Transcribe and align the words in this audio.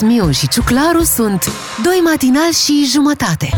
Miu 0.00 0.30
și 0.30 0.48
Ciuclaru 0.48 1.02
sunt 1.02 1.52
Doi 1.82 2.00
matinali 2.04 2.52
și 2.52 2.88
jumătate. 2.92 3.48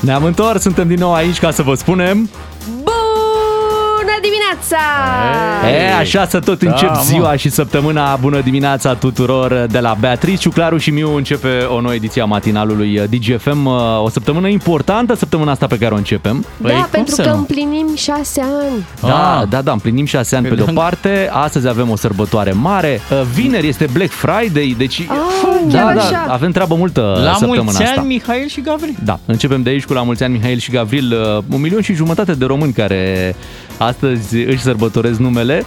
Ne-am 0.00 0.24
întors, 0.24 0.62
suntem 0.62 0.88
din 0.88 0.98
nou 0.98 1.14
aici 1.14 1.38
ca 1.38 1.50
să 1.50 1.62
vă 1.62 1.74
spunem 1.74 2.30
Bună 4.68 5.68
dimineața! 5.68 5.68
E, 5.68 5.94
așa 5.98 6.26
să 6.26 6.38
tot 6.40 6.62
încep 6.62 6.88
Da, 6.88 6.92
mă. 6.94 7.00
ziua 7.02 7.36
și 7.36 7.48
săptămâna 7.50 8.16
Bună 8.16 8.40
dimineața 8.40 8.94
tuturor 8.94 9.66
de 9.70 9.78
la 9.78 9.96
Beatrice 10.00 10.36
Ciuclaru 10.36 10.76
și 10.76 10.90
Miu 10.90 11.14
începe 11.16 11.48
o 11.68 11.80
nouă 11.80 11.94
ediție 11.94 12.22
a 12.22 12.24
matinalului 12.24 13.00
DGFM 13.10 13.66
O 14.02 14.08
săptămână 14.08 14.48
importantă, 14.48 15.14
săptămâna 15.14 15.50
asta 15.50 15.66
pe 15.66 15.78
care 15.78 15.94
o 15.94 15.96
începem 15.96 16.44
Da, 16.56 16.68
Păi, 16.68 16.76
cum 16.76 16.86
pentru 16.90 17.14
să 17.14 17.22
că 17.22 17.28
nu? 17.28 17.36
împlinim 17.36 17.86
șase 17.96 18.40
ani. 18.40 18.84
Da, 19.00 19.38
Ah. 19.40 19.46
da, 19.48 19.62
da, 19.62 19.72
împlinim 19.72 20.04
șase 20.04 20.36
ani 20.36 20.46
pe 20.46 20.54
de 20.54 20.60
o 20.60 20.64
Credeam- 20.64 20.74
parte 20.74 21.28
Astăzi 21.32 21.68
avem 21.68 21.90
o 21.90 21.96
sărbătoare 21.96 22.52
mare 22.52 23.00
Vineri 23.34 23.68
este 23.68 23.88
Black 23.92 24.10
Friday, 24.10 24.74
deci 24.78 25.00
Ah, 25.08 25.16
da, 25.68 25.78
chiar 25.78 25.94
da, 25.94 26.02
așa. 26.02 26.26
avem 26.28 26.50
treabă 26.50 26.74
multă 26.74 27.00
La 27.24 27.30
săptămâna 27.32 27.62
mulți 27.62 27.82
asta 27.82 28.00
ani, 28.00 28.06
Mihail 28.08 28.48
și 28.48 28.60
Gavril. 28.60 28.94
Da, 29.04 29.18
începem 29.26 29.62
de 29.62 29.70
aici 29.70 29.84
cu 29.84 29.92
la 29.92 30.02
mulți 30.02 30.22
ani 30.22 30.32
Mihail 30.32 30.58
și 30.58 30.70
Gavril, 30.70 31.12
uh, 31.36 31.42
un 31.54 31.60
milion 31.60 31.80
și 31.80 31.94
jumătate 31.94 32.32
de 32.32 32.44
români 32.44 32.72
care 32.72 33.34
astăzi 33.78 34.36
își 34.36 34.62
sărbătoresc 34.62 35.18
numele. 35.18 35.64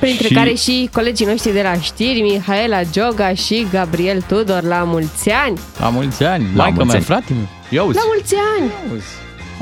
Printre 0.00 0.26
Și- 0.28 0.34
care 0.34 0.54
și 0.54 0.88
colegii 0.92 1.26
noștri 1.26 1.52
de 1.52 1.62
la 1.62 1.80
știri, 1.80 2.20
Mihaela 2.20 2.82
Gioga 2.92 3.34
și 3.34 3.66
Gabriel 3.72 4.20
Tudor, 4.26 4.62
la 4.62 4.82
mulți 4.86 5.30
ani! 5.30 5.58
La 5.80 5.88
mulți 5.88 6.22
ani. 6.24 6.42
La 6.54 6.62
Maica 6.62 6.74
mulți 6.74 6.86
mea, 6.86 6.94
ani. 6.96 7.04
frate 7.04 7.32
meu. 7.32 7.48
Ia 7.68 7.82
uzi, 7.82 7.96
La 7.96 8.02
mulți 8.06 8.34
ani! 8.58 8.70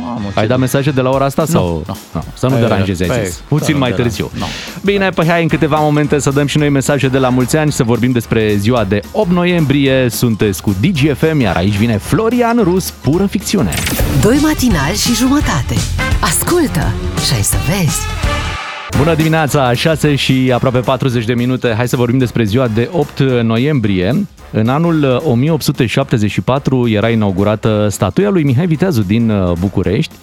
Mamă, 0.01 0.21
ai 0.35 0.43
ce- 0.43 0.47
dat 0.49 0.59
mesaje 0.59 0.91
de 0.91 1.01
la 1.01 1.11
ora 1.11 1.25
asta 1.25 1.45
sau? 1.45 1.85
nu. 1.87 1.97
Nu, 2.13 2.25
să 2.35 2.47
nu 2.47 2.53
Păi, 2.53 2.61
deranjezi, 2.61 3.03
ai 3.03 3.09
păi, 3.09 3.25
zis. 3.25 3.35
să 3.35 3.41
Puțin 3.49 3.73
nu 3.75 3.79
mai 3.81 3.91
deranj- 3.91 3.95
târziu. 3.97 4.31
nu. 4.35 4.45
Bine, 4.85 5.09
păi 5.09 5.27
hai 5.27 5.43
în 5.43 5.49
câteva 5.49 5.77
momente 5.77 6.19
să 6.19 6.31
dăm 6.31 6.47
și 6.47 6.59
noi 6.59 6.69
mesaje 6.69 7.09
de 7.09 7.19
la 7.19 7.29
mulți 7.29 7.57
ani, 7.57 7.73
să 7.73 7.83
vorbim 7.83 8.11
despre 8.13 8.55
ziua 8.57 8.85
de 8.85 9.01
8 9.13 9.31
noiembrie. 9.31 10.09
Sunteți 10.11 10.63
cu 10.63 10.75
DGFM, 10.81 11.41
iar 11.41 11.57
aici 11.57 11.77
vine 11.77 11.97
Florian 11.99 12.61
Rus, 12.63 12.91
pură 12.91 13.27
ficțiune. 13.27 13.73
Doi 14.23 14.39
matinali 14.43 14.97
și 14.97 15.15
jumătate 15.15 15.75
Ascultă 16.21 16.95
și 17.27 17.35
ai 17.35 17.43
să 17.43 17.57
vezi 17.69 18.01
Bună 18.99 19.15
dimineața, 19.15 19.73
6 19.73 20.15
și 20.15 20.51
aproape 20.55 20.79
40 20.79 21.25
de 21.25 21.35
minute. 21.35 21.75
Hai 21.77 21.89
să 21.89 21.97
vorbim 21.97 22.19
despre 22.19 22.45
ziua 22.45 22.69
de 22.69 22.89
8 22.93 23.21
noiembrie. 23.21 24.27
În 24.53 24.69
anul 24.69 25.23
1874 25.25 26.89
era 26.89 27.09
inaugurată 27.09 27.89
statuia 27.91 28.29
lui 28.29 28.43
Mihai 28.43 28.67
Viteazu 28.67 29.03
din 29.03 29.31
uh, 29.31 29.53
București. 29.61 30.15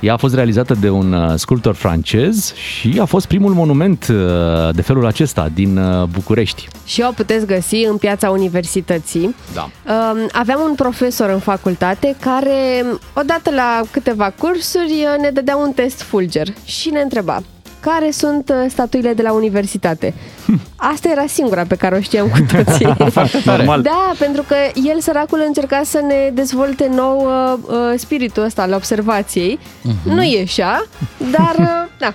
Ea 0.00 0.12
a 0.12 0.16
fost 0.16 0.34
realizată 0.34 0.74
de 0.80 0.90
un 0.90 1.12
uh, 1.12 1.32
sculptor 1.36 1.74
francez 1.74 2.54
și 2.54 2.98
a 3.00 3.04
fost 3.04 3.26
primul 3.26 3.52
monument 3.52 4.06
uh, 4.10 4.74
de 4.74 4.82
felul 4.82 5.06
acesta 5.06 5.48
din 5.54 5.76
uh, 5.76 6.02
București. 6.02 6.68
Și 6.84 7.04
o 7.08 7.12
puteți 7.12 7.46
găsi 7.46 7.76
în 7.76 7.96
piața 7.96 8.30
universității. 8.30 9.34
Da. 9.54 9.62
Um, 9.62 10.28
Aveam 10.32 10.60
un 10.68 10.74
profesor 10.74 11.30
în 11.30 11.38
facultate 11.38 12.16
care, 12.20 12.84
odată 13.14 13.50
la 13.50 13.82
câteva 13.90 14.30
cursuri, 14.38 15.06
ne 15.20 15.30
dădea 15.30 15.56
un 15.56 15.72
test 15.72 16.02
fulger 16.02 16.46
și 16.64 16.90
ne 16.90 17.00
întreba 17.00 17.42
care 17.80 18.10
sunt 18.10 18.48
uh, 18.48 18.70
statuile 18.70 19.14
de 19.14 19.22
la 19.22 19.32
universitate. 19.32 20.14
Asta 20.76 21.08
era 21.10 21.24
singura 21.26 21.64
pe 21.68 21.74
care 21.74 21.96
o 21.96 22.00
știam 22.00 22.28
cu 22.28 22.38
toții. 22.56 22.96
Normal. 23.44 23.82
Da, 23.82 24.12
pentru 24.18 24.42
că 24.42 24.54
el, 24.88 25.00
săracul, 25.00 25.42
încerca 25.46 25.80
să 25.84 26.00
ne 26.08 26.30
dezvolte 26.32 26.90
nou 26.94 27.26
uh, 27.26 27.58
uh, 27.68 27.98
spiritul 27.98 28.42
ăsta 28.42 28.62
al 28.62 28.72
observației. 28.72 29.58
Mhm. 29.82 30.14
Nu 30.14 30.22
ieșea, 30.22 30.86
dar, 31.30 31.54
uh, 31.58 31.88
da. 31.98 32.14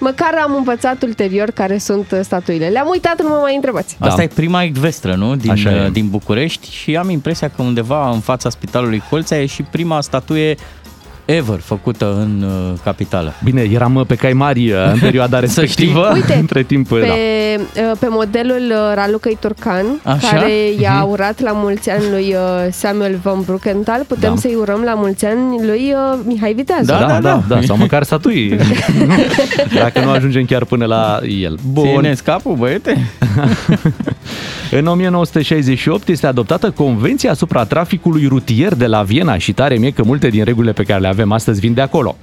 Măcar 0.00 0.34
am 0.42 0.54
învățat 0.54 1.02
ulterior 1.02 1.50
care 1.50 1.78
sunt 1.78 2.10
uh, 2.10 2.18
statuile. 2.22 2.66
Le-am 2.66 2.88
uitat, 2.90 3.22
nu 3.22 3.28
mă 3.28 3.38
mai 3.42 3.54
întrebați. 3.54 3.96
Da. 4.00 4.06
Asta 4.06 4.22
e 4.22 4.26
prima 4.26 4.62
ecvestră, 4.62 5.14
nu? 5.14 5.36
Din, 5.36 5.50
Așa 5.50 5.70
e. 5.70 5.84
uh, 5.84 5.92
din 5.92 6.08
București 6.08 6.70
și 6.70 6.96
am 6.96 7.10
impresia 7.10 7.48
că 7.56 7.62
undeva 7.62 8.10
în 8.10 8.20
fața 8.20 8.50
spitalului 8.50 9.02
Colțea 9.10 9.40
e 9.40 9.46
și 9.46 9.62
prima 9.62 10.00
statuie 10.00 10.56
ever 11.30 11.58
făcută 11.60 12.14
în 12.20 12.42
uh, 12.42 12.78
capitală. 12.84 13.32
Bine, 13.44 13.60
eram 13.72 13.94
uh, 13.94 14.06
pe 14.06 14.14
cai 14.14 14.32
mari 14.32 14.70
uh, 14.70 14.78
în 14.92 14.98
perioada 14.98 15.36
Să 15.40 15.40
respectivă. 15.60 16.10
Uite, 16.14 16.34
Între 16.44 16.62
timp, 16.62 16.88
Pe, 16.88 17.00
da. 17.00 17.82
uh, 17.82 17.96
pe 17.98 18.06
modelul 18.10 18.62
uh, 18.70 18.92
Ralucăi 18.94 19.36
Turcan, 19.40 19.86
Așa? 20.04 20.28
care 20.28 20.50
i-a 20.80 20.98
Mhm. 21.00 21.10
urat 21.10 21.40
la 21.40 21.50
mulți 21.54 21.90
ani 21.90 22.02
lui 22.10 22.34
uh, 22.34 22.72
Samuel 22.72 23.18
von 23.22 23.42
Bruckenthal, 23.46 24.04
putem 24.08 24.34
Da. 24.34 24.40
să-i 24.40 24.54
urăm 24.54 24.80
la 24.84 24.94
mulți 24.94 25.24
ani 25.24 25.66
lui 25.66 25.94
uh, 26.12 26.18
Mihai 26.24 26.52
Viteazu. 26.52 26.84
Da, 26.84 26.98
da, 26.98 27.06
da, 27.06 27.18
da, 27.20 27.42
da. 27.48 27.54
da, 27.54 27.60
sau 27.60 27.76
măcar 27.76 28.02
statui. 28.02 28.56
Dacă 29.82 30.00
nu 30.00 30.10
ajungem 30.10 30.44
chiar 30.44 30.64
până 30.64 30.84
la 30.84 31.20
el. 31.40 31.58
Bun. 31.72 31.88
Țineți 31.96 32.22
capul, 32.24 32.54
băiete? 32.54 33.10
În 34.70 34.86
1968 34.86 36.08
este 36.08 36.26
adoptată 36.26 36.70
Convenția 36.70 37.30
asupra 37.30 37.64
traficului 37.64 38.26
rutier 38.26 38.74
de 38.74 38.86
la 38.86 39.02
Viena 39.02 39.38
și 39.38 39.52
tare 39.52 39.76
mie 39.76 39.90
că 39.90 40.02
multe 40.04 40.28
din 40.28 40.44
regulile 40.44 40.72
pe 40.72 40.82
care 40.82 41.00
le 41.00 41.08
avem 41.08 41.32
astăzi 41.32 41.60
vin 41.60 41.74
de 41.74 41.80
acolo. 41.80 42.16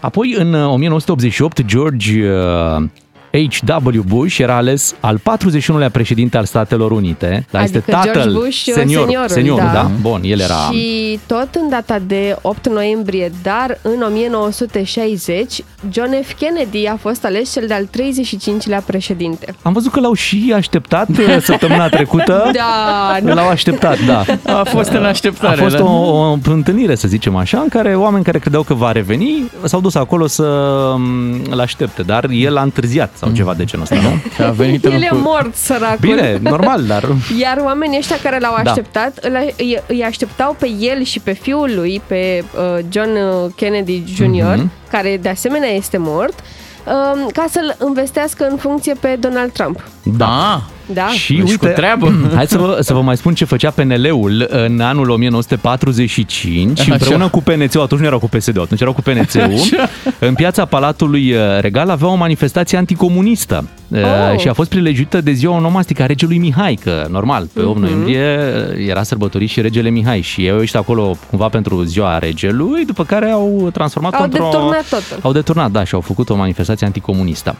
Apoi, 0.00 0.34
în 0.38 0.52
uh, 0.52 0.72
1988, 0.72 1.64
George 1.64 2.30
uh, 2.30 2.84
H.W. 3.32 4.00
Bush 4.06 4.38
era 4.38 4.56
ales 4.56 4.94
al 5.00 5.20
41-lea 5.20 5.90
președinte 5.92 6.36
al 6.36 6.44
Statelor 6.44 6.90
Unite. 6.90 7.46
Dar 7.50 7.62
Adică 7.62 7.76
este 7.78 7.90
tatăl, 7.90 8.12
George 8.12 8.38
Bush, 8.38 8.56
senior, 8.56 9.02
seniorul, 9.04 9.28
seniorul, 9.28 9.64
da. 9.64 9.72
da. 9.72 9.90
Bun, 10.00 10.20
el 10.24 10.40
era... 10.40 10.54
Și 10.72 11.18
tot 11.26 11.48
în 11.54 11.68
data 11.68 11.98
de 12.06 12.36
8 12.42 12.68
noiembrie, 12.68 13.32
dar 13.42 13.78
în 13.82 14.02
1960, 14.06 15.62
John 15.90 16.10
F. 16.22 16.32
Kennedy 16.38 16.86
a 16.86 16.96
fost 16.96 17.24
ales 17.24 17.52
cel 17.52 17.66
de-al 17.66 17.84
35-lea 17.84 18.80
președinte. 18.86 19.54
Am 19.62 19.72
văzut 19.72 19.92
că 19.92 20.00
l-au 20.00 20.12
și 20.12 20.52
așteptat 20.56 21.08
uh, 21.08 21.36
săptămâna 21.40 21.88
trecută. 21.98 22.50
Da, 22.52 23.18
nu? 23.22 23.34
L-au 23.34 23.48
așteptat, 23.48 23.98
da. 24.04 24.24
A 24.60 24.64
fost 24.64 24.90
în 24.90 25.04
A 25.04 25.08
așteptare. 25.08 25.62
fost 25.62 25.76
da? 25.76 25.84
o, 25.84 26.16
o 26.18 26.38
întâlnire, 26.44 26.94
să 26.94 27.08
zicem 27.08 27.36
așa, 27.36 27.58
în 27.58 27.68
care 27.68 27.96
oameni 27.96 28.24
care 28.24 28.38
credeau 28.38 28.62
că 28.62 28.74
va 28.74 28.92
reveni 28.92 29.50
s-au 29.64 29.80
dus 29.80 29.94
acolo 29.94 30.26
să-l 30.26 31.60
aștepte, 31.60 32.02
dar 32.02 32.26
el 32.30 32.56
a 32.56 32.62
întârziat 32.62 33.16
sau 33.18 33.30
ceva 33.30 33.54
de 33.54 33.64
genul 33.64 33.86
ăsta, 33.90 34.08
nu? 34.08 34.16
Și 34.34 34.42
a 34.42 34.50
venit 34.50 34.84
în 34.84 34.92
El 34.92 35.02
e 35.02 35.08
locul- 35.10 35.18
mort, 35.24 35.54
săracul. 35.54 35.98
Bine, 36.00 36.38
normal, 36.42 36.84
dar... 36.84 37.08
Iar 37.40 37.58
oamenii 37.64 37.98
ăștia 37.98 38.16
care 38.22 38.38
l-au 38.38 38.58
Da. 38.62 38.70
așteptat, 38.70 39.16
îl, 39.22 39.52
îi, 39.56 39.78
îi 39.86 40.04
așteptau 40.04 40.56
pe 40.58 40.70
el 40.80 41.02
și 41.02 41.20
pe 41.20 41.32
fiul 41.32 41.72
lui, 41.74 42.02
pe 42.06 42.44
uh, 42.56 42.84
John 42.88 43.10
uh, 43.10 43.50
Kennedy 43.56 44.02
Jr., 44.14 44.24
Mhm. 44.56 44.70
care 44.90 45.16
de 45.22 45.28
asemenea 45.28 45.68
este 45.68 45.96
mort, 45.98 46.38
uh, 46.86 47.26
ca 47.32 47.46
să-l 47.50 47.74
învestească 47.78 48.46
în 48.50 48.56
funcție 48.56 48.94
pe 49.00 49.16
Donald 49.20 49.52
Trump. 49.52 49.84
Da. 50.02 50.62
Da? 50.92 51.06
Și 51.06 51.32
Deci 51.34 51.50
uite, 51.50 51.66
cu 51.66 51.72
treabă. 51.74 52.12
hai 52.34 52.46
să 52.46 52.58
vă, 52.58 52.78
să 52.80 52.92
vă 52.94 53.00
mai 53.02 53.16
spun 53.16 53.34
ce 53.34 53.44
făcea 53.44 53.70
PNL-ul 53.70 54.46
în 54.50 54.80
anul 54.80 55.10
1945 55.10 56.80
Așa. 56.80 56.92
împreună 56.92 57.28
cu 57.28 57.42
PNC-ul, 57.42 57.80
atunci 57.82 58.00
nu 58.00 58.06
erau 58.06 58.18
cu 58.18 58.28
PSD-ul, 58.28 58.62
atunci 58.62 58.80
erau 58.80 58.92
cu 58.92 59.02
PNC-ul, 59.02 59.78
în 60.18 60.34
piața 60.34 60.64
Palatului 60.64 61.32
uh, 61.32 61.38
Regal 61.60 61.90
avea 61.90 62.08
o 62.08 62.14
manifestație 62.14 62.78
anticomunistă 62.78 63.68
uh, 63.88 63.98
Oh. 64.32 64.38
și 64.38 64.48
a 64.48 64.52
fost 64.52 64.68
prilejuită 64.68 65.20
de 65.20 65.32
ziua 65.32 65.56
onomastică 65.56 66.02
a 66.02 66.06
regelui 66.06 66.38
Mihai, 66.38 66.74
că 66.82 67.06
normal, 67.10 67.48
pe 67.52 67.60
8 67.62 67.70
Mhm. 67.76 67.80
noiembrie 67.80 68.38
uh, 68.76 68.88
era 68.88 69.02
sărbătorit 69.02 69.48
și 69.50 69.60
regele 69.60 69.88
Mihai 69.90 70.20
și 70.20 70.40
ei 70.40 70.50
au 70.50 70.58
ieșit 70.58 70.76
acolo 70.76 71.16
cumva 71.30 71.48
pentru 71.48 71.82
ziua 71.82 72.18
regelui, 72.18 72.84
după 72.84 73.04
care 73.04 73.30
au 73.30 73.70
transformat 73.72 74.14
Au 74.14 74.22
într-o... 74.24 74.44
deturnat 74.44 74.88
totul. 74.88 75.18
Au 75.22 75.32
deturnat, 75.32 75.70
da, 75.70 75.84
și 75.84 75.94
au 75.94 76.00
făcut 76.00 76.28
o 76.30 76.34
manifestație 76.36 76.86
anticomunistă. 76.86 77.56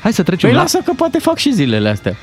Hai 0.00 0.12
să 0.12 0.22
trecem 0.22 0.48
Păi 0.48 0.56
la... 0.56 0.62
lasă 0.62 0.78
că 0.84 0.92
poate 0.96 1.18
fac 1.18 1.36
și 1.38 1.52
zilele 1.52 1.88
astea. 1.88 2.16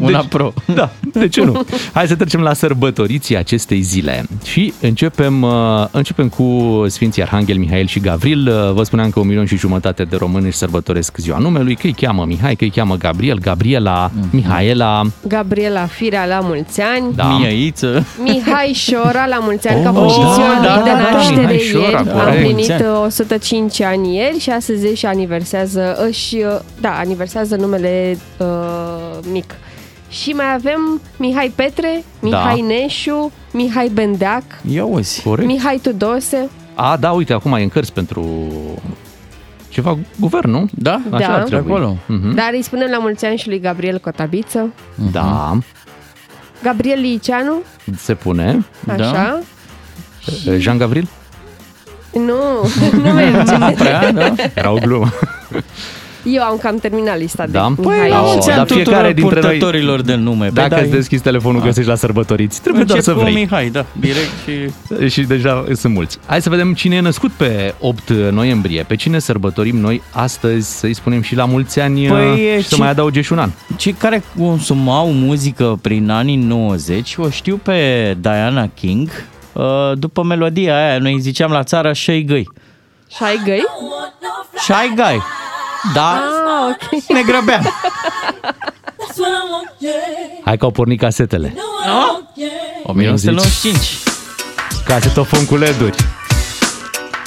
Una 0.00 0.18
Deci- 0.20 0.28
pro. 0.28 0.52
Da, 0.74 0.90
de 1.12 1.28
ce 1.28 1.44
nu? 1.44 1.64
Hai 1.92 2.06
să 2.06 2.14
trecem 2.16 2.40
la 2.40 2.52
sărbătoriții 2.52 3.36
acestei 3.36 3.80
zile 3.80 4.24
și 4.44 4.72
începem, 4.80 5.42
uh, 5.42 5.50
începem 5.90 6.28
cu 6.28 6.84
Sfinții 6.88 7.22
Arhanghel 7.22 7.56
Mihail 7.56 7.86
și 7.86 8.00
Gavril. 8.00 8.48
Uh, 8.48 8.72
Vă 8.72 8.82
spuneam 8.82 9.10
că 9.10 9.20
un 9.20 9.26
milion 9.26 9.46
și 9.46 9.56
jumătate 9.56 10.02
de 10.02 10.16
români 10.16 10.46
își 10.46 10.56
sărbătoresc 10.56 11.16
ziua 11.16 11.38
numelui, 11.38 11.74
că 11.74 11.86
îi 11.86 11.92
cheamă 11.92 12.24
Mihai, 12.26 12.54
că 12.54 12.64
îi 12.64 12.70
cheamă 12.70 12.96
Gabriel, 12.96 13.38
Gabriela, 13.38 14.10
Mihaela, 14.30 15.02
Gabriela 15.28 15.86
Firea 15.86 16.26
la 16.26 16.40
mulți 16.42 16.80
ani, 16.80 17.14
da. 17.14 17.36
Mieiță. 17.38 18.06
Mihai 18.22 18.72
Șora 18.74 19.26
la 19.26 19.38
mulți 19.42 19.68
ani, 19.68 19.82
că 19.82 19.88
a 19.88 19.90
Oh, 19.90 19.96
fost 20.02 20.14
și 20.14 20.20
da, 20.20 20.32
ziua 20.32 20.46
da, 20.62 20.74
lui 20.74 20.84
de 20.84 20.90
da, 20.90 20.96
da, 20.96 21.10
naștere 21.16 21.40
Mihai 21.40 21.58
Șora, 21.58 21.82
ieri, 21.82 21.94
a 21.94 22.02
corect. 22.12 22.26
împlinit 22.36 22.54
Mulți 22.54 22.72
ani. 22.72 22.82
uh, 22.82 23.04
105 23.06 23.80
ani 23.80 24.16
ieri 24.16 24.38
și 24.38 24.50
astăzi 24.50 24.86
își 24.86 25.06
aniversează, 25.06 26.06
își, 26.08 26.34
uh, 26.36 26.58
da, 26.80 26.90
aniversează 26.98 27.56
numele 27.56 28.18
uh, 28.38 28.46
mic. 29.32 29.54
Și 30.10 30.30
mai 30.30 30.52
avem 30.54 31.00
Mihai 31.16 31.52
Petre, 31.54 32.04
Mihai 32.20 32.60
Neșu, 32.60 33.32
Mihai 33.52 33.88
Bendeac, 33.88 34.42
Ia 34.70 34.84
uzi. 34.84 35.22
Corect. 35.22 35.48
Mihai 35.48 35.78
Tudose. 35.82 36.48
A, 36.74 36.96
da, 36.96 37.10
uite, 37.10 37.32
acum 37.32 37.52
e 37.52 37.62
în 37.62 37.68
cărți 37.68 37.92
pentru 37.92 38.24
ceva 39.68 39.98
guvern, 40.20 40.50
nu? 40.50 40.68
Da? 40.72 41.00
Da. 41.10 41.16
Așa 41.16 41.32
ar 41.32 41.42
De 41.42 41.48
trebui. 41.48 41.70
acolo. 41.72 41.96
Mhm. 42.06 42.34
Dar 42.34 42.50
îi 42.52 42.62
spunem 42.62 42.90
la 42.90 42.98
mulți 42.98 43.24
ani 43.24 43.36
și 43.36 43.48
lui 43.48 43.60
Gabriel 43.60 43.98
Cotabiță. 43.98 44.72
Da, 45.12 45.58
Gabriel 46.62 47.00
Liceanu, 47.00 47.62
se 47.96 48.14
pune. 48.14 48.64
așa. 48.88 49.40
Jean 50.58 50.78
Gavril? 50.78 51.08
Nu, 52.12 52.34
nu 53.02 53.10
merge. 53.12 53.52
Prea, 53.82 54.12
da? 54.12 54.34
Era 54.54 54.70
o 54.70 54.78
glumă. 54.78 55.08
Eu 56.24 56.42
am 56.42 56.56
cam 56.56 56.76
terminat 56.76 57.18
lista 57.18 57.44
de 57.46 57.52
Da? 57.52 57.68
Mihai. 57.68 57.98
Păi, 57.98 58.08
la 58.08 58.16
și- 58.16 58.22
o- 58.22 58.26
mulți 58.26 58.46
dar 58.48 58.58
ani 58.58 58.66
fiecare 58.68 59.12
tuturor 59.12 59.12
dintre 59.12 59.40
noi- 59.40 59.50
purtătorilor 59.58 60.00
de 60.00 60.14
nume. 60.14 60.44
Păi 60.44 60.50
Dacă 60.54 60.68
da, 60.74 60.80
îți 60.80 60.90
deschizi 60.90 61.22
telefonul, 61.22 61.60
găsești 61.62 61.88
la 61.88 61.94
sărbătoriți. 61.96 62.60
Trebuie 62.60 62.84
doar 62.84 62.98
încep 62.98 63.12
să 63.14 63.18
cu 63.18 63.24
vrei. 63.24 63.34
Mihai, 63.42 63.68
da, 63.68 63.84
direct 64.00 64.30
și... 64.46 64.70
Și 65.14 65.20
deja 65.22 65.64
sunt 65.74 65.94
mulți. 65.94 66.18
Hai 66.26 66.42
să 66.42 66.48
vedem 66.48 66.74
cine 66.74 66.96
e 66.96 67.00
născut 67.00 67.30
pe 67.30 67.74
8 67.80 68.10
noiembrie. 68.10 68.82
Pe 68.82 68.96
cine 68.96 69.18
sărbătorim 69.18 69.76
noi 69.76 70.02
astăzi, 70.12 70.78
să-i 70.78 70.94
spunem 70.94 71.22
și 71.22 71.34
la 71.34 71.44
mulți 71.44 71.80
ani 71.80 72.06
Păi, 72.06 72.56
și 72.60 72.68
să 72.68 72.74
ci- 72.74 72.78
mai 72.78 72.88
adauge 72.88 73.20
și 73.20 73.32
un 73.32 73.38
an. 73.38 73.50
Cei 73.76 73.92
care 73.92 74.22
consumau 74.38 75.12
muzică 75.12 75.78
prin 75.82 76.10
anii 76.10 76.36
90 76.36 77.14
o 77.18 77.30
știu 77.30 77.56
pe 77.62 78.16
Diana 78.20 78.68
King 78.74 79.08
uh, 79.52 79.62
după 79.94 80.22
melodia 80.22 80.76
aia, 80.88 80.98
noi 80.98 81.12
îi 81.12 81.20
ziceam 81.20 81.50
la 81.50 81.62
țară 81.62 81.92
Shy 81.92 82.24
Guy. 82.24 82.48
Și 83.08 83.22
ai 83.22 83.40
găi? 83.44 83.64
Shy 84.54 84.94
Guy. 84.94 85.20
Da, 85.94 86.10
Ah, 86.10 86.74
ok. 86.74 87.02
ne 87.08 87.22
grăbeam. 87.22 87.72
Hai 90.44 90.56
că 90.56 90.64
au 90.64 90.70
pornit 90.70 91.00
casetele. 91.00 91.54
1995. 92.82 93.98
Casetofon 94.84 95.46
cu 95.46 95.56
LED-uri. 95.56 95.96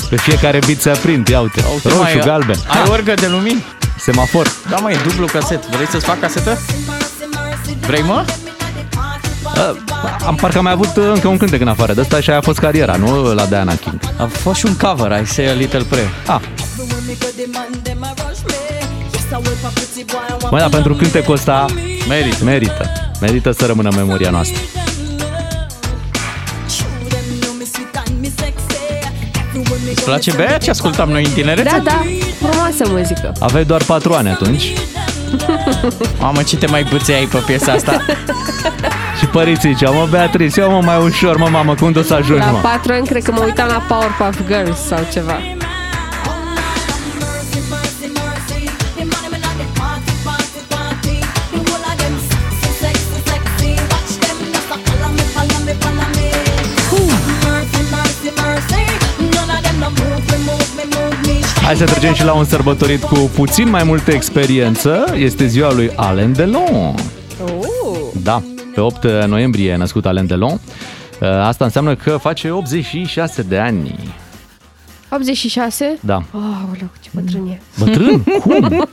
Pe 0.09 0.15
fiecare 0.17 0.59
bit 0.65 0.81
se 0.81 0.89
aprind, 0.89 1.27
ia 1.27 1.39
uite, 1.41 1.63
Uite, 1.73 1.87
roșu, 1.87 2.01
mai, 2.01 2.19
galben, 2.25 2.55
Ai 2.67 2.83
orgă 2.89 3.13
de 3.13 3.27
lumini? 3.27 3.63
semafor. 3.97 4.47
Da, 4.69 4.75
mă, 4.75 4.91
e 4.91 4.97
dublu 5.07 5.25
caset. 5.25 5.65
Vrei 5.65 5.87
să-ți 5.87 6.05
fac 6.05 6.19
casetă? 6.19 6.57
Vrei, 7.79 8.01
mă? 8.01 8.25
Uh, 9.43 9.75
am 10.25 10.35
parcă 10.35 10.57
am 10.57 10.63
mai 10.63 10.71
avut 10.73 10.95
uh, 10.97 11.03
încă 11.13 11.27
un 11.27 11.37
cântec 11.37 11.61
în 11.61 11.67
afară 11.67 11.93
de 11.93 12.01
asta 12.01 12.19
și 12.21 12.29
aia 12.29 12.37
a 12.39 12.41
fost 12.41 12.59
cariera, 12.59 12.95
nu? 12.95 13.33
La 13.33 13.45
Diana 13.45 13.75
King. 13.75 13.99
A 14.17 14.25
fost 14.25 14.59
și 14.59 14.65
un 14.65 14.75
cover, 14.77 15.21
I 15.21 15.25
say 15.25 15.45
a 15.49 15.53
little 15.53 15.83
prayer. 15.89 16.09
Ah. 16.27 16.39
Măi, 20.51 20.59
dar 20.59 20.69
pentru 20.69 20.93
cântecul 20.95 21.33
ăsta 21.33 21.65
Merită. 22.07 22.43
merită. 22.43 22.91
Merită 23.21 23.51
să 23.51 23.65
rămână 23.65 23.89
în 23.89 23.95
memoria 23.95 24.29
noastră. 24.29 24.61
Îți 29.91 30.03
place 30.03 30.31
Bea 30.35 30.57
ce 30.57 30.69
ascultam 30.69 31.09
noi 31.09 31.23
în 31.25 31.31
tinerețe? 31.31 31.69
Da, 31.69 31.81
da, 31.83 32.01
frumoasă 32.39 32.83
muzică. 32.87 33.31
Aveai 33.39 33.65
doar 33.65 33.83
patru 33.83 34.13
ani 34.13 34.29
atunci 34.29 34.73
Mamă, 36.19 36.43
ce 36.43 36.57
te 36.57 36.65
mai 36.67 36.83
bățeai 36.91 37.27
pe 37.31 37.37
piesa 37.37 37.71
asta? 37.71 38.05
și 39.19 39.25
părinții 39.25 39.73
ziceau, 39.73 39.93
mă, 39.93 40.07
Beatrice, 40.09 40.59
ia 40.59 40.67
mă 40.67 40.81
mai 40.81 40.97
ușor, 41.03 41.37
mă, 41.37 41.47
mamă, 41.51 41.75
cum 41.75 41.93
o 41.97 42.01
să 42.01 42.13
ajungi, 42.13 42.45
La 42.45 42.51
mă? 42.51 42.59
patru 42.61 42.93
ani 42.93 43.07
cred 43.07 43.23
că 43.23 43.31
mă 43.31 43.41
uitam 43.45 43.67
la 43.67 43.83
Powerpuff 43.87 44.47
Girls 44.47 44.79
sau 44.87 44.99
ceva. 45.11 45.39
Hai 61.63 61.75
să 61.75 61.85
trecem 61.85 62.13
și 62.13 62.23
la 62.23 62.33
un 62.33 62.43
sărbătorit 62.45 63.03
cu 63.03 63.31
puțin 63.35 63.69
mai 63.69 63.83
multă 63.83 64.11
experiență. 64.11 65.05
Este 65.15 65.45
ziua 65.45 65.73
lui 65.73 65.91
Alain 65.95 66.33
Delon. 66.33 66.95
Oh. 67.43 67.97
Da, 68.23 68.43
pe 68.73 68.81
8 68.81 69.05
noiembrie 69.27 69.71
e 69.71 69.75
născut 69.75 70.05
Alain 70.05 70.27
Delon. 70.27 70.51
Uh, 71.21 71.27
Asta 71.27 71.63
înseamnă 71.65 71.95
că 71.95 72.17
face 72.17 72.49
86 72.49 73.41
de 73.41 73.57
ani. 73.57 74.13
86? 75.13 75.97
Da. 75.99 76.15
Oh, 76.15 76.41
aoleu, 76.41 76.89
ce 77.01 77.09
bătrân 77.13 77.47
e. 77.47 77.61
Bătrân? 77.79 78.23
Cum? 78.43 78.87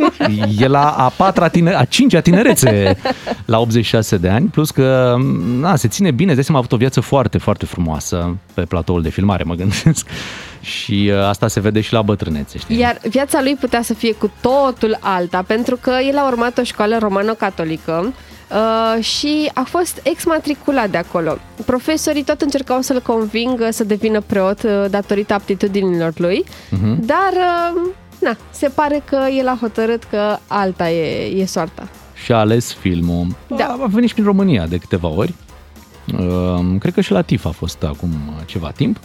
E 0.59 0.67
la 0.67 0.91
a 0.91 1.09
patra 1.09 1.49
tine- 1.49 1.75
a 1.75 1.85
cincea 1.85 2.21
tinerețe 2.21 2.97
la 3.45 3.59
86 3.59 4.17
de 4.17 4.29
ani, 4.29 4.47
plus 4.49 4.71
că 4.71 5.17
na, 5.61 5.77
se 5.77 5.89
ține 5.89 6.11
bine, 6.11 6.35
de 6.35 6.43
seama 6.43 6.59
a 6.61 6.63
avut 6.65 6.73
o 6.73 6.77
viață 6.81 7.01
foarte, 7.01 7.39
foarte 7.39 7.67
frumoasă 7.67 8.37
pe 8.55 8.61
platoul 8.63 9.03
de 9.03 9.09
filmare, 9.09 9.43
mă 9.43 9.55
gândesc. 9.55 10.07
Și 10.61 11.11
uh, 11.15 11.25
asta 11.29 11.49
se 11.49 11.61
vede 11.61 11.81
și 11.81 11.93
la 11.93 12.03
bătrânețe, 12.03 12.59
știi? 12.59 12.79
Iar 12.79 12.99
viața 13.09 13.41
lui 13.43 13.55
putea 13.61 13.83
să 13.83 13.95
fie 13.95 14.13
cu 14.13 14.31
totul 14.41 14.97
alta, 15.01 15.45
pentru 15.47 15.77
că 15.81 15.93
el 16.09 16.17
a 16.19 16.27
urmat 16.27 16.59
o 16.59 16.63
școală 16.63 16.99
romano-catolică 16.99 18.13
uh, 18.53 19.05
și 19.05 19.51
a 19.55 19.63
fost 19.69 20.01
exmatriculat 20.03 20.91
de 20.91 20.97
acolo. 20.97 21.37
Profesorii 21.67 22.25
tot 22.25 22.41
încercau 22.41 22.81
să-l 22.81 23.01
convingă 23.01 23.71
să 23.71 23.85
devină 23.85 24.21
preot 24.21 24.63
uh, 24.63 24.85
datorită 24.91 25.35
aptitudinilor 25.35 26.13
lui, 26.17 26.45
Mhm. 26.71 27.07
dar 27.07 27.33
uh, 27.75 27.91
na, 28.21 28.37
se 28.51 28.69
pare 28.69 29.03
că 29.05 29.19
el 29.39 29.49
a 29.49 29.59
hotărât 29.61 30.05
că 30.05 30.37
alta 30.47 30.91
e, 30.91 31.25
e 31.41 31.45
soarta. 31.47 31.89
și 32.25 32.33
a 32.33 32.37
ales 32.37 32.73
filmul. 32.73 33.27
Da. 33.57 33.65
A, 33.65 33.79
a 33.83 33.87
venit 33.87 34.09
și 34.09 34.15
prin 34.15 34.27
România 34.27 34.67
de 34.67 34.77
câteva 34.77 35.09
ori. 35.09 35.35
Uh, 36.19 36.65
cred 36.79 36.93
că 36.95 37.01
și 37.01 37.13
la 37.13 37.23
TIF 37.23 37.45
a 37.45 37.51
fost 37.51 37.83
acum 37.83 38.11
ceva 38.47 38.71
timp. 38.71 38.97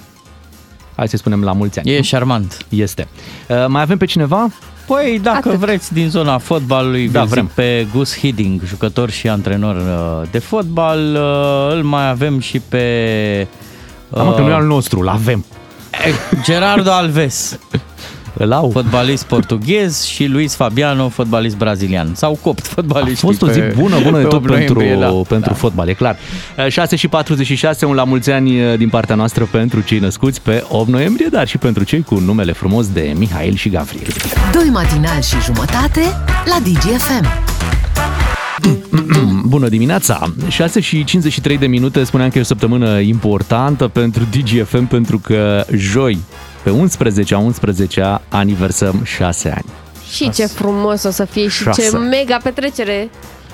Hai 0.95 1.07
să 1.07 1.17
spunem 1.17 1.43
la 1.43 1.51
mulți 1.51 1.79
ani. 1.79 1.91
E 1.91 2.01
șarmant. 2.01 2.65
Este. 2.69 3.07
Uh, 3.49 3.65
mai 3.67 3.81
avem 3.81 3.97
pe 3.97 4.05
cineva? 4.05 4.47
Păi, 4.87 5.19
dacă 5.23 5.37
Atât. 5.47 5.59
vreți, 5.59 5.93
din 5.93 6.09
zona 6.09 6.37
fotbalului, 6.37 7.07
Da, 7.09 7.19
da, 7.19 7.25
vrem. 7.25 7.51
vrem. 7.55 7.65
pe 7.65 7.87
Gus 7.97 8.17
Hiddink, 8.17 8.61
jucător 8.65 9.09
și 9.09 9.29
antrenor 9.29 9.75
uh, 9.75 10.27
de 10.31 10.39
fotbal. 10.39 10.99
uh, 11.15 11.75
Îl 11.75 11.83
mai 11.83 12.09
avem 12.09 12.39
și 12.39 12.59
pe 12.59 13.47
Uh, 14.09 14.19
Am 14.19 14.33
că 14.33 14.41
nu 14.41 14.49
e 14.49 14.53
al 14.53 14.65
nostru, 14.65 14.99
îl 14.99 15.07
avem. 15.07 15.45
Gerardo 16.43 16.91
Alves, 16.91 17.59
Îl 18.37 18.51
au. 18.51 18.69
fotbalist 18.69 19.23
portughez 19.23 20.03
și 20.05 20.25
Luis 20.25 20.55
Fabiano, 20.55 21.09
fotbalist 21.09 21.57
brazilian. 21.57 22.11
S-au 22.15 22.39
copt 22.41 22.65
A 22.65 22.69
fotbaliștii 22.73 23.27
fost 23.27 23.41
o 23.41 23.49
zi 23.49 23.59
pe- 23.59 23.73
bună, 23.77 23.95
bună 24.03 24.17
de 24.17 24.23
pe 24.23 24.29
tot 24.29 24.33
8 24.39 24.45
pentru, 24.51 24.73
noiembrie, 24.79 25.07
da. 25.07 25.21
pentru 25.27 25.49
Da. 25.49 25.55
fotbal, 25.55 25.87
e 25.87 25.93
clar. 25.93 26.15
Uh, 26.57 26.67
6 26.67 26.95
și 26.95 27.07
46, 27.07 27.85
un 27.85 27.95
la 27.95 28.03
mulți 28.03 28.31
ani 28.31 28.61
uh, 28.71 28.77
din 28.77 28.89
partea 28.89 29.15
noastră 29.15 29.47
pentru 29.51 29.79
cei 29.81 29.99
născuți 29.99 30.41
pe 30.41 30.63
8 30.69 30.87
noiembrie, 30.89 31.27
dar 31.31 31.47
și 31.47 31.57
pentru 31.57 31.83
cei 31.83 32.01
cu 32.03 32.15
numele 32.19 32.51
frumos 32.51 32.87
de 32.87 33.13
Mihail 33.17 33.55
și 33.55 33.69
Gabriel. 33.69 34.07
Doi 34.53 34.69
matinali 34.73 35.23
și 35.23 35.35
jumătate 35.45 36.01
la 36.45 36.57
DGFM. 36.63 37.25
Bună 39.45 39.67
dimineața! 39.67 40.33
6 40.47 40.79
și 40.79 41.03
53 41.03 41.57
de 41.57 41.67
minute, 41.67 42.03
spuneam 42.03 42.29
că 42.29 42.37
e 42.37 42.41
o 42.41 42.43
săptămână 42.43 42.99
importantă 42.99 43.87
pentru 43.87 44.23
DGFM 44.31 44.85
pentru 44.87 45.19
că 45.19 45.65
joi, 45.75 46.17
pe 46.65 46.71
11 46.71 47.33
a 47.35 47.37
11 47.37 48.21
aniversăm 48.29 49.01
6 49.03 49.49
ani. 49.49 49.65
Și 50.11 50.29
ce 50.29 50.45
frumos 50.45 51.03
o 51.03 51.09
să 51.11 51.25
fie 51.25 51.47
și 51.47 51.63
Șase. 51.63 51.81
ce 51.81 51.97
mega 51.97 52.37
petrecere 52.43 53.09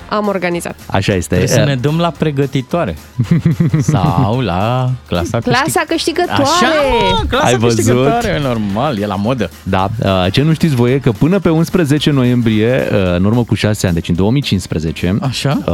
am 0.08 0.26
organizat. 0.28 0.74
Așa 0.86 1.14
este. 1.14 1.34
Trebuie 1.34 1.56
să 1.56 1.64
ne 1.64 1.76
dăm 1.76 1.98
la 1.98 2.10
pregătitoare. 2.18 2.96
Sau 3.92 4.40
la 4.40 4.90
clasa 5.06 5.38
câștig- 5.38 5.42
Clasa 5.62 5.82
câștigătoare! 5.88 6.42
Așa, 6.42 6.66
mă, 7.10 7.24
clasa 7.28 7.44
Ai 7.46 7.56
văzut? 7.56 7.76
câștigătoare, 7.76 8.40
normal, 8.42 8.98
e 8.98 9.06
la 9.06 9.14
modă. 9.14 9.50
Da, 9.62 9.90
uh, 10.04 10.26
ce 10.32 10.42
nu 10.42 10.52
știți 10.52 10.74
voi 10.74 10.92
e 10.92 10.98
că 10.98 11.10
până 11.12 11.38
pe 11.38 11.48
11 11.48 12.10
noiembrie, 12.10 12.88
uh, 12.92 13.14
în 13.16 13.24
urmă 13.24 13.44
cu 13.44 13.54
6 13.54 13.86
ani, 13.86 13.94
deci 13.94 14.08
în 14.08 14.14
2015, 14.14 15.16
Așa? 15.20 15.58
uh, 15.66 15.72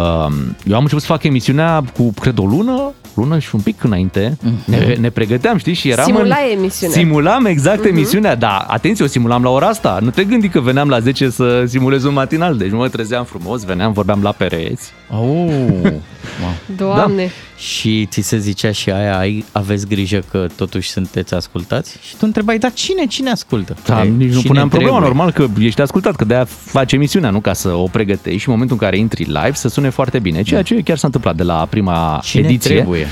eu 0.65 0.75
am 0.75 0.81
început 0.83 1.01
să 1.01 1.07
fac 1.07 1.23
emisiunea 1.23 1.85
cu, 1.97 2.13
cred, 2.21 2.39
o 2.39 2.45
lună, 2.45 2.93
lună 3.19 3.39
și 3.39 3.55
un 3.55 3.61
pic 3.61 3.83
înainte. 3.83 4.37
Ne, 4.65 4.95
ne 5.01 5.11
pregăteam, 5.11 5.57
știi, 5.59 5.73
și 5.75 5.89
eram 5.89 6.05
Simulai 6.05 6.53
în... 6.53 6.59
emisiunea. 6.59 6.97
Simulam 6.97 7.45
exact 7.45 7.85
emisiunea, 7.85 8.35
da, 8.35 8.57
atenție, 8.69 9.05
o 9.05 9.09
simulam 9.09 9.43
la 9.43 9.51
ora 9.51 9.67
asta. 9.67 9.99
Nu 10.01 10.11
te 10.11 10.25
gândi 10.25 10.49
că 10.49 10.61
veneam 10.61 10.89
la 10.89 11.01
10 11.01 11.31
să 11.31 11.65
simulez 11.67 12.05
un 12.05 12.13
matinal, 12.13 12.57
deci 12.57 12.71
mă 12.71 12.89
trezeam 12.89 13.25
frumos, 13.25 13.65
veneam, 13.65 13.93
vorbeam 13.93 14.23
la 14.23 14.33
pereți. 14.33 14.93
Oh, 15.11 15.93
Doamne! 16.77 17.31
Și 17.59 18.07
ți 18.07 18.21
se 18.21 18.39
zicea 18.39 18.73
și 18.73 18.91
aia, 18.91 19.19
ai, 19.19 19.45
aveți 19.53 19.87
grijă 19.87 20.23
că 20.31 20.47
totuși 20.57 20.89
sunteți 20.91 21.35
ascultați? 21.35 21.99
Și 22.09 22.13
tu 22.13 22.19
întrebai, 22.23 22.59
dar 22.59 22.73
cine, 22.73 23.07
cine 23.07 23.31
ascultă? 23.31 23.77
Da, 23.85 24.03
Ei, 24.05 24.11
nici 24.11 24.27
nu 24.33 24.35
cine 24.35 24.43
puneam 24.49 24.69
problema, 24.69 24.99
trebuie? 24.99 25.17
normal 25.17 25.31
că 25.33 25.63
ești 25.65 25.81
ascultat, 25.81 26.17
că 26.17 26.25
de-aia 26.25 26.45
faci 26.45 26.93
emisiunea, 26.93 27.31
nu 27.31 27.41
ca 27.41 27.53
să 27.53 27.69
o 27.69 27.87
pregătești 27.87 28.39
și 28.39 28.49
în 28.49 28.53
momentul 28.53 28.77
în 28.81 28.87
care 28.87 28.99
intri 28.99 29.23
live 29.23 29.53
să 29.53 29.69
sune 29.69 29.89
foarte 29.89 30.19
bine, 30.19 30.43
ceea 30.43 30.63
ce 30.63 30.81
chiar 30.83 30.97
s-a 30.97 31.07
întâmplat 31.07 31.37
de 31.37 31.43
la 31.43 31.67
prima 31.71 32.21
Cine 32.25 32.49
ediție. 32.49 32.75
trebuie? 32.75 33.07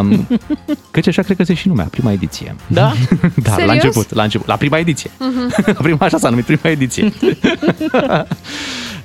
Um, 0.00 0.26
căci 0.90 1.06
așa 1.06 1.22
cred 1.22 1.36
că 1.36 1.42
se 1.42 1.54
și 1.54 1.68
numea, 1.68 1.84
prima 1.90 2.12
ediție. 2.12 2.56
Da? 2.66 2.92
Da, 3.42 3.50
la 3.50 3.54
Serios? 3.56 3.72
început, 3.74 4.14
la 4.14 4.22
început, 4.22 4.46
la 4.46 4.56
prima 4.56 4.78
ediție. 4.78 5.10
Uh-huh. 5.18 5.76
prima, 5.82 5.98
așa 6.00 6.18
s-a 6.18 6.28
numit, 6.28 6.44
prima 6.44 6.70
ediție. 6.72 7.12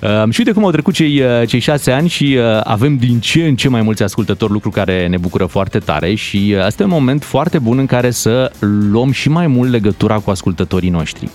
Um, 0.03 0.31
și 0.31 0.39
uite 0.39 0.51
cum 0.51 0.63
au 0.63 0.72
trecut 0.72 0.93
cei, 0.93 1.22
uh, 1.22 1.48
cei 1.48 1.60
șase 1.60 1.91
ani 1.91 2.10
și 2.10 2.38
uh, 2.38 2.60
avem 2.63 2.98
din 2.98 3.19
ce 3.19 3.48
în 3.48 3.55
ce 3.55 3.69
mai 3.69 3.81
mulți 3.81 4.03
ascultători, 4.03 4.51
lucru 4.51 4.69
care 4.69 5.07
ne 5.07 5.17
bucură 5.17 5.45
foarte 5.45 5.79
tare 5.79 6.13
și 6.13 6.53
uh, 6.55 6.63
asta 6.63 6.83
e 6.83 6.86
un 6.86 6.91
moment 6.91 7.24
foarte 7.24 7.60
bun 7.60 7.77
în 7.77 7.86
care 7.86 8.12
să 8.12 8.51
luăm 8.60 9.12
și 9.12 9.29
mai 9.29 9.48
mult 9.48 9.72
legătura 9.72 10.17
cu 10.17 10.29
ascultătorii 10.29 10.89
noștri. 10.89 11.29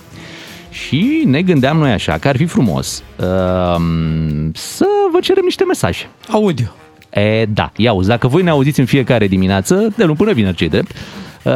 Și 0.69 1.23
ne 1.25 1.41
gândeam 1.41 1.77
noi 1.77 1.91
așa 1.91 2.17
că 2.17 2.27
ar 2.27 2.37
fi 2.37 2.45
frumos 2.45 3.03
um, 3.15 4.51
să 4.53 4.85
vă 5.11 5.19
cerem 5.21 5.43
niște 5.43 5.63
mesaje. 5.63 6.09
Audio. 6.31 6.65
E, 7.09 7.45
da, 7.45 7.71
ia 7.75 7.89
auzi, 7.89 8.07
dacă 8.07 8.27
voi 8.27 8.43
ne 8.43 8.49
auziți 8.49 8.79
în 8.79 8.85
fiecare 8.85 9.27
dimineață, 9.27 9.93
de 9.97 10.03
luni 10.03 10.17
până 10.17 10.33
vineri, 10.33 10.55
ce 10.55 10.67
drept, 10.67 10.91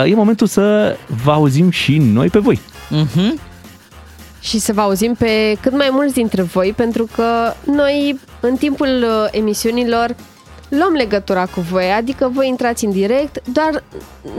e 0.06 0.16
momentul 0.16 0.48
să 0.48 0.96
vă 1.24 1.32
auzim 1.32 1.70
și 1.70 1.98
noi 1.98 2.28
pe 2.28 2.40
voi. 2.40 2.60
Uh-huh. 2.92 3.53
Și 4.44 4.60
să 4.60 4.74
vă 4.74 4.82
auzim 4.82 5.14
pe 5.18 5.56
cât 5.62 5.72
mai 5.78 5.90
mulți 5.92 6.14
dintre 6.14 6.42
voi, 6.42 6.74
pentru 6.76 7.08
că 7.16 7.54
noi, 7.76 8.20
în 8.40 8.56
timpul 8.56 8.88
uh, 9.04 9.28
emisiunilor, 9.32 10.16
luăm 10.70 10.92
legătura 10.94 11.46
cu 11.46 11.62
voi, 11.72 11.86
adică 11.98 12.32
voi 12.34 12.48
intrați 12.48 12.86
în 12.86 12.92
direct, 12.92 13.42
dar 13.54 13.84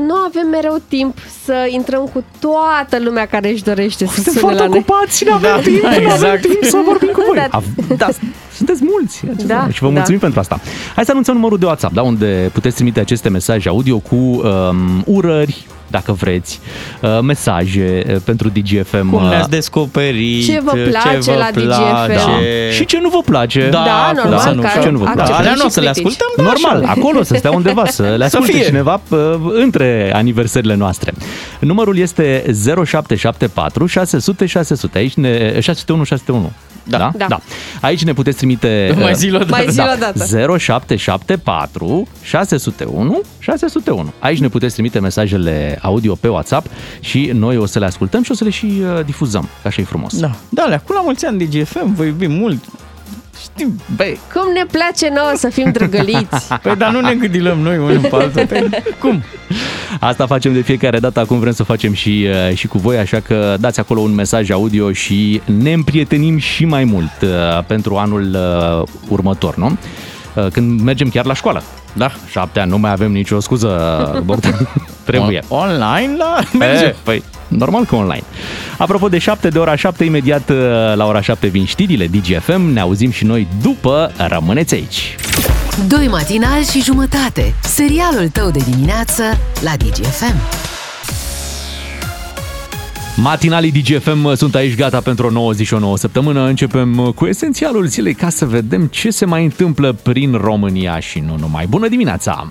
nu 0.06 0.14
avem 0.14 0.46
mereu 0.50 0.76
timp 0.88 1.16
să 1.44 1.66
intrăm 1.70 2.10
cu 2.12 2.24
toată 2.40 2.98
lumea 3.04 3.26
care 3.26 3.50
își 3.50 3.62
dorește 3.62 4.06
să 4.06 4.12
Suntem 4.14 4.32
sune 4.32 4.40
foarte 4.44 4.62
la 4.62 4.68
noi. 4.68 4.78
ocupați 4.78 5.16
și 5.16 5.24
nu 5.24 5.32
avem 5.32 5.50
Da, 5.56 5.60
timp, 5.62 5.82
da, 5.82 5.88
nu 5.88 5.94
avem 5.94 6.04
exact. 6.12 6.40
timp 6.40 6.62
să 6.64 6.80
vorbim 6.84 7.08
cu 7.08 7.22
voi. 7.26 7.36
Da. 7.36 7.46
Av- 7.50 7.96
Da, 7.96 8.08
sunteți 8.56 8.80
mulți. 8.84 9.22
Da, 9.46 9.68
și 9.70 9.80
vă 9.80 9.86
da. 9.86 9.92
mulțumim 9.92 10.20
pentru 10.20 10.40
asta. 10.40 10.60
Hai 10.94 11.04
să 11.04 11.10
anunțăm 11.10 11.34
numărul 11.34 11.58
de 11.58 11.64
WhatsApp, 11.66 11.94
da, 11.94 12.02
unde 12.02 12.50
puteți 12.52 12.74
trimite 12.74 13.00
aceste 13.00 13.28
mesaje 13.28 13.68
audio 13.68 13.98
cu 13.98 14.14
um, 14.14 15.02
urări, 15.06 15.66
dacă 15.94 16.12
vreți, 16.12 16.60
uh, 17.00 17.18
mesaje 17.22 18.02
uh, 18.08 18.16
pentru 18.24 18.48
DGFM. 18.48 19.10
Cum 19.10 19.24
uh, 19.24 19.28
ne-ați 19.30 19.50
descoperit? 19.50 20.44
Ce 20.46 20.60
vă 20.64 20.70
place 20.72 21.18
ce 21.22 21.30
vă 21.30 21.36
la 21.38 21.48
DGFM? 21.50 21.64
place. 21.64 22.14
da. 22.14 22.70
Și 22.72 22.84
ce 22.84 22.98
nu 23.02 23.08
vă 23.08 23.18
place. 23.24 23.68
Da, 23.70 24.10
cum 24.12 24.30
normal, 24.30 24.38
să 24.38 24.50
nu, 24.50 24.60
că 24.62 24.68
și 24.68 24.80
ce 24.80 24.88
nu 24.88 24.98
vă 24.98 25.04
place. 25.04 25.20
acceptăm 25.20 25.40
Alea 25.40 25.52
și 25.52 25.58
nu 25.58 25.64
o 25.66 25.68
să 25.68 25.80
le 25.80 25.90
critici. 25.90 26.04
ascultăm, 26.12 26.32
da, 26.36 26.42
Normal, 26.42 26.82
așa. 26.90 27.00
acolo 27.00 27.22
să 27.22 27.34
stea 27.38 27.50
undeva, 27.50 27.86
să 27.86 28.02
le 28.02 28.16
Să 28.28 28.36
asculte 28.36 28.52
fie. 28.52 28.64
cineva 28.64 29.00
uh, 29.08 29.18
între 29.54 30.12
aniversările 30.14 30.74
noastre. 30.74 31.12
Numărul 31.60 31.98
este 31.98 32.44
0774 32.84 33.86
600 33.86 34.46
600. 34.46 34.98
Aici 34.98 35.14
ne, 35.14 35.60
601 35.60 36.04
601. 36.04 36.52
Da. 36.84 36.98
Da? 36.98 37.12
Da. 37.16 37.26
da. 37.28 37.40
Aici 37.80 38.04
ne 38.04 38.12
puteți 38.12 38.36
trimite 38.36 38.94
Mai 38.96 39.10
uh, 39.10 39.16
zi-l 39.16 39.34
odată. 39.34 39.50
Mai 39.50 39.66
zi 39.68 39.80
o 39.80 39.84
dată. 39.98 40.24
0774 40.58 42.06
601 42.22 43.20
601. 43.38 44.12
Aici 44.18 44.38
ne 44.38 44.48
puteți 44.48 44.72
trimite 44.72 45.00
mesajele 45.00 45.78
audio 45.82 46.14
pe 46.14 46.28
WhatsApp 46.28 46.66
și 47.00 47.30
noi 47.34 47.56
o 47.56 47.66
să 47.66 47.78
le 47.78 47.84
ascultăm 47.84 48.22
și 48.22 48.30
o 48.30 48.34
să 48.34 48.44
le 48.44 48.50
și 48.50 48.64
uh, 48.64 49.04
difuzăm. 49.04 49.48
Așa 49.64 49.80
e 49.80 49.84
frumos. 49.84 50.18
Da, 50.20 50.30
da, 50.48 50.62
alea, 50.62 50.80
cu 50.80 50.92
la 50.92 51.00
mulți 51.02 51.26
ani 51.26 51.44
DGFM, 51.44 51.94
vă 51.94 52.04
iubim 52.04 52.32
mult. 52.32 52.64
Știm, 53.56 53.80
băi, 53.96 54.18
Cum 54.32 54.52
ne 54.52 54.64
place 54.70 55.08
nouă 55.14 55.32
să 55.34 55.48
fim 55.48 55.70
drăgăliți. 55.72 56.48
păi 56.62 56.76
dar 56.76 56.92
nu 56.92 57.00
ne 57.00 57.14
gândilăm 57.14 57.58
noi 57.58 57.78
unul 57.78 57.98
pe 57.98 58.08
altul. 58.16 58.46
Păi, 58.46 58.68
cum? 58.98 59.22
Asta 60.00 60.26
facem 60.26 60.52
de 60.52 60.60
fiecare 60.60 60.98
dată, 60.98 61.20
acum 61.20 61.38
vrem 61.38 61.52
să 61.52 61.62
facem 61.62 61.92
și, 61.92 62.26
uh, 62.48 62.56
și 62.56 62.66
cu 62.66 62.78
voi, 62.78 62.96
așa 62.98 63.20
că 63.20 63.56
dați 63.60 63.80
acolo 63.80 64.00
un 64.00 64.14
mesaj 64.14 64.50
audio 64.50 64.92
și 64.92 65.40
ne 65.44 65.72
împrietenim 65.72 66.38
și 66.38 66.64
mai 66.64 66.84
mult 66.84 67.12
uh, 67.22 67.64
pentru 67.66 67.96
anul 67.96 68.36
uh, 68.80 68.88
următor, 69.08 69.56
nu? 69.56 69.76
Uh, 70.34 70.46
Când 70.52 70.80
mergem 70.80 71.08
chiar 71.08 71.24
la 71.24 71.34
școală. 71.34 71.62
Da. 71.92 72.10
Șapte 72.30 72.60
ani, 72.60 72.70
nu 72.70 72.78
mai 72.78 72.90
avem 72.90 73.12
nicio 73.12 73.40
scuză, 73.40 73.68
Bogdan. 74.24 74.68
Trebuie. 75.04 75.38
On- 75.38 75.44
online, 75.48 76.14
da? 76.18 76.38
Merge. 76.58 76.84
E, 76.84 76.94
păi, 77.02 77.22
normal 77.58 77.84
că 77.84 77.94
online. 77.94 78.24
Apropo 78.78 79.08
de 79.08 79.18
7, 79.18 79.48
de 79.48 79.58
ora 79.58 79.76
7, 79.76 80.04
imediat 80.04 80.50
uh, 80.50 80.56
la 80.94 81.06
ora 81.06 81.20
7 81.20 81.46
vin 81.46 81.64
știrile 81.64 82.06
DGFM. 82.06 82.60
Ne 82.72 82.80
auzim 82.80 83.10
și 83.10 83.24
noi 83.24 83.46
după. 83.62 84.12
Rămâneți 84.16 84.74
aici. 84.74 85.16
Doi 85.88 86.08
matinali 86.08 86.64
și 86.64 86.82
jumătate. 86.82 87.54
Serialul 87.62 88.28
tău 88.28 88.50
de 88.50 88.60
dimineață 88.70 89.22
la 89.60 89.72
DGFM. 89.76 90.34
Matinalii 93.16 93.72
DGFM 93.72 94.34
sunt 94.34 94.54
aici 94.54 94.76
gata 94.76 95.00
pentru 95.00 95.26
o 95.26 95.30
nouă 95.30 95.52
zi 95.52 95.64
și 95.64 95.74
o 95.74 95.78
nouă 95.78 95.96
săptămână. 95.96 96.46
Începem 96.46 97.12
cu 97.14 97.26
esențialul 97.26 97.86
zilei 97.86 98.14
ca 98.14 98.28
să 98.28 98.46
vedem 98.46 98.86
ce 98.86 99.10
se 99.10 99.24
mai 99.24 99.44
întâmplă 99.44 99.92
prin 99.92 100.32
România 100.32 100.98
și 100.98 101.18
nu 101.18 101.36
numai. 101.38 101.66
Bună 101.66 101.88
dimineața! 101.88 102.48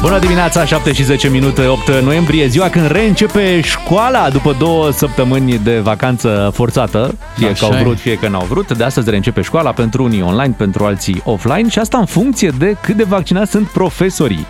Bună 0.00 0.18
dimineața, 0.18 0.64
7 0.64 0.92
și 0.92 1.02
10 1.02 1.28
minute, 1.28 1.66
8 1.66 1.90
noiembrie, 2.02 2.46
ziua 2.46 2.68
când 2.68 2.90
reîncepe 2.90 3.60
școala 3.60 4.30
după 4.30 4.56
două 4.58 4.90
săptămâni 4.90 5.58
de 5.58 5.78
vacanță 5.78 6.50
forțată, 6.54 7.14
fie 7.36 7.48
Așa 7.48 7.66
că 7.66 7.72
au 7.72 7.78
e. 7.78 7.82
vrut, 7.82 7.98
fie 7.98 8.14
că 8.14 8.28
n-au 8.28 8.44
vrut. 8.48 8.76
De 8.76 8.84
astăzi 8.84 9.10
reîncepe 9.10 9.40
școala 9.40 9.72
pentru 9.72 10.02
unii 10.02 10.22
online, 10.22 10.54
pentru 10.56 10.84
alții 10.84 11.20
offline 11.24 11.68
și 11.68 11.78
asta 11.78 11.98
în 11.98 12.04
funcție 12.04 12.52
de 12.58 12.76
cât 12.82 12.96
de 12.96 13.02
vaccinați 13.02 13.50
sunt 13.50 13.66
profesorii. 13.68 14.46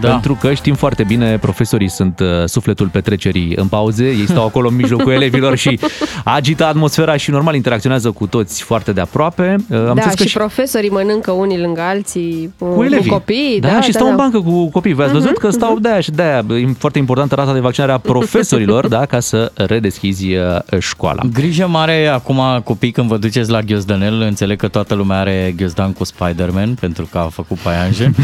Da. 0.00 0.10
Pentru 0.10 0.34
că 0.40 0.54
știm 0.54 0.74
foarte 0.74 1.02
bine, 1.02 1.38
profesorii 1.38 1.88
sunt 1.88 2.20
uh, 2.20 2.26
sufletul 2.46 2.88
petrecerii 2.88 3.52
în 3.56 3.66
pauze, 3.66 4.04
ei 4.04 4.26
stau 4.28 4.44
acolo 4.46 4.68
în 4.68 4.74
mijlocul 4.74 5.12
elevilor 5.18 5.56
și 5.56 5.78
agită 6.24 6.64
atmosfera 6.66 7.16
și 7.16 7.30
normal 7.30 7.54
interacționează 7.54 8.10
cu 8.10 8.26
toți 8.26 8.62
foarte 8.62 8.92
de 8.92 9.00
aproape. 9.00 9.56
Uh, 9.70 9.78
Am 9.78 9.84
da, 9.84 9.90
înțeles 9.90 10.14
că 10.14 10.24
și 10.24 10.36
profesorii 10.36 10.90
mănâncă 10.90 11.30
unii 11.30 11.58
lângă 11.58 11.80
alții 11.80 12.54
cu, 12.58 12.64
cu 12.64 12.82
elevii. 12.84 13.10
copii. 13.10 13.58
Da, 13.60 13.68
Da, 13.68 13.80
și 13.80 13.90
da, 13.90 13.98
stau 13.98 14.04
da. 14.04 14.10
în 14.10 14.16
bancă 14.16 14.40
cu 14.40 14.70
copii. 14.70 14.92
V-ați 14.92 15.12
văzut 15.12 15.38
că 15.38 15.50
stau 15.50 15.78
de 15.78 15.88
aia 15.88 16.00
și 16.00 16.10
de 16.10 16.22
aia. 16.22 16.44
E 16.48 16.66
foarte 16.78 16.98
importantă 16.98 17.34
rata 17.34 17.52
de 17.52 17.60
vaccinare 17.60 17.92
a 17.92 17.98
profesorilor, 17.98 18.88
da, 18.96 19.06
ca 19.06 19.20
să 19.20 19.52
redeschizi 19.54 20.26
uh, 20.34 20.78
școala. 20.78 21.22
Grijă 21.32 21.66
mare 21.68 22.06
acum 22.06 22.40
copii 22.64 22.90
când 22.90 23.08
vă 23.08 23.16
duceți 23.16 23.50
la 23.50 23.60
Ghiozdanel, 23.60 24.20
înțeleg 24.20 24.58
că 24.58 24.68
toată 24.68 24.94
lumea 24.94 25.18
are 25.18 25.54
Ghiozdan 25.56 25.92
cu 25.92 26.04
Spider-Man 26.04 26.74
pentru 26.74 27.08
că 27.12 27.18
a 27.18 27.28
făcut 27.32 27.58
paianje. 27.58 28.10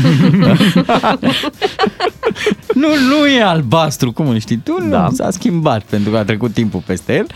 nu, 2.74 2.88
nu 2.96 3.26
e 3.26 3.42
albastru, 3.42 4.12
cum 4.12 4.28
îl 4.28 4.38
știi 4.38 4.56
tu? 4.56 4.80
Nu, 4.80 4.88
Da. 4.88 5.08
s-a 5.12 5.30
schimbat 5.30 5.82
pentru 5.82 6.10
că 6.10 6.16
a 6.16 6.24
trecut 6.24 6.52
timpul 6.52 6.82
peste 6.86 7.14
el. 7.16 7.26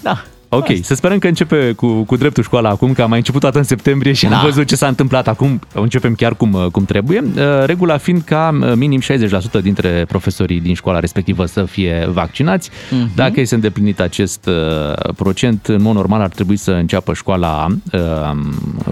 Da. 0.00 0.24
Ok, 0.52 0.66
să 0.82 0.94
sperăm 0.94 1.18
că 1.18 1.26
începe 1.26 1.72
cu, 1.72 2.02
cu 2.02 2.16
dreptul 2.16 2.42
școala 2.42 2.68
acum, 2.68 2.92
că 2.92 3.02
a 3.02 3.06
mai 3.06 3.18
început 3.18 3.40
toată 3.40 3.58
în 3.58 3.64
septembrie 3.64 4.12
și 4.12 4.26
Da. 4.26 4.36
am 4.38 4.44
văzut 4.44 4.66
ce 4.66 4.76
s-a 4.76 4.86
întâmplat 4.86 5.28
acum. 5.28 5.60
Începem 5.74 6.14
chiar 6.14 6.34
cum, 6.34 6.52
uh, 6.52 6.66
cum 6.66 6.84
trebuie. 6.84 7.20
Uh, 7.36 7.64
Regula 7.64 7.96
fiind 7.96 8.22
ca 8.22 8.58
uh, 8.60 8.72
minim 8.74 9.00
60% 9.00 9.62
dintre 9.62 10.04
profesorii 10.08 10.60
din 10.60 10.74
școala 10.74 10.98
respectivă 10.98 11.46
să 11.46 11.64
fie 11.64 12.08
vaccinați. 12.12 12.70
Mhm. 12.90 13.10
Dacă 13.14 13.40
este 13.40 13.54
îndeplinit 13.54 14.00
acest 14.00 14.46
uh, 14.46 15.12
procent, 15.16 15.66
în 15.66 15.82
mod 15.82 15.94
normal 15.94 16.20
ar 16.20 16.28
trebui 16.28 16.56
să 16.56 16.70
înceapă 16.70 17.14
școala 17.14 17.66
uh, 17.92 18.00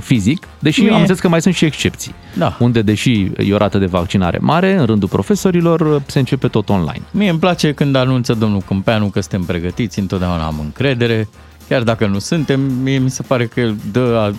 fizic, 0.01 0.47
deși 0.59 0.81
Mie- 0.81 0.93
am 0.93 0.99
înțeles 0.99 1.21
că 1.21 1.29
mai 1.29 1.43
sunt 1.43 1.55
și 1.55 1.65
excepții. 1.65 2.15
Da. 2.35 2.57
Unde, 2.59 2.83
deși 2.83 3.31
e 3.37 3.55
o 3.55 3.57
rată 3.57 3.79
de 3.79 3.87
vaccinare 3.87 4.39
mare, 4.41 4.77
în 4.79 4.85
rândul 4.87 5.09
profesorilor 5.09 5.81
uh, 5.81 6.01
se 6.07 6.19
începe 6.19 6.49
tot 6.49 6.69
online. 6.69 7.03
Mie 7.11 7.31
îmi 7.31 7.39
place 7.39 7.73
când 7.73 7.95
anunță 7.97 8.35
domnul 8.35 8.63
Câmpeanu 8.67 9.07
că 9.07 9.21
suntem 9.21 9.43
pregătiți, 9.43 9.99
întotdeauna 9.99 10.45
am 10.45 10.59
încredere. 10.63 11.29
Chiar 11.69 11.83
dacă 11.83 12.07
nu 12.07 12.19
suntem, 12.19 12.61
mie 12.61 12.99
mi 12.99 13.11
se 13.11 13.23
pare 13.23 13.47
că 13.47 13.61
el 13.61 13.77
dă 13.93 14.01
a- 14.01 14.35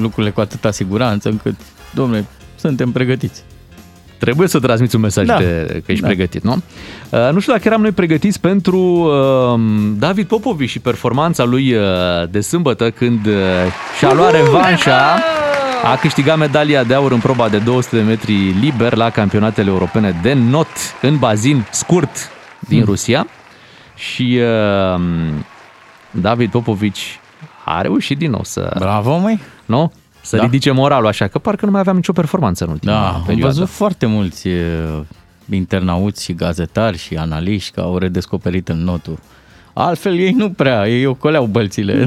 lucrurile 0.00 0.32
cu 0.32 0.40
atâta 0.40 0.70
siguranță 0.70 1.28
încât, 1.28 1.54
domnule, 1.94 2.24
suntem 2.56 2.90
pregătiți. 2.90 3.42
Trebuie 4.18 4.48
să 4.48 4.58
transmiți 4.60 4.94
un 4.94 5.00
mesaj 5.00 5.26
Da. 5.26 5.36
de, 5.38 5.82
că 5.86 5.92
ești 5.92 6.00
Da. 6.02 6.06
pregătit, 6.08 6.42
nu? 6.42 6.52
Uh, 7.10 7.28
nu 7.32 7.40
știu 7.40 7.52
dacă 7.52 7.68
eram 7.68 7.80
noi 7.80 7.90
pregătiți 7.92 8.40
pentru 8.40 8.78
uh, 8.78 9.60
David 9.98 10.26
Popovici 10.26 10.68
și 10.70 10.78
performanța 10.78 11.44
lui 11.44 11.74
uh, 11.74 11.82
de 12.30 12.40
sâmbătă 12.40 12.90
când 12.90 13.26
uh, 13.26 13.32
și-a 13.98 14.12
luat 14.12 14.32
revanșa. 14.32 15.18
A 15.84 15.96
câștigat 15.96 16.38
medalia 16.38 16.84
de 16.84 16.94
aur 16.94 17.12
în 17.12 17.18
proba 17.18 17.48
de 17.48 17.58
200 17.58 17.96
de 17.96 18.02
metri 18.02 18.34
liber 18.60 18.94
la 18.94 19.10
campionatele 19.10 19.70
europene 19.70 20.18
de 20.22 20.32
not 20.32 20.68
în 21.02 21.16
bazin 21.18 21.66
scurt 21.70 22.10
din 22.58 22.84
Rusia. 22.84 23.26
Și 23.94 24.38
uh, 24.94 25.00
David 26.20 26.50
Popovici 26.50 27.18
a 27.64 27.80
reușit 27.80 28.18
din 28.18 28.30
nou 28.30 28.40
să, 28.44 28.70
Bravo, 28.78 29.18
măi! 29.18 29.40
nu? 29.66 29.92
Să 30.20 30.36
Da. 30.36 30.42
ridice 30.42 30.70
moralul 30.70 31.06
așa, 31.06 31.26
că 31.26 31.38
parcă 31.38 31.64
nu 31.64 31.70
mai 31.70 31.80
aveam 31.80 31.96
nicio 31.96 32.12
performanță 32.12 32.64
în 32.64 32.70
ultima 32.70 32.92
Da, 32.92 33.08
am 33.08 33.22
perioadă. 33.26 33.54
văzut 33.54 33.68
foarte 33.68 34.06
mulți 34.06 34.48
e, 34.48 34.64
internauți 35.50 36.24
și 36.24 36.34
gazetari 36.34 36.98
și 36.98 37.14
analiști 37.14 37.70
că 37.74 37.80
au 37.80 37.98
redescoperit 37.98 38.68
în 38.68 38.84
notul. 38.84 39.18
Altfel 39.72 40.18
ei 40.18 40.30
nu 40.32 40.50
prea, 40.50 40.88
ei 40.88 41.06
ocoleau 41.06 41.44
bălțile. 41.44 42.04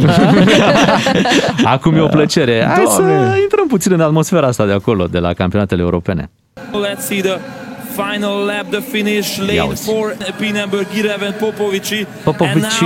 Acum 1.64 1.96
e 1.96 2.00
o 2.00 2.08
plăcere. 2.08 2.64
Hai 2.66 2.84
să 2.88 3.02
Doamne. 3.02 3.40
intrăm 3.42 3.68
puțin 3.68 3.92
în 3.92 4.02
atmosfera 4.02 4.48
asta 4.48 4.66
de 4.66 4.72
acolo, 4.74 5.06
de 5.08 5.20
la 5.20 5.34
campionatele 5.34 5.82
europene. 5.82 6.30
Let's 6.60 7.00
see 7.06 7.22
the 7.22 7.38
final 7.96 8.46
lap, 8.46 8.70
the 8.70 8.80
finish 8.80 9.38
lane 9.38 9.54
Iauzi. 9.54 9.84
for 9.92 10.18
Pinenberg, 10.40 10.86
Girev 10.94 11.22
and 11.24 11.34
Popovici. 11.34 12.06
Popovici. 12.24 12.84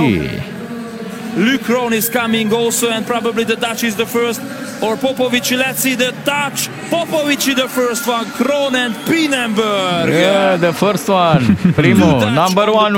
And 1.34 1.44
now 1.46 1.52
Luke 1.52 1.68
Rohn 1.68 1.92
is 1.92 2.08
coming 2.08 2.52
also 2.52 2.88
and 2.90 3.04
probably 3.06 3.44
the 3.44 3.56
Dutch 3.56 3.82
is 3.82 3.94
the 3.94 4.04
first. 4.06 4.40
Or 4.80 4.96
Popovici, 4.96 5.56
let's 5.56 5.80
see 5.80 5.94
the 5.96 6.12
Dutch. 6.24 6.68
Popovici 6.90 7.54
the 7.54 7.68
first 7.68 8.06
one, 8.06 8.24
Kroon 8.38 8.74
and 8.74 8.94
Pinenberg. 9.08 10.08
yeah, 10.08 10.56
the 10.58 10.72
first 10.72 11.08
one, 11.08 11.56
primul, 11.80 12.18
number 12.34 12.70
one 12.70 12.94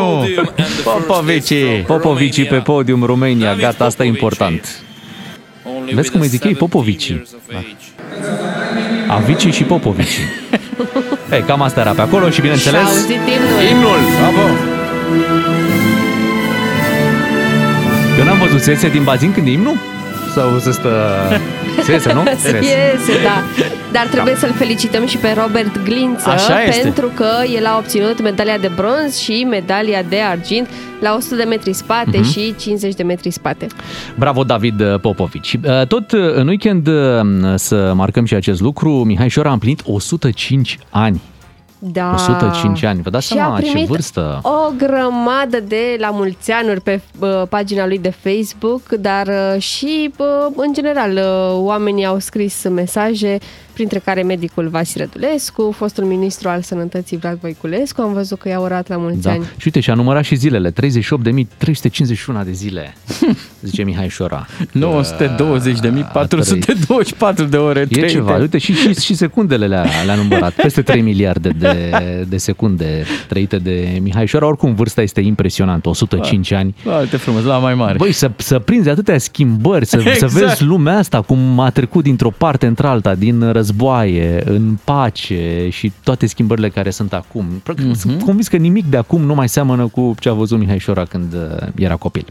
Popovici. 0.85 1.85
Popovici 1.87 2.45
pe 2.49 2.57
podium 2.61 3.05
România, 3.05 3.47
David 3.47 3.63
gata, 3.63 3.85
asta 3.85 4.05
e 4.05 4.11
Popovici. 4.11 4.23
important. 4.23 4.85
Only 5.77 5.95
Vezi 5.95 6.11
cum 6.11 6.21
with 6.21 6.33
îi 6.33 6.39
zic 6.39 6.45
ei, 6.45 6.55
17 6.55 6.59
Popovici. 6.59 7.09
years 7.09 7.31
of 7.33 7.55
age. 7.57 7.85
Avici 9.09 9.55
și 9.55 9.63
Popovici. 9.63 10.19
Ei, 11.33 11.43
cam 11.47 11.63
asta 11.63 11.81
era 11.81 11.91
pe 11.91 12.01
acolo 12.01 12.27
și 12.27 12.33
Și-a 12.33 12.43
bineînțeles 12.43 12.83
auzit 12.87 13.11
imnul. 13.11 13.71
imnul. 13.71 13.99
Bravo! 14.21 14.47
Eu 18.19 18.25
n-am 18.25 18.39
văzut 18.39 18.61
se 18.61 18.71
iese 18.71 18.89
din 18.89 19.03
bazin 19.05 19.33
când 19.33 19.47
e 19.47 19.51
imnul? 19.51 19.77
Sau 20.35 20.59
să 20.59 20.73
stă... 20.73 20.91
Se 21.85 21.93
iese, 21.93 22.13
nu? 22.13 22.23
Se 22.39 22.49
iese, 22.57 23.23
da. 23.25 23.43
Dar 23.93 24.07
trebuie 24.11 24.35
să-l 24.35 24.53
felicităm 24.53 25.07
și 25.07 25.17
pe 25.17 25.35
Robert 25.43 25.83
Glință 25.85 26.29
Așa 26.29 26.63
este. 26.63 26.81
pentru 26.83 27.11
că 27.15 27.27
el 27.57 27.67
a 27.67 27.77
obținut 27.79 28.23
medalia 28.23 28.59
de 28.59 28.71
bronz 28.75 29.19
și 29.19 29.47
medalia 29.51 30.03
de 30.09 30.17
argint 30.21 30.69
la 31.01 31.15
100 31.15 31.35
de 31.35 31.43
metri 31.43 31.73
spate 31.73 32.19
Mhm. 32.19 32.31
și 32.31 32.55
50 32.59 32.95
de 32.95 33.03
metri 33.03 33.31
spate. 33.31 33.67
Bravo, 34.15 34.43
David 34.45 34.81
uh, 34.81 35.01
Popovici. 35.01 35.53
Uh, 35.65 35.87
Tot 35.87 36.13
uh, 36.13 36.21
în 36.35 36.47
weekend 36.49 36.87
uh, 36.87 36.95
să 37.55 37.93
marcăm 37.95 38.25
și 38.25 38.35
acest 38.35 38.61
lucru, 38.61 38.91
Mihai 38.91 39.29
Șora 39.29 39.49
a 39.49 39.53
împlinit 39.53 39.81
105 39.85 40.79
ani. 40.91 41.21
Da. 41.93 42.15
105 42.15 42.83
ani. 42.83 43.03
Vă 43.03 43.11
dați 43.11 43.27
și 43.27 43.33
a 43.33 43.37
seama 43.37 43.61
ce 43.61 43.71
primit 43.71 43.89
vârstă? 43.89 44.41
o 44.43 44.73
grămadă 44.77 45.61
de 45.61 45.97
la 45.99 46.11
mulți 46.11 46.51
anuri 46.51 46.81
pe 46.81 47.01
uh, 47.19 47.43
pagina 47.49 47.87
lui 47.87 47.99
de 47.99 48.11
Facebook, 48.11 48.89
dar 48.89 49.27
uh, 49.27 49.61
și 49.63 50.13
uh, 50.17 50.27
în 50.57 50.73
general 50.73 51.13
uh, 51.13 51.65
oamenii 51.65 52.05
au 52.05 52.19
scris 52.19 52.69
mesaje, 52.69 53.39
printre 53.77 53.99
care 53.99 54.23
medicul 54.23 54.69
Vasile 54.69 55.09
Dulescu, 55.13 55.73
fostul 55.77 56.05
ministru 56.05 56.49
al 56.49 56.63
sănătății 56.63 57.17
Vlad 57.17 57.39
Voiculescu, 57.41 58.01
am 58.01 58.13
văzut 58.13 58.39
că 58.39 58.49
i-a 58.49 58.61
urat 58.61 58.89
la 58.89 58.97
mulți 58.97 59.23
Da. 59.23 59.31
ani. 59.31 59.45
Și 59.45 59.63
uite, 59.65 59.81
și-a 59.81 59.95
numărat 59.95 60.25
și 60.25 60.35
zilele. 60.35 60.71
38.351 60.71 60.75
de 62.45 62.53
zile, 62.53 62.95
zice 63.69 63.83
Mihai 63.83 64.09
Șora. 64.09 64.47
920.424 64.79 67.49
de 67.49 67.57
ore 67.57 67.81
E 67.81 67.85
trăite. 67.87 68.07
ceva. 68.09 68.37
Uite, 68.37 68.59
și, 68.59 68.73
și, 68.75 68.95
și 68.95 69.15
secundele 69.15 69.67
le-a, 69.67 69.85
le-a 70.05 70.15
numărat. 70.15 70.53
Peste 70.53 70.83
3 70.83 71.01
miliarde 71.01 71.49
de, 71.49 71.91
de 72.29 72.37
secunde 72.37 73.05
trăite 73.29 73.57
de 73.57 73.99
Mihai 74.03 74.27
Șora. 74.27 74.47
Oricum, 74.47 74.75
vârsta 74.75 75.03
este 75.03 75.21
impresionantă. 75.21 75.89
105 75.89 76.53
ani. 76.53 76.75
Alte 76.87 77.17
frumos, 77.17 77.43
la 77.45 77.59
mai 77.59 77.75
mare. 77.75 77.95
Băi, 77.99 78.13
să, 78.13 78.31
să 78.37 78.59
prinzi 78.59 78.89
atâtea 78.89 79.19
schimbări, 79.19 79.87
să, 79.87 79.97
exact. 79.97 80.17
să 80.19 80.25
Exact. 80.25 80.47
vezi 80.47 80.65
lumea 80.65 80.97
asta 80.99 81.23
cum 81.23 81.61
a 81.61 81.71
trecut 81.71 82.03
dintr-o 82.03 82.31
parte 82.31 82.67
într-alta, 82.67 83.15
din 83.15 83.51
războaie, 83.67 84.43
în 84.45 84.79
pace 84.85 85.69
și 85.71 85.93
toate 86.03 86.27
schimbările 86.27 86.69
care 86.69 86.91
sunt 86.91 87.13
acum. 87.13 87.63
Mm-hmm. 87.63 87.93
Sunt 87.93 88.23
convins 88.23 88.49
că 88.49 88.57
nimic 88.57 88.85
de 88.85 88.97
acum 88.97 89.23
nu 89.23 89.35
mai 89.35 89.49
seamănă 89.49 89.87
cu 89.87 90.15
ce 90.19 90.29
a 90.29 90.33
văzut 90.33 90.59
Mihai 90.59 90.79
Șora 90.79 91.05
când 91.05 91.33
uh, 91.35 91.69
era 91.75 91.97
copil. 91.97 92.27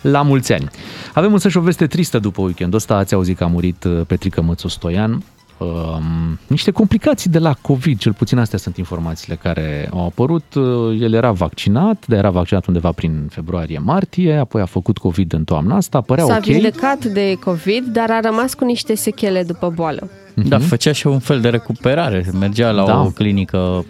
La 0.00 0.22
mulți 0.22 0.52
ani. 0.52 0.68
Avem 1.14 1.32
însă 1.32 1.48
și 1.48 1.56
o 1.56 1.60
veste 1.60 1.86
tristă 1.86 2.18
după 2.18 2.42
weekendul 2.42 2.78
ăsta. 2.78 2.94
Ați 2.94 3.14
auzit 3.14 3.36
că 3.36 3.44
a 3.44 3.46
murit 3.46 3.84
uh, 3.84 4.00
Petrică 4.06 4.42
Mățu 4.42 4.68
Stoian. 4.68 5.22
Um, 5.58 6.38
niște 6.46 6.70
complicații 6.70 7.30
de 7.30 7.38
la 7.38 7.54
COVID, 7.60 7.98
cel 7.98 8.12
puțin 8.12 8.38
astea 8.38 8.58
sunt 8.58 8.76
informațiile 8.76 9.34
care 9.42 9.88
au 9.92 10.04
apărut. 10.06 10.54
Uh, 10.54 11.00
El 11.00 11.12
era 11.12 11.30
vaccinat, 11.30 12.04
dar 12.06 12.18
era 12.18 12.30
vaccinat 12.30 12.66
undeva 12.66 12.92
prin 12.92 13.26
februarie-martie, 13.30 14.36
apoi 14.36 14.60
a 14.60 14.66
făcut 14.66 14.98
COVID 14.98 15.32
în 15.32 15.44
toamna 15.44 15.76
asta, 15.76 16.00
părea 16.00 16.24
S-a 16.24 16.36
ok. 16.36 16.42
vindecat 16.44 17.04
de 17.04 17.34
COVID, 17.44 17.84
dar 17.84 18.10
a 18.10 18.20
rămas 18.20 18.54
cu 18.54 18.64
niște 18.64 18.94
sechele 18.94 19.42
după 19.42 19.72
boală. 19.74 20.10
Da, 20.34 20.58
făcea 20.58 20.92
și 20.92 21.06
un 21.06 21.18
fel 21.18 21.40
de 21.40 21.48
recuperare. 21.48 22.24
Mergea 22.38 22.70
la 22.70 22.84
Da. 22.84 23.00
o 23.02 23.08
clinică 23.10 23.84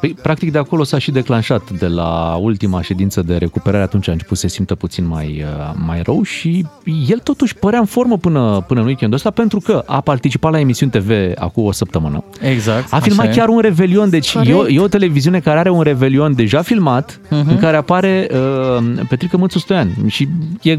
Păi, 0.00 0.16
practic 0.22 0.52
de 0.52 0.58
acolo 0.58 0.84
s-a 0.84 0.98
și 0.98 1.10
declanșat 1.10 1.70
de 1.70 1.86
la 1.86 2.38
ultima 2.40 2.82
ședință 2.82 3.22
de 3.22 3.36
recuperare, 3.36 3.82
atunci 3.82 4.08
a 4.08 4.12
început 4.12 4.36
să 4.36 4.46
se 4.46 4.54
simtă 4.54 4.74
puțin 4.74 5.06
mai, 5.06 5.44
uh, 5.44 5.74
mai 5.86 6.02
rău 6.02 6.22
și 6.22 6.66
el 7.08 7.18
totuși 7.18 7.54
părea 7.54 7.78
în 7.78 7.84
formă 7.84 8.16
până, 8.16 8.64
până 8.66 8.80
în 8.80 8.86
weekendul 8.86 9.16
ăsta 9.16 9.30
pentru 9.30 9.60
că 9.60 9.82
a 9.86 10.00
participat 10.00 10.52
la 10.52 10.60
emisiuni 10.60 10.92
TV 10.92 11.10
acum 11.34 11.64
o 11.64 11.72
săptămână. 11.72 12.24
Exact. 12.40 12.92
A 12.92 12.98
filmat 12.98 13.26
așa 13.26 13.34
e. 13.34 13.38
chiar 13.38 13.48
un 13.48 13.60
revelion, 13.60 14.10
deci 14.10 14.34
e 14.44 14.52
o, 14.52 14.56
Corect. 14.56 14.76
e 14.76 14.80
o 14.80 14.88
televiziune 14.88 15.40
care 15.40 15.58
are 15.58 15.70
un 15.70 15.82
revelion 15.82 16.34
deja 16.34 16.62
filmat, 16.62 17.20
uh-huh. 17.24 17.48
în 17.48 17.58
care 17.58 17.76
apare 17.76 18.28
uh, 18.30 19.02
Petrică 19.08 19.36
Mățu 19.36 19.58
Stoian 19.58 19.90
și 20.06 20.28
e 20.62 20.78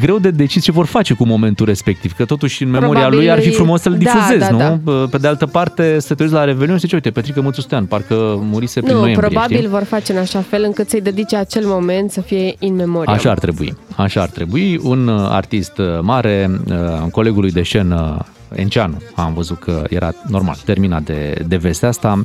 greu 0.00 0.18
de 0.18 0.30
decis 0.30 0.62
ce 0.62 0.72
vor 0.72 0.86
face 0.86 1.14
cu 1.14 1.26
momentul 1.26 1.66
respectiv, 1.66 2.12
că 2.12 2.24
totuși 2.24 2.62
în 2.62 2.70
memoria 2.70 2.92
Probabil 2.92 3.18
lui 3.18 3.30
ar 3.30 3.40
fi 3.40 3.46
îi- 3.48 3.52
frumos 3.54 3.80
să-l 3.80 3.92
da, 3.92 3.98
difuzezi, 3.98 4.50
da, 4.50 4.78
nu? 4.84 5.08
Pe 5.08 5.18
de 5.18 5.26
altă 5.28 5.46
parte, 5.46 5.98
să 5.98 6.14
te 6.14 6.22
uiți 6.22 6.34
la 6.34 6.44
revelion 6.44 6.74
și 6.76 6.80
zici, 6.80 6.92
uite, 6.92 7.10
Petrică 7.10 7.42
Mățu 7.42 7.60
Stoian, 7.60 7.84
parcă 7.86 8.14
murise 8.42 8.80
prin 8.80 8.92
Nu, 8.94 9.00
noiembrie, 9.00 9.28
probabil 9.28 9.56
știi? 9.56 9.68
vor 9.68 9.82
face 9.82 10.12
în 10.12 10.18
așa 10.18 10.44
fel 10.48 10.62
încât 10.64 10.88
să-i 10.88 11.00
dedice 11.00 11.36
acel 11.36 11.62
moment 11.66 12.10
să 12.10 12.20
fie 12.20 12.54
in 12.58 12.74
memoria. 12.74 13.12
Așa 13.12 13.30
ar 13.30 13.38
trebui. 13.38 13.76
Așa 13.96 14.20
ar 14.22 14.28
trebui. 14.28 14.80
Un 14.82 15.08
uh, 15.08 15.26
artist 15.30 15.78
uh, 15.78 15.86
mare, 16.00 16.50
uh, 16.70 16.74
colegul 17.10 17.40
lui 17.40 17.52
de 17.52 17.62
scenă, 17.62 18.24
Enceanu, 18.54 19.02
am 19.14 19.34
văzut 19.34 19.58
că 19.58 19.84
era 19.88 20.12
normal, 20.28 20.56
terminat 20.64 21.02
de, 21.02 21.44
de 21.48 21.56
vestea 21.56 21.88
asta. 21.88 22.22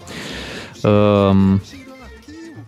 Um, 0.83 1.61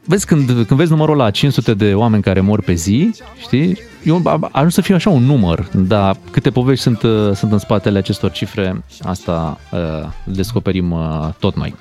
Vezi, 0.05 0.25
când, 0.25 0.45
când 0.47 0.69
vezi 0.79 0.91
numărul 0.91 1.15
la 1.17 1.31
500 1.31 1.73
de 1.73 1.93
oameni 1.93 2.23
care 2.23 2.39
mor 2.41 2.61
pe 2.61 2.73
zi, 2.73 3.11
știi, 3.39 3.77
eu 4.03 4.21
a 4.23 4.29
a 4.41 4.49
ajuns 4.51 4.73
să 4.73 4.81
fie 4.81 4.95
așa 4.95 5.09
un 5.09 5.23
număr, 5.23 5.67
dar 5.73 6.17
câte 6.31 6.49
povești 6.51 6.83
sunt, 6.83 7.01
uh, 7.01 7.31
sunt 7.33 7.51
în 7.51 7.57
spatele 7.57 7.97
acestor 7.97 8.31
cifre, 8.31 8.83
asta 9.01 9.59
uh, 9.71 9.79
îl 10.25 10.33
descoperim 10.33 10.91
uh, 10.91 11.27
tot 11.39 11.55
noi. 11.55 11.75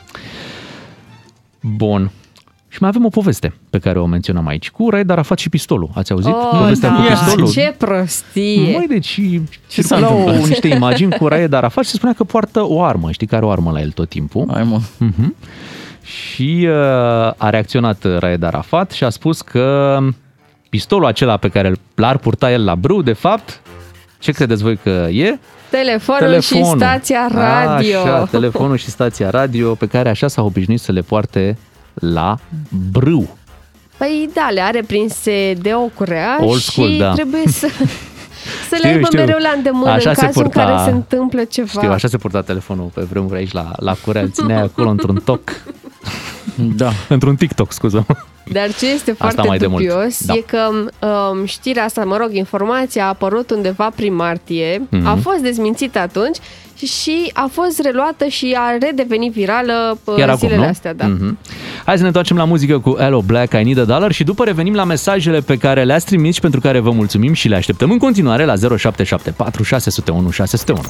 Bun. 1.61 2.11
Și 2.69 2.79
mai 2.81 2.89
avem 2.89 3.05
o 3.05 3.09
poveste 3.09 3.55
pe 3.71 3.79
care 3.79 3.99
o 3.99 4.07
menționăm 4.07 4.47
aici, 4.47 4.71
cu 4.71 4.91
Raed 4.91 5.11
Arafat 5.11 5.39
și 5.39 5.49
pistolul. 5.49 5.91
Ați 5.95 6.13
auzit 6.13 6.33
Oh, 6.33 6.59
povestea 6.59 6.89
da, 6.89 6.95
cu 6.97 7.03
pistolul? 7.09 7.51
ce 7.51 7.75
prostie! 7.79 8.73
Mai 8.77 8.87
deci 8.89 9.21
Ce 9.69 9.83
s-a 9.83 9.97
circulau 9.97 10.19
întâmplat? 10.19 10.49
niște 10.49 10.69
imagini 10.69 11.13
cu 11.13 11.29
Raed 11.29 11.53
Arafat 11.53 11.85
și 11.85 11.91
se 11.91 11.97
spunea 11.97 12.15
că 12.15 12.25
poartă 12.25 12.63
o 12.69 12.83
armă. 12.83 13.11
Știi 13.11 13.27
că 13.27 13.37
are 13.37 13.45
o 13.45 13.51
armă 13.51 13.71
la 13.71 13.81
el 13.81 13.91
tot 13.91 14.09
timpul. 14.09 14.47
Hai 14.53 14.63
mă. 14.65 14.81
Mhm. 14.99 15.35
Și 16.05 16.67
uh, 16.69 16.75
a 17.37 17.51
reacționat 17.51 18.05
Raed 18.19 18.43
Arafat 18.43 18.91
și 18.91 19.05
a 19.05 19.09
spus 19.11 19.41
că 19.41 19.99
pistolul 20.69 21.07
acela 21.07 21.37
pe 21.37 21.49
care 21.49 21.73
l-ar 21.95 22.19
purta 22.19 22.53
el 22.53 22.65
la 22.65 22.75
brâu, 22.75 23.03
de 23.03 23.12
fapt, 23.12 23.61
ce 24.19 24.33
credeți 24.33 24.62
voi 24.62 24.77
că 24.77 25.09
e? 25.11 25.38
Telefonul, 25.71 26.41
și 26.41 26.65
stația 26.65 27.29
radio. 27.33 27.99
Așa, 28.01 28.25
telefonul 28.25 28.77
și 28.77 28.91
stația 28.91 29.31
radio 29.31 29.75
pe 29.75 29.87
care 29.87 30.09
așa 30.09 30.29
s-a 30.29 30.43
obișnuit 30.43 30.81
să 30.81 30.93
le 30.93 31.01
poarte 31.01 31.59
la 31.95 32.37
brâu. 32.93 33.37
Păi 33.97 34.31
da, 34.35 34.49
le 34.53 34.61
are 34.61 34.83
prinse 34.87 35.55
de 35.61 35.73
o 35.75 35.81
curea 35.95 36.38
Old 36.41 36.61
și 36.61 36.71
school, 36.71 36.97
da. 36.99 37.12
trebuie 37.12 37.43
să, 37.47 37.67
să 38.69 38.71
le 38.71 38.77
Știu, 38.77 38.88
aibă 38.91 39.05
știu. 39.05 39.19
mereu 39.19 39.38
la 39.38 39.53
îndemână 39.57 39.91
Așa 39.91 40.09
în 40.09 40.15
se 40.15 40.25
cazul 40.25 40.43
purta- 40.43 40.61
în 40.61 40.67
care 40.67 40.83
se 40.85 40.91
întâmplă 40.91 41.45
ceva. 41.45 41.69
Știu, 41.69 41.91
așa 41.91 42.09
se 42.09 42.17
purta 42.17 42.41
telefonul 42.43 42.91
pe 42.95 43.01
vremuri 43.11 43.37
aici 43.37 43.53
la, 43.53 43.73
la 43.77 43.95
curea, 44.05 44.23
îl 44.23 44.31
țineai 44.31 44.62
acolo 44.62 44.88
într-un 44.88 45.21
toc, 45.25 45.41
Da. 46.55 46.93
într-un 47.09 47.37
TikTok, 47.37 47.73
scuză 47.73 48.07
Dar 48.53 48.75
ce 48.75 48.91
este 48.91 49.12
foarte 49.12 49.43
mai 49.47 49.59
de 49.59 49.67
mult. 49.67 49.83
dubios 49.85 50.25
Da. 50.25 50.35
e 50.35 50.41
că 50.47 50.69
um, 51.07 51.45
știrea 51.45 51.85
asta, 51.85 52.05
mă 52.05 52.17
rog, 52.17 52.35
informația 52.35 53.05
a 53.05 53.09
apărut 53.09 53.51
undeva 53.51 53.91
prin 53.97 54.15
martie, 54.15 54.83
Mhm. 54.91 55.07
a 55.07 55.17
fost 55.23 55.38
dezmințită 55.38 55.99
atunci 55.99 56.37
și 56.87 57.31
a 57.33 57.49
fost 57.53 57.81
reluată 57.81 58.27
și 58.27 58.57
a 58.59 58.79
redevenit 58.87 59.33
virală 59.33 59.99
uh, 60.05 60.14
Chiar 60.16 60.29
acum, 60.29 60.38
zilele 60.38 60.57
nu? 60.62 60.68
astea. 60.68 60.95
Da. 60.95 61.07
Mhm. 61.07 61.38
Hai 61.85 61.95
să 61.95 62.01
ne 62.01 62.07
întoarcem 62.07 62.37
la 62.37 62.45
muzică 62.45 62.79
cu 62.79 62.97
Hello 62.99 63.21
Black, 63.21 63.53
I 63.53 63.62
Need 63.64 63.79
a 63.79 63.85
Dollar 63.85 64.12
și 64.12 64.25
după 64.25 64.45
revenim 64.45 64.75
la 64.75 64.85
mesajele 64.85 65.40
pe 65.40 65.57
care 65.57 65.85
le-ați 65.85 66.07
trimis 66.07 66.35
și 66.35 66.40
pentru 66.40 66.61
care 66.61 66.79
vă 66.79 66.90
mulțumim 66.90 67.33
și 67.33 67.49
le 67.49 67.57
așteptăm 67.57 67.90
în 67.90 67.99
continuare 67.99 68.45
la 68.45 68.55
0774 68.79 69.62
601 69.62 70.31
601. 70.31 70.81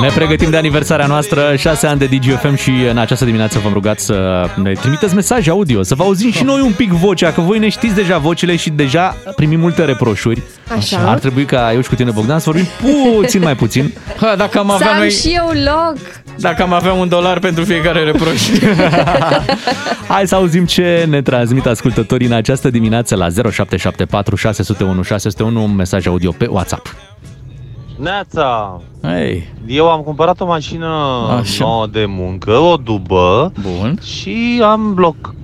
Ne 0.00 0.08
pregătim 0.14 0.50
de 0.50 0.56
aniversarea 0.56 1.06
noastră, 1.06 1.56
6 1.56 1.86
ani 1.86 1.98
de 1.98 2.06
DGFM 2.06 2.54
și 2.56 2.70
în 2.90 2.98
această 2.98 3.24
dimineață 3.24 3.58
v-am 3.58 3.72
rugat 3.72 4.00
să 4.00 4.46
ne 4.62 4.72
trimiteți 4.72 5.14
mesaje 5.14 5.50
audio, 5.50 5.82
să 5.82 5.94
vă 5.94 6.02
auzim 6.02 6.30
și 6.30 6.44
noi 6.44 6.60
un 6.60 6.72
pic 6.72 6.90
vocea, 6.90 7.32
că 7.32 7.40
voi 7.40 7.58
ne 7.58 7.68
știți 7.68 7.94
deja 7.94 8.18
vocile 8.18 8.56
și 8.56 8.70
deja 8.70 9.16
primim 9.36 9.60
multe 9.60 9.84
reproșuri. 9.84 10.42
Așa. 10.76 11.10
Ar 11.10 11.18
trebui 11.18 11.44
ca 11.44 11.72
eu 11.72 11.80
și 11.80 11.88
cu 11.88 11.94
tine, 11.94 12.10
Bogdan, 12.10 12.38
să 12.38 12.50
vorbim 12.50 12.68
puțin 13.16 13.42
mai 13.42 13.56
puțin. 13.56 13.92
Ha, 14.20 14.34
dacă 14.36 14.58
am 14.58 14.66
Să 14.68 14.74
avea 14.74 14.90
am 14.92 14.98
noi, 14.98 15.10
și 15.10 15.28
eu 15.34 15.46
loc! 15.64 15.96
dacă 16.38 16.62
am 16.62 16.72
avea 16.72 16.92
un 16.92 17.08
dolar 17.08 17.38
pentru 17.38 17.64
fiecare 17.64 18.02
reproș. 18.04 18.48
Hai 20.08 20.26
să 20.28 20.34
auzim 20.34 20.64
ce 20.64 21.06
ne 21.08 21.22
transmit 21.22 21.66
ascultătorii 21.66 22.26
în 22.26 22.32
această 22.32 22.70
dimineață 22.70 23.14
la 23.16 23.26
0774 23.28 24.36
601 24.36 25.02
601 25.02 25.62
un 25.62 25.74
mesaj 25.74 26.06
audio 26.06 26.30
pe 26.30 26.46
WhatsApp. 26.50 26.94
Neața, 27.96 28.80
Hei, 29.02 29.48
eu 29.66 29.90
am 29.90 30.00
cumpărat 30.00 30.40
o 30.40 30.46
mașină 30.46 30.86
Așa. 31.40 31.64
nouă 31.64 31.86
de 31.86 32.04
muncă, 32.08 32.50
o 32.52 32.76
dubă 32.76 33.52
bun. 33.60 33.98
și 34.02 34.60
am 34.64 34.94
bloc 34.94 35.34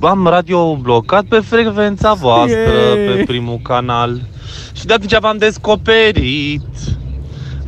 am 0.00 0.26
radio 0.26 0.74
blocat 0.76 1.24
pe 1.24 1.38
frecvența 1.38 2.12
voastră, 2.12 2.58
Yay! 2.94 3.16
pe 3.16 3.22
primul 3.26 3.58
canal. 3.62 4.20
Și 4.72 4.86
de 4.86 4.92
atunci 4.92 5.18
v-am 5.18 5.36
descoperit. 5.38 6.62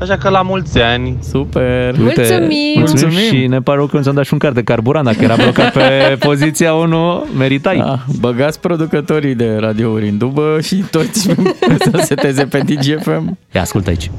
Așa 0.01 0.17
că 0.17 0.29
la 0.29 0.43
mulți 0.43 0.79
ani. 0.79 1.17
Super. 1.31 1.95
Mulțumim! 1.99 2.39
mulțumim! 2.39 2.73
Mulțumim! 2.77 3.19
Și 3.19 3.47
ne 3.47 3.61
pare 3.61 3.79
rău 3.79 3.87
că 3.87 3.97
nu 3.97 4.03
ți-am 4.03 4.15
dat 4.15 4.25
și 4.25 4.33
un 4.33 4.39
card 4.39 4.55
de 4.55 4.63
carburant. 4.63 5.05
Dacă 5.05 5.19
era 5.23 5.35
blocat 5.35 5.73
pe 5.73 5.83
poziția 6.27 6.75
1, 6.75 7.25
meritai. 7.39 7.77
Da, 7.77 7.99
băgați 8.21 8.61
producătorii 8.61 9.35
de 9.35 9.57
radiouri 9.61 10.09
în 10.09 10.19
dubă 10.19 10.59
și 10.63 10.85
toți 10.91 11.21
să 11.91 12.01
seteze 12.05 12.45
pe 12.45 12.59
DGFM. 12.59 13.39
Ia 13.55 13.61
ascultă 13.61 13.89
aici. 13.91 14.11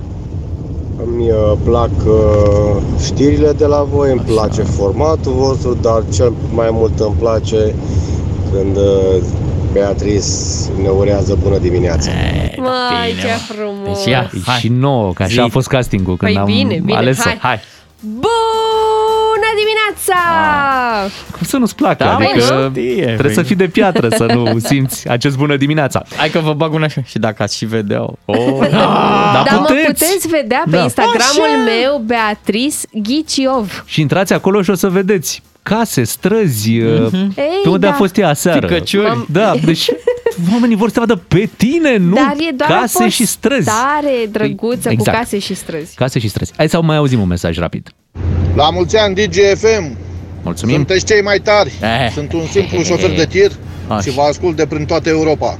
Îmi 1.06 1.30
uh, 1.30 1.54
plac 1.64 1.90
uh, 2.06 2.82
știrile 3.06 3.52
de 3.52 3.66
la 3.66 3.88
voi, 3.94 4.12
îmi 4.12 4.22
place 4.26 4.62
formatul 4.62 5.32
vostru, 5.32 5.78
dar 5.82 6.04
cel 6.14 6.34
mai 6.54 6.68
mult 6.72 7.00
îmi 7.00 7.16
place 7.20 7.74
când 8.52 8.76
uh, 8.76 9.24
Beatrice 9.74 10.26
ne 10.82 10.90
urează 10.90 11.38
bună 11.44 11.58
dimineața. 11.58 12.12
Mai, 12.58 13.10
bine, 13.10 13.22
ce 13.22 13.28
mă. 13.28 13.54
frumos! 13.56 13.98
Deci 14.04 14.12
ia, 14.12 14.32
hai. 14.46 14.58
Și 14.60 14.68
nouă, 14.68 15.14
că 15.14 15.24
așa 15.24 15.32
Zi. 15.34 15.40
a 15.40 15.48
fost 15.48 15.68
castingul 15.68 16.18
când 16.18 16.32
Păi 16.32 16.40
am 16.42 16.46
bine, 16.46 16.80
bine, 16.84 16.98
ales-o. 16.98 17.22
hai. 17.24 17.38
hai. 17.42 17.60
Bună 18.00 18.49
dimineața! 20.06 21.10
Cum 21.32 21.42
să 21.48 21.58
nu-ți 21.58 21.76
placă? 21.76 22.04
Da, 22.04 22.16
adică 22.16 22.32
mă, 22.36 22.70
știe, 22.72 22.94
trebuie 23.04 23.18
băi. 23.22 23.34
să 23.34 23.42
fii 23.42 23.56
de 23.56 23.68
piatră 23.68 24.10
să 24.10 24.26
nu 24.34 24.60
simți 24.70 25.10
acest 25.10 25.38
bună 25.38 25.56
dimineața. 25.58 26.04
Hai 26.18 26.30
că 26.30 26.40
vă 26.40 26.54
bag 26.54 26.74
una 26.74 26.86
așa. 26.86 27.02
Și 27.06 27.18
dacă 27.20 27.44
ați 27.44 27.58
și 27.58 27.66
vedea 27.66 28.02
oh. 28.26 28.60
Dar 29.34 29.44
Dar 29.46 29.48
mă 29.52 29.66
puteți. 29.68 29.86
puteți 29.86 30.28
vedea 30.28 30.62
pe 30.66 30.76
Da. 30.76 30.84
Instagramul 30.84 31.64
meu, 31.66 32.02
Beatrice 32.06 32.78
Ghiciov. 32.94 33.84
Și 33.86 34.02
intrați 34.02 34.34
acolo 34.34 34.62
și 34.62 34.70
o 34.70 34.74
să 34.76 34.90
vedeți 34.90 35.42
case, 35.64 36.04
străzi, 36.04 36.72
Ei, 36.72 37.10
pe 37.64 37.70
unde 37.70 37.86
da. 37.86 37.92
a 37.92 37.96
fost 37.96 38.18
ea 38.18 38.30
aseară. 38.30 38.68
Ficăciuri. 38.68 39.26
Da, 39.32 39.54
deci 39.66 39.90
oamenii 40.54 40.76
vor 40.76 40.88
să 40.88 40.94
te 40.94 41.00
vadă 41.00 41.16
pe 41.28 41.50
tine, 41.58 41.98
nu 41.98 42.14
Dar 42.16 42.34
e 42.50 42.52
doar 42.56 42.70
case 42.80 43.04
o 43.04 43.08
și 43.08 43.26
străzi. 43.26 43.64
postare 43.70 44.26
drăguță 44.32 44.90
Exact. 44.90 45.10
cu 45.18 45.24
case 45.24 45.40
și 45.40 45.54
străzi. 45.54 45.96
Case 45.96 46.20
și 46.20 46.28
străzi. 46.28 46.52
Hai 46.58 46.70
să 46.70 46.82
mai 46.82 46.96
auzim 46.98 47.22
un 47.22 47.28
mesaj 47.28 47.58
rapid. 47.58 47.90
La 48.56 48.70
mulți 48.70 48.98
ani 48.98 49.16
DGFM, 49.16 49.98
Mulțumim. 50.44 50.76
sunteți 50.76 51.06
cei 51.06 51.22
mai 51.22 51.38
tari. 51.40 51.72
Eh. 51.82 52.12
Sunt 52.14 52.34
un 52.34 52.46
simplu 52.52 52.82
șofer 52.84 53.16
de 53.16 53.26
tir 53.26 53.52
Așa. 53.88 54.02
și 54.02 54.10
vă 54.16 54.22
ascult 54.22 54.56
de 54.56 54.66
prin 54.66 54.86
toată 54.86 55.10
Europa. 55.10 55.58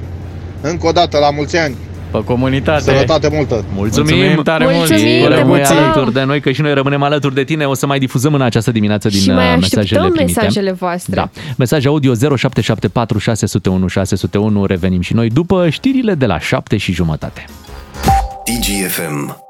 Încă 0.60 0.86
o 0.86 0.92
dată, 0.92 1.18
la 1.18 1.30
mulți 1.30 1.56
ani, 1.56 1.74
Pe 2.10 2.24
comunitate. 2.24 2.82
sănătate 2.82 3.28
multă! 3.32 3.64
Mulțumim, 3.74 4.16
Mulțumim 4.16 4.42
tare 4.42 4.64
mult. 4.64 4.76
Mulțumim, 4.76 5.04
Rămâi 5.22 5.28
te 5.28 5.34
Rămâi 5.40 5.56
mulțumim. 5.56 5.82
alături 5.82 6.12
de 6.12 6.22
noi, 6.22 6.40
că 6.40 6.50
și 6.52 6.60
noi 6.60 6.74
rămânem 6.74 7.02
alături 7.02 7.34
de 7.34 7.44
tine. 7.44 7.64
O 7.64 7.74
să 7.74 7.86
mai 7.86 7.98
difuzăm 7.98 8.34
în 8.34 8.42
această 8.42 8.70
dimineață 8.70 9.08
din 9.08 9.20
și 9.20 9.30
mai 9.30 9.44
uh, 9.54 9.54
mesajele 9.60 9.80
așteptăm 9.82 10.10
primite. 10.12 10.40
mesajele 10.40 10.72
voastre. 10.72 11.14
Da. 11.14 11.28
Mesaj 11.58 11.86
audio 11.86 12.14
0774 12.14 13.18
601 13.18 13.86
601. 13.86 14.64
Revenim 14.66 15.00
și 15.00 15.14
noi 15.14 15.28
după 15.28 15.68
știrile 15.68 16.14
de 16.14 16.26
la 16.26 16.38
7 16.38 16.76
și 16.76 16.92
jumătate. 16.92 17.44
DGFM. 18.44 19.48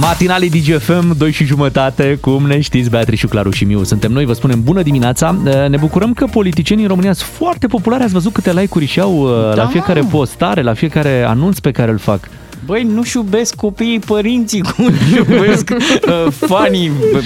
Matinalii 0.00 0.50
DGFM, 0.50 1.16
2 1.16 1.30
și 1.32 1.44
jumătate, 1.44 2.18
cum 2.20 2.46
ne 2.46 2.60
știți, 2.60 2.90
Beatrice, 2.90 3.26
Claru 3.26 3.50
și 3.50 3.64
Miu. 3.64 3.82
Suntem 3.82 4.12
noi, 4.12 4.24
vă 4.24 4.32
spunem 4.32 4.62
bună 4.62 4.82
dimineața. 4.82 5.30
Ne 5.68 5.76
bucurăm 5.76 6.12
că 6.12 6.26
politicienii 6.26 6.84
în 6.84 6.90
România 6.90 7.12
sunt 7.12 7.28
foarte 7.28 7.66
populari. 7.66 8.02
Ați 8.02 8.12
văzut 8.12 8.32
câte 8.32 8.52
like-uri 8.52 8.86
și 8.86 9.00
au 9.00 9.28
da. 9.28 9.54
la 9.54 9.66
fiecare 9.66 10.00
postare, 10.00 10.62
la 10.62 10.74
fiecare 10.74 11.22
anunț 11.22 11.58
pe 11.58 11.70
care 11.70 11.90
îl 11.90 11.98
fac. 11.98 12.20
Băi, 12.64 12.82
nu-și 12.82 13.16
iubesc 13.16 13.54
copiii 13.54 13.98
părinții 13.98 14.60
cum 14.60 14.84
își 14.84 15.14
iubesc 15.16 15.70
uh, 15.74 16.32
fanii, 16.32 16.90
uh, 17.14 17.22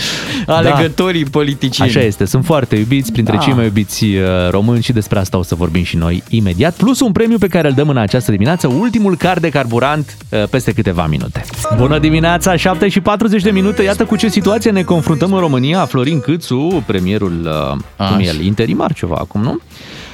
alegătorii 0.47 1.25
politicieni. 1.25 1.91
Așa 1.91 2.01
este, 2.01 2.25
sunt 2.25 2.45
foarte 2.45 2.77
iubiți, 2.77 3.13
printre 3.13 3.37
Da. 3.37 3.43
cei 3.43 3.53
mai 3.53 3.65
iubiți 3.65 4.05
uh, 4.05 4.21
români 4.51 4.83
și 4.83 4.93
despre 4.93 5.19
asta 5.19 5.39
o 5.39 5.43
să 5.43 5.55
vorbim 5.55 5.83
și 5.83 5.97
noi 5.97 6.23
imediat. 6.29 6.75
Plus 6.77 7.01
un 7.01 7.13
premiu 7.13 7.39
pe 7.39 7.47
care 7.47 7.69
îl 7.69 7.75
dăm 7.75 7.89
în 7.89 7.97
această 7.97 8.31
dimineață, 8.31 8.67
ultimul 8.67 9.17
car 9.17 9.39
de 9.39 9.49
carburant 9.49 10.17
uh, 10.29 10.43
peste 10.51 10.73
câteva 10.73 11.07
minute. 11.07 11.45
Bună 11.77 11.99
dimineața, 11.99 12.57
7 12.57 12.89
și 12.89 13.01
40 13.01 13.43
de 13.43 13.51
minute, 13.51 13.83
iată 13.83 14.05
cu 14.05 14.17
ce 14.17 14.29
situație 14.29 14.71
ne 14.71 14.83
confruntăm 14.83 15.33
în 15.33 15.41
România. 15.41 15.85
Florin 15.85 16.21
Câțu, 16.21 16.83
premierul, 16.87 17.41
uh, 17.45 17.77
cum 17.97 18.19
e 18.19 18.29
Așa. 18.29 18.39
el, 18.39 18.41
interimar 18.45 18.93
ceva 18.93 19.17
acum, 19.19 19.43
nu? 19.43 19.61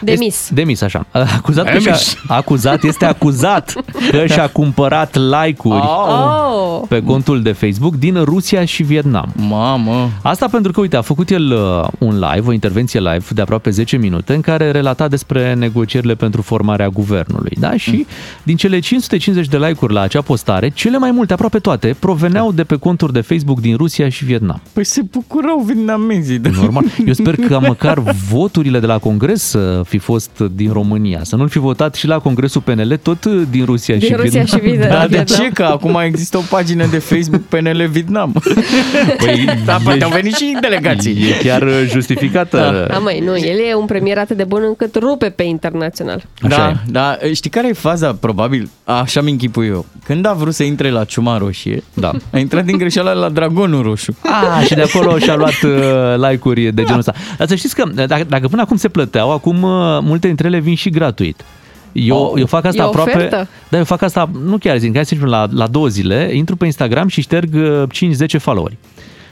Demis. 0.01 0.35
Este, 0.35 0.55
demis, 0.55 0.81
așa. 0.83 1.07
Acuzat, 1.37 1.65
că 1.65 1.79
și-a, 1.79 1.93
Demis. 1.93 2.17
acuzat, 2.27 2.83
este 2.83 3.05
acuzat 3.05 3.75
că 4.11 4.27
și-a 4.33 4.49
cumpărat 4.49 5.17
like-uri 5.17 5.79
Oh! 5.81 6.83
pe 6.89 7.03
contul 7.03 7.43
de 7.43 7.53
Facebook 7.53 7.95
din 7.97 8.25
Rusia 8.25 8.65
și 8.65 8.83
Vietnam. 8.83 9.33
Mamă, 9.49 10.09
Asta 10.23 10.49
pentru 10.51 10.73
că, 10.73 10.81
uite, 10.81 10.97
a 10.97 11.01
făcut 11.03 11.31
el 11.31 11.53
uh, 11.53 11.89
un 11.99 12.19
live, 12.19 12.49
o 12.49 12.53
intervenție 12.53 13.01
live 13.01 13.25
de 13.31 13.41
aproape 13.41 13.71
10 13.71 13.97
minute 13.97 14.35
în 14.35 14.41
care 14.41 14.71
relata 14.71 15.09
despre 15.09 15.55
negocierile 15.55 16.15
pentru 16.15 16.43
formarea 16.43 16.89
guvernului. 16.89 17.57
Da? 17.61 17.77
Și 17.77 18.07
din 18.43 18.57
cele 18.57 18.79
550 18.79 19.49
de 19.51 19.57
like-uri 19.59 19.93
la 19.93 20.01
acea 20.01 20.21
postare, 20.21 20.69
cele 20.69 20.99
mai 20.99 21.11
multe, 21.11 21.33
aproape 21.33 21.59
toate, 21.59 21.97
proveneau 21.99 22.53
de 22.53 22.65
pe 22.65 22.77
conturi 22.77 23.13
de 23.13 23.21
Facebook 23.21 23.61
din 23.61 23.77
Rusia 23.77 24.09
și 24.09 24.25
Vietnam. 24.25 24.61
păi 24.73 24.85
se 24.85 25.03
bucurau 25.11 25.59
vietnamezii. 25.67 26.39
De... 26.39 26.51
Normal. 26.61 26.85
Eu 27.07 27.13
sper 27.13 27.35
că 27.35 27.59
măcar 27.69 27.99
voturile 28.31 28.81
de 28.81 28.87
la 28.87 28.99
Congres 28.99 29.43
să 29.43 29.83
fi 29.91 29.99
fost 29.99 30.31
din 30.53 30.73
România, 30.73 31.21
să 31.23 31.37
nu-l 31.37 31.49
fi 31.49 31.59
votat 31.59 31.95
și 31.95 32.07
la 32.07 32.19
Congresul 32.19 32.61
PNL 32.61 32.97
tot 33.03 33.27
din 33.27 33.65
Rusia 33.65 33.97
Din 33.97 34.07
și 34.09 34.15
Rusia 34.15 34.31
Vietnam. 34.43 34.61
și 34.61 34.65
Vietnam. 34.67 34.89
Dar 34.89 35.07
de 35.07 35.15
Vietnam. 35.17 35.39
ce? 35.47 35.51
Că 35.53 35.63
acum 35.63 35.95
există 36.05 36.37
o 36.39 36.41
pagină 36.51 36.87
de 36.87 36.99
Facebook 36.99 37.43
PNL 37.43 37.89
Vietnam. 37.91 38.33
Păi, 39.25 39.45
da, 39.67 39.75
e- 39.75 39.81
poate 39.85 40.05
au 40.05 40.11
venit 40.11 40.35
și 40.35 40.57
delegații. 40.61 41.13
E 41.13 41.43
chiar 41.43 41.63
uh, 41.63 41.85
justificată. 41.89 42.87
Da, 42.91 42.99
măi, 42.99 43.23
nu, 43.25 43.37
el 43.37 43.59
e 43.71 43.75
un 43.75 43.87
premier 43.87 44.19
atât 44.19 44.37
de 44.37 44.45
bun 44.45 44.63
încât 44.67 44.95
rupe 44.99 45.29
pe 45.31 45.43
internațional. 45.43 46.23
Așa 46.43 46.57
da, 46.57 46.69
e. 46.69 46.77
da, 46.91 47.17
știi 47.35 47.51
care 47.51 47.69
e 47.69 47.73
faza? 47.73 48.13
Probabil, 48.21 48.71
așa 48.85 49.21
mi 49.21 49.31
închipui 49.31 49.67
eu. 49.67 49.87
Când 50.05 50.27
a 50.27 50.33
vrut 50.33 50.55
să 50.55 50.63
intre 50.63 50.91
la 50.91 51.05
Ciuma 51.05 51.39
Roșie, 51.39 51.83
Da. 51.95 52.13
a 52.33 52.39
intrat 52.39 52.65
din 52.65 52.77
greșeală 52.79 53.11
la 53.13 53.29
Dragonul 53.29 53.83
Roșu. 53.83 54.17
Ah, 54.23 54.67
și 54.67 54.75
de 54.75 54.83
acolo 54.95 55.19
și-a 55.19 55.35
luat 55.35 55.63
uh, 55.65 56.29
like-uri 56.29 56.61
de 56.73 56.83
genul 56.83 56.99
ăsta. 56.99 57.13
Dar 57.39 57.49
să 57.49 57.55
știți 57.55 57.75
că 57.75 57.85
dacă, 58.07 58.25
dacă 58.29 58.49
până 58.49 58.63
acum 58.63 58.77
se 58.77 58.89
plăteau, 58.89 59.33
acum 59.33 59.63
uh, 59.63 59.71
multe 60.03 60.27
dintre 60.27 60.47
ele 60.47 60.59
vin 60.61 60.75
și 60.75 60.91
gratuit. 60.91 61.45
Eu, 61.93 62.17
Oh. 62.17 62.41
eu 62.41 62.47
fac 62.47 62.65
asta 62.65 62.83
E 62.83 62.85
aproape... 62.87 63.11
ofertă? 63.11 63.49
Da, 63.69 63.79
eu 63.79 63.85
fac 63.85 64.03
asta, 64.03 64.31
nu 64.45 64.59
chiar 64.59 64.79
zic, 64.79 64.95
hai 64.95 65.05
să 65.07 65.11
zicem 65.15 65.29
la, 65.31 65.47
la 65.53 65.67
două 65.67 65.87
zile, 65.89 66.31
intru 66.33 66.57
pe 66.57 66.65
Instagram 66.65 67.09
și 67.09 67.21
șterg 67.21 67.55
uh, 67.55 67.83
5-10 68.27 68.39
followeri. 68.39 68.77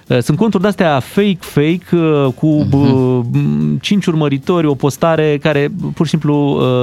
Uh, 0.09 0.19
Sunt 0.23 0.39
conturi 0.39 0.63
de-astea 0.63 1.01
fake, 1.01 1.39
fake, 1.41 1.97
uh, 1.97 2.33
cu 2.35 2.67
uh-huh. 2.67 3.81
5 3.81 4.07
urmăritori, 4.07 4.67
o 4.67 4.75
postare 4.75 5.39
care 5.43 5.69
pur 5.95 6.05
și 6.07 6.11
simplu 6.11 6.35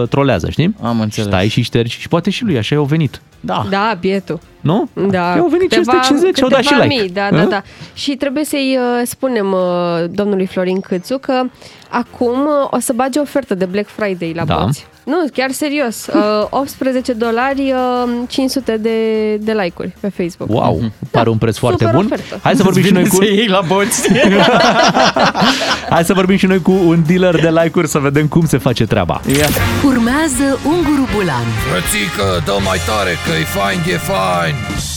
uh, 0.01 0.07
trolează, 0.07 0.49
știi? 0.49 0.75
Am 0.81 0.99
înțeles. 0.99 1.29
Stai 1.29 1.47
și 1.47 1.61
ștergi 1.61 1.99
și 1.99 2.07
poate 2.07 2.29
și 2.29 2.43
lui, 2.43 2.57
așa 2.57 2.75
i-au 2.75 2.83
venit. 2.83 3.21
Da. 3.39 3.65
Da, 3.69 3.97
bietul. 3.99 4.39
Nu? 4.61 4.89
Da, 5.09 5.35
I-au 5.35 5.47
venit 5.47 5.71
550 5.71 6.37
și 6.37 6.43
au 6.43 6.49
dat 6.49 6.61
și 6.61 6.67
câteva 6.67 6.83
like. 6.83 7.01
Mii, 7.01 7.09
da, 7.09 7.27
da, 7.31 7.37
Hă? 7.41 7.45
da. 7.45 7.61
Și 7.93 8.15
trebuie 8.15 8.45
să-i 8.45 8.77
uh, 8.79 9.07
spunem 9.07 9.51
uh, 9.51 10.09
domnului 10.11 10.45
Florin 10.45 10.79
Câțu 10.79 11.17
că 11.17 11.43
acum 11.89 12.39
uh, 12.39 12.67
o 12.69 12.79
să 12.79 12.93
bage 12.95 13.19
ofertă 13.19 13.55
de 13.55 13.65
Black 13.65 13.87
Friday 13.87 14.33
la 14.35 14.45
Da. 14.45 14.61
boți. 14.63 14.87
Nu, 15.05 15.25
chiar 15.33 15.51
serios. 15.51 16.05
Uh, 16.07 16.47
18 16.61 17.13
dolari, 17.13 17.73
uh, 18.05 18.09
500 18.29 18.77
de, 18.77 18.89
de 19.35 19.51
like-uri 19.51 19.93
pe 19.99 20.09
Facebook. 20.15 20.49
Wow, 20.49 20.91
pare 21.11 21.29
un 21.29 21.37
preț 21.37 21.57
foarte 21.57 21.83
Da. 21.83 21.89
super 21.89 22.03
bun. 22.05 22.11
ofertă. 22.13 22.39
Hai 22.43 22.55
să 22.55 22.63
vorbim 22.63 22.83
și 22.83 22.91
noi 22.93 23.07
cu 23.07 23.15
să 23.15 23.23
iei 23.23 23.47
la 23.47 23.61
boți. 23.67 24.07
Hai 25.89 26.03
să 26.03 26.13
vorbim 26.13 26.37
și 26.37 26.45
noi 26.45 26.61
cu 26.61 26.71
un 26.71 27.03
dealer 27.07 27.35
de 27.41 27.49
like-uri 27.49 27.87
să 27.87 27.99
vedem 27.99 28.27
cum 28.27 28.45
se 28.45 28.57
face 28.57 28.85
treaba. 28.85 29.21
Ia. 29.37 29.47
Urmează 29.85 30.59
Unguru 30.65 31.07
Bulan 31.15 31.43
Frățică, 31.69 32.41
dă 32.45 32.53
mai 32.65 32.77
tare 32.85 33.09
că 33.25 33.31
e 33.39 33.43
fain, 33.43 33.79
e 33.93 33.97
fain. 33.97 34.53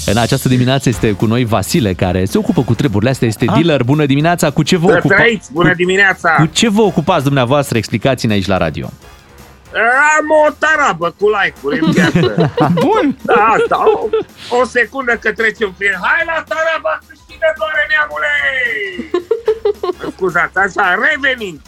În 0.06 0.16
această 0.16 0.48
dimineață 0.48 0.88
este 0.88 1.10
cu 1.12 1.26
noi 1.26 1.44
Vasile, 1.44 1.92
care 1.92 2.24
se 2.24 2.38
ocupă 2.38 2.62
cu 2.62 2.74
treburile 2.74 3.10
astea, 3.10 3.28
este 3.28 3.44
dealer. 3.44 3.82
Bună 3.82 4.06
dimineața, 4.06 4.50
cu 4.50 4.62
ce 4.62 4.76
vă 4.76 4.86
Să 4.90 4.96
ocupați? 4.98 5.20
trăiți, 5.20 5.52
bună 5.52 5.72
dimineața! 5.76 6.30
Cu 6.38 6.46
ce 6.52 6.68
vă 6.68 6.80
ocupați 6.80 7.24
dumneavoastră? 7.24 7.76
Explicați-ne 7.78 8.32
aici 8.32 8.46
la 8.46 8.56
radio. 8.56 8.90
Am 10.18 10.30
o 10.46 10.50
tarabă 10.58 11.14
cu 11.18 11.26
like-uri 11.28 11.78
în 11.80 11.90
viață. 11.90 12.52
Bun. 12.84 13.16
Da, 13.22 13.56
asta, 13.56 13.84
o, 13.90 14.08
o 14.58 14.64
secundă 14.64 15.16
că 15.16 15.32
trece 15.32 15.64
un 15.64 15.72
client. 15.78 15.98
Hai 16.02 16.22
la 16.26 16.44
taraba 16.48 16.98
câștigătoare, 17.08 17.82
neamule! 17.90 18.32
Scuzați, 20.14 20.58
așa, 20.58 20.98
revenind. 21.08 21.60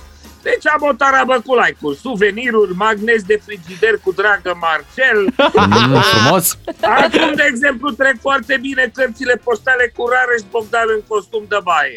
Deci 0.43 0.67
am 0.67 0.83
o 0.83 0.93
tarabă 0.93 1.43
cu 1.47 1.55
like-uri, 1.55 1.99
suveniruri, 1.99 2.75
magnes 2.75 3.23
de 3.23 3.41
frigider 3.45 3.99
cu 4.05 4.13
dragă 4.13 4.59
Marcel. 4.61 5.21
Mm, 5.55 6.01
frumos! 6.01 6.59
Acum, 6.81 7.35
de 7.35 7.45
exemplu, 7.47 7.91
trec 7.91 8.21
foarte 8.21 8.59
bine 8.61 8.91
cărțile 8.95 9.41
postale 9.45 9.93
cu 9.97 10.09
Rareș 10.09 10.43
Bogdan 10.51 10.89
în 10.97 11.03
costum 11.09 11.45
de 11.49 11.59
baie. 11.63 11.95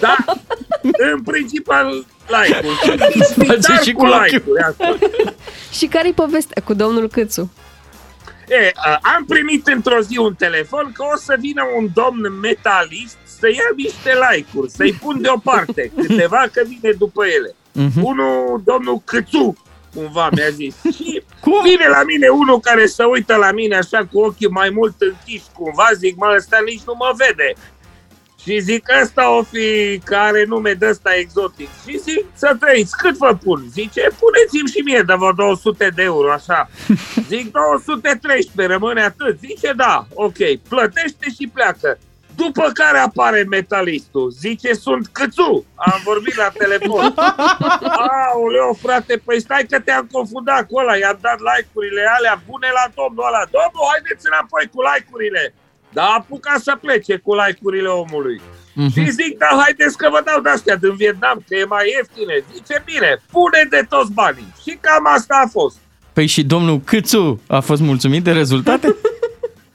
Da? 0.00 0.16
În 1.12 1.22
principal, 1.22 2.04
like-uri. 2.30 3.08
Face 3.48 3.82
și 3.82 3.92
cu 3.92 4.06
ochiul. 4.06 4.22
like-uri. 4.22 4.62
asta. 4.62 4.98
Și 5.78 5.86
care-i 5.86 6.12
povestea 6.12 6.62
cu 6.64 6.74
domnul 6.74 7.08
Câțu? 7.08 7.52
E, 8.48 8.70
a, 8.74 8.98
am 9.16 9.24
primit 9.24 9.66
într-o 9.66 10.00
zi 10.00 10.18
un 10.18 10.34
telefon 10.34 10.92
că 10.92 11.02
o 11.14 11.16
să 11.16 11.36
vină 11.38 11.62
un 11.76 11.88
domn 11.94 12.38
metalist 12.40 13.16
să 13.38 13.48
ia 13.48 13.70
niște 13.76 14.12
like-uri, 14.30 14.70
să-i 14.70 14.92
pun 14.92 15.20
deoparte 15.20 15.92
câteva 16.06 16.44
că 16.52 16.62
vine 16.66 16.92
după 16.98 17.24
ele. 17.26 17.54
Mhm. 17.72 18.04
Unul, 18.04 18.62
domnul 18.64 19.02
Câțu, 19.04 19.56
cumva 19.94 20.28
mi-a 20.32 20.48
zis. 20.48 20.74
Și 20.94 21.22
vine 21.64 21.88
la 21.88 22.02
mine 22.02 22.28
unul 22.28 22.60
care 22.60 22.86
se 22.86 23.04
uită 23.04 23.34
la 23.34 23.52
mine 23.52 23.76
așa 23.76 24.06
cu 24.12 24.18
ochii 24.18 24.48
mai 24.48 24.70
mult 24.70 24.94
închiși, 24.98 25.50
cumva, 25.58 25.88
zic, 25.96 26.16
mă, 26.16 26.32
ăsta 26.36 26.58
nici 26.64 26.82
nu 26.86 26.94
mă 26.98 27.12
vede. 27.16 27.52
Și 28.42 28.58
zic, 28.58 28.84
ăsta 29.02 29.30
o 29.36 29.42
fi 29.42 29.98
care 30.04 30.44
nume 30.44 30.72
de 30.72 30.88
ăsta 30.88 31.14
exotic. 31.14 31.68
Și 31.86 31.98
zic, 31.98 32.24
să 32.34 32.56
trăiți, 32.60 32.96
cât 32.96 33.16
vă 33.16 33.36
pun? 33.44 33.64
Zice, 33.70 34.08
puneți-mi 34.18 34.68
și 34.68 34.80
mie 34.84 35.02
de 35.06 35.14
vreo 35.14 35.32
200 35.32 35.90
de 35.94 36.02
euro, 36.02 36.32
așa. 36.32 36.70
Zic, 37.28 37.52
213, 37.52 38.72
rămâne 38.72 39.02
atât. 39.02 39.38
Zice, 39.38 39.72
da, 39.72 40.06
ok, 40.14 40.38
plătește 40.68 41.26
și 41.38 41.50
pleacă. 41.54 41.98
După 42.36 42.70
care 42.74 42.98
apare 42.98 43.42
metalistul, 43.56 44.30
zice 44.30 44.72
sunt 44.72 45.04
câțu, 45.18 45.64
am 45.74 46.00
vorbit 46.04 46.36
la 46.36 46.50
telefon. 46.62 47.14
Aoleo, 48.32 48.72
frate, 48.84 49.14
păi 49.24 49.40
stai 49.40 49.64
că 49.70 49.80
te-am 49.80 50.08
confundat 50.12 50.66
cu 50.66 50.78
ăla, 50.78 50.96
i-am 50.96 51.18
dat 51.20 51.38
like-urile 51.48 52.04
alea 52.16 52.42
bune 52.48 52.68
la 52.78 52.86
domnul 52.98 53.28
ăla. 53.30 53.44
Domnul, 53.56 53.88
haideți 53.90 54.26
înapoi 54.30 54.64
cu 54.72 54.78
like-urile. 54.88 55.54
Dar 55.92 56.06
a 56.06 56.14
apucat 56.18 56.60
să 56.60 56.78
plece 56.80 57.16
cu 57.16 57.34
like-urile 57.34 57.88
omului. 57.88 58.40
Mhm. 58.74 58.90
Și 58.92 59.10
zic, 59.10 59.38
da, 59.38 59.48
haideți 59.62 59.96
că 59.96 60.08
vă 60.10 60.22
dau 60.24 60.40
de-astea 60.40 60.76
din 60.76 60.94
Vietnam, 60.94 61.44
că 61.48 61.54
e 61.54 61.64
mai 61.64 61.92
ieftine. 61.96 62.44
Zice, 62.54 62.82
bine, 62.84 63.22
pune 63.32 63.66
de 63.70 63.86
toți 63.88 64.12
banii. 64.12 64.54
Și 64.62 64.78
cam 64.80 65.06
asta 65.06 65.42
a 65.44 65.48
fost. 65.48 65.76
Păi 66.12 66.26
și 66.26 66.42
domnul 66.44 66.80
Câțu 66.80 67.40
a 67.46 67.60
fost 67.60 67.80
mulțumit 67.80 68.22
de 68.24 68.32
rezultate? 68.32 68.86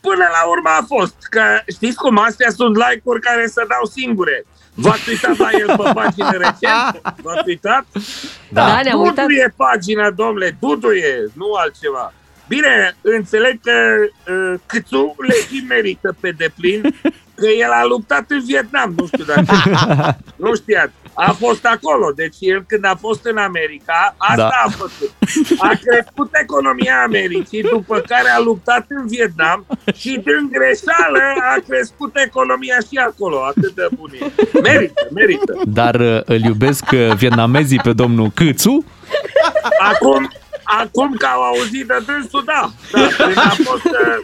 Până 0.08 0.25
la 0.38 0.49
urmă 0.49 0.69
a 0.80 0.84
fost, 0.88 1.15
că 1.30 1.41
știți 1.75 1.95
cum, 1.95 2.17
astea 2.17 2.49
sunt 2.49 2.75
like-uri 2.75 3.21
care 3.21 3.45
se 3.47 3.65
dau 3.67 3.86
singure. 3.91 4.45
V-ați 4.73 5.10
uitat 5.10 5.38
la 5.38 5.49
el 5.51 5.67
pe 5.67 5.91
pagină 5.93 6.32
recent? 6.45 7.15
V-ați 7.21 7.47
uitat? 7.47 7.86
Da, 8.49 8.65
da 8.67 8.82
ne-am 8.82 8.99
uitat. 9.01 9.25
Dudu 9.25 9.34
e 9.34 9.54
pagina, 9.56 10.12
domnule, 10.12 10.58
Dudu 10.60 10.91
e, 10.91 11.25
nu 11.34 11.54
altceva. 11.54 12.13
Bine, 12.48 12.96
înțeleg 13.02 13.60
că 13.64 13.72
uh, 14.32 14.60
Câțu 14.66 15.16
le 15.28 15.34
și 15.34 15.66
merită 15.68 16.16
pe 16.20 16.32
deplin, 16.38 16.82
că 17.36 17.48
el 17.48 17.72
a 17.72 17.86
luptat 17.86 18.26
în 18.28 18.42
Vietnam, 18.46 18.94
nu 18.98 19.06
știu 19.06 19.24
dacă 19.24 19.54
nu 20.46 20.56
știați. 20.56 20.94
A 21.14 21.32
fost 21.32 21.66
acolo, 21.66 22.12
deci 22.16 22.36
el 22.40 22.64
când 22.68 22.86
a 22.86 22.96
fost 23.00 23.26
în 23.26 23.38
America, 23.38 24.16
asta 24.18 24.36
Da. 24.36 24.62
a 24.66 24.70
făcut. 24.70 25.12
A 25.58 25.72
crescut 25.86 26.30
economia 26.42 27.04
Americii, 27.04 27.62
după 27.62 28.00
care 28.00 28.30
a 28.30 28.40
luptat 28.40 28.86
în 28.90 29.08
Vietnam 29.08 29.66
și 29.96 30.10
din 30.10 30.50
greșeală 30.52 31.20
a 31.54 31.56
crescut 31.68 32.12
economia 32.26 32.78
și 32.90 32.98
acolo, 32.98 33.44
atât 33.44 33.76
de 33.76 33.88
bun 33.96 34.10
e. 34.14 34.32
Merită, 34.62 35.08
merită. 35.14 35.62
Dar 35.64 35.96
uh, 35.96 36.22
îl 36.26 36.40
iubesc 36.40 36.84
uh, 36.92 37.16
vietnamezii 37.16 37.80
pe 37.84 37.94
domnul 37.94 38.32
Câțu. 38.34 38.86
Acum, 39.92 40.32
acum 40.65 41.13
că 41.13 41.25
au 41.25 41.41
auzit 41.41 41.88
de 41.88 41.97
dânsul, 42.06 42.43
da. 42.45 42.63
da. 42.91 43.08
Când 43.17 43.38
a 43.38 43.54
fost, 43.67 43.86
uh, 43.86 44.17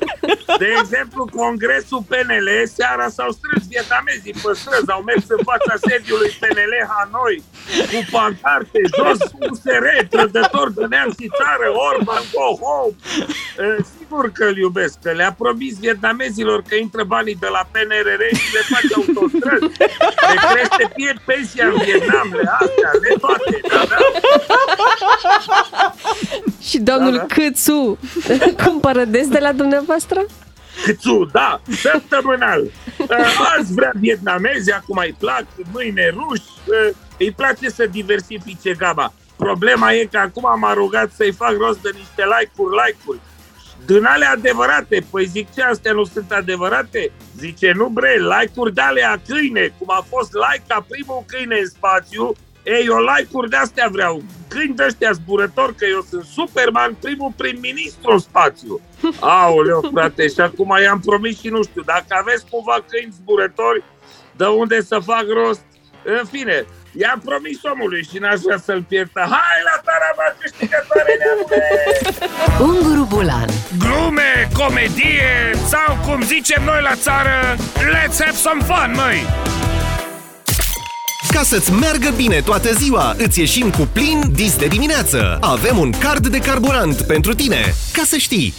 de 0.58 0.68
exemplu, 0.80 1.30
congresul 1.36 2.04
PNL, 2.10 2.50
seara 2.76 3.08
s-au 3.10 3.32
strâns 3.32 3.64
vietnamezii 3.68 4.36
pe 4.44 4.52
străzi, 4.54 4.92
au 4.92 5.02
mers 5.02 5.26
în 5.36 5.42
fața 5.50 5.74
sediului 5.88 6.38
PNL 6.40 6.74
Hanoi 6.94 7.44
cu 7.92 8.00
pancarte, 8.12 8.80
jos 8.98 9.20
USR, 9.50 9.86
trădător 10.10 10.68
de 10.72 10.86
neam 10.90 11.10
și 11.20 11.32
țară, 11.40 11.68
Orban, 11.90 12.24
go 12.34 12.48
home. 12.64 12.96
Uh, 14.12 14.18
Sigur 14.18 14.32
că 14.32 14.46
îl 14.46 14.58
iubesc, 14.58 15.00
că 15.04 15.12
le-a 15.12 15.36
promis 15.38 15.80
vietnamezilor 15.80 16.64
că 16.68 16.76
intră 16.76 17.04
banii 17.04 17.36
de 17.40 17.48
la 17.48 17.68
PNRR 17.72 18.36
și 18.36 18.54
le 18.54 18.62
face 18.70 18.94
autostrăzi. 18.96 19.78
Le 20.32 20.38
crește 20.54 20.92
fie 20.96 21.16
pensia 21.26 21.66
în 21.66 21.76
Vietnam, 21.84 22.34
le 22.42 22.50
astea, 22.60 22.92
le 23.02 23.16
toate. 23.20 23.62
Da, 23.70 23.84
da. 23.90 23.98
Și 26.62 26.80
domnul 26.80 27.16
da, 27.16 27.18
da. 27.18 27.26
Câțu 27.34 27.98
cumpără 28.66 29.06
des 29.06 29.28
de 29.28 29.40
la 29.40 29.52
dumneavoastră? 29.52 30.26
Câțu, 30.86 31.30
da, 31.32 31.62
săptămânal. 31.82 32.62
Uh, 32.98 33.56
Azi 33.58 33.74
vrea 33.74 33.92
vietnamezi, 33.96 34.72
acum 34.72 34.98
îi 34.98 35.16
plac, 35.20 35.46
mâine 35.72 36.10
ruși, 36.10 36.52
uh, 36.66 36.96
îi 37.18 37.32
place 37.32 37.70
să 37.70 37.86
diversifice 37.92 38.74
gama. 38.74 39.14
Problema 39.36 39.94
e 39.94 40.08
că 40.12 40.18
acum 40.18 40.60
m-a 40.60 40.74
rugat 40.74 41.12
să-i 41.16 41.32
fac 41.32 41.54
rost 41.58 41.82
de 41.82 41.90
niște 41.94 42.24
like-uri, 42.40 42.76
like-uri. 42.86 43.20
Din 43.92 44.06
alea 44.06 44.32
adevărate, 44.32 45.06
păi 45.12 45.26
zic 45.26 45.54
ce, 45.54 45.62
astea 45.64 45.92
nu 45.92 46.04
sunt 46.04 46.32
adevărate? 46.32 47.12
Zice, 47.38 47.72
nu 47.76 47.88
bre, 47.88 48.16
like-uri 48.18 48.74
de 48.74 48.82
alea 48.82 49.22
câine, 49.28 49.74
cum 49.78 49.88
a 49.90 50.06
fost 50.10 50.32
like 50.34 50.64
ca 50.68 50.86
primul 50.90 51.24
câine 51.28 51.58
în 51.60 51.68
spațiu, 51.68 52.32
ei, 52.64 52.86
eu 52.86 52.98
like-uri 52.98 53.50
de 53.50 53.56
astea 53.56 53.88
vreau. 53.92 54.22
Câini 54.48 54.76
de 54.76 54.84
ăștia 54.86 55.12
zburători, 55.12 55.76
că 55.76 55.86
eu 55.86 56.06
sunt 56.10 56.24
Superman, 56.24 56.98
primul 57.02 57.34
prim-ministru 57.38 58.12
în 58.12 58.20
spațiu. 58.20 58.80
Aoleu, 59.20 59.90
frate, 59.94 60.28
și 60.28 60.40
acum 60.40 60.78
i-am 60.82 61.00
promis 61.00 61.40
și 61.40 61.48
nu 61.48 61.64
știu, 61.64 61.82
dacă 61.82 62.06
aveți 62.22 62.46
cumva 62.50 62.78
câini 62.88 63.14
zburători, 63.22 63.84
de 64.36 64.46
unde 64.46 64.82
să 64.82 65.00
fac 65.00 65.26
rost, 65.28 65.66
în 66.04 66.26
fine, 66.26 66.66
i-am 66.92 67.22
promis 67.26 67.60
omului 67.64 68.04
și 68.10 68.18
n-aș 68.18 68.40
vrea 68.40 68.58
să-l 68.58 68.82
pierdă. 68.88 69.20
Hai 69.20 69.60
la 69.70 69.82
taraba 69.88 70.36
câștigătoare, 70.40 71.14
neamule! 71.22 71.64
Unguru 72.60 73.04
Bulan 73.14 73.50
Glume, 73.78 74.48
comedie 74.54 75.52
sau 75.68 75.98
cum 76.06 76.22
zicem 76.22 76.64
noi 76.64 76.82
la 76.82 76.96
țară, 76.96 77.56
let's 77.96 78.18
have 78.26 78.38
some 78.46 78.62
fun, 78.64 78.92
măi! 78.96 79.26
Ca 81.34 81.42
să-ți 81.44 81.72
meargă 81.72 82.14
bine 82.16 82.42
toată 82.46 82.74
ziua, 82.74 83.16
îți 83.18 83.40
ieșim 83.40 83.70
cu 83.70 83.88
plin 83.92 84.22
dis 84.32 84.56
de 84.56 84.66
dimineață. 84.68 85.38
Avem 85.42 85.78
un 85.78 85.92
card 85.92 86.28
de 86.28 86.38
carburant 86.38 87.02
pentru 87.02 87.34
tine, 87.34 87.74
ca 87.94 88.02
să 88.06 88.18
știi. 88.18 88.54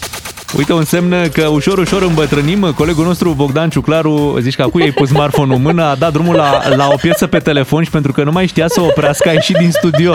Uite 0.57 0.73
un 0.73 0.85
semn 0.85 1.29
că 1.33 1.47
ușor, 1.47 1.79
ușor 1.79 2.03
îmbătrânim. 2.03 2.73
Colegul 2.73 3.05
nostru 3.05 3.31
Bogdan 3.31 3.71
Ciuclaru, 3.71 4.37
zici 4.41 4.55
că 4.55 4.63
acum 4.63 4.81
i-ai 4.81 4.91
pus 4.91 5.09
smartphone-ul 5.09 5.57
în 5.57 5.63
mână, 5.63 5.85
a 5.85 5.95
dat 5.95 6.13
drumul 6.13 6.35
la, 6.35 6.75
la 6.77 6.89
o 6.89 6.97
piesă 6.97 7.27
pe 7.27 7.39
telefon 7.39 7.85
și 7.85 7.91
pentru 7.91 8.13
că 8.13 8.23
nu 8.23 8.33
mai 8.33 8.47
știa 8.47 8.69
să 8.69 8.81
o 8.81 8.85
oprească, 8.85 9.29
a 9.29 9.33
ieșit 9.33 9.57
din 9.57 9.71
studio. 9.71 10.15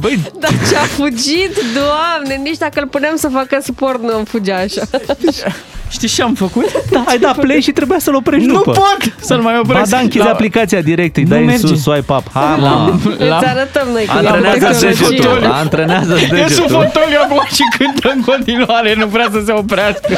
Băi, 0.00 0.18
Dar 0.40 0.50
ce-a 0.70 0.80
fugit, 0.80 1.52
doamne, 1.74 2.34
nici 2.42 2.58
dacă 2.58 2.80
îl 2.80 2.86
puneam 2.86 3.16
să 3.16 3.28
facă 3.32 3.58
sport 3.62 4.02
nu 4.02 4.16
îmi 4.16 4.26
fugea 4.26 4.56
așa. 4.56 4.82
Știi 5.90 6.08
ce 6.08 6.22
am 6.22 6.34
făcut? 6.34 6.64
da, 6.90 7.04
ai 7.06 7.18
dat 7.18 7.38
play 7.38 7.60
și 7.60 7.70
trebuia 7.70 7.98
să-l 7.98 8.14
oprești 8.14 8.46
Nu 8.46 8.52
după. 8.54 8.70
pot 8.70 8.96
să-l 9.20 9.38
mai 9.40 9.52
Ba 9.54 9.58
opresc. 9.60 9.90
da, 9.90 9.98
închizi 9.98 10.24
La- 10.24 10.30
aplicația 10.30 10.80
direct, 10.80 11.16
îi 11.16 11.22
Nu 11.22 11.28
dai 11.28 11.38
în 11.38 11.44
merge. 11.44 11.66
sus, 11.66 11.82
swipe 11.82 12.12
up. 12.12 12.22
Ha, 12.32 12.56
La- 12.62 12.68
mă. 12.68 12.98
la- 13.24 13.36
Îți 13.36 13.46
arătăm 13.46 13.88
noi 13.92 14.04
cum 14.06 14.24
e 14.24 14.28
Antrenează 14.28 14.86
tehnologia. 14.86 15.08
degetul, 15.08 15.50
antrenează 15.52 16.14
E 16.14 16.18
sub 16.20 16.28
degetul. 16.30 16.66
fotoliu 16.68 17.18
acum 17.22 17.42
și 17.54 17.62
cântă 17.78 18.12
în 18.16 18.20
continuare, 18.24 18.94
nu 18.98 19.06
vrea 19.06 19.28
să 19.32 19.42
se 19.46 19.52
oprească. 19.52 20.08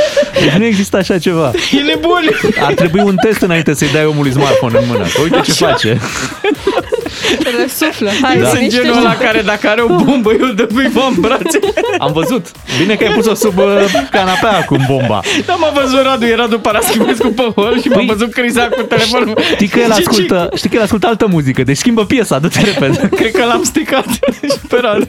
Deci 0.41 0.51
nu 0.53 0.65
există 0.65 0.97
așa 0.97 1.19
ceva. 1.19 1.51
E 1.73 1.81
nebun. 1.81 2.23
Ar 2.67 2.73
trebui 2.73 3.01
un 3.01 3.17
test 3.17 3.41
înainte 3.41 3.75
să-i 3.75 3.93
dai 3.93 4.05
omului 4.05 4.33
smartphone 4.33 4.79
în 4.79 4.85
mână. 4.89 5.05
Că 5.15 5.21
uite 5.23 5.41
ce 5.45 5.53
face. 5.53 5.99
Răsuflă. 7.61 8.11
Hai, 8.23 8.37
Eu 8.37 8.43
da. 8.43 8.49
sunt 8.49 8.69
genul 8.69 8.97
ăla 8.97 9.15
care 9.15 9.41
dacă 9.41 9.69
are 9.69 9.81
o 9.81 9.87
bombă, 10.05 10.31
eu 10.41 10.47
dă 10.47 10.67
cuiva 10.67 11.07
în 11.09 11.15
brațe. 11.21 11.59
Am 11.99 12.13
văzut. 12.13 12.47
Bine 12.81 12.95
că 12.95 13.05
ai 13.05 13.13
pus-o 13.13 13.35
sub 13.35 13.59
uh, 13.59 13.65
canapea 14.11 14.57
acum 14.59 14.85
bomba. 14.89 15.21
Da, 15.47 15.55
m-a 15.55 15.73
văzut 15.81 16.03
Radu, 16.03 16.25
e 16.25 16.35
Radu 16.35 16.59
Paraschivescu 16.59 17.29
pe 17.29 17.53
hol 17.55 17.81
și 17.81 17.89
m-a 17.89 18.03
văzut 18.07 18.33
Criza 18.33 18.63
cu 18.69 18.83
telefonul. 18.83 19.35
Păi, 19.35 19.45
Știi 19.55 19.69
că 19.69 19.79
el 19.79 19.93
Ce- 19.93 19.93
ascultă, 19.93 20.49
știi 20.57 20.69
că 20.69 20.77
el 20.77 20.83
ascultă 20.83 21.07
altă 21.07 21.27
muzică, 21.31 21.63
deci 21.63 21.77
schimbă 21.77 22.05
piesa, 22.05 22.39
du-te 22.39 22.61
repede. 22.61 23.09
Cred 23.21 23.31
că 23.31 23.45
l-am 23.45 23.63
stricat 23.63 24.07
și 24.09 24.59
pe 24.69 24.79
Radu. 24.81 25.07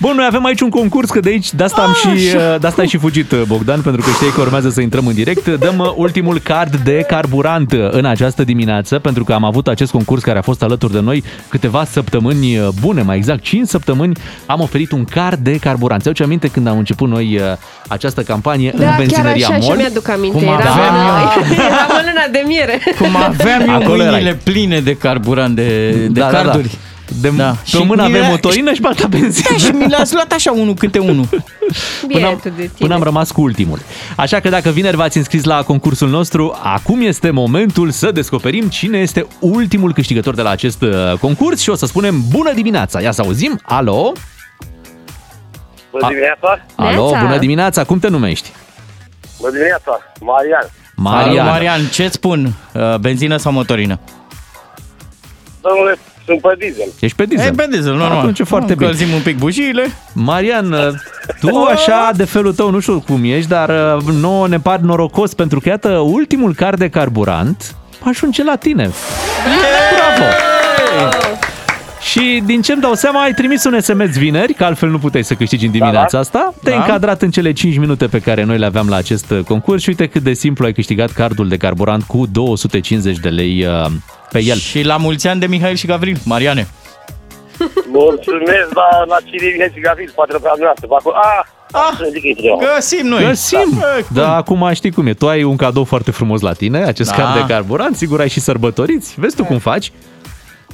Bun, 0.00 0.12
noi 0.16 0.24
avem 0.28 0.44
aici 0.44 0.60
un 0.60 0.68
concurs, 0.70 1.10
că 1.10 1.20
de 1.20 1.28
aici, 1.28 1.52
de 1.52 1.64
asta 1.64 1.80
am 1.82 1.92
și, 1.94 2.06
uh, 2.36 2.60
de 2.60 2.66
asta 2.66 2.80
ai 2.80 2.88
și 2.88 2.98
fugit, 2.98 3.30
uh, 3.32 3.42
Bogdan, 3.46 3.80
pentru 3.80 4.02
că 4.02 4.10
știai 4.10 4.30
că 4.34 4.40
urmează 4.40 4.70
să 4.70 4.80
intrăm 4.80 5.06
în 5.06 5.14
direct. 5.14 5.46
Dăm 5.46 5.78
uh, 5.78 5.92
ultimul 5.96 6.38
card 6.38 6.76
de 6.76 7.04
carburant 7.08 7.72
uh, 7.72 7.88
în 7.90 8.04
această 8.04 8.44
dimineață, 8.44 8.98
pentru 8.98 9.24
că 9.24 9.32
am 9.32 9.44
avut 9.44 9.66
acest 9.68 9.90
concurs 9.90 10.22
care 10.22 10.38
a 10.38 10.42
fost 10.42 10.62
alături 10.62 10.92
de 10.92 11.00
noi 11.00 11.24
câteva 11.48 11.84
săptămâni 11.84 12.58
uh, 12.58 12.68
bune, 12.80 13.02
mai 13.02 13.16
exact 13.16 13.42
5 13.42 13.66
săptămâni, 13.68 14.16
am 14.46 14.60
oferit 14.60 14.92
un 14.92 15.04
card 15.04 15.38
de 15.38 15.56
carburant. 15.56 16.02
Ți-au 16.02 16.14
aminte 16.24 16.48
când 16.48 16.66
am 16.66 16.78
început 16.78 17.08
noi 17.08 17.36
uh, 17.36 17.42
această 17.88 18.22
campanie 18.22 18.70
în 18.74 18.80
Da, 18.80 18.86
chiar 18.86 18.96
benzinăria 18.98 19.46
așa 19.48 19.56
și 19.58 19.66
MOL? 19.68 19.76
mi-aduc 19.76 20.08
aminte. 20.08 20.36
Cum 20.38 20.46
Era, 20.46 20.54
aveam 20.70 20.94
în, 20.94 21.52
era 21.54 21.86
în 22.00 22.06
luna 22.06 22.26
de 22.32 22.42
miere. 22.46 22.78
Cum 22.98 23.16
aveam 23.16 23.60
eu 23.68 23.74
Acolo 23.74 24.02
erai. 24.02 24.10
mâinile 24.14 24.34
pline 24.44 24.80
de 24.80 24.96
carburant, 24.96 25.54
de, 25.54 25.90
de 25.90 26.20
Da, 26.20 26.30
da, 26.30 26.42
da. 26.42 26.60
Carduri. 27.08 27.36
De, 27.36 27.42
Da. 27.42 27.50
Pe 27.50 27.56
Și 27.64 27.76
o 27.76 27.84
mână 27.84 28.02
mi 28.02 28.08
avem 28.08 28.20
le- 28.20 28.28
motorină 28.28 28.72
și 28.72 28.80
pe 28.80 28.86
alta 28.86 29.06
benzină. 29.06 29.48
Da, 29.50 29.56
și 29.56 29.70
mi 29.70 29.86
le-ați 29.86 30.14
luat 30.14 30.32
așa 30.32 30.52
unul 30.52 30.74
câte 30.74 30.98
unul. 30.98 31.28
Bietul 32.06 32.26
am, 32.26 32.40
de 32.42 32.50
tine. 32.50 32.70
până 32.78 32.94
am 32.94 33.02
rămas 33.02 33.30
cu 33.30 33.40
ultimul. 33.40 33.78
Așa 34.16 34.40
că 34.40 34.48
dacă 34.48 34.70
vineri 34.70 34.96
v-ați 34.96 35.16
înscris 35.16 35.44
la 35.44 35.62
concursul 35.62 36.08
nostru, 36.08 36.58
acum 36.62 37.00
este 37.00 37.30
momentul 37.30 37.90
să 37.90 38.10
descoperim 38.12 38.68
cine 38.68 38.98
este 38.98 39.26
ultimul 39.40 39.92
câștigător 39.92 40.34
de 40.34 40.42
la 40.42 40.50
acest 40.50 40.82
uh, 40.82 41.12
concurs 41.20 41.60
și 41.60 41.70
o 41.70 41.74
să 41.74 41.86
spunem 41.86 42.22
bună 42.30 42.52
dimineața. 42.52 43.00
Ia 43.00 43.10
să 43.12 43.22
auzim. 43.22 43.60
Alo? 43.62 44.12
Bună 45.90 46.06
dimineața! 46.08 46.64
Alo, 46.76 47.10
Neața. 47.10 47.24
bună 47.26 47.38
dimineața. 47.38 47.84
Cum 47.84 47.98
te 47.98 48.08
numești? 48.08 48.52
Bună 49.40 49.52
dimineața! 49.52 50.00
Marian! 50.20 50.70
Marian. 50.94 51.38
Alo, 51.38 51.50
Marian, 51.50 51.80
ce-ți 51.92 52.14
spun? 52.14 52.52
Uh, 52.74 52.96
Benzină 52.96 53.36
sau 53.36 53.52
motorină? 53.52 53.98
Domnule, 55.60 55.98
sunt 56.28 56.40
pe 56.40 56.54
diesel. 56.58 56.88
Ești 57.00 57.16
pe 57.16 57.24
diesel. 57.24 57.46
E 57.46 57.50
pe 57.50 57.66
diesel, 57.70 57.94
normal. 57.94 58.18
Atunci 58.18 58.38
e 58.38 58.44
foarte 58.44 58.74
bine. 58.74 58.86
Încălzim 58.86 59.14
un 59.14 59.20
pic 59.22 59.38
bujiile. 59.38 59.86
Marian, 60.12 60.72
uh, 60.72 60.88
tu 61.40 61.56
așa 61.64 62.10
de 62.16 62.24
felul 62.24 62.52
tău, 62.54 62.70
nu 62.70 62.80
știu 62.80 63.00
cum 63.06 63.24
ești, 63.24 63.48
dar 63.48 63.68
uh, 63.68 64.02
nouă 64.20 64.48
ne 64.48 64.58
par 64.58 64.78
norocos 64.78 65.34
pentru 65.34 65.60
că 65.60 65.68
iată 65.68 65.88
ultimul 65.88 66.54
car 66.54 66.74
de 66.74 66.88
carburant 66.88 67.74
ajunge 68.00 68.44
la 68.44 68.56
tine. 68.56 68.90
Bravo! 69.94 70.30
Și 72.00 72.18
Și 72.18 72.42
din 72.44 72.62
ce-mi 72.62 72.80
dau 72.80 72.94
seama, 72.94 73.22
ai 73.22 73.32
trimis 73.32 73.64
un 73.64 73.80
SMS 73.80 74.16
vineri, 74.16 74.52
că 74.54 74.64
altfel 74.64 74.88
nu 74.88 74.98
puteai 74.98 75.24
să 75.24 75.34
câștigi 75.34 75.64
în 75.64 75.70
dimineața 75.70 76.00
Da, 76.00 76.08
da. 76.10 76.18
asta. 76.18 76.54
Te-ai 76.62 76.76
Da. 76.76 76.82
încadrat 76.84 77.22
în 77.22 77.30
cele 77.30 77.52
5 77.52 77.78
minute 77.78 78.06
pe 78.06 78.18
care 78.18 78.44
noi 78.44 78.58
le 78.58 78.66
aveam 78.66 78.88
la 78.88 78.96
acest 78.96 79.30
uh, 79.30 79.40
concurs 79.40 79.82
și 79.82 79.88
uite 79.88 80.06
cât 80.06 80.22
de 80.22 80.32
simplu 80.32 80.64
ai 80.64 80.72
câștigat 80.72 81.10
cardul 81.10 81.48
de 81.48 81.56
carburant 81.56 82.02
cu 82.02 82.26
250 82.32 83.18
de 83.18 83.28
lei 83.28 83.66
uh, 83.66 83.90
pe 84.32 84.42
el. 84.42 84.56
Și 84.56 84.82
la 84.82 84.96
mulți 84.96 85.26
ani 85.28 85.40
de 85.40 85.46
Mihail 85.46 85.74
și 85.76 85.86
Gavril, 85.86 86.16
Mariane. 86.24 86.68
Mulțumesc, 87.92 88.68
dar 88.74 89.04
la 89.06 89.16
cine 89.24 89.48
vine 89.50 89.70
și 89.74 89.80
Gavril, 89.80 90.12
poate 90.14 90.32
la 90.32 90.38
noastră. 90.60 90.86
Acolo, 90.90 91.14
ah, 91.16 91.44
ah, 91.72 91.96
să 91.98 92.08
zic 92.12 92.24
aici 92.24 92.40
ceva. 92.40 92.56
Găsim 92.74 93.06
noi. 93.06 93.24
Găsim! 93.24 93.68
Da, 93.70 93.78
bă, 94.10 94.20
Da, 94.20 94.34
acum 94.36 94.70
știi 94.74 94.90
cum 94.90 95.06
e. 95.06 95.14
Tu 95.14 95.28
ai 95.28 95.42
un 95.42 95.56
cadou 95.56 95.84
foarte 95.84 96.10
frumos 96.10 96.40
la 96.40 96.52
tine, 96.52 96.82
acest 96.84 97.10
Da. 97.10 97.16
card 97.16 97.34
de 97.46 97.52
carburant, 97.52 97.96
sigur 97.96 98.20
ai 98.20 98.28
și 98.28 98.40
sărbătoriți. 98.40 99.14
Vezi 99.16 99.36
tu 99.36 99.44
cum 99.44 99.58
faci? 99.58 99.92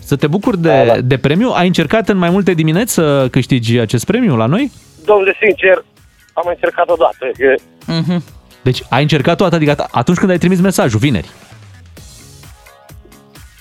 Să 0.05 0.17
te 0.17 0.27
bucuri 0.27 0.59
de, 0.59 0.69
Da, 0.69 0.85
da. 0.95 1.01
de 1.01 1.17
premiu. 1.19 1.51
Ai 1.55 1.67
încercat 1.67 2.09
în 2.09 2.17
mai 2.17 2.31
multe 2.31 2.53
dimineți 2.55 2.93
să 2.93 3.29
câștigi 3.31 3.79
acest 3.79 4.05
premiu 4.05 4.37
la 4.37 4.47
noi? 4.47 4.71
Domnule, 5.05 5.37
sincer, 5.43 5.85
am 6.33 6.45
încercat 6.49 6.89
odată. 6.89 7.31
Că 7.39 7.55
Mhm. 7.87 8.23
Deci 8.63 8.83
ai 8.89 9.03
încercat 9.03 9.37
toată, 9.37 9.55
adică 9.55 9.87
atunci 9.91 10.19
când 10.19 10.31
ai 10.31 10.39
trimis 10.39 10.61
mesajul, 10.61 10.99
vineri. 10.99 11.29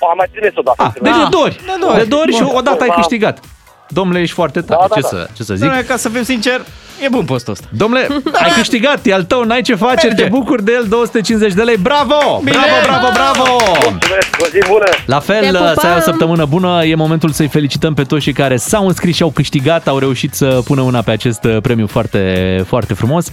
Am 0.09 0.17
mai 0.17 0.27
trimis 0.31 0.51
odată. 0.55 0.83
Ah, 0.83 0.91
deci 1.01 1.13
de 1.23 1.27
două 1.29 1.43
ori. 1.43 1.55
De 1.65 1.75
două 1.79 1.91
ori. 1.91 1.99
De 1.99 2.05
două 2.05 2.21
ori 2.21 2.33
și 2.33 2.43
Bun. 2.43 2.55
odată 2.55 2.81
ai 2.83 2.87
Da. 2.87 2.93
câștigat. 2.93 3.39
Domnule, 3.93 4.19
ești 4.21 4.33
foarte 4.35 4.61
tare. 4.61 4.79
Da, 4.81 4.87
da, 4.89 4.95
ce, 4.95 5.01
da. 5.01 5.07
Să, 5.07 5.29
ce 5.33 5.43
să 5.43 5.53
zic? 5.55 5.65
Dom'le, 5.71 5.87
ca 5.87 5.97
să 5.97 6.09
fim 6.09 6.23
sincer, 6.23 6.61
e 7.03 7.07
bun 7.09 7.25
postul 7.25 7.53
ăsta. 7.53 7.67
Domnule, 7.71 8.07
ai 8.43 8.51
câștigat, 8.55 9.05
e 9.05 9.13
al 9.13 9.23
tău, 9.23 9.43
n-ai 9.43 9.61
ce 9.61 9.75
face, 9.75 10.07
Merge. 10.07 10.23
te 10.23 10.29
bucuri 10.29 10.63
de 10.63 10.71
el, 10.75 10.85
250 10.89 11.53
de 11.53 11.61
lei. 11.61 11.77
Bravo! 11.77 12.41
Bine! 12.43 12.57
Bravo, 12.57 12.75
bravo, 12.83 13.07
bravo! 13.13 13.57
Mulțumesc, 13.89 14.27
o 14.41 14.45
zi 14.51 14.59
bună! 14.69 14.83
La 15.05 15.19
fel, 15.19 15.41
Te 15.41 15.47
pupăm! 15.51 15.73
să 15.75 15.87
ai 15.87 15.95
o 15.97 16.01
săptămână 16.01 16.45
bună. 16.45 16.83
E 16.85 16.95
momentul 16.95 17.29
să-i 17.29 17.47
felicităm 17.47 17.93
pe 17.93 18.03
toți 18.03 18.23
cei 18.23 18.33
care 18.33 18.57
s-au 18.57 18.87
înscris 18.87 19.15
și 19.15 19.23
au 19.23 19.29
câștigat, 19.29 19.87
au 19.87 19.97
reușit 19.97 20.33
să 20.33 20.61
pună 20.65 20.81
una 20.81 21.01
pe 21.01 21.11
acest 21.11 21.43
uh, 21.43 21.57
premiu 21.61 21.87
foarte, 21.87 22.63
foarte 22.67 22.93
frumos. 22.93 23.27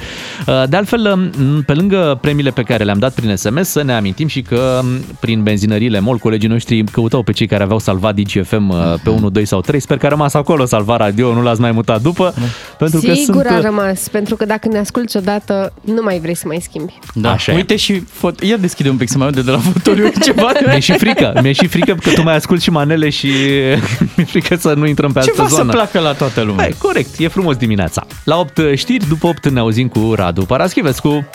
Uh, 0.46 0.62
De 0.68 0.76
altfel, 0.76 1.30
um, 1.38 1.62
pe 1.62 1.72
lângă 1.74 2.18
premiile 2.20 2.50
pe 2.50 2.62
care 2.62 2.84
le-am 2.84 2.98
dat 2.98 3.12
prin 3.12 3.36
SMS, 3.36 3.68
să 3.68 3.82
ne 3.82 3.92
amintim 3.94 4.26
și 4.26 4.42
că 4.42 4.80
um, 4.82 4.88
prin 5.20 5.42
benzinările 5.42 6.00
MOL, 6.00 6.16
colegii 6.16 6.48
noștri 6.48 6.84
căutau 6.84 7.22
pe 7.22 7.32
cei 7.32 7.46
care 7.46 7.62
aveau 7.62 7.78
salvat 7.78 8.14
DGFM 8.14 8.68
uh, 8.68 8.94
pe 9.02 9.10
1, 9.10 9.30
2 9.30 9.44
sau 9.44 9.60
3. 9.60 9.80
Sper 9.80 9.96
că 9.98 10.06
a 10.06 10.08
rămas 10.08 10.34
acolo 10.34 10.49
salvat 10.64 10.98
radio, 10.98 11.34
nu 11.34 11.42
l-ați 11.42 11.60
mai 11.60 11.70
mutat 11.72 12.02
după. 12.02 12.34
Pentru 12.78 13.00
că 13.00 13.12
Sigur 13.14 13.34
sunt, 13.42 13.46
a 13.46 13.56
uh, 13.56 13.62
rămas, 13.62 14.08
pentru 14.08 14.36
că 14.36 14.44
dacă 14.44 14.68
ne 14.68 14.78
asculti 14.78 15.16
odată, 15.16 15.72
nu 15.84 16.02
mai 16.02 16.18
vrei 16.20 16.34
să 16.34 16.44
mai 16.46 16.58
schimbi. 16.62 16.98
Da. 17.14 17.30
Așa 17.30 17.52
e. 17.52 17.54
Uite 17.54 17.76
și 17.76 18.00
fot... 18.00 18.42
Ia 18.42 18.56
deschide 18.56 18.88
un 18.88 18.96
pic 18.96 19.08
să 19.08 19.18
mai 19.18 19.26
aud 19.26 19.40
de 19.44 19.50
la 19.50 19.58
fotoriu 19.58 20.10
ceva. 20.24 20.50
Mi-e 20.66 20.78
și 20.78 20.92
frică, 20.92 21.38
mi-e 21.42 21.52
și 21.52 21.66
frică 21.66 21.94
că 22.02 22.10
tu 22.10 22.22
mai 22.22 22.34
asculti 22.34 22.62
și 22.62 22.70
manele 22.70 23.08
și 23.08 23.26
mi-e 24.16 24.24
frică 24.24 24.56
să 24.56 24.72
nu 24.72 24.86
intrăm 24.86 25.12
pe 25.12 25.18
altă 25.18 25.30
Ceva 25.30 25.48
să 25.48 25.54
zonă. 25.54 25.72
placă 25.72 25.98
la 25.98 26.12
toată 26.12 26.40
lumea. 26.40 26.62
Hai, 26.64 26.74
corect, 26.78 27.18
e 27.18 27.28
frumos 27.28 27.56
dimineața. 27.56 28.06
La 28.24 28.38
8 28.38 28.60
știri, 28.74 29.08
după 29.08 29.26
8 29.26 29.48
ne 29.48 29.58
auzim 29.60 29.88
cu 29.88 30.12
Radu 30.14 30.44
Paraschivescu. 30.44 31.28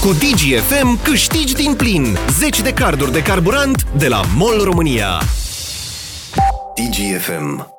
Cu 0.00 0.12
DGFM 0.12 1.02
câștigi 1.02 1.54
din 1.54 1.74
plin 1.76 2.16
10 2.38 2.62
de 2.62 2.72
carduri 2.72 3.12
de 3.12 3.22
carburant 3.22 3.86
de 3.96 4.08
la 4.08 4.20
MOL 4.36 4.60
România. 4.64 5.08
DGFM. 6.74 7.75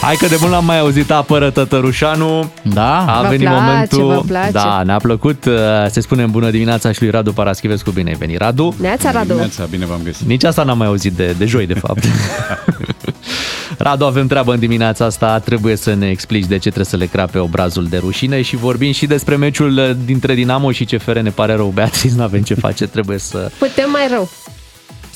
Hai 0.00 0.14
că 0.16 0.26
de 0.26 0.36
mult 0.40 0.52
l-am 0.52 0.64
mai 0.64 0.78
auzit 0.78 1.10
apără 1.10 1.50
tătărușanu. 1.50 2.50
Da? 2.62 3.04
A 3.16 3.22
Vă 3.22 3.28
venit 3.28 3.46
place, 3.46 3.60
momentul. 3.62 4.06
vă 4.14 4.22
place. 4.26 4.50
Da, 4.50 4.82
ne-a 4.84 4.96
plăcut. 4.96 5.44
uh, 5.44 5.52
Se 5.90 6.00
spune 6.00 6.26
bună 6.26 6.50
dimineața 6.50 6.92
și 6.92 7.00
lui 7.02 7.10
Radu 7.10 7.32
Paraschivescu. 7.32 7.90
Bine 7.90 8.10
ai 8.10 8.16
venit, 8.16 8.38
Radu. 8.38 8.74
Neața, 8.80 9.10
Radu. 9.10 9.26
Dimineața, 9.26 9.64
bine 9.70 9.86
v-am 9.86 10.00
găsit. 10.04 10.26
Nici 10.26 10.44
asta 10.44 10.62
n-am 10.62 10.78
mai 10.78 10.86
auzit 10.86 11.12
de, 11.12 11.34
de 11.38 11.44
joi, 11.46 11.66
de 11.66 11.74
fapt. 11.74 12.04
Radu, 13.78 14.04
avem 14.04 14.26
treabă 14.26 14.52
în 14.52 14.58
dimineața 14.58 15.04
asta. 15.04 15.38
Trebuie 15.38 15.76
să 15.76 15.94
ne 15.94 16.08
explici 16.08 16.46
de 16.46 16.54
ce 16.54 16.60
trebuie 16.60 16.84
să 16.84 16.96
le 16.96 17.06
crape 17.06 17.38
obrazul 17.38 17.84
de 17.86 17.96
rușine 17.98 18.42
și 18.42 18.56
vorbim 18.56 18.92
și 18.92 19.06
despre 19.06 19.36
meciul 19.36 19.96
dintre 20.04 20.34
Dinamo 20.34 20.70
și 20.72 20.84
CFR. 20.84 21.16
Ne 21.18 21.30
pare 21.30 21.54
rău, 21.54 21.68
Beatrice, 21.74 22.14
nu 22.16 22.22
avem 22.22 22.42
ce 22.42 22.54
face. 22.54 22.86
Trebuie 22.86 23.18
să... 23.18 23.50
Putem 23.58 23.90
mai 23.90 24.08
rău. 24.10 24.28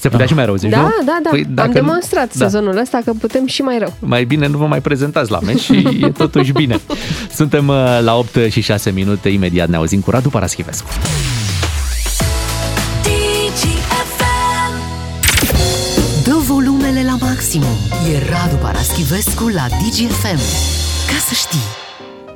Se 0.03 0.09
putea 0.09 0.27
și 0.27 0.35
mai 0.35 0.45
rău, 0.45 0.57
zici, 0.57 0.71
Da, 0.71 0.81
nu? 0.81 0.89
da, 1.05 1.19
da. 1.23 1.29
Păi, 1.31 1.45
dacă 1.49 1.61
Am 1.69 1.75
nu- 1.75 1.81
demonstrat 1.87 2.35
da. 2.35 2.45
sezonul 2.45 2.77
ăsta 2.79 3.01
că 3.05 3.13
putem 3.21 3.47
și 3.47 3.63
mai 3.63 3.79
rău. 3.79 3.93
mai 3.99 4.25
bine 4.25 4.47
nu 4.47 4.59
vă 4.59 4.67
mai 4.67 4.81
prezentați 4.81 5.31
la 5.31 5.39
meci 5.41 5.61
și 5.61 5.99
e 6.03 6.09
totuși 6.23 6.53
bine. 6.53 6.81
Suntem 7.35 7.69
uh, 7.69 7.99
la 8.03 8.15
8 8.17 8.37
și 8.51 8.61
6 8.61 8.91
minute, 8.91 9.29
imediat 9.29 9.69
ne 9.69 9.77
auzim 9.77 10.01
cu 10.01 10.11
Radu 10.11 10.29
Paraschivescu. 10.29 10.89
Dă 16.25 16.35
volumele 16.47 17.03
la 17.05 17.17
maximum. 17.27 17.77
E 18.13 18.19
Radu 18.31 18.57
Paraschivescu 18.57 19.49
la 19.49 19.67
DGFM. 19.69 20.41
Ca 21.11 21.19
să 21.29 21.35
știi. 21.35 21.67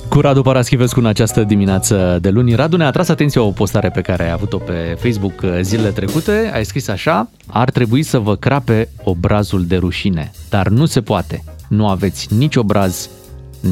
Cu 0.09 0.21
Radu 0.21 0.43
Paraschivescu 0.43 0.99
în 0.99 1.07
această 1.07 1.43
dimineață 1.43 2.19
de 2.21 2.31
luni. 2.31 2.55
Radu 2.55 2.77
ne-a 2.77 2.87
atras 2.87 3.09
atenția 3.09 3.43
o 3.43 3.51
postare 3.51 3.91
pe 3.91 4.01
care 4.01 4.23
ai 4.25 4.31
avut-o 4.31 4.57
pe 4.57 4.97
Facebook 4.99 5.41
uh, 5.43 5.59
zilele 5.61 5.91
trecute. 5.91 6.51
Ai 6.55 6.65
scris 6.65 6.89
așa, 6.89 7.29
ar 7.47 7.71
trebui 7.71 8.03
să 8.03 8.19
vă 8.19 8.37
crape 8.37 8.89
obrazul 9.05 9.65
de 9.65 9.77
rușine, 9.77 10.31
dar 10.49 10.69
nu 10.69 10.87
se 10.87 11.01
poate. 11.01 11.45
Nu 11.69 11.89
aveți 11.89 12.35
nici 12.35 12.57
obraz, 12.57 13.09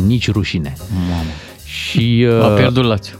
nici 0.07 0.31
rușine. 0.31 0.75
Mamă. 1.11 1.31
Și... 1.64 2.27
A 2.42 2.47
Uh, 2.47 2.55
pierdut 2.57 2.85
Lazio. 2.85 3.14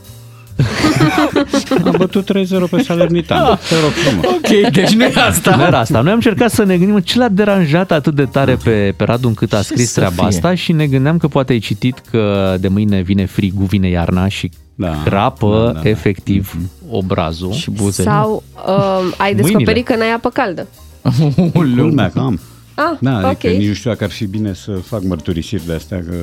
Am 1.84 1.94
bătut 1.98 2.30
3-0 2.32 2.70
pe 2.70 2.82
Salernitana. 2.82 3.54
Te 3.68 3.74
rog 3.82 3.90
frumos. 3.90 4.24
Ok, 4.24 4.70
deci 4.72 4.90
nu 4.92 5.04
e 5.04 5.12
asta. 5.28 5.56
Nu 5.56 5.62
era 5.62 5.78
asta. 5.78 6.00
Noi 6.00 6.08
am 6.10 6.14
încercat 6.16 6.50
să 6.50 6.64
ne 6.64 6.76
gândim 6.78 6.98
ce 6.98 7.18
l-a 7.18 7.28
deranjat 7.28 7.90
atât 7.90 8.14
de 8.14 8.24
tare 8.24 8.56
pe, 8.64 8.94
pe 8.96 9.04
Radu 9.04 9.28
încât 9.28 9.52
a 9.52 9.56
Ce 9.56 9.62
scris 9.62 9.88
să 9.92 9.94
treaba 10.00 10.14
fie? 10.14 10.24
asta 10.26 10.54
și 10.54 10.72
ne 10.72 10.86
gândeam 10.86 11.16
că 11.18 11.28
poate 11.28 11.52
ai 11.52 11.58
citit 11.58 12.02
că 12.10 12.54
de 12.60 12.68
mâine 12.68 13.00
vine 13.00 13.26
frigul, 13.26 13.64
vine 13.66 13.88
iarna 13.88 14.28
și 14.28 14.50
Da, 14.74 15.02
crapă 15.04 15.62
da, 15.66 15.72
da, 15.72 15.80
da. 15.80 15.88
efectiv 15.88 16.54
obrazul. 16.90 17.52
Și 17.52 17.70
buzele. 17.70 18.10
Sau 18.10 18.42
um, 18.66 19.14
ai 19.16 19.34
descoperit 19.34 19.84
că 19.84 19.96
n-ai 19.96 20.12
apă 20.12 20.28
caldă. 20.30 20.66
Culmea 21.54 22.10
că 22.10 22.18
am. 22.18 22.40
Ah, 22.74 22.96
Da, 23.00 23.16
ok. 23.18 23.24
adică 23.24 23.48
nici 23.48 23.66
nu 23.68 23.74
știu 23.74 23.90
dacă 23.90 24.04
ar 24.04 24.10
fi 24.10 24.26
bine 24.26 24.52
să 24.54 24.70
fac 24.72 25.02
mărturisiri 25.02 25.66
de 25.66 25.72
astea, 25.72 25.98
că 26.08 26.14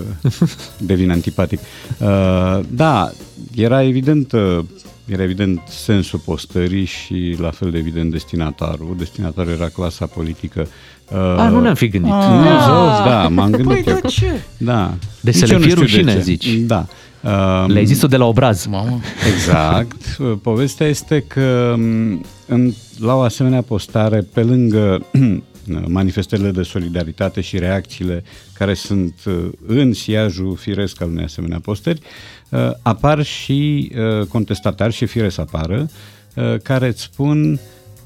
devin 0.92 1.12
antipatic. 1.12 1.60
Uh, 2.00 2.60
da, 2.70 3.12
era 3.56 3.84
evident, 3.84 4.32
uh, 4.32 4.60
era 5.06 5.24
evident 5.24 5.62
sensul 5.70 6.20
postării 6.20 6.86
și 6.86 7.36
la 7.40 7.52
fel 7.52 7.72
de 7.72 7.78
evident 7.78 8.12
destinatarul. 8.12 8.96
Destinatarul 8.98 9.52
era 9.52 9.68
clasa 9.68 10.06
politică. 10.06 10.68
Uh, 11.12 11.18
A, 11.18 11.50
nu 11.50 11.62
ne-am 11.62 11.76
fi 11.76 11.88
gândit. 11.88 12.12
Nu, 12.12 12.44
zău, 12.66 12.86
da, 13.06 13.28
m-am 13.28 13.52
gândit 13.52 13.84
Păi, 13.84 13.94
eu. 13.94 14.00
de 14.02 14.08
ce? 14.08 14.26
Da. 14.58 14.94
De 15.22 15.32
să 15.32 15.40
Nici 15.46 15.48
le 15.50 15.54
eu 15.54 15.60
nu 15.60 15.64
fie 15.66 15.72
știu 15.72 15.86
de 15.86 15.92
rușine, 15.92 16.14
ce. 16.14 16.22
zici. 16.22 16.48
Da. 16.60 16.86
Um, 17.24 17.72
Le-ai 17.72 17.86
zis-o 17.86 18.08
de 18.08 18.18
la 18.18 18.26
obraz. 18.26 18.66
Mamă. 18.66 19.00
Exact. 19.36 20.02
Povestea 20.50 20.88
este 20.88 21.24
că 21.28 21.76
m, 21.78 22.26
în, 22.48 22.72
la 23.00 23.16
o 23.16 23.20
asemenea 23.20 23.62
postare, 23.62 24.28
pe 24.34 24.42
lângă 24.44 25.06
manifestările 25.88 26.52
de 26.52 26.64
solidaritate 26.64 27.42
și 27.42 27.60
reacțiile 27.60 28.24
care 28.54 28.74
sunt 28.74 29.14
uh, 29.26 29.50
în 29.66 29.94
siajul 29.94 30.56
firesc 30.56 31.02
al 31.02 31.10
unei 31.10 31.24
asemenea 31.24 31.60
postări, 31.60 32.02
uh, 32.50 32.72
apar 32.82 33.24
și 33.24 33.92
uh, 33.96 34.26
contestatari 34.26 34.94
și 34.94 35.06
fire 35.06 35.30
să 35.30 35.42
apară, 35.42 35.90
uh, 36.36 36.56
care 36.64 36.88
îți 36.88 37.02
spun 37.02 37.60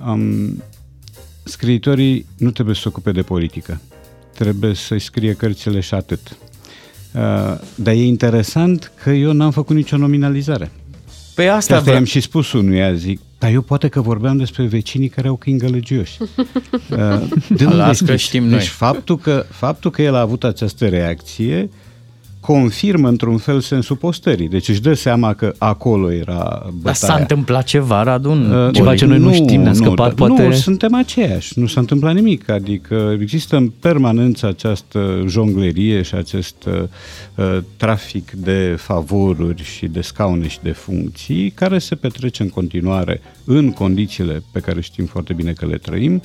um, 0.06 0.64
scriitorii 1.44 2.26
nu 2.38 2.52
trebuie 2.52 2.76
să 2.76 2.82
se 2.82 2.88
ocupe 2.88 3.12
de 3.12 3.22
politică. 3.22 3.82
Trebuie 4.34 4.74
să-i 4.74 5.00
scrie 5.00 5.34
cărțile 5.34 5.80
și 5.80 5.94
atât. 5.94 6.38
Uh, 7.16 7.22
dar 7.76 7.94
e 7.94 8.06
interesant 8.06 8.92
că 9.04 9.10
eu 9.10 9.32
n-am 9.32 9.52
făcut 9.52 9.76
nicio 9.76 9.98
nominalizare. 9.98 10.72
Pe 11.36 11.42
Și 11.42 11.48
asta 11.48 11.58
asta 11.58 11.80
vreau. 11.80 11.96
i-am 11.96 12.06
și 12.06 12.20
spus 12.20 12.52
unuia, 12.54 12.94
zic, 12.94 13.20
dar 13.40 13.52
eu 13.52 13.62
poate 13.62 13.88
că 13.88 14.02
vorbeam 14.02 14.38
despre 14.38 14.64
vecinii 14.66 15.08
care 15.10 15.28
au 15.28 15.36
câini 15.36 15.60
gălăgioși. 15.60 16.18
Uh, 16.90 17.22
de 17.50 17.64
unde 17.66 17.76
Las 17.76 18.00
că 18.00 18.06
știți? 18.06 18.24
știm 18.24 18.44
deci 18.44 18.52
noi. 18.52 18.66
faptul 18.66 19.18
că, 19.18 19.46
faptul 19.50 19.92
că 19.92 20.02
el 20.02 20.16
a 20.16 20.20
avut 20.20 20.44
această 20.44 20.88
reacție 20.88 21.70
confirmă 22.46 23.08
într-un 23.08 23.38
fel 23.38 23.60
sensul 23.60 23.96
postării. 23.96 24.48
Deci 24.48 24.68
își 24.70 24.82
dă 24.82 24.94
seama 24.94 25.34
că 25.34 25.54
acolo 25.58 26.12
era 26.12 26.44
bătaia. 26.66 26.80
Dar 26.84 26.94
s-a 26.94 27.16
întâmplat 27.16 27.64
ceva, 27.64 28.04
Radu? 28.04 28.32
în 28.32 28.52
Uh, 28.52 28.74
Ceva 28.74 28.96
ce 28.96 29.06
noi 29.06 29.18
nu 29.18 29.34
știm, 29.34 29.62
ne-a 29.62 29.74
scăpat, 29.74 30.10
nu, 30.10 30.16
poate- 30.16 30.48
Nu, 30.48 30.52
suntem 30.54 30.96
aceiași, 30.96 31.60
nu 31.60 31.66
s-a 31.68 31.80
întâmplat 31.80 32.14
nimic. 32.14 32.50
Adică 32.50 33.16
există 33.22 33.56
în 33.56 33.72
permanență 33.80 34.48
această 34.48 35.24
jonglerie 35.28 36.02
și 36.02 36.16
acest 36.16 36.56
uh, 36.66 36.74
uh, 37.36 37.58
trafic 37.78 38.32
de 38.32 38.76
favoruri 38.78 39.64
și 39.64 39.86
de 39.88 40.02
scaune 40.02 40.48
și 40.48 40.58
de 40.62 40.72
funcții 40.72 41.50
care 41.50 41.78
se 41.80 41.96
petrece 41.96 42.44
în 42.44 42.50
continuare 42.50 43.22
în 43.46 43.72
condițiile 43.72 44.44
pe 44.52 44.60
care 44.60 44.82
știm 44.82 45.06
foarte 45.06 45.34
bine 45.34 45.52
că 45.52 45.66
le 45.66 45.78
trăim. 45.78 46.22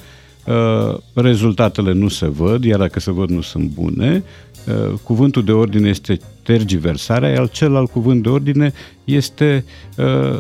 Uh, 0.47 0.99
rezultatele 1.15 1.93
nu 1.93 2.09
se 2.09 2.27
văd, 2.29 2.65
iar 2.65 2.79
dacă 2.79 3.01
se 3.01 3.11
văd 3.13 3.29
nu 3.31 3.41
sunt 3.41 3.71
bune. 3.71 4.23
Uh, 4.67 4.95
cuvântul 5.03 5.45
de 5.45 5.53
ordine 5.53 5.89
este 5.89 6.19
tergiversarea, 6.43 7.29
iar 7.29 7.49
celălalt 7.49 7.91
cuvânt 7.91 8.23
de 8.23 8.29
ordine 8.29 8.73
este 9.05 9.65
uh, 9.97 10.39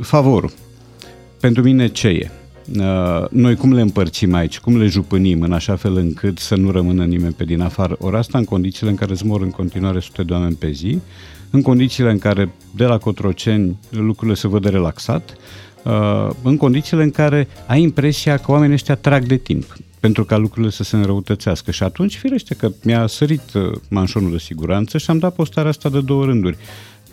favorul. 0.00 0.52
Pentru 1.40 1.62
mine 1.62 1.88
ce 1.88 2.08
e? 2.08 2.30
uh, 2.78 3.28
noi 3.30 3.56
cum 3.56 3.72
le 3.72 3.80
împărțim 3.80 4.34
aici, 4.34 4.58
cum 4.58 4.78
le 4.78 4.86
jupânim 4.86 5.42
în 5.42 5.52
așa 5.52 5.76
fel 5.76 5.96
încât 5.96 6.38
să 6.38 6.56
nu 6.56 6.70
rămână 6.70 7.04
nimeni 7.04 7.32
pe 7.32 7.44
din 7.44 7.60
afară. 7.60 7.96
Ori 7.98 8.16
asta 8.16 8.38
în 8.38 8.44
condițiile 8.44 8.90
în 8.90 8.96
care 8.96 9.12
îți 9.12 9.26
mor 9.26 9.42
în 9.42 9.50
continuare 9.50 10.00
sute 10.00 10.22
de 10.22 10.32
oameni 10.32 10.54
pe 10.54 10.70
zi, 10.70 10.98
în 11.50 11.62
condițiile 11.62 12.10
în 12.10 12.18
care 12.18 12.50
de 12.76 12.84
la 12.84 12.98
Cotroceni 12.98 13.78
lucrurile 13.90 14.36
se 14.36 14.48
văd 14.48 14.62
de 14.62 14.68
relaxat, 14.68 15.34
uh, 15.84 16.30
în 16.42 16.56
condițiile 16.56 17.02
în 17.02 17.10
care 17.10 17.48
ai 17.66 17.82
impresia 17.82 18.36
că 18.36 18.50
oamenii 18.50 18.74
ăștia 18.74 18.94
trag 18.94 19.24
de 19.24 19.36
timp 19.36 19.76
pentru 20.00 20.24
ca 20.24 20.36
lucrurile 20.36 20.70
să 20.70 20.82
se 20.82 20.96
înrăutățească. 20.96 21.70
Și 21.70 21.82
atunci, 21.82 22.16
firește 22.16 22.54
că 22.54 22.70
mi-a 22.82 23.06
sărit 23.06 23.52
uh, 23.54 23.72
manșonul 23.88 24.30
de 24.30 24.38
siguranță 24.38 24.98
și 24.98 25.10
am 25.10 25.18
dat 25.18 25.34
postarea 25.34 25.70
asta 25.70 25.88
de 25.88 26.00
două 26.00 26.24
rânduri, 26.24 26.56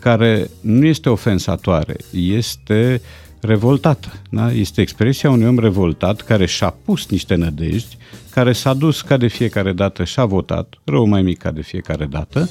care 0.00 0.50
nu 0.60 0.86
este 0.86 1.08
ofensatoare, 1.08 1.96
este 2.10 3.00
revoltată. 3.40 4.12
Da? 4.30 4.52
Este 4.52 4.80
expresia 4.80 5.30
unui 5.30 5.46
om 5.46 5.58
revoltat 5.58 6.20
care 6.20 6.46
și-a 6.46 6.74
pus 6.84 7.06
niște 7.08 7.34
nădejdi, 7.34 7.96
care 8.30 8.52
s-a 8.52 8.74
dus 8.74 9.00
ca 9.00 9.16
de 9.16 9.26
fiecare 9.26 9.72
dată 9.72 10.04
și 10.04 10.20
a 10.20 10.24
votat, 10.24 10.74
rău 10.84 11.06
mai 11.06 11.22
mic 11.22 11.38
ca 11.38 11.50
de 11.50 11.62
fiecare 11.62 12.04
dată, 12.04 12.48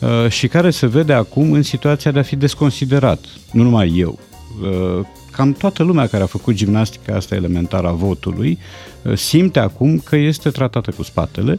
uh, 0.00 0.30
și 0.30 0.48
care 0.48 0.70
se 0.70 0.86
vede 0.86 1.12
acum 1.12 1.52
în 1.52 1.62
situația 1.62 2.10
de 2.10 2.18
a 2.18 2.22
fi 2.22 2.36
desconsiderat. 2.36 3.24
Nu 3.52 3.62
numai 3.62 3.94
eu, 3.96 4.18
uh, 4.62 5.06
cam 5.36 5.52
toată 5.52 5.82
lumea 5.82 6.06
care 6.06 6.22
a 6.22 6.26
făcut 6.26 6.54
gimnastica 6.54 7.14
asta 7.14 7.34
elementară 7.34 7.86
a 7.86 7.92
votului 7.92 8.58
uh, 9.02 9.16
simte 9.16 9.58
acum 9.58 9.98
că 9.98 10.16
este 10.16 10.50
tratată 10.50 10.90
cu 10.96 11.02
spatele 11.02 11.58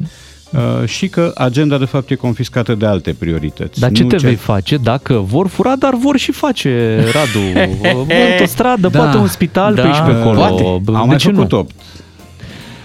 uh, 0.51 0.87
și 0.87 1.07
că 1.07 1.31
agenda 1.35 1.77
de 1.77 1.85
fapt 1.85 2.09
e 2.09 2.15
confiscată 2.15 2.75
de 2.75 2.85
alte 2.85 3.15
priorități. 3.19 3.79
Dar 3.79 3.91
ce 3.91 4.03
Nu 4.03 4.09
te 4.09 4.17
vei 4.17 4.35
face 4.35 4.77
dacă 4.77 5.13
vor 5.13 5.47
fura, 5.47 5.75
dar 5.75 5.95
vor 5.95 6.17
și 6.17 6.31
face, 6.31 6.97
Radu? 7.11 7.69
Într-o 8.31 8.45
stradă, 8.45 8.87
Da. 8.87 8.99
poate 8.99 9.17
un 9.17 9.27
spital 9.27 9.73
pe 9.73 9.81
aici 9.81 9.95
pe 10.05 10.11
acolo. 10.11 10.37
Poate. 10.37 10.81
De 10.83 10.97
Am 10.97 11.07
mai 11.07 11.17
ce 11.17 11.29
făcut 11.31 11.51
nu? 11.51 11.57
8. 11.57 11.71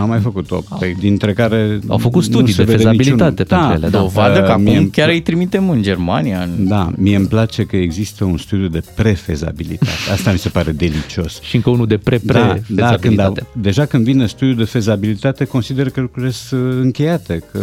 Am 0.03 0.09
mai 0.09 0.21
făcut 0.21 0.51
8, 0.51 0.67
dintre 0.99 1.33
care 1.33 1.79
Au 1.89 1.99
făcut 1.99 2.15
nu 2.27 2.33
studii 2.33 2.53
se 2.53 2.65
de 2.65 2.71
vede 2.71 2.77
fezabilitate 2.77 3.31
niciunul. 3.43 3.47
pentru 3.49 3.73
ele, 3.73 3.89
da. 3.89 3.99
Dovadă 3.99 4.41
că 4.43 4.51
Uh, 4.53 4.57
mie 4.59 4.71
acum 4.71 4.83
îmi 4.83 4.91
chiar 4.91 5.09
pla- 5.09 5.13
îi 5.13 5.21
trimitem 5.23 5.71
în 5.71 5.83
Germania. 5.83 6.41
În... 6.43 6.67
Da, 6.69 6.91
mie 6.97 7.17
îmi 7.17 7.27
place 7.27 7.65
că 7.65 7.77
există 7.77 8.25
un 8.25 8.37
studiu 8.37 8.69
de 8.69 8.83
prefezabilitate. 8.95 9.91
Asta 10.13 10.33
mi 10.33 10.39
se 10.39 10.49
pare 10.49 10.73
delicios. 10.73 11.41
Și 11.49 11.57
încă 11.57 11.71
unul 11.71 11.87
de 11.87 12.01
Da, 12.05 12.11
da, 12.17 12.17
când 12.17 12.57
pre-pre-fezabilitate. 12.67 13.41
au, 13.41 13.61
deja 13.63 13.85
când 13.85 14.05
vine 14.05 14.27
studiul 14.27 14.57
de 14.57 14.65
fezabilitate, 14.65 15.45
consider 15.45 15.91
că 15.91 16.01
lucrurile 16.01 16.33
sunt 16.33 16.83
încheiate, 16.83 17.43
că 17.53 17.59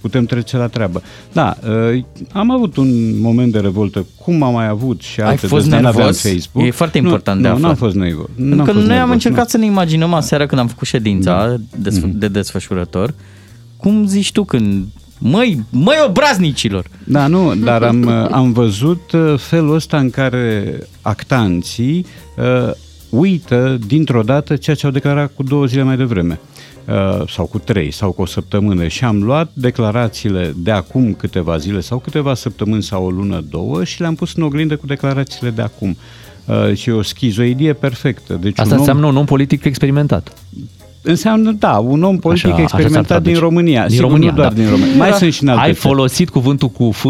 putem 0.00 0.24
trece 0.24 0.56
la 0.56 0.66
treabă. 0.66 1.02
Da, 1.32 1.56
uh, 1.92 2.02
am 2.32 2.50
avut 2.50 2.76
un 2.76 3.20
moment 3.20 3.52
de 3.52 3.58
revoltă, 3.58 4.06
cum 4.24 4.42
am 4.42 4.52
mai 4.52 4.68
avut 4.68 5.00
și 5.00 5.20
alte 5.20 5.46
fost 5.46 5.68
dăți, 5.68 5.82
n-aveam 5.82 5.94
nervos? 5.96 6.20
Facebook. 6.22 6.66
E 6.66 6.70
foarte 6.70 6.98
Nu, 7.00 7.06
important 7.08 7.42
de 7.42 7.48
nu, 7.48 7.54
aflat. 7.54 7.66
n-am 7.68 7.76
fost 7.78 7.94
nervos. 7.96 8.26
Pentru 8.36 8.54
N-am 8.56 8.66
că 8.66 8.72
fost 8.72 8.84
noi 8.86 8.92
am 8.94 8.96
nervos, 8.98 9.12
încercat 9.14 9.42
nu. 9.42 9.48
să 9.48 9.56
ne 9.56 9.64
imaginăm 9.64 10.14
aseară 10.14 10.46
când 10.46 10.60
am 10.60 10.66
făcut 10.68 10.86
ședința 10.86 11.46
Da. 11.46 11.56
desf- 11.90 12.02
Mhm. 12.02 12.18
de 12.18 12.28
desfășurător. 12.28 13.14
Cum 13.76 14.06
zici 14.06 14.32
tu 14.32 14.44
când... 14.44 14.84
Măi, 15.20 15.62
măi 15.70 15.96
obraznicilor! 16.06 16.84
Da, 17.04 17.26
nu, 17.26 17.54
dar 17.54 17.82
am, 17.82 18.02
uh, 18.02 18.26
am 18.30 18.52
văzut 18.52 19.12
uh, 19.12 19.34
felul 19.38 19.74
ăsta 19.74 19.98
în 19.98 20.10
care 20.10 20.78
actanții 21.02 22.06
uh, 22.36 22.70
uită 23.10 23.78
dintr-o 23.86 24.22
dată 24.22 24.56
ceea 24.56 24.76
ce 24.76 24.86
au 24.86 24.92
declarat 24.92 25.32
cu 25.34 25.42
două 25.42 25.66
zile 25.66 25.82
mai 25.82 25.96
devreme 25.96 26.40
uh, 26.42 26.57
sau 27.28 27.44
cu 27.46 27.58
trei 27.58 27.90
sau 27.90 28.10
cu 28.12 28.22
o 28.22 28.26
săptămână 28.26 28.86
și 28.86 29.04
am 29.04 29.22
luat 29.22 29.50
declarațiile 29.52 30.54
de 30.56 30.70
acum 30.70 31.12
câteva 31.14 31.56
zile 31.56 31.80
sau 31.80 31.98
câteva 31.98 32.34
săptămâni 32.34 32.82
sau 32.82 33.04
o 33.04 33.10
lună, 33.10 33.44
două 33.50 33.84
și 33.84 34.00
le-am 34.00 34.14
pus 34.14 34.34
în 34.34 34.42
oglindă 34.42 34.76
cu 34.76 34.86
declarațiile 34.86 35.50
de 35.50 35.62
acum. 35.62 35.96
Uh, 36.44 36.74
și 36.74 36.88
e 36.88 36.92
o 36.92 37.02
schizoidie 37.02 37.72
perfectă. 37.72 38.38
Deci 38.40 38.58
Asta 38.58 38.62
un 38.64 38.72
om, 38.72 38.78
înseamnă 38.78 39.06
un 39.06 39.16
om 39.16 39.24
politic 39.24 39.64
experimentat. 39.64 40.32
Înseamnă, 41.02 41.50
da, 41.52 41.72
un 41.78 42.02
om 42.02 42.18
politic 42.18 42.44
Așa- 42.44 42.54
așa 42.54 42.62
experimentat 42.62 43.06
s-ar 43.06 43.20
din 43.20 43.32
traduce. 43.32 43.44
România. 43.54 43.80
Din 43.80 43.90
Sigur, 43.90 44.04
România, 44.06 44.30
nu 44.30 44.36
doar 44.36 44.48
da. 44.48 44.54
din 44.54 44.68
România. 44.70 44.94
Mai 44.96 45.12
sunt 45.12 45.32
și 45.32 45.42
în 45.42 45.48
alte 45.48 45.60
Ai 45.62 45.72
țări. 45.72 45.78
folosit 45.86 46.28
cuvântul 46.30 46.68
cu 46.68 46.90
F? 46.90 47.04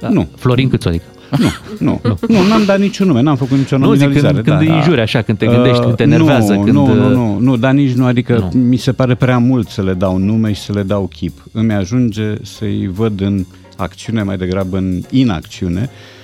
Da. 0.00 0.08
Nu. 0.08 0.28
Florin 0.36 0.68
Câțu, 0.68 0.88
adică. 0.88 1.04
Nu, 1.38 1.48
nu, 1.78 2.00
nu, 2.02 2.16
nu, 2.28 2.46
n-am 2.48 2.64
dat 2.66 2.78
niciun 2.78 3.06
nume, 3.06 3.20
n-am 3.22 3.36
făcut 3.36 3.56
nicio 3.58 3.76
Nu, 3.78 3.92
zic, 3.92 4.02
nominalizare. 4.02 4.32
când- 4.34 4.44
când 4.44 4.56
da, 4.56 4.62
îi 4.62 4.68
da. 4.68 4.76
înjuri 4.76 5.00
așa, 5.00 5.22
când 5.22 5.38
te 5.38 5.46
gândești, 5.46 5.80
când 5.82 5.94
te 5.96 6.04
Uh, 6.04 6.12
enervează, 6.12 6.52
Nu, 6.52 6.60
când, 6.62 6.74
nu, 6.74 6.94
nu, 6.94 7.06
uh, 7.06 7.12
nu, 7.14 7.38
nu, 7.38 7.56
dar 7.56 7.72
nici 7.72 7.92
nu, 7.92 8.04
adică 8.04 8.50
mi 8.54 8.76
se 8.76 8.92
pare 8.92 9.14
prea 9.14 9.38
mult 9.38 9.68
să 9.68 9.82
le 9.82 9.94
dau 9.94 10.16
nume 10.18 10.52
și 10.52 10.60
să 10.60 10.72
le 10.72 10.82
dau 10.82 11.06
chip. 11.14 11.42
Îmi 11.52 11.72
ajunge 11.72 12.32
să-i 12.42 12.90
văd 12.94 13.20
în 13.20 13.44
acțiune 13.76 14.22
mai 14.22 14.36
degrabă 14.36 14.76
în 14.76 15.00
inacțiune 15.10 15.90
Uh, 15.92 16.15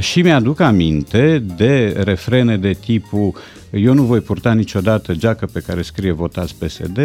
și 0.00 0.22
mi-aduc 0.22 0.60
aminte 0.60 1.44
de 1.56 2.00
refrene 2.04 2.56
de 2.56 2.72
tipul 2.72 3.34
eu 3.72 3.94
nu 3.94 4.02
voi 4.02 4.20
purta 4.20 4.52
niciodată 4.52 5.14
geacă 5.14 5.46
pe 5.46 5.60
care 5.60 5.82
scrie 5.82 6.12
votați 6.12 6.54
PSD, 6.54 6.98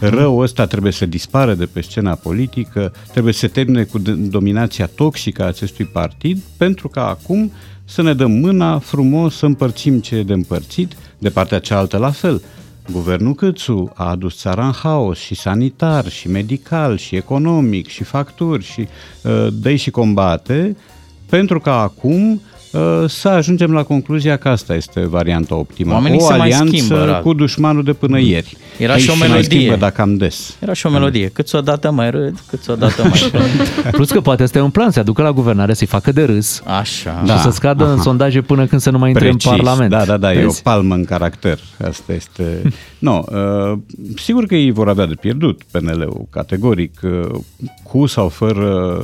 răul 0.00 0.42
ăsta 0.42 0.66
trebuie 0.66 0.92
să 0.92 1.06
dispară 1.06 1.54
de 1.54 1.66
pe 1.66 1.80
scena 1.80 2.14
politică, 2.14 2.92
trebuie 3.12 3.32
să 3.32 3.38
se 3.38 3.48
termine 3.48 3.82
cu 3.82 3.98
d- 3.98 4.14
dominația 4.30 4.86
toxică 4.94 5.42
a 5.42 5.46
acestui 5.46 5.84
partid, 5.84 6.42
pentru 6.56 6.88
că 6.88 7.00
acum 7.00 7.52
să 7.84 8.02
ne 8.02 8.14
dăm 8.14 8.30
mâna 8.30 8.78
frumos 8.78 9.36
să 9.36 9.46
împărțim 9.46 10.00
ce 10.00 10.16
e 10.16 10.22
de 10.22 10.32
împărțit, 10.32 10.96
de 11.18 11.28
partea 11.28 11.58
cealaltă 11.58 11.96
la 11.96 12.10
fel. 12.10 12.42
Guvernul 12.92 13.34
Câțu 13.34 13.92
a 13.94 14.08
adus 14.08 14.36
țara 14.36 14.66
în 14.66 14.72
haos 14.72 15.18
și 15.18 15.34
sanitar, 15.34 16.08
și 16.08 16.28
medical, 16.28 16.96
și 16.96 17.16
economic, 17.16 17.88
și 17.88 18.04
facturi, 18.04 18.64
și 18.64 18.80
uh, 19.22 19.46
dă 19.52 19.74
și 19.74 19.90
combate, 19.90 20.76
pentru 21.30 21.60
că 21.60 21.70
acum 21.70 22.32
uh, 22.32 22.40
să 23.08 23.28
ajungem 23.28 23.72
la 23.72 23.82
concluzia 23.82 24.36
că 24.36 24.48
asta 24.48 24.74
este 24.74 25.06
varianta 25.06 25.54
optimă. 25.54 25.92
Oamenii 25.92 26.18
o 26.18 26.22
se 26.22 26.28
mai 26.28 26.40
alianță 26.40 26.76
schimbă, 26.76 27.04
Radu. 27.04 27.22
cu 27.22 27.32
dușmanul 27.32 27.82
de 27.82 27.92
până 27.92 28.18
ieri. 28.20 28.56
Era 28.78 28.92
Aici 28.92 29.02
și 29.02 29.10
o 29.10 29.12
se 29.12 29.18
mai 29.18 29.28
melodie. 29.28 29.58
schimbă, 29.58 29.76
dar 29.76 29.90
cam 29.90 30.16
des. 30.16 30.56
Era 30.58 30.72
și 30.72 30.86
o 30.86 30.90
melodie. 30.90 31.28
Cât 31.28 31.52
o 31.52 31.60
dată 31.60 31.90
mai 31.90 32.10
râd, 32.10 32.42
cât 32.48 32.68
o 32.68 32.74
dată 32.74 33.02
mai 33.02 33.30
râd. 33.32 33.92
Plus 33.96 34.10
că 34.10 34.20
poate 34.20 34.42
asta 34.42 34.58
e 34.58 34.60
un 34.60 34.70
plan, 34.70 34.90
să 34.90 34.98
aducă 34.98 35.22
la 35.22 35.32
guvernare, 35.32 35.74
să-i 35.74 35.86
facă 35.86 36.12
de 36.12 36.24
râs 36.24 36.62
Așa. 36.80 37.22
și 37.26 37.38
să 37.38 37.50
scadă 37.50 37.84
în 37.84 37.92
aha. 37.92 38.02
sondaje 38.02 38.40
până 38.40 38.66
când 38.66 38.80
să 38.80 38.90
nu 38.90 38.98
mai 38.98 39.10
intre 39.10 39.28
Precis. 39.28 39.50
în 39.50 39.56
Parlament. 39.56 39.90
Da, 39.90 40.04
da, 40.04 40.16
da, 40.16 40.32
e 40.32 40.38
o 40.38 40.46
Vezi? 40.46 40.62
palmă 40.62 40.94
în 40.94 41.04
caracter. 41.04 41.58
Asta 41.88 42.12
este... 42.12 42.62
no, 42.98 43.22
uh, 43.72 43.78
sigur 44.16 44.46
că 44.46 44.54
ei 44.54 44.70
vor 44.70 44.88
avea 44.88 45.06
de 45.06 45.14
pierdut 45.14 45.62
PNL-ul, 45.70 46.26
categoric, 46.30 47.00
uh, 47.02 47.40
cu 47.82 48.06
sau 48.06 48.28
fără 48.28 48.98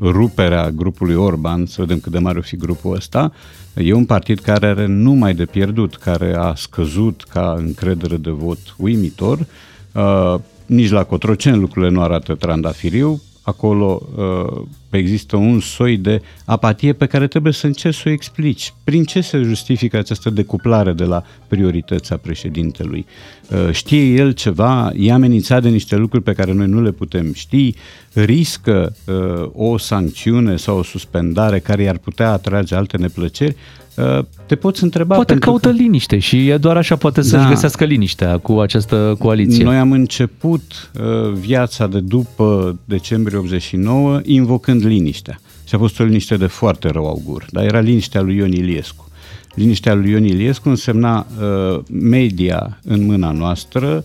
ruperea 0.00 0.70
grupului 0.70 1.14
Orban, 1.14 1.66
să 1.66 1.76
vedem 1.78 1.98
cât 1.98 2.12
de 2.12 2.18
mare 2.18 2.38
o 2.38 2.42
fi 2.42 2.56
grupul 2.56 2.96
ăsta. 2.98 3.32
E 3.74 3.92
un 3.92 4.04
partid 4.04 4.38
care 4.38 4.66
are 4.66 4.86
numai 4.86 5.34
de 5.34 5.44
pierdut, 5.44 5.96
care 5.96 6.34
a 6.36 6.54
scăzut 6.54 7.24
ca 7.28 7.54
încredere 7.58 8.16
de 8.16 8.30
vot 8.30 8.58
uimitor. 8.76 9.46
Uh, 9.92 10.34
nici 10.66 10.90
la 10.90 11.04
Cotroceni 11.04 11.56
lucrurile 11.56 11.90
nu 11.90 12.02
arată 12.02 12.34
trandafiriu, 12.34 13.22
acolo 13.48 14.02
uh, 14.16 14.62
există 14.90 15.36
un 15.36 15.60
soi 15.60 15.96
de 15.96 16.22
apatie 16.44 16.92
pe 16.92 17.06
care 17.06 17.26
trebuie 17.26 17.52
să 17.52 17.66
încerci 17.66 17.94
să 17.94 18.02
o 18.06 18.10
explici. 18.10 18.72
Prin 18.84 19.04
ce 19.04 19.20
se 19.20 19.38
justifică 19.42 19.96
această 19.96 20.30
decuplare 20.30 20.92
de 20.92 21.04
la 21.04 21.22
priorități 21.46 22.12
a 22.12 22.16
președintelui? 22.16 23.06
Uh, 23.50 23.72
știe 23.72 24.02
el 24.02 24.32
ceva, 24.32 24.92
e 24.96 25.12
amenințat 25.12 25.62
de 25.62 25.68
niște 25.68 25.96
lucruri 25.96 26.24
pe 26.24 26.32
care 26.32 26.52
noi 26.52 26.66
nu 26.66 26.82
le 26.82 26.90
putem 26.90 27.32
ști, 27.32 27.74
riscă 28.12 28.96
uh, 29.04 29.50
o 29.52 29.78
sancțiune 29.78 30.56
sau 30.56 30.78
o 30.78 30.82
suspendare 30.82 31.58
care 31.58 31.82
i-ar 31.82 31.98
putea 31.98 32.32
atrage 32.32 32.74
alte 32.74 32.96
neplăceri? 32.96 33.56
Uh, 33.98 34.24
te 34.46 34.54
poți 34.54 34.82
întreba... 34.82 35.14
Poate 35.14 35.32
pentru 35.32 35.50
caută 35.50 35.70
liniște 35.70 36.18
și 36.18 36.48
e 36.48 36.56
doar 36.56 36.76
așa 36.76 36.96
poate 36.96 37.22
să-și 37.22 37.42
Da. 37.42 37.48
găsească 37.48 37.84
liniștea 37.84 38.38
cu 38.38 38.52
această 38.52 39.16
coaliție. 39.18 39.64
Noi 39.64 39.76
am 39.76 39.92
început 39.92 40.90
uh, 41.00 41.32
viața 41.32 41.86
de 41.86 42.00
după 42.00 42.78
decembrie 42.84 43.38
89 43.38 44.20
invocând 44.24 44.84
liniștea. 44.84 45.40
Și 45.64 45.74
a 45.74 45.78
fost 45.78 46.00
o 46.00 46.04
liniște 46.04 46.36
de 46.36 46.46
foarte 46.46 46.88
rău 46.88 47.06
augur, 47.06 47.44
dar 47.50 47.64
era 47.64 47.80
liniștea 47.80 48.20
lui 48.20 48.36
Ion 48.36 48.52
Iliescu. 48.52 49.08
Liniștea 49.54 49.94
lui 49.94 50.10
Ion 50.10 50.24
Iliescu 50.24 50.68
însemna 50.68 51.26
uh, 51.40 51.80
media 51.90 52.78
în 52.84 53.06
mâna 53.06 53.30
noastră, 53.30 54.04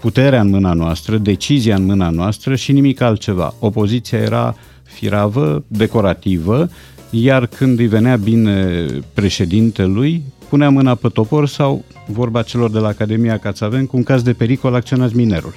puterea 0.00 0.40
în 0.40 0.48
mâna 0.48 0.72
noastră, 0.72 1.16
decizia 1.16 1.74
în 1.74 1.84
mâna 1.84 2.10
noastră 2.10 2.54
și 2.54 2.72
nimic 2.72 3.00
altceva. 3.00 3.54
Opoziția 3.58 4.18
era 4.18 4.56
firavă, 4.82 5.64
decorativă, 5.66 6.68
iar 7.14 7.46
când 7.46 7.78
îi 7.78 7.86
venea 7.86 8.16
bine 8.16 8.86
președintelui, 9.14 10.22
punea 10.48 10.68
mâna 10.68 10.94
pe 10.94 11.08
topor 11.08 11.48
sau, 11.48 11.84
vorba 12.06 12.42
celor 12.42 12.70
de 12.70 12.78
la 12.78 12.88
Academia 12.88 13.38
Cațaven, 13.38 13.86
cu 13.86 13.96
un 13.96 14.02
caz 14.02 14.22
de 14.22 14.32
pericol 14.32 14.74
acționați 14.74 15.16
minerul. 15.16 15.54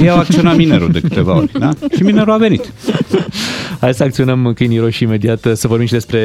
Ei 0.00 0.08
au 0.10 0.18
acționat 0.18 0.56
minerul 0.56 0.90
de 0.90 1.00
câteva 1.00 1.36
ori, 1.36 1.58
da? 1.58 1.70
Și 1.96 2.02
minerul 2.02 2.32
a 2.32 2.36
venit. 2.36 2.72
Hai 3.80 3.94
să 3.94 4.02
acționăm 4.02 4.52
câinii 4.54 4.78
roșii 4.78 5.06
imediat, 5.06 5.46
să 5.52 5.68
vorbim 5.68 5.86
și 5.86 5.92
despre 5.92 6.20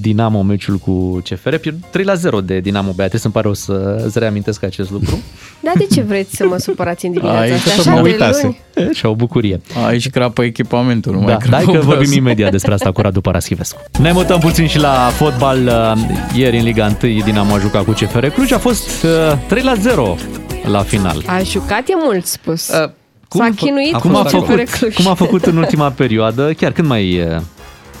Dinamo, 0.00 0.42
meciul 0.42 0.76
cu 0.76 1.22
CFR. 1.30 1.54
Pierd 1.54 1.76
3 1.90 2.04
la 2.04 2.14
0 2.14 2.40
de 2.40 2.58
Dinamo, 2.60 2.92
Beatrice, 2.96 3.22
îmi 3.24 3.32
pare 3.34 3.48
o 3.48 3.52
să 3.54 4.02
îți 4.06 4.18
reamintesc 4.18 4.62
acest 4.62 4.90
lucru. 4.90 5.18
Dar 5.60 5.72
de 5.78 5.86
ce 5.94 6.00
vreți 6.02 6.36
să 6.36 6.46
mă 6.46 6.56
supărați 6.56 7.06
în 7.06 7.12
dimineața 7.12 7.40
Ai, 7.40 7.52
asta? 7.52 7.70
tot 7.70 7.78
Așa 7.86 7.94
mă 7.94 8.02
de 8.02 8.08
uitase. 8.10 8.42
luni? 8.42 8.58
E, 8.74 8.92
Și 8.92 9.06
o 9.06 9.14
bucurie. 9.14 9.60
Aici 9.86 10.10
crapă 10.10 10.42
echipamentul, 10.42 11.12
nu 11.12 11.18
Da, 11.18 11.24
mai 11.24 11.36
dai 11.36 11.46
crapă 11.48 11.64
că 11.64 11.70
vorbim 11.70 11.90
obrazul. 11.92 12.16
imediat 12.16 12.50
despre 12.50 12.72
asta 12.72 12.92
cu 12.92 13.00
Radu 13.00 13.20
Paraschivescu. 13.20 13.80
Ne 14.00 14.12
mutăm 14.12 14.38
puțin 14.38 14.66
și 14.66 14.78
la 14.78 15.10
fotbal. 15.14 15.58
Uh, 15.66 16.36
Ieri 16.38 16.58
în 16.58 16.64
Liga 16.64 16.96
1 17.02 17.12
Dinamo 17.24 17.54
a 17.54 17.58
jucat 17.58 17.84
cu 17.84 17.90
CFR 17.90 18.26
Cluj. 18.26 18.52
A 18.52 18.58
fost 18.58 18.88
uh, 18.88 18.97
3 19.46 19.62
la 19.62 19.74
0 19.74 20.16
la 20.64 20.82
final. 20.82 21.22
A 21.26 21.38
jucat 21.42 21.88
e 21.88 21.92
mult 22.04 22.26
spus. 22.26 22.68
Uh, 22.68 22.90
S-a 23.28 23.48
chinuit 23.56 23.94
cum 23.96 24.16
a, 24.16 24.22
cu 24.22 24.28
făcut, 24.28 24.46
CFR 24.56 24.76
Cluj. 24.78 24.94
cum 24.94 25.06
a 25.06 25.14
făcut 25.14 25.44
în 25.46 25.56
ultima 25.56 25.90
perioadă? 25.90 26.52
Chiar 26.52 26.72
când 26.72 26.88
mai, 26.88 27.20
uh, 27.20 27.40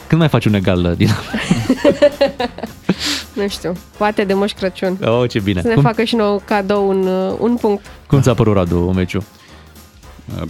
când 0.06 0.20
mai 0.20 0.28
faci 0.28 0.44
un 0.44 0.54
egal 0.54 0.84
uh, 0.84 0.92
Dinamo? 0.96 1.18
Nu 3.32 3.48
știu, 3.48 3.72
poate 3.96 4.24
de 4.24 4.34
Moș 4.34 4.52
Crăciun. 4.52 4.98
Oh, 5.04 5.28
ce 5.30 5.40
bine. 5.40 5.60
Să 5.60 5.68
ne 5.68 5.74
Cum, 5.74 5.82
facă 5.82 6.02
și 6.04 6.14
nou 6.16 6.42
cadou 6.44 6.88
un, 6.88 7.06
uh, 7.06 7.34
un 7.38 7.56
punct. 7.56 7.84
cum 8.06 8.20
ți-a 8.20 8.34
părut 8.34 8.54
Radu 8.54 8.76
meciul? 8.94 9.22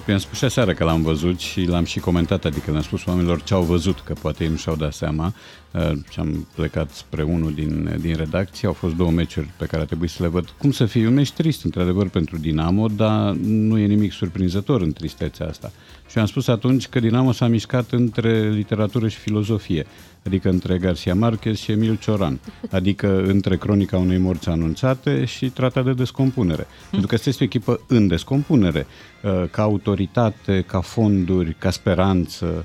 I-am 0.09 0.19
spus 0.19 0.39
și 0.39 0.45
aseară 0.45 0.73
că 0.73 0.85
l-am 0.85 1.03
văzut 1.03 1.39
și 1.39 1.65
l-am 1.65 1.85
și 1.85 2.01
comentat, 2.01 2.45
adică 2.45 2.71
le-am 2.71 2.83
spus 2.83 3.05
oamenilor 3.07 3.43
ce 3.43 3.55
au 3.55 3.63
văzut, 3.63 4.01
că 4.01 4.13
poate 4.13 4.45
ei 4.45 4.51
nu 4.51 4.57
și-au 4.57 4.77
dat 4.77 4.93
seama. 4.93 5.35
Uh, 5.71 5.93
Și 6.11 6.21
am 6.21 6.47
plecat 6.55 6.91
spre 6.91 7.23
unul 7.23 7.53
din, 7.55 7.97
din 8.01 8.17
redacție, 8.17 8.69
au 8.69 8.75
fost 8.75 8.95
două 8.95 9.11
meciuri 9.11 9.51
pe 9.57 9.67
care 9.67 9.83
a 9.83 9.87
trebuit 9.87 10.11
să 10.11 10.23
le 10.23 10.29
văd. 10.29 10.55
Cum 10.59 10.71
să 10.71 10.87
fie 10.87 11.07
un 11.07 11.15
meci 11.15 11.33
trist, 11.33 11.65
într-adevăr, 11.65 12.09
pentru 12.09 12.39
Dinamo, 12.39 12.89
dar 12.89 13.33
nu 13.43 13.79
e 13.79 13.87
nimic 13.87 14.13
surprinzător 14.13 14.81
în 14.81 14.93
tristețea 14.93 15.47
asta. 15.47 15.73
Și 16.11 16.19
am 16.19 16.27
spus 16.27 16.49
atunci 16.49 16.89
că 16.89 17.01
Dinamo 17.01 17.33
s-a 17.33 17.47
mișcat 17.47 17.91
între 17.91 18.51
literatură 18.51 19.09
și 19.09 19.19
filozofie, 19.19 19.87
adică 20.27 20.49
între 20.49 20.79
Garcia 20.79 21.15
Marquez 21.15 21.57
și 21.57 21.71
Emil 21.71 21.97
Cioran, 21.97 22.39
adică 22.71 23.23
între 23.23 23.57
cronica 23.57 23.97
unei 23.97 24.19
morți 24.19 24.49
anunțate 24.49 25.25
și 25.25 25.51
trata 25.51 25.83
de 25.83 25.93
descompunere. 25.93 26.67
Pentru 26.91 27.09
că 27.09 27.15
asta 27.15 27.29
este 27.29 27.43
o 27.43 27.47
echipă 27.47 27.81
în 27.87 28.07
descompunere, 28.07 28.87
uh, 29.23 29.45
ca 29.51 29.63
autoritate, 29.63 30.65
ca 30.67 30.81
fonduri, 30.81 31.57
ca 31.59 31.71
speranță, 31.71 32.65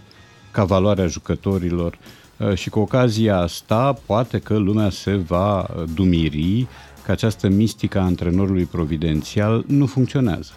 ca 0.51 0.63
valoarea 0.63 1.07
jucătorilor 1.07 1.97
uh, 2.37 2.53
și 2.53 2.69
cu 2.69 2.79
ocazia 2.79 3.37
asta 3.37 3.93
poate 4.05 4.39
că 4.39 4.57
lumea 4.57 4.89
se 4.89 5.15
va 5.15 5.59
uh, 5.59 5.83
dumiri 5.93 6.67
că 7.05 7.11
această 7.11 7.47
mistică 7.47 7.99
a 7.99 8.03
antrenorului 8.03 8.65
providențial 8.65 9.63
nu 9.67 9.85
funcționează. 9.85 10.53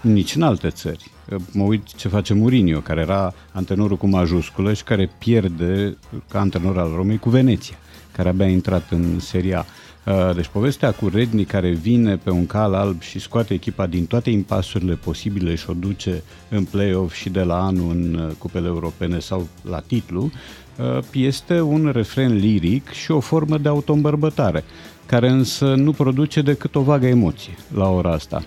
Nici 0.00 0.34
în 0.34 0.42
alte 0.42 0.70
țări. 0.70 1.10
Uh, 1.30 1.40
Mă 1.52 1.62
uit 1.62 1.94
ce 1.94 2.08
face 2.08 2.34
Mourinho, 2.34 2.78
care 2.78 3.00
era 3.00 3.34
antrenorul 3.52 3.96
cu 3.96 4.06
majusculă 4.06 4.72
și 4.72 4.82
care 4.82 5.10
pierde 5.18 5.96
ca 6.28 6.40
antrenor 6.40 6.78
al 6.78 6.92
Romei 6.94 7.18
cu 7.18 7.30
Veneția, 7.30 7.76
care 8.12 8.28
abia 8.28 8.46
a 8.46 8.48
intrat 8.48 8.90
în 8.90 9.18
Seria 9.18 9.58
A. 9.58 9.64
Uh, 10.10 10.34
Deci 10.34 10.46
povestea 10.46 10.92
cu 10.92 11.08
Redni 11.08 11.44
care 11.44 11.70
vine 11.70 12.16
pe 12.16 12.30
un 12.30 12.46
cal 12.46 12.74
alb 12.74 13.00
și 13.00 13.18
scoate 13.18 13.54
echipa 13.54 13.86
din 13.86 14.06
toate 14.06 14.30
impasurile 14.30 14.94
posibile 14.94 15.54
și 15.54 15.70
o 15.70 15.72
duce 15.72 16.22
în 16.48 16.64
play-off 16.64 17.14
și 17.14 17.30
de 17.30 17.42
la 17.42 17.64
anul 17.64 17.90
în 17.90 18.14
uh, 18.14 18.34
cupele 18.38 18.66
europene 18.66 19.18
sau 19.18 19.48
la 19.62 19.80
titlu, 19.80 20.30
uh, 20.76 21.04
este 21.12 21.60
un 21.60 21.90
refren 21.94 22.36
liric 22.36 22.88
și 22.88 23.10
o 23.10 23.20
formă 23.20 23.58
de 23.58 23.68
autoîmbărbătare, 23.68 24.64
care 25.06 25.28
însă 25.28 25.74
nu 25.74 25.92
produce 25.92 26.42
decât 26.42 26.74
o 26.74 26.80
vagă 26.80 27.06
emoție 27.06 27.54
la 27.74 27.88
ora 27.88 28.10
asta. 28.12 28.42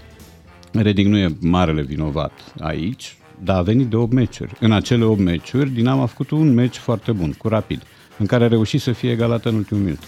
Reading 0.82 1.08
nu 1.08 1.18
e 1.18 1.36
marele 1.40 1.82
vinovat 1.82 2.54
aici, 2.60 3.18
dar 3.44 3.58
a 3.58 3.62
venit 3.62 3.88
de 3.88 3.96
8 3.96 4.14
meciuri. 4.14 4.54
În 4.60 4.72
acele 4.72 5.04
8 5.04 5.20
meciuri, 5.20 5.70
Dinamo 5.70 6.02
a 6.02 6.06
făcut 6.06 6.30
un 6.30 6.54
meci 6.54 6.78
foarte 6.78 7.12
bun, 7.12 7.34
cu 7.38 7.48
rapid, 7.48 7.82
în 8.18 8.26
care 8.26 8.44
a 8.44 8.48
reușit 8.48 8.82
să 8.82 8.92
fie 8.92 9.12
egalată 9.12 9.50
în 9.50 9.56
ultimul 9.56 9.84
minut. 9.84 10.04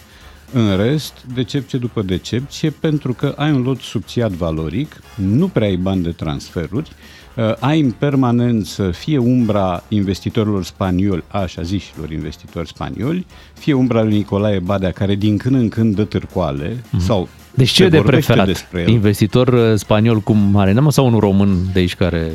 În 0.53 0.77
rest, 0.77 1.25
decepție 1.33 1.79
după 1.79 2.01
decepție, 2.01 2.69
pentru 2.69 3.13
că 3.13 3.33
ai 3.37 3.51
un 3.51 3.61
lot 3.61 3.79
subțiat 3.79 4.31
valoric, 4.31 5.01
nu 5.15 5.47
prea 5.47 5.67
ai 5.67 5.75
bani 5.75 6.03
de 6.03 6.11
transferuri, 6.11 6.91
uh, 7.35 7.53
ai 7.59 7.79
în 7.79 7.91
permanență 7.91 8.91
fie 8.91 9.17
umbra 9.17 9.83
investitorilor 9.87 10.63
spanioli, 10.63 11.23
așa 11.27 11.61
zișilor 11.61 12.11
investitori 12.11 12.67
spanioli, 12.67 13.25
fie 13.53 13.73
umbra 13.73 14.03
lui 14.03 14.13
Nicolae 14.13 14.59
Badea, 14.59 14.91
care 14.91 15.15
din 15.15 15.37
când 15.37 15.55
în 15.55 15.69
când 15.69 15.95
dă 15.95 16.03
târcoale, 16.03 16.83
sau 16.97 17.29
Deci 17.55 17.69
ce 17.69 17.75
se 17.81 17.83
e 17.83 17.89
de 17.89 17.97
vorbește 17.97 18.25
preferat? 18.33 18.45
despre 18.45 18.81
el. 18.81 18.87
Investitor 18.87 19.47
uh, 19.47 19.73
spaniol 19.75 20.19
cum 20.19 20.55
are 20.55 20.69
Dinamo 20.69 20.89
sau 20.89 21.05
unul 21.07 21.19
român 21.19 21.57
de 21.73 21.79
aici 21.79 21.95
care... 21.95 22.31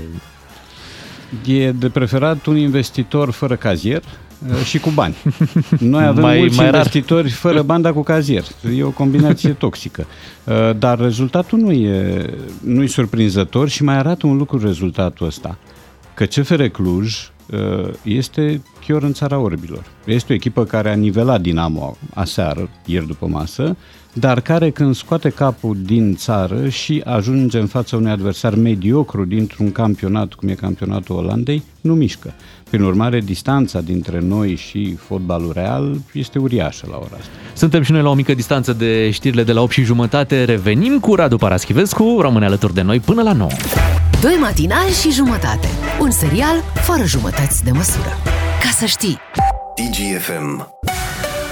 E 1.46 1.70
de 1.72 1.88
preferat 1.88 2.46
un 2.46 2.56
investitor 2.56 3.30
fără 3.30 3.56
cazier 3.56 4.02
uh, 4.48 4.64
și 4.64 4.78
cu 4.78 4.90
bani. 4.90 5.14
Noi 5.78 6.04
avem 6.04 6.22
Mai- 6.22 6.30
mai, 6.30 6.38
mulți 6.38 6.56
mai 6.56 6.64
rar. 6.70 6.74
investitori 6.74 7.30
fără 7.30 7.62
bani, 7.62 7.82
dar 7.82 7.92
cu 7.92 8.02
cazier. 8.02 8.44
E 8.76 8.82
o 8.82 8.90
combinație 8.90 9.50
toxică. 9.50 10.06
Uh, 10.44 10.54
Dar 10.78 10.98
rezultatul 10.98 11.58
nu 11.58 11.72
e, 11.72 12.24
nu 12.60 12.82
e 12.82 12.86
surprinzător 12.86 13.68
și 13.68 13.82
mai 13.82 13.96
arată 13.96 14.26
un 14.26 14.36
lucru 14.36 14.58
rezultatul 14.58 15.26
ăsta. 15.26 15.58
Că 16.14 16.24
CFR 16.24 16.62
Cluj 16.64 17.14
uh, 17.50 17.88
este 18.02 18.62
chiar 18.86 19.02
în 19.02 19.12
țara 19.12 19.38
orbilor. 19.38 19.82
Este 20.04 20.32
o 20.32 20.34
echipă 20.34 20.64
care 20.64 20.90
a 20.90 20.94
nivelat 20.94 21.40
Dinamo 21.40 21.96
aseară, 22.14 22.68
ieri 22.86 23.06
după 23.06 23.26
masă, 23.26 23.76
dar 24.12 24.40
care 24.40 24.70
când 24.70 24.94
scoate 24.94 25.28
capul 25.28 25.76
din 25.82 26.14
țară 26.16 26.68
și 26.68 27.02
ajunge 27.04 27.58
în 27.58 27.66
fața 27.66 27.96
unui 27.96 28.10
adversar 28.10 28.54
mediocru 28.54 29.24
dintr-un 29.24 29.72
campionat, 29.72 30.32
cum 30.32 30.48
e 30.48 30.54
campionatul 30.54 31.16
Olandei, 31.16 31.62
nu 31.80 31.94
mișcă. 31.94 32.34
Prin 32.70 32.82
urmare, 32.82 33.20
distanța 33.20 33.80
dintre 33.80 34.20
noi 34.20 34.54
și 34.54 34.94
fotbalul 34.94 35.52
real 35.54 35.96
este 36.12 36.38
uriașă 36.38 36.86
la 36.90 36.96
ora 36.96 37.16
asta. 37.18 37.30
Suntem 37.54 37.82
și 37.82 37.92
noi 37.92 38.02
la 38.02 38.08
o 38.08 38.14
mică 38.14 38.34
distanță 38.34 38.72
de 38.72 39.10
știrile 39.10 39.42
de 39.42 39.52
la 39.52 39.60
8 39.60 39.72
și 39.72 39.82
jumătate. 39.82 40.44
Revenim 40.44 40.98
cu 40.98 41.14
Radu 41.14 41.36
Paraschivescu. 41.36 42.18
Rămâne 42.20 42.44
alături 42.44 42.74
de 42.74 42.82
noi 42.82 43.00
până 43.00 43.22
la 43.22 43.32
9. 43.32 43.50
Doi 44.20 44.36
matinali 44.40 44.90
și 44.90 45.10
jumătate. 45.10 45.68
Un 46.00 46.10
serial 46.10 46.56
fără 46.74 47.04
jumătăți 47.04 47.64
de 47.64 47.70
măsură. 47.70 48.16
Ca 48.62 48.68
să 48.78 48.86
știi. 48.86 49.18
DGFM. 49.76 50.68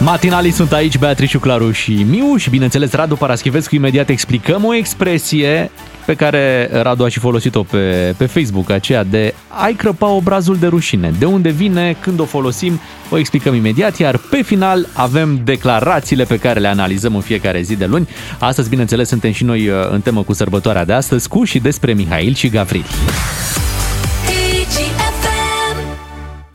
Matinalii 0.01 0.51
sunt 0.51 0.73
aici, 0.73 0.99
Beatrice 0.99 1.39
Claru 1.39 1.71
și 1.71 2.07
Miu 2.09 2.37
și 2.37 2.51
bineînțeles 2.51 2.93
Radu 2.93 3.17
Paraschivescu. 3.17 3.75
Imediat 3.75 4.09
explicăm 4.09 4.65
o 4.65 4.75
expresie 4.75 5.71
pe 6.07 6.15
care 6.15 6.71
Radu 6.83 7.05
a 7.05 7.09
și 7.09 7.19
folosit-o 7.19 7.63
pe, 7.63 8.15
pe 8.17 8.27
Facebook, 8.27 8.71
aceea 8.71 9.05
de 9.05 9.35
ai 9.49 9.75
crăpa 9.75 10.09
obrazul 10.09 10.57
de 10.57 10.67
rușine. 10.67 11.13
De 11.19 11.25
unde 11.25 11.51
vine, 11.51 11.97
când 12.01 12.21
o 12.21 12.25
folosim, 12.25 12.81
o 13.11 13.19
explicăm 13.19 13.55
imediat, 13.55 13.99
iar 13.99 14.17
pe 14.31 14.43
final 14.43 14.87
avem 14.93 15.41
declarațiile 15.45 16.25
pe 16.25 16.39
care 16.39 16.61
le 16.61 16.69
analizăm 16.69 17.15
în 17.15 17.21
fiecare 17.21 17.63
zi 17.63 17.77
de 17.77 17.87
luni. 17.87 18.09
Astăzi, 18.39 18.69
bineînțeles, 18.69 19.09
suntem 19.09 19.33
și 19.33 19.45
noi 19.45 19.69
uh, 19.69 19.75
în 19.91 20.01
temă 20.01 20.23
cu 20.23 20.33
sărbătoarea 20.33 20.85
de 20.85 20.93
astăzi, 20.93 21.29
cu 21.29 21.45
și 21.45 21.59
despre 21.59 21.93
Mihail 21.93 22.35
și 22.35 22.49
Gavril. 22.49 22.85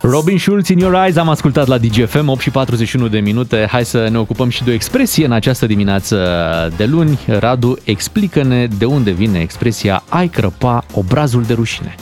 Robin 0.06 0.38
Schulz, 0.38 0.68
In 0.68 0.78
Your 0.78 0.94
Eyes, 0.94 1.16
am 1.16 1.28
ascultat 1.28 1.66
la 1.66 1.78
DGFM, 1.78 2.28
8 2.28 2.40
și 2.40 2.50
41 2.50 3.08
de 3.08 3.18
minute. 3.18 3.66
Hai 3.70 3.84
să 3.84 4.08
ne 4.08 4.18
ocupăm 4.18 4.48
și 4.48 4.64
de 4.64 4.70
o 4.70 4.72
expresie 4.72 5.24
în 5.24 5.32
această 5.32 5.66
dimineață 5.66 6.16
de 6.76 6.84
luni. 6.84 7.18
Radu, 7.26 7.78
explică-ne 7.84 8.66
de 8.66 8.84
unde 8.84 9.10
vine 9.10 9.40
expresia 9.40 10.02
ai 10.08 10.28
crăpa 10.28 10.84
obrazul 10.94 11.42
de 11.42 11.52
rușine. 11.52 11.94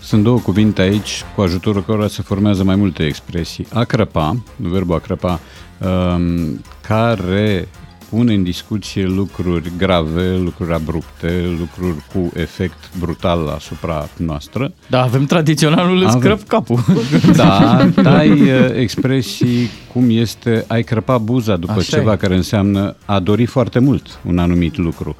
Sunt 0.00 0.22
două 0.22 0.38
cuvinte 0.38 0.80
aici 0.82 1.24
cu 1.34 1.40
ajutorul 1.40 1.84
cărora 1.84 2.08
se 2.08 2.22
formează 2.22 2.64
mai 2.64 2.76
multe 2.76 3.04
expresii. 3.04 3.66
A 3.72 3.84
crăpa, 3.84 4.36
verbul 4.56 4.94
a 4.94 4.98
crăpa, 4.98 5.40
um, 5.78 6.60
care 6.86 7.68
pune 8.10 8.34
în 8.34 8.42
discuție 8.42 9.04
lucruri 9.06 9.72
grave, 9.78 10.36
lucruri 10.36 10.72
abrupte, 10.72 11.56
lucruri 11.58 11.96
cu 12.12 12.30
efect 12.34 12.90
brutal 12.98 13.48
asupra 13.48 14.08
noastră. 14.16 14.72
Da, 14.86 15.02
avem 15.02 15.24
tradiționalul 15.24 15.96
îți 15.96 16.06
Avem. 16.06 16.20
crăp 16.20 16.48
capul. 16.48 16.84
Da, 17.36 17.88
ai 18.18 18.30
uh, 18.30 18.48
expresii 18.76 19.70
cum 19.92 20.04
este 20.10 20.64
ai 20.68 20.82
crăpa 20.82 21.18
buza 21.18 21.56
după 21.56 21.72
Așa 21.72 21.96
ceva 21.96 22.12
e. 22.12 22.16
care 22.16 22.34
înseamnă 22.36 22.96
a 23.04 23.18
dori 23.20 23.44
foarte 23.44 23.78
mult 23.78 24.20
un 24.26 24.38
anumit 24.38 24.76
lucru. 24.76 25.16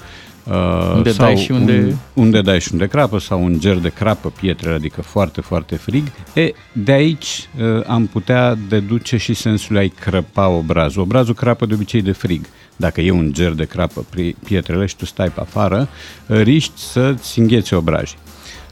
Uh, 0.51 0.93
Unde 0.95 1.11
sau 1.13 1.27
dai 1.27 1.37
și 1.37 1.51
unde- 1.51 1.97
Un, 2.15 2.23
unde 2.25 2.41
dai 2.41 2.61
și 2.61 2.69
unde 2.73 2.87
crapă 2.87 3.19
sau 3.19 3.45
un 3.45 3.61
ger 3.61 3.77
de 3.79 3.89
crapă 3.89 4.33
pietre, 4.41 4.71
adică 4.73 5.03
foarte, 5.03 5.41
foarte 5.41 5.77
frig. 5.77 6.05
E, 6.35 6.51
de 6.73 6.93
aici 6.93 7.49
uh, 7.61 7.85
am 7.87 8.07
putea 8.07 8.59
deduce 8.69 9.17
și 9.17 9.35
sensul 9.35 9.77
ai 9.77 9.89
crăpa 9.89 10.49
obrazul. 10.49 11.03
Obrazul 11.03 11.35
crapă 11.35 11.67
de 11.67 11.75
obicei 11.75 12.03
de 12.03 12.13
frig. 12.13 12.45
Dacă 12.77 13.01
e 13.01 13.11
un 13.11 13.33
ger 13.33 13.53
de 13.53 13.65
crapă 13.65 14.05
pri- 14.11 14.35
pietrele 14.45 14.87
și 14.87 14.97
tu 14.97 15.05
stai 15.05 15.29
pe 15.29 15.41
afară, 15.41 15.89
uh, 16.27 16.41
riști 16.43 16.81
să-ți 16.81 17.39
îngheți 17.39 17.75
obrajii. 17.75 18.19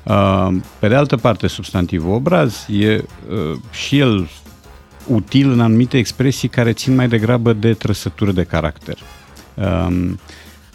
Uh, 0.02 0.48
Pe 0.78 0.88
de 0.88 0.94
altă 0.94 1.16
parte, 1.16 1.46
substantivul 1.46 2.14
obraz 2.14 2.66
e 2.70 2.94
uh, 2.94 3.58
și 3.72 3.98
el 3.98 4.28
util 5.06 5.50
în 5.50 5.60
anumite 5.60 5.98
expresii 5.98 6.48
care 6.48 6.72
țin 6.72 6.94
mai 6.94 7.08
degrabă 7.08 7.52
de 7.52 7.72
trăsături 7.72 8.34
de 8.34 8.42
caracter. 8.44 8.96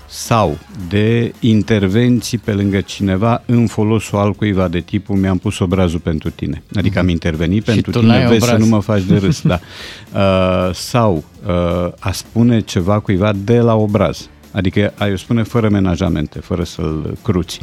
Um, 0.08 0.14
sau 0.14 0.58
de 0.90 1.34
intervenții 1.40 2.38
pe 2.38 2.52
lângă 2.52 2.82
cineva 2.82 3.44
în 3.46 3.68
folosul 3.68 4.18
altcuiva 4.18 4.68
de 4.68 4.80
tipul 4.80 5.16
mi-am 5.16 5.38
pus 5.38 5.60
obrazul 5.60 6.00
pentru 6.00 6.30
tine. 6.30 6.64
Adică 6.76 7.00
am 7.00 7.10
intervenit 7.10 7.66
Și 7.66 7.72
pentru 7.72 7.92
tu 7.92 8.00
tine, 8.00 8.12
n-ai 8.12 8.28
vezi 8.28 8.44
obraz. 8.44 8.60
să 8.60 8.66
nu 8.66 8.66
mă 8.76 8.80
faci 8.82 9.02
de 9.04 9.18
râs. 9.18 9.42
da. 9.42 9.60
uh, 10.68 10.74
sau 10.74 11.24
uh, 11.48 11.92
a 12.00 12.12
spune 12.12 12.60
ceva 12.60 13.00
cuiva 13.00 13.34
de 13.44 13.60
la 13.60 13.76
obraz. 13.76 14.30
Adică 14.52 14.94
ai 14.98 15.12
o 15.12 15.16
spune 15.16 15.44
fără 15.44 15.70
menajamente, 15.70 16.40
fără 16.40 16.64
să-l 16.64 17.18
cruți. 17.24 17.62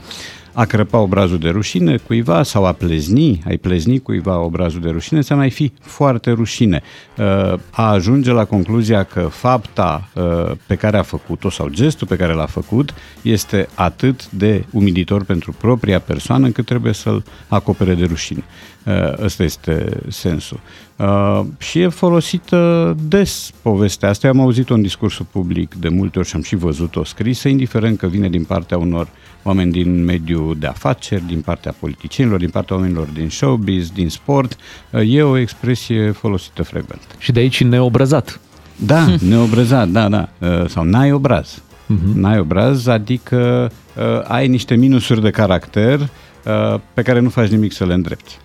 A 0.56 0.64
crăpa 0.64 0.98
obrazul 0.98 1.38
de 1.38 1.48
rușine 1.48 1.96
cuiva 1.96 2.42
sau 2.42 2.64
a 2.64 2.72
plezni, 2.72 3.42
ai 3.46 3.56
plezni 3.56 3.98
cuiva 3.98 4.38
obrazul 4.38 4.80
de 4.80 4.90
rușine, 4.90 5.18
înseamnă 5.18 5.44
ai 5.44 5.50
fi 5.50 5.72
foarte 5.80 6.30
rușine. 6.30 6.82
Uh, 7.18 7.58
A 7.70 7.90
ajunge 7.90 8.30
la 8.30 8.44
concluzia 8.44 9.02
că 9.02 9.20
fapta 9.20 10.08
uh, 10.14 10.50
pe 10.66 10.74
care 10.74 10.96
a 10.96 11.02
făcut-o 11.02 11.50
sau 11.50 11.68
gestul 11.68 12.06
pe 12.06 12.16
care 12.16 12.32
l-a 12.32 12.46
făcut 12.46 12.94
este 13.22 13.68
atât 13.74 14.30
de 14.30 14.64
umilitor 14.70 15.24
pentru 15.24 15.52
propria 15.52 16.00
persoană 16.00 16.46
încât 16.46 16.64
trebuie 16.64 16.92
să-l 16.92 17.24
acopere 17.48 17.94
de 17.94 18.04
rușine. 18.04 18.44
Uh, 18.86 19.24
Ăsta 19.24 19.42
este 19.42 20.00
sensul. 20.08 20.60
Uh, 20.96 21.40
și 21.58 21.80
e 21.80 21.88
folosită 21.88 22.96
des 23.08 23.50
povestea 23.62 24.08
asta. 24.08 24.26
Eu 24.26 24.32
am 24.32 24.40
auzit-o 24.40 24.74
în 24.74 24.82
discursul 24.82 25.26
public 25.30 25.74
de 25.74 25.88
multe 25.88 26.18
ori 26.18 26.28
și 26.28 26.36
am 26.36 26.42
și 26.42 26.56
văzut-o 26.56 27.04
scrisă, 27.04 27.48
indiferent 27.48 27.98
că 27.98 28.06
vine 28.06 28.28
din 28.28 28.44
partea 28.44 28.78
unor 28.78 29.08
oameni 29.42 29.72
din 29.72 30.04
mediul 30.04 30.56
de 30.58 30.66
afaceri, 30.66 31.26
din 31.26 31.40
partea 31.40 31.74
politicienilor, 31.80 32.38
din 32.38 32.48
partea 32.48 32.76
oamenilor 32.76 33.06
din 33.06 33.28
showbiz, 33.28 33.90
din 33.90 34.08
sport. 34.08 34.56
Uh, 34.90 35.00
E 35.06 35.22
o 35.22 35.38
expresie 35.38 36.10
folosită 36.10 36.62
frecvent. 36.62 37.02
Și 37.18 37.32
de 37.32 37.40
aici 37.40 37.62
neobrăzat. 37.62 38.40
Da, 38.76 39.06
neobrăzat, 39.28 39.88
da, 39.88 40.08
da. 40.08 40.28
Uh, 40.38 40.68
Sau 40.68 40.84
n-ai 40.84 41.12
obraz. 41.12 41.62
Uh-huh. 41.84 42.14
N-ai 42.14 42.38
obraz, 42.38 42.86
adică 42.86 43.70
uh, 43.96 44.02
ai 44.28 44.48
niște 44.48 44.74
minusuri 44.74 45.22
de 45.22 45.30
caracter 45.30 46.00
uh, 46.00 46.80
pe 46.94 47.02
care 47.02 47.20
nu 47.20 47.28
faci 47.28 47.48
nimic 47.48 47.72
să 47.72 47.84
le 47.84 47.94
îndrepti. 47.94 48.38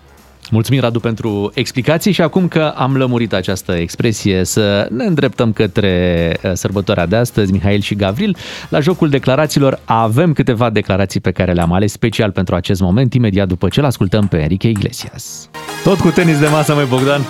Mulțumim, 0.50 0.80
Radu, 0.80 1.00
pentru 1.00 1.50
explicații 1.54 2.12
și 2.12 2.22
acum 2.22 2.48
că 2.48 2.72
am 2.76 2.96
lămurit 2.96 3.32
această 3.32 3.72
expresie, 3.72 4.44
să 4.44 4.88
ne 4.90 5.04
îndreptăm 5.04 5.52
către 5.52 6.36
uh, 6.42 6.50
sărbătoarea 6.54 7.06
de 7.06 7.16
astăzi, 7.16 7.52
Mihail 7.52 7.80
și 7.80 7.94
Gavril. 7.94 8.36
La 8.68 8.80
jocul 8.80 9.08
declarațiilor 9.08 9.80
avem 9.84 10.32
câteva 10.32 10.70
declarații 10.70 11.20
pe 11.20 11.30
care 11.30 11.52
le-am 11.52 11.72
ales 11.72 11.92
special 11.92 12.30
pentru 12.30 12.54
acest 12.54 12.80
moment, 12.80 13.14
imediat 13.14 13.48
după 13.48 13.68
ce 13.68 13.80
l-ascultăm 13.80 14.26
pe 14.26 14.36
Enrique 14.36 14.68
Iglesias. 14.68 15.48
Tot 15.84 15.98
cu 15.98 16.08
tenis 16.08 16.38
de 16.38 16.46
masă, 16.46 16.74
mai 16.74 16.84
Bogdan? 16.84 17.20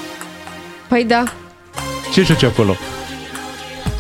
Păi 0.89 1.05
da, 1.05 1.25
Ce 2.13 2.23
joci 2.23 2.43
acolo? 2.43 2.77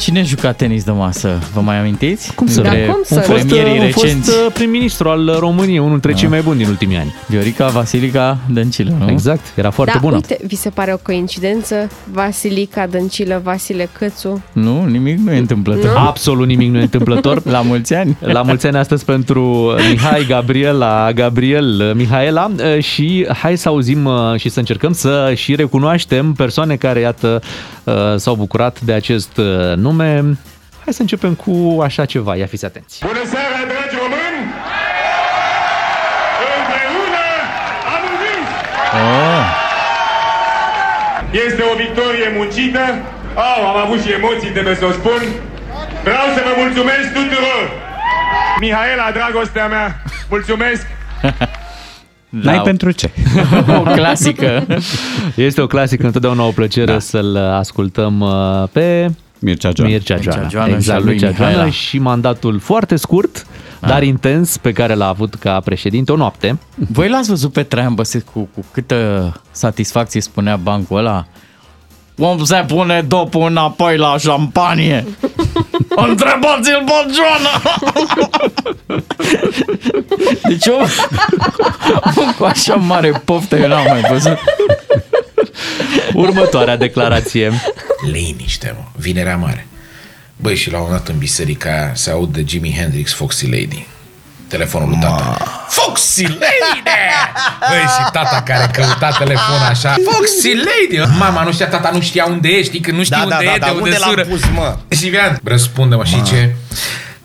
Cine 0.01 0.22
juca 0.22 0.53
tenis 0.53 0.84
de 0.84 0.90
masă? 0.90 1.38
Vă 1.55 1.61
mai 1.61 1.78
amintiți? 1.78 2.34
Cum 2.34 2.46
să 2.46 2.61
Dintre 2.61 2.86
Da, 2.86 2.92
cum 2.92 3.01
să 3.05 3.14
Un 3.14 3.20
fost, 3.20 3.46
Premierii 3.46 3.80
un 3.80 3.90
fost 3.90 4.05
recenți. 4.05 4.30
uh, 4.30 4.53
prim-ministru 4.53 5.09
al 5.09 5.36
României, 5.38 5.78
unul 5.78 5.90
dintre 5.90 6.12
cei 6.12 6.28
mai 6.28 6.40
buni 6.40 6.59
din 6.59 6.66
ultimii 6.68 6.96
ani. 6.96 7.14
Viorica 7.26 7.68
Vasilica 7.68 8.38
Dăncilă, 8.48 8.94
nu? 8.98 9.11
Exact, 9.11 9.40
era 9.55 9.70
foarte 9.70 9.92
da, 9.94 9.98
bună. 10.01 10.14
uite, 10.14 10.38
vi 10.46 10.57
se 10.57 10.68
pare 10.70 10.92
o 10.92 10.96
coincidență? 10.96 11.74
Vasilica 12.12 12.86
Dăncilă, 12.86 13.40
Vasile 13.44 13.88
Cățu. 13.98 14.42
Nu, 14.53 14.84
nimic 14.84 15.18
nu 15.18 15.32
e 15.32 15.38
întâmplător. 15.38 15.94
Absolut 15.96 16.46
nimic 16.46 16.70
nu 16.70 16.78
e 16.78 16.82
întâmplător. 16.82 17.42
La 17.57 17.61
mulți 17.61 17.94
ani. 17.94 18.16
La 18.36 18.42
mulți 18.42 18.66
ani 18.66 18.76
astăzi 18.76 19.05
pentru 19.05 19.74
Mihai, 19.90 20.24
Gabriela, 20.28 21.12
Gabriel, 21.12 21.92
Mihaela 21.96 22.51
uh, 22.76 22.82
și 22.82 23.26
hai 23.42 23.57
să 23.59 23.68
auzim 23.68 24.05
uh, 24.05 24.12
și 24.36 24.48
să 24.48 24.59
încercăm 24.59 24.92
să 24.92 25.32
și 25.34 25.55
recunoaștem 25.55 26.32
persoane 26.32 26.76
care, 26.76 27.01
iată, 27.01 27.42
uh, 27.84 27.94
s-au 28.16 28.34
bucurat 28.34 28.80
de 28.80 28.92
acest 28.92 29.36
uh, 29.36 29.76
nume. 29.91 30.38
Hai 30.84 30.93
să 30.93 31.01
începem 31.03 31.34
cu 31.34 31.80
așa 31.82 32.05
ceva, 32.05 32.36
ia 32.36 32.47
fiți 32.47 32.64
atenți. 32.64 32.99
Bună 33.07 33.24
seara, 33.32 33.59
dragi 33.72 33.97
români! 34.03 34.41
Împreună 36.59 37.24
am 37.95 38.03
învins! 38.12 38.49
Oh, 39.01 39.43
Este 41.47 41.62
o 41.72 41.74
victorie 41.84 42.26
muncită. 42.36 42.84
Au, 43.49 43.61
am 43.70 43.76
avut 43.84 44.01
și 44.05 44.11
emoții, 44.12 44.51
trebuie 44.57 44.74
să 44.74 44.84
o 44.84 44.93
spun. 44.93 45.20
Vreau 46.03 46.26
să 46.34 46.41
vă 46.47 46.53
mulțumesc 46.62 47.07
tuturor! 47.18 47.62
Mihaela, 48.61 49.11
dragostea 49.12 49.66
mea, 49.68 50.03
mulțumesc! 50.28 50.86
N-ai 52.45 52.57
Da. 52.57 52.61
pentru 52.62 52.91
ce? 52.91 53.11
o 53.78 53.82
clasică. 53.82 54.66
Este 55.34 55.61
o 55.61 55.66
clasică, 55.66 56.07
întotdeauna 56.07 56.45
o 56.45 56.51
plăcere 56.51 56.93
da. 56.93 56.99
să-l 56.99 57.36
ascultăm 57.36 58.20
uh, 58.20 58.68
pe 58.72 59.11
Mircea 59.41 59.70
Joana. 59.74 59.93
Mircea 59.93 60.16
Joana. 60.16 60.49
Joana 60.49 60.66
și 60.66 60.72
a 60.72 60.76
exact, 60.76 61.05
lui 61.05 61.12
Mircea 61.12 61.28
Mihaela. 61.28 61.53
Joana 61.53 61.70
și 61.70 61.99
mandatul 61.99 62.59
foarte 62.59 62.97
scurt, 62.97 63.47
dar 63.80 64.03
intens, 64.03 64.57
pe 64.57 64.72
care 64.72 64.95
l-a 64.95 65.09
avut 65.09 65.34
ca 65.34 65.61
președinte 65.61 66.12
o 66.12 66.16
noapte. 66.16 66.59
Voi 66.74 67.09
l-ați 67.09 67.28
văzut 67.28 67.53
pe 67.53 67.62
Traian 67.62 67.95
Băsescu 67.95 68.49
cu 68.55 68.64
câtă 68.72 69.32
satisfacție 69.51 70.20
spunea 70.20 70.57
bancul 70.57 70.99
ăla? 70.99 71.26
Cum 72.16 72.45
se 72.45 72.64
pune 72.66 73.03
dopul 73.09 73.47
înapoi 73.47 73.97
la 73.97 74.16
șampanie? 74.18 75.05
Întrebați-l 76.09 76.84
pe 76.86 77.12
Joana! 77.14 77.62
Deci 80.49 80.66
om, 80.66 80.86
om 82.16 82.32
cu 82.38 82.45
așa 82.45 82.74
mare 82.74 83.22
poftă 83.24 83.57
eu 83.57 83.68
n-am 83.68 83.84
mai 83.88 84.01
văzut. 84.11 84.38
Următoarea 86.14 86.76
declarație. 86.76 87.53
Liniște, 88.11 88.74
mă. 88.78 88.84
Vinerea 88.97 89.36
mare. 89.36 89.66
Băi, 90.36 90.57
și 90.57 90.70
la 90.70 90.78
un 90.78 90.91
dat 90.91 91.09
în 91.09 91.18
biserica 91.18 91.70
aia 91.70 91.91
se 91.95 92.11
aud 92.11 92.32
de 92.32 92.45
Jimi 92.47 92.76
Hendrix 92.78 93.12
Foxy 93.12 93.45
Lady. 93.47 93.86
Telefonul 94.49 94.88
lui 94.88 94.99
tata. 95.01 95.36
Foxy 95.68 96.22
Lady! 96.22 96.82
Băi, 97.68 97.78
și 97.80 98.11
tata 98.12 98.43
care 98.47 98.70
căuta 98.72 99.11
telefonul 99.18 99.66
așa. 99.68 99.95
Foxy 100.11 100.49
Lady! 100.55 101.11
Mama 101.18 101.43
nu 101.43 101.53
știa, 101.53 101.68
tata 101.68 101.91
nu 101.91 102.01
știa 102.01 102.24
unde 102.24 102.49
e, 102.49 102.62
știi? 102.62 102.80
Când 102.80 102.97
nu 102.97 103.03
știi 103.05 103.16
Da, 103.16 103.22
unde 103.22 103.34
da, 103.34 103.43
e, 103.43 103.47
da, 103.47 103.53
de 103.53 103.59
da, 103.59 103.70
unde, 103.70 103.82
unde 103.82 103.97
l-am 103.99 104.09
sură. 104.09 104.24
pus, 104.24 104.41
mă? 104.55 104.76
Și 104.88 105.09
Vian, 105.09 105.41
răspunde-mă, 105.45 106.05
și 106.05 106.22
ce? 106.22 106.55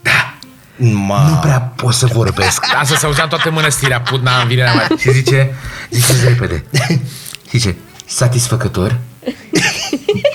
Da, 0.01 0.33
Ma. 0.77 1.27
nu 1.29 1.35
prea 1.35 1.59
pot 1.75 1.93
să 1.93 2.05
vorbesc. 2.05 2.65
Asta 2.81 2.95
se 2.97 3.05
auzea 3.05 3.23
în 3.23 3.29
toată 3.29 3.51
mănăstirea 3.51 3.99
Putna 4.01 4.41
în 4.41 4.47
vinerea 4.47 4.73
mare. 4.73 4.87
Și 4.99 5.11
zice, 5.11 5.53
zice 5.89 6.13
repede. 6.27 6.63
Zice, 7.51 7.75
satisfăcător? 8.05 8.99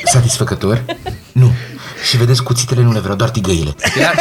Satisfăcător? 0.04 0.84
Nu. 1.32 1.50
Și 2.08 2.16
vedeți, 2.16 2.42
cuțitele 2.42 2.82
nu 2.82 2.92
le 2.92 2.98
vreau, 2.98 3.16
doar 3.16 3.30
tigăile. 3.30 3.74
Era... 3.98 4.10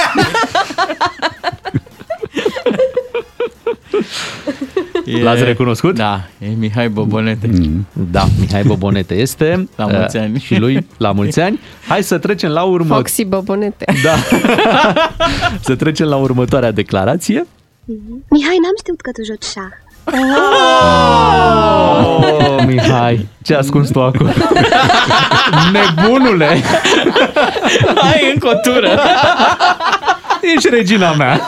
E- 5.06 5.24
L-ați 5.24 5.44
recunoscut? 5.44 5.96
Da, 5.96 6.28
e 6.40 6.48
Mihai 6.48 6.90
Bobonete. 6.90 7.48
Mm. 7.48 7.88
Da, 8.12 8.28
Mihai 8.40 8.64
Bobonete 8.64 9.16
este. 9.16 9.70
La 9.76 9.86
mulți 9.86 10.16
uh, 10.16 10.22
ani. 10.22 10.40
Și 10.40 10.56
lui 10.56 10.88
la 10.98 11.12
mulți 11.12 11.40
ani. 11.40 11.60
Hai 11.88 12.04
să 12.04 12.18
trecem 12.18 12.50
la 12.50 12.64
urmă. 12.64 12.96
Foxy 12.96 13.26
Bobonete. 13.26 13.86
Da. 14.04 14.16
să 15.68 15.76
trecem 15.76 16.08
la 16.08 16.16
următoarea 16.16 16.72
declarație. 16.72 17.48
Mihai, 18.30 18.58
n-am 18.62 18.76
știut 18.80 19.02
că 19.02 19.12
tu 19.12 19.24
joci 19.24 19.44
șah. 19.44 19.72
Oh, 22.02 22.64
Mihai, 22.66 23.28
ce 23.44 23.56
ascuns 23.56 23.90
tu 23.90 24.02
acolo? 24.02 24.30
Nebunule! 25.72 26.64
Hai 27.96 28.32
în 28.34 28.40
cotură! 28.40 29.00
Ești 30.56 30.70
regina 30.70 31.14
mea! 31.14 31.42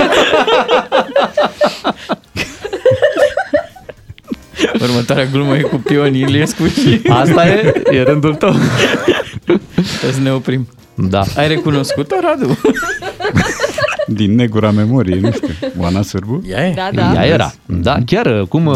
Următoarea 4.81 5.25
glumă 5.25 5.55
e 5.57 5.61
cu 5.61 5.75
Pion 5.75 6.13
Iliescu 6.13 6.67
și... 6.67 7.01
Asta 7.09 7.47
e, 7.47 7.81
e 7.91 8.03
rândul 8.03 8.35
tău. 8.35 8.55
Trebuie 9.43 10.11
să 10.13 10.19
ne 10.21 10.31
oprim. 10.31 10.67
Da. 10.95 11.23
Ai 11.37 11.47
recunoscut-o, 11.47 12.15
Radu? 12.21 12.57
Din 14.13 14.35
negura 14.35 14.71
memoriei, 14.71 15.19
nu 15.19 15.31
știu. 15.31 15.47
Oana 15.77 16.01
Sârbu? 16.01 16.41
Ea 16.49 16.67
e. 16.67 16.73
Da, 16.73 16.89
da. 16.93 17.13
Ea 17.13 17.25
era. 17.25 17.51
Da, 17.65 17.97
chiar, 18.05 18.45
cum... 18.49 18.65
uh, 18.65 18.75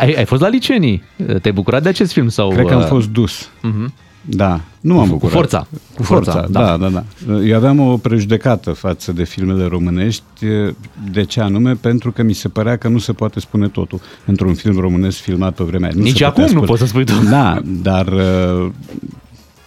Ai, 0.00 0.12
ai 0.16 0.24
fost 0.24 0.40
la 0.42 0.48
licenii? 0.48 1.02
Te-ai 1.16 1.54
bucurat 1.54 1.82
de 1.82 1.88
acest 1.88 2.12
film? 2.12 2.28
Sau, 2.28 2.48
Cred 2.48 2.66
că 2.66 2.74
am 2.74 2.80
uh, 2.80 2.86
fost 2.86 3.08
dus. 3.08 3.48
Mhm. 3.62 3.92
Da, 4.26 4.60
nu 4.80 4.94
m-am 4.94 5.04
Cu 5.04 5.10
bucurat. 5.12 5.32
forța. 5.34 5.66
Cu 5.96 6.02
forța, 6.02 6.46
da. 6.50 6.76
da, 6.76 6.76
da, 6.76 6.88
da. 6.88 7.04
Eu 7.40 7.56
aveam 7.56 7.80
o 7.80 7.96
prejudecată 7.96 8.70
față 8.72 9.12
de 9.12 9.24
filmele 9.24 9.64
românești. 9.66 10.22
De 11.12 11.24
ce 11.24 11.40
anume? 11.40 11.72
Pentru 11.72 12.12
că 12.12 12.22
mi 12.22 12.32
se 12.32 12.48
părea 12.48 12.76
că 12.76 12.88
nu 12.88 12.98
se 12.98 13.12
poate 13.12 13.40
spune 13.40 13.68
totul 13.68 14.00
într-un 14.24 14.54
film 14.54 14.80
românesc 14.80 15.16
filmat 15.18 15.54
pe 15.54 15.64
vremea 15.64 15.88
aia. 15.88 15.96
Nu 15.98 16.02
Nici 16.02 16.16
se 16.18 16.24
putea 16.24 16.28
acum 16.28 16.42
nu 16.42 16.48
spune. 16.48 16.66
poți 16.66 16.80
să 16.80 16.86
spui 16.86 17.04
tot. 17.04 17.22
Da, 17.28 17.60
dar 17.82 18.06
uh, 18.06 18.70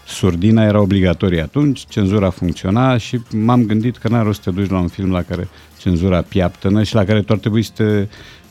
surdina 0.08 0.64
era 0.64 0.82
obligatorie 0.82 1.42
atunci, 1.42 1.86
cenzura 1.88 2.30
funcționa 2.30 2.98
și 2.98 3.20
m-am 3.32 3.66
gândit 3.66 3.98
că 3.98 4.08
n-are 4.08 4.24
rost 4.24 4.42
să 4.42 4.50
te 4.50 4.60
duci 4.60 4.70
la 4.70 4.80
un 4.80 4.88
film 4.88 5.12
la 5.12 5.22
care 5.22 5.48
cenzura 5.80 6.22
piaptănă 6.22 6.84
și 6.84 6.96
la 6.96 7.06
care 7.06 7.22
tu 7.22 7.34
ar 7.34 7.40
trebui 7.40 7.62
să 7.62 7.72
te 7.76 8.08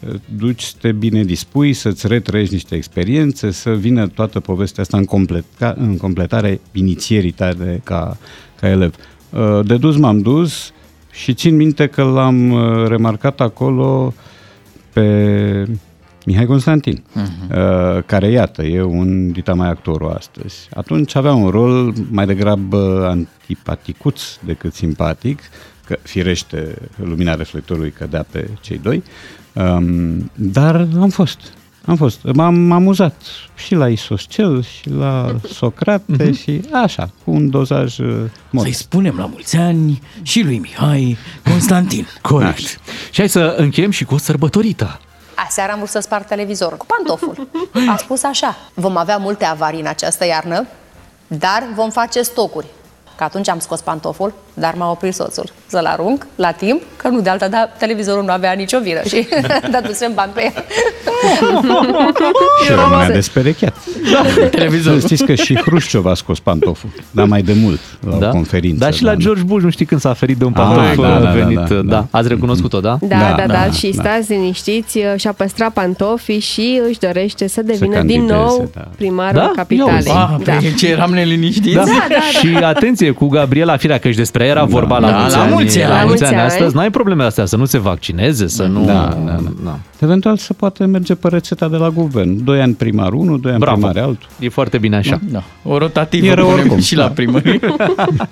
uh, 0.07 0.15
duci 0.37 0.63
să 0.63 0.75
te 0.81 0.93
bine 0.93 1.25
dispui, 1.25 1.73
să-ți 1.73 2.07
retrăiești 2.07 2.55
niște 2.55 2.75
experiențe, 2.75 3.51
să 3.51 3.71
vină 3.71 4.07
toată 4.07 4.41
povestea 4.41 4.83
asta 4.83 4.97
în, 4.97 5.05
completa, 5.05 5.75
în 5.79 5.97
completarea 5.97 6.59
inițierii 6.73 7.31
tale 7.31 7.81
ca, 7.85 8.17
ca 8.61 8.69
elev. 8.69 8.95
Uh, 9.31 9.61
De 9.67 9.77
dus 9.77 9.97
m-am 9.97 10.21
dus 10.21 10.73
Și 11.11 11.35
țin 11.35 11.57
minte 11.57 11.87
că 11.87 12.03
l-am 12.03 12.51
uh, 12.51 12.87
remarcat 12.87 13.41
acolo 13.41 14.15
pe 14.93 15.67
Mihai 16.27 16.47
Constantin, 16.47 17.03
uh-huh. 17.03 18.07
care, 18.07 18.31
iată, 18.31 18.63
e 18.63 18.83
un 18.83 19.33
dita 19.33 19.55
mai 19.55 19.69
actorul 19.69 20.11
astăzi. 20.11 20.69
Atunci 20.75 21.15
avea 21.15 21.33
un 21.33 21.49
rol 21.49 21.95
mai 22.11 22.27
degrabă 22.27 23.07
antipaticuț 23.09 24.23
decât 24.45 24.75
simpatic, 24.75 25.41
că 25.85 25.99
firește 26.03 26.75
lumina 26.97 27.35
reflectorului 27.35 27.91
cădea 27.91 28.27
pe 28.31 28.49
cei 28.61 28.79
doi, 28.79 29.03
um, 29.53 30.31
dar 30.35 30.89
am 31.01 31.09
fost. 31.09 31.39
Am 31.85 31.97
fost. 31.97 32.25
M-am 32.33 32.73
amuzat 32.73 33.23
și 33.57 33.75
la 33.75 33.89
Isoscel 33.89 34.63
și 34.63 34.91
la 34.91 35.37
Socrate 35.53 36.33
și 36.33 36.61
așa, 36.73 37.11
cu 37.25 37.31
un 37.31 37.51
dozaj 37.51 37.99
uh, 37.99 38.17
mod. 38.51 38.63
Să-i 38.63 38.73
spunem 38.73 39.17
la 39.17 39.27
mulți 39.27 39.57
ani 39.57 40.03
și 40.23 40.43
lui 40.43 40.59
Mihai 40.59 41.17
Constantin. 41.51 42.07
Corect. 42.23 42.81
Și 43.11 43.17
hai 43.17 43.29
să 43.29 43.55
încheiem 43.59 43.91
și 43.91 44.05
cu 44.05 44.15
o 44.15 44.19
sărbătorită. 44.19 45.01
Aseară 45.37 45.73
am 45.73 45.79
vrut 45.79 45.91
să 45.91 45.99
sparg 45.99 46.25
televizorul 46.25 46.77
cu 46.77 46.87
pantoful. 46.87 47.49
A 47.93 47.97
spus 47.97 48.23
așa, 48.23 48.57
vom 48.75 48.97
avea 48.97 49.17
multe 49.17 49.45
avarii 49.45 49.81
în 49.81 49.87
această 49.87 50.27
iarnă, 50.27 50.67
dar 51.27 51.67
vom 51.75 51.91
face 51.91 52.23
stocuri. 52.23 52.67
Că 53.17 53.25
atunci 53.25 53.49
am 53.49 53.59
scos 53.59 53.81
pantoful, 53.81 54.33
dar 54.59 54.75
m-a 54.77 54.91
oprit 54.91 55.15
soțul 55.15 55.45
să-l 55.67 55.85
arunc 55.85 56.27
la 56.37 56.51
timp, 56.51 56.83
că 56.97 57.09
nu 57.09 57.21
de 57.21 57.31
alta, 57.31 57.49
dar 57.49 57.71
televizorul 57.79 58.25
nu 58.25 58.33
avea 58.33 58.53
nicio 58.53 58.79
vină 58.83 59.01
și 59.09 59.27
dădusem 59.73 60.13
bani 60.15 60.33
pe 60.35 60.43
el. 60.55 60.65
Și 62.65 62.71
rămânea 62.73 63.11
desperecheat. 63.11 63.75
Da. 64.13 64.47
Televizorul. 64.49 65.01
Știți 65.01 65.25
că 65.25 65.35
și 65.35 65.55
Hrușciov 65.55 66.07
a 66.07 66.15
scos 66.15 66.39
pantoful, 66.41 66.91
dar 67.11 67.27
mai 67.27 67.43
de 67.43 67.53
mult, 67.63 67.81
la 68.11 68.17
Da? 68.17 68.29
o 68.29 68.31
conferință. 68.31 68.79
Dar 68.85 68.95
și 68.95 69.03
la 69.03 69.11
da. 69.11 69.17
George 69.17 69.43
Bush, 69.43 69.63
nu 69.65 69.71
știi 69.71 69.85
când 69.87 70.01
s-a 70.01 70.13
ferit 70.15 70.37
de 70.37 70.45
un 70.45 70.53
Ah, 70.57 70.63
pantof 70.63 70.97
da, 71.07 71.19
da, 71.21 71.31
venit. 71.31 71.59
da, 71.59 71.65
da, 71.75 71.81
da. 71.83 72.07
Ați 72.11 72.29
recunoscut-o, 72.29 72.81
da? 72.81 72.99
Da, 73.01 73.17
da, 73.19 73.35
da, 73.37 73.53
da, 73.53 73.71
și 73.71 73.93
stați 73.93 74.33
liniștiți, 74.33 74.99
și-a 75.17 75.33
păstrat 75.33 75.73
pantofii 75.73 76.39
și 76.39 76.81
își 76.89 76.99
dorește 76.99 77.49
să 77.49 77.63
devină 77.63 77.87
din 77.87 77.95
candideze, 77.95 78.33
nou 78.33 78.71
da. 78.75 78.81
primarul 78.97 79.39
Da? 79.39 79.53
capitalei. 79.57 79.93
Ia 79.93 79.99
uzi. 79.99 80.09
da. 80.45 80.55
Ah, 80.55 80.61
pe 80.61 80.75
ce 80.79 80.89
eram 80.89 81.11
neliniștiți? 81.13 81.75
Da. 81.75 81.83
Da, 81.85 82.07
da, 82.09 82.39
Și 82.39 82.57
atenție 82.63 83.11
cu 83.11 83.27
Gabriela 83.29 83.77
Firea, 83.77 83.99
că 83.99 84.11
și 84.11 84.17
despre 84.17 84.46
ea 84.47 84.53
era 84.53 84.65
vorba 84.65 84.99
la 84.99 85.11
Da, 85.11 85.17
mulți 85.17 85.37
la 85.37 85.43
ani. 85.43 85.53
mulți 85.53 85.83
ani. 85.83 85.91
La 85.91 85.97
La 85.99 86.05
mulți 86.05 86.09
mulți 86.23 86.25
ani 86.35 86.37
ani. 86.43 86.51
astăzi. 86.51 86.75
N-ai 86.77 86.91
probleme 86.91 87.25
astea, 87.25 87.45
să 87.45 87.57
nu 87.57 87.65
se 87.65 87.79
vaccineze, 87.79 88.47
să 88.49 88.63
nu... 88.63 88.85
Da, 88.85 89.17
da, 89.27 89.37
da. 89.65 89.79
Eventual 89.99 90.37
să 90.37 90.53
poate 90.53 90.85
merge 90.85 91.15
pe 91.15 91.29
rețeta 91.29 91.69
de 91.69 91.77
la 91.77 91.89
guvern. 91.91 92.45
Doi 92.45 92.61
ani 92.61 92.75
primar 92.75 93.13
unul, 93.13 93.41
doi 93.41 93.51
ani 93.51 93.61
Bravo. 93.61 93.77
primar 93.77 93.97
altul. 94.05 94.29
E 94.39 94.49
foarte 94.49 94.79
bine 94.79 94.97
așa. 94.97 95.21
Da. 95.31 95.43
O 95.63 95.79
rotativă 95.79 96.27
Era 96.27 96.43
punem 96.43 96.59
oricum, 96.59 96.79
și 96.81 96.95
da. 96.95 97.03
la 97.03 97.09
primărie. 97.09 97.59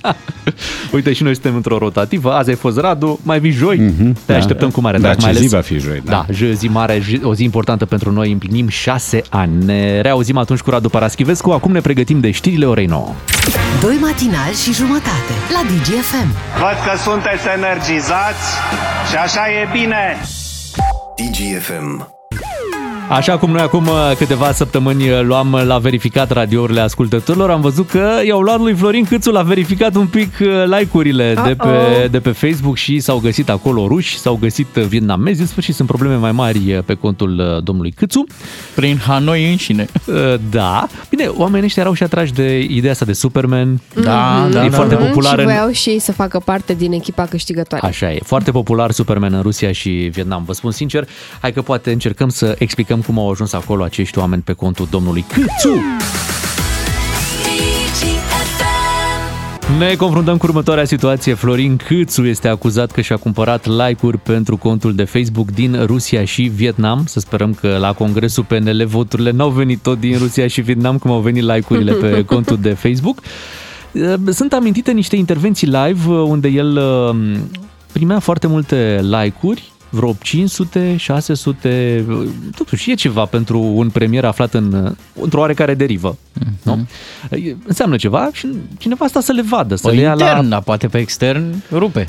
Uite, 0.92 1.12
și 1.12 1.22
noi 1.22 1.32
suntem 1.32 1.54
într-o 1.54 1.78
rotativă. 1.78 2.32
Azi 2.32 2.48
ai 2.50 2.54
fost 2.56 2.78
Radu, 2.78 3.20
mai 3.22 3.40
vii 3.40 3.50
joi. 3.50 3.76
Te 4.24 4.32
da. 4.32 4.36
așteptăm 4.38 4.70
cu 4.70 4.80
mare 4.80 4.96
Da, 4.96 5.02
drag. 5.02 5.14
ce 5.16 5.20
mai 5.22 5.30
ales... 5.30 5.42
zi 5.42 5.48
va 5.54 5.60
fi 5.60 5.78
joi, 5.78 6.02
da. 6.04 6.10
Da, 6.10 6.26
joi, 6.32 6.54
zi 6.54 6.66
mare, 6.68 7.02
zi- 7.04 7.20
o 7.24 7.34
zi 7.34 7.42
importantă 7.44 7.84
pentru 7.86 8.10
noi. 8.12 8.32
Împlinim 8.32 8.68
șase 8.68 9.22
ani. 9.30 9.64
Ne 9.64 10.00
reauzim 10.00 10.36
atunci 10.36 10.60
cu 10.60 10.70
Radu 10.70 10.88
Paraschivescu. 10.88 11.50
Acum 11.50 11.72
ne 11.72 11.80
pregătim 11.80 12.20
de 12.20 12.30
știrile 12.30 12.66
orei 12.66 12.86
9. 12.86 13.08
Doi 13.82 13.96
matinali 14.00 14.54
și 14.64 14.72
jumătate 14.72 15.32
la 15.52 15.60
DGFM. 15.68 16.28
Văd 16.58 16.76
că 16.92 16.98
sunteți 17.10 17.44
energizați 17.56 18.46
și 19.10 19.16
așa 19.16 19.40
e 19.62 19.68
bine. 19.80 20.02
DGFM. 21.16 22.13
Așa 23.14 23.38
cum 23.38 23.50
noi 23.50 23.60
acum 23.60 23.86
uh, 23.86 24.12
câteva 24.18 24.52
săptămâni 24.52 25.10
uh, 25.10 25.20
luam 25.22 25.62
la 25.66 25.78
verificat 25.78 26.30
radiourile 26.30 26.80
ascultătorilor, 26.80 27.50
am 27.50 27.60
văzut 27.60 27.88
că 27.88 28.10
i-au 28.26 28.40
luat 28.40 28.60
lui 28.60 28.74
Florin 28.74 29.04
Câțu 29.04 29.30
la 29.30 29.42
verificat 29.42 29.94
un 29.94 30.06
pic 30.06 30.32
uh, 30.40 30.64
like-urile 30.78 31.34
de 31.44 31.54
pe, 31.54 31.68
Uh-oh. 31.68 32.10
de 32.10 32.20
pe 32.20 32.30
Facebook 32.30 32.76
și 32.76 33.00
s-au 33.00 33.18
găsit 33.18 33.48
acolo 33.48 33.86
ruși, 33.86 34.18
s-au 34.18 34.38
găsit 34.40 34.76
uh, 34.76 34.82
vietnamezi, 34.82 35.40
în 35.40 35.46
sfârșit 35.46 35.74
sunt 35.74 35.88
probleme 35.88 36.14
mai 36.14 36.32
mari 36.32 36.74
uh, 36.74 36.82
pe 36.84 36.94
contul 36.94 37.38
uh, 37.38 37.62
domnului 37.62 37.90
Câțu. 37.90 38.24
Prin 38.74 38.98
Hanoi 39.06 39.50
înșine. 39.50 39.86
Da. 40.50 40.86
Bine, 41.08 41.26
oamenii 41.26 41.66
ăștia 41.66 41.82
erau 41.82 41.94
și 41.94 42.02
atrași 42.02 42.32
de 42.32 42.58
ideea 42.58 42.92
asta 42.92 43.04
de 43.04 43.12
Superman. 43.12 43.80
Da, 43.94 44.48
da, 44.50 44.64
e 44.64 44.68
da, 44.68 44.76
foarte 44.76 44.94
da. 44.94 45.04
popular 45.04 45.32
Și 45.32 45.38
în... 45.38 45.44
voiau 45.44 45.70
și 45.70 45.88
ei 45.88 45.98
să 45.98 46.12
facă 46.12 46.38
parte 46.44 46.74
din 46.74 46.92
echipa 46.92 47.24
câștigătoare. 47.24 47.86
Așa 47.86 48.12
e, 48.12 48.18
foarte 48.24 48.50
popular 48.50 48.90
Superman 48.90 49.32
în 49.32 49.42
Rusia 49.42 49.72
și 49.72 49.90
Vietnam. 49.90 50.42
Vă 50.46 50.52
spun 50.52 50.70
sincer, 50.70 51.08
hai 51.40 51.52
că 51.52 51.62
poate 51.62 51.92
încercăm 51.92 52.28
să 52.28 52.54
explicăm 52.58 53.02
cum 53.06 53.18
au 53.18 53.30
ajuns 53.30 53.52
acolo 53.52 53.82
acești 53.82 54.18
oameni 54.18 54.42
pe 54.42 54.52
contul 54.52 54.86
domnului 54.90 55.24
Câțu. 55.28 55.80
Ne 59.78 59.94
confruntăm 59.94 60.36
cu 60.36 60.46
următoarea 60.46 60.84
situație. 60.84 61.34
Florin 61.34 61.76
Câțu 61.76 62.22
este 62.22 62.48
acuzat 62.48 62.90
că 62.90 63.00
și-a 63.00 63.16
cumpărat 63.16 63.66
like-uri 63.66 64.18
pentru 64.18 64.56
contul 64.56 64.94
de 64.94 65.04
Facebook 65.04 65.50
din 65.50 65.84
Rusia 65.84 66.24
și 66.24 66.42
Vietnam. 66.42 67.04
Să 67.06 67.20
sperăm 67.20 67.54
că 67.54 67.76
la 67.80 67.92
congresul 67.92 68.44
PNL 68.44 68.84
voturile 68.86 69.30
n-au 69.30 69.50
venit 69.50 69.78
tot 69.82 70.00
din 70.00 70.18
Rusia 70.18 70.46
și 70.46 70.60
Vietnam, 70.60 70.98
cum 70.98 71.10
au 71.10 71.20
venit 71.20 71.42
like-urile 71.42 71.92
pe 71.92 72.24
contul 72.34 72.58
de 72.60 72.70
Facebook. 72.72 73.18
Sunt 74.30 74.52
amintite 74.52 74.92
niște 74.92 75.16
intervenții 75.16 75.66
live 75.66 76.10
unde 76.10 76.48
el 76.48 76.76
uh, 76.76 77.36
primea 77.92 78.18
foarte 78.18 78.46
multe 78.46 79.00
like-uri, 79.02 79.72
vreo 79.94 80.16
500, 80.22 80.96
600, 80.96 82.04
totuși 82.56 82.90
e 82.90 82.94
ceva 82.94 83.24
pentru 83.24 83.60
un 83.60 83.90
premier 83.90 84.24
aflat 84.24 84.54
în, 84.54 84.94
într-o 85.20 85.40
oarecare 85.40 85.74
derivă. 85.74 86.16
Mhm. 86.32 86.52
Nu? 86.62 86.86
Înseamnă 87.66 87.96
ceva 87.96 88.28
și 88.32 88.48
cineva 88.78 89.04
asta 89.04 89.20
să 89.20 89.32
le 89.32 89.42
vadă, 89.42 89.74
să 89.74 89.88
O 89.88 89.90
le 89.90 90.00
ia 90.00 90.14
la... 90.14 90.24
intern, 90.24 90.48
dar 90.48 90.62
poate 90.62 90.86
pe 90.86 90.98
extern 90.98 91.62
rupe. 91.72 92.08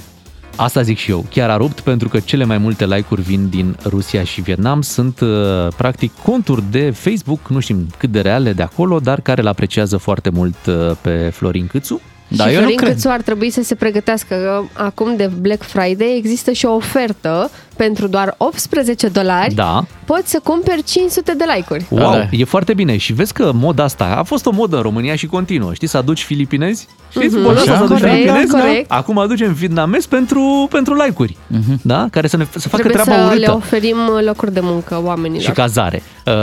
Asta 0.55 0.81
zic 0.81 0.97
și 0.97 1.11
eu, 1.11 1.25
chiar 1.29 1.49
a 1.49 1.57
rupt 1.57 1.79
pentru 1.79 2.09
că 2.09 2.19
cele 2.19 2.43
mai 2.43 2.57
multe 2.57 2.85
like-uri 2.85 3.21
vin 3.21 3.49
din 3.49 3.77
Rusia 3.85 4.23
și 4.23 4.41
Vietnam. 4.41 4.81
Sunt 4.81 5.19
uh, 5.19 5.67
practic 5.77 6.11
conturi 6.23 6.63
de 6.71 6.89
Facebook, 6.91 7.47
nu 7.47 7.59
știm 7.59 7.87
cât 7.97 8.11
de 8.11 8.21
reale 8.21 8.53
de 8.53 8.61
acolo, 8.61 8.99
dar 8.99 9.21
care 9.21 9.41
îl 9.41 9.47
apreciază 9.47 9.97
foarte 9.97 10.29
mult 10.29 10.55
uh, 10.65 10.91
pe 11.01 11.29
Florin 11.33 11.67
Câțu. 11.67 12.01
Da, 12.27 12.47
și 12.47 12.55
Florin 12.55 12.75
Câțu 12.77 13.09
ar 13.09 13.21
trebui 13.21 13.49
să 13.49 13.63
se 13.63 13.75
pregătească. 13.75 14.35
că 14.35 14.61
Acum 14.83 15.15
de 15.15 15.29
Black 15.39 15.63
Friday 15.63 16.15
există 16.17 16.51
și 16.51 16.65
o 16.65 16.73
ofertă 16.73 17.49
pentru 17.75 18.07
doar 18.07 18.35
18 18.37 19.07
dolari. 19.07 19.53
Da. 19.53 19.85
Poți 20.05 20.29
să 20.31 20.39
cumperi 20.43 20.83
500 20.83 21.33
de 21.33 21.43
like-uri. 21.55 21.85
Wow, 21.89 22.11
Da. 22.11 22.27
e 22.31 22.43
foarte 22.43 22.73
bine. 22.73 22.97
Și 22.97 23.13
vezi 23.13 23.33
că 23.33 23.51
moda 23.53 23.83
asta 23.83 24.15
a 24.17 24.23
fost 24.23 24.45
o 24.45 24.51
modă 24.51 24.75
în 24.75 24.81
România 24.81 25.15
și 25.15 25.25
continuă. 25.27 25.73
Știi, 25.73 25.87
să 25.87 25.97
aduci 25.97 26.23
filipinezi? 26.23 26.87
Știți, 27.09 27.33
Mhm. 27.35 27.43
moda 27.43 27.59
asta 27.59 27.71
Așa? 27.71 27.77
să 27.79 27.83
aduci 27.83 27.99
Corect, 27.99 28.15
filipinezi? 28.21 28.51
corect. 28.51 28.91
Acum 28.91 29.17
aducem 29.17 29.53
vietnamezi 29.53 30.07
pentru, 30.07 30.67
pentru 30.71 30.93
like-uri. 30.93 31.37
Da? 31.81 32.07
Care 32.11 32.27
să, 32.27 32.37
ne, 32.37 32.45
să 32.51 32.69
facă 32.69 32.83
Trebuie 32.83 33.03
treaba 33.03 33.21
să 33.21 33.27
urâtă. 33.27 33.39
le 33.39 33.47
oferim 33.55 33.97
locuri 34.25 34.53
de 34.53 34.59
muncă 34.63 35.01
oamenilor. 35.03 35.41
și 35.43 35.51
cazare. 35.51 36.03
Uh, 36.25 36.33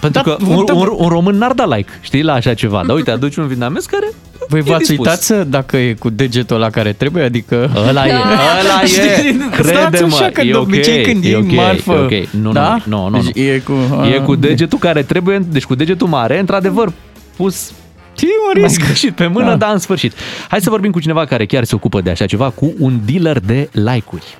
pentru 0.00 0.22
Da, 0.24 0.30
că 0.30 0.36
un, 0.48 0.64
da. 0.64 0.74
un, 0.74 0.88
un 0.96 1.08
român 1.08 1.36
n-ar 1.36 1.52
da 1.52 1.66
like, 1.66 1.90
știi, 2.00 2.22
la 2.22 2.32
așa 2.32 2.54
ceva. 2.54 2.82
Dar 2.86 2.96
uite, 2.96 3.10
aduci 3.10 3.36
un 3.36 3.46
vietnamez 3.46 3.84
care 3.84 4.12
Voi 4.48 4.58
e 4.58 4.62
v-ați 4.62 4.78
dispus. 4.78 5.06
uitat 5.06 5.22
să, 5.22 5.44
dacă 5.44 5.76
e 5.76 5.92
cu 5.92 6.10
degetul 6.10 6.58
la 6.58 6.70
care 6.70 6.92
trebuie, 6.92 7.22
adică... 7.24 7.70
Ăla 7.88 8.06
e, 8.06 8.12
ăla 8.60 8.82
e, 8.82 8.86
Știi, 8.86 9.40
stați 9.52 9.62
crede-mă, 9.62 10.16
așa, 10.16 10.30
că 10.32 10.40
e 10.40 10.50
de 10.50 10.56
ok, 10.56 10.62
obicei 10.62 11.02
când 11.02 11.24
e 11.24 11.28
iei 11.28 11.36
ok, 11.36 11.52
marfă... 11.52 11.92
e 12.10 12.22
ok. 12.22 12.28
Nu, 12.30 12.52
da? 12.52 12.76
nu, 12.84 12.96
nu, 12.96 13.08
nu, 13.08 13.22
Deci 13.22 13.34
nu. 13.34 13.42
E 13.42 13.58
cu... 13.58 13.72
E 14.14 14.18
cu 14.18 14.34
degetul 14.34 14.78
care 14.78 15.02
trebuie, 15.02 15.38
deci 15.48 15.64
cu 15.64 15.74
degetul 15.74 16.06
mare, 16.06 16.38
într-adevăr, 16.38 16.92
pus 17.36 17.70
Ce 18.14 18.26
un 18.26 18.52
mai 18.54 18.62
risc? 18.68 18.84
greșit 18.84 19.14
pe 19.14 19.26
mână, 19.26 19.44
Da. 19.44 19.50
da. 19.50 19.56
dar 19.56 19.72
în 19.72 19.78
sfârșit. 19.78 20.12
Hai 20.48 20.60
să 20.60 20.70
vorbim 20.70 20.90
cu 20.90 21.00
cineva 21.00 21.24
care 21.24 21.46
chiar 21.46 21.64
se 21.64 21.74
ocupă 21.74 22.00
de 22.00 22.10
așa 22.10 22.26
ceva, 22.26 22.50
cu 22.50 22.72
un 22.78 23.00
dealer 23.04 23.38
de 23.40 23.68
like-uri. 23.72 24.36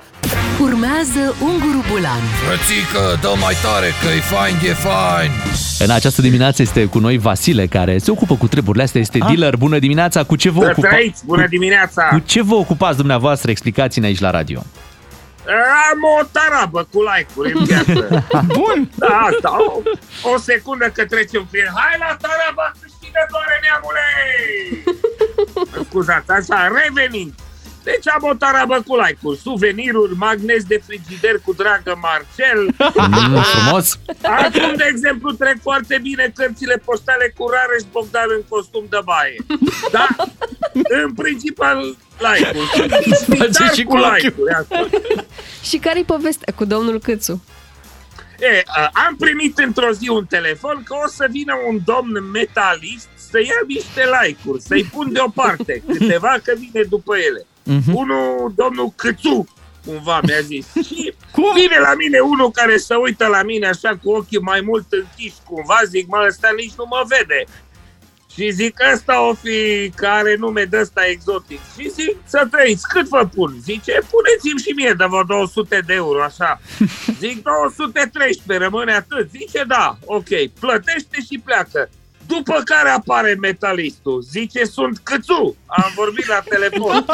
Urmează 1.03 1.35
Unguru 1.41 1.83
Bulan. 1.91 2.21
Frățică, 2.45 3.17
dă 3.21 3.33
mai 3.41 3.55
tare 3.61 3.87
că 4.01 4.07
e 4.17 4.19
fain, 4.19 4.55
e 4.69 4.73
fain. 4.73 5.31
În 5.79 5.89
această 5.89 6.21
dimineață 6.21 6.61
este 6.61 6.85
cu 6.85 6.99
noi 6.99 7.17
Vasile, 7.17 7.65
care 7.67 7.97
se 7.97 8.11
ocupă 8.11 8.35
cu 8.35 8.47
treburile 8.47 8.83
astea, 8.83 9.01
este 9.01 9.17
dealer. 9.17 9.55
Bună 9.55 9.79
dimineața, 9.79 10.23
cu 10.23 10.35
ce 10.35 10.49
vă 10.49 10.59
Să 10.63 10.69
ocupați? 10.71 10.93
trăiți, 10.93 11.25
bună 11.25 11.47
dimineața! 11.47 12.03
Cu 12.03 12.19
ce 12.19 12.41
vă 12.41 12.53
ocupați 12.55 12.97
dumneavoastră? 12.97 13.51
Explicați-ne 13.51 14.05
aici 14.05 14.19
la 14.19 14.29
radio. 14.29 14.59
Am 15.91 15.99
o 16.19 16.25
tarabă 16.31 16.87
cu 16.91 16.99
like-uri 17.09 17.51
în 17.57 17.63
viață. 17.63 18.25
Bun! 18.57 18.89
Da, 18.95 19.27
asta, 19.31 19.49
o, 19.67 19.81
o 20.33 20.37
secundă 20.37 20.85
că 20.95 21.05
trece 21.05 21.37
un 21.37 21.45
client. 21.49 21.71
Hai 21.75 21.95
la 21.99 22.11
taraba 22.25 22.65
câștigătoare, 22.81 23.55
neamule! 23.63 24.05
Scuzați, 25.89 26.31
așa, 26.37 26.71
revenind. 26.81 27.33
Deci 27.83 28.07
am 28.07 28.23
o 28.23 28.33
tarabă 28.33 28.83
cu 28.87 28.95
like-uri, 28.95 29.39
suveniruri, 29.39 30.15
magnes 30.15 30.63
de 30.63 30.81
frigider 30.85 31.39
cu 31.45 31.53
dragă 31.53 31.99
Marcel. 32.01 32.61
Mm, 33.13 33.41
frumos! 33.41 33.99
Acum, 34.21 34.75
de 34.75 34.85
exemplu, 34.87 35.31
trec 35.31 35.61
foarte 35.61 35.99
bine 36.01 36.31
cărțile 36.35 36.81
postale 36.85 37.33
cu 37.37 37.49
Rareș 37.49 37.83
Bogdan 37.91 38.27
în 38.37 38.43
costum 38.49 38.85
de 38.89 38.97
baie. 39.03 39.35
Da? 39.91 40.07
În 41.03 41.13
principal, 41.13 41.95
like-uri. 42.17 42.89
Face 43.37 43.73
și 43.75 43.83
cu 43.83 43.95
cu 43.95 43.97
like-uri. 43.97 44.53
asta. 44.53 44.89
Și 45.63 45.77
care-i 45.77 46.03
povestea 46.03 46.53
cu 46.55 46.65
domnul 46.65 46.99
Câțu? 46.99 47.43
E, 48.39 48.61
a, 48.65 48.89
am 49.07 49.15
primit 49.15 49.57
într-o 49.57 49.91
zi 49.91 50.09
un 50.09 50.25
telefon 50.25 50.83
că 50.83 50.93
o 51.05 51.07
să 51.07 51.27
vină 51.31 51.53
un 51.69 51.79
domn 51.85 52.29
metalist 52.31 53.07
să 53.31 53.39
ia 53.39 53.61
niște 53.67 54.03
like-uri, 54.21 54.61
să-i 54.61 54.83
pun 54.83 55.13
deoparte 55.13 55.83
câteva 55.87 56.35
că 56.43 56.53
vine 56.57 56.83
după 56.89 57.15
ele. 57.17 57.45
Mhm. 57.63 57.95
Unul, 57.95 58.53
domnul 58.55 58.91
Câțu, 58.95 59.47
cumva 59.85 60.19
mi-a 60.23 60.39
zis. 60.39 60.65
Și 60.85 61.13
vine 61.59 61.79
la 61.81 61.93
mine 61.95 62.19
unul 62.19 62.51
care 62.51 62.77
se 62.77 62.95
uită 62.95 63.25
la 63.27 63.43
mine 63.43 63.67
așa 63.67 63.97
cu 64.03 64.11
ochii 64.11 64.39
mai 64.39 64.61
mult 64.61 64.85
închiși, 64.89 65.43
cumva, 65.49 65.79
zic, 65.87 66.07
mă, 66.07 66.25
ăsta 66.27 66.49
nici 66.55 66.73
nu 66.77 66.85
mă 66.89 67.03
vede. 67.07 67.43
Și 68.33 68.51
zic, 68.51 68.77
ăsta 68.93 69.27
o 69.27 69.33
fi 69.33 69.89
care 69.95 70.35
nume 70.35 70.63
de 70.63 70.79
ăsta 70.79 71.05
exotic. 71.05 71.59
Și 71.77 71.89
zic, 71.89 72.15
să 72.25 72.47
trăiți, 72.51 72.87
cât 72.87 73.07
vă 73.07 73.29
pun? 73.35 73.55
Zice, 73.61 73.99
puneți-mi 74.11 74.59
și 74.59 74.71
mie 74.75 74.93
de 74.97 75.05
vreo 75.05 75.23
200 75.23 75.83
de 75.85 75.93
euro, 75.93 76.23
așa. 76.23 76.61
Zic, 77.21 77.43
213, 77.43 78.63
rămâne 78.63 78.93
atât. 78.93 79.29
Zice, 79.29 79.63
da, 79.67 79.97
ok, 80.05 80.27
plătește 80.59 81.17
și 81.29 81.41
pleacă. 81.43 81.89
După 82.27 82.61
care 82.71 82.89
apare 82.89 83.33
metalistul. 83.47 84.21
Zice, 84.21 84.63
sunt 84.63 84.95
câțu. 85.03 85.55
Am 85.65 85.91
vorbit 85.95 86.27
la 86.27 86.41
telefon. 86.53 87.05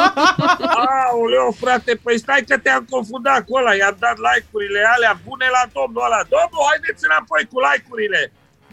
Aoleo, 1.10 1.48
frate, 1.62 1.92
păi 2.02 2.18
stai 2.18 2.44
că 2.48 2.58
te-am 2.58 2.86
confundat 2.90 3.40
cu 3.44 3.52
ăla. 3.58 3.74
I-am 3.74 3.96
dat 3.98 4.16
like-urile 4.26 4.82
alea 4.94 5.20
bune 5.26 5.46
la 5.56 5.64
domnul 5.76 6.06
ăla. 6.06 6.20
Domnul, 6.34 6.62
haideți 6.70 7.04
înapoi 7.08 7.42
cu 7.50 7.56
like-urile. 7.66 8.22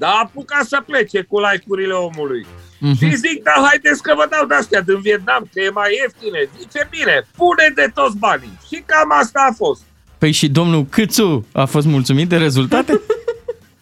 Dar 0.02 0.12
a 0.14 0.20
apucat 0.26 0.66
să 0.74 0.78
plece 0.90 1.20
cu 1.30 1.36
like-urile 1.46 1.96
omului. 2.08 2.44
Mm-hmm. 2.86 2.98
Și 3.00 3.16
zic, 3.26 3.38
da, 3.44 3.56
haideți 3.68 4.02
că 4.06 4.12
vă 4.16 4.26
dau 4.30 4.46
de-astea 4.46 4.82
din 4.82 5.00
Vietnam, 5.08 5.42
că 5.54 5.60
e 5.60 5.70
mai 5.70 5.90
ieftine. 6.02 6.42
Zice, 6.60 6.82
bine, 6.96 7.16
pune 7.42 7.66
de 7.76 7.88
toți 7.94 8.18
banii. 8.18 8.60
Și 8.68 8.84
cam 8.86 9.12
asta 9.22 9.48
a 9.50 9.54
fost. 9.54 9.82
Păi 10.18 10.32
și 10.32 10.48
domnul 10.50 10.86
Câțu 10.86 11.48
a 11.52 11.66
fost 11.66 11.88
mulțumit 11.88 12.30
de 12.30 12.38
rezultate? 12.38 12.92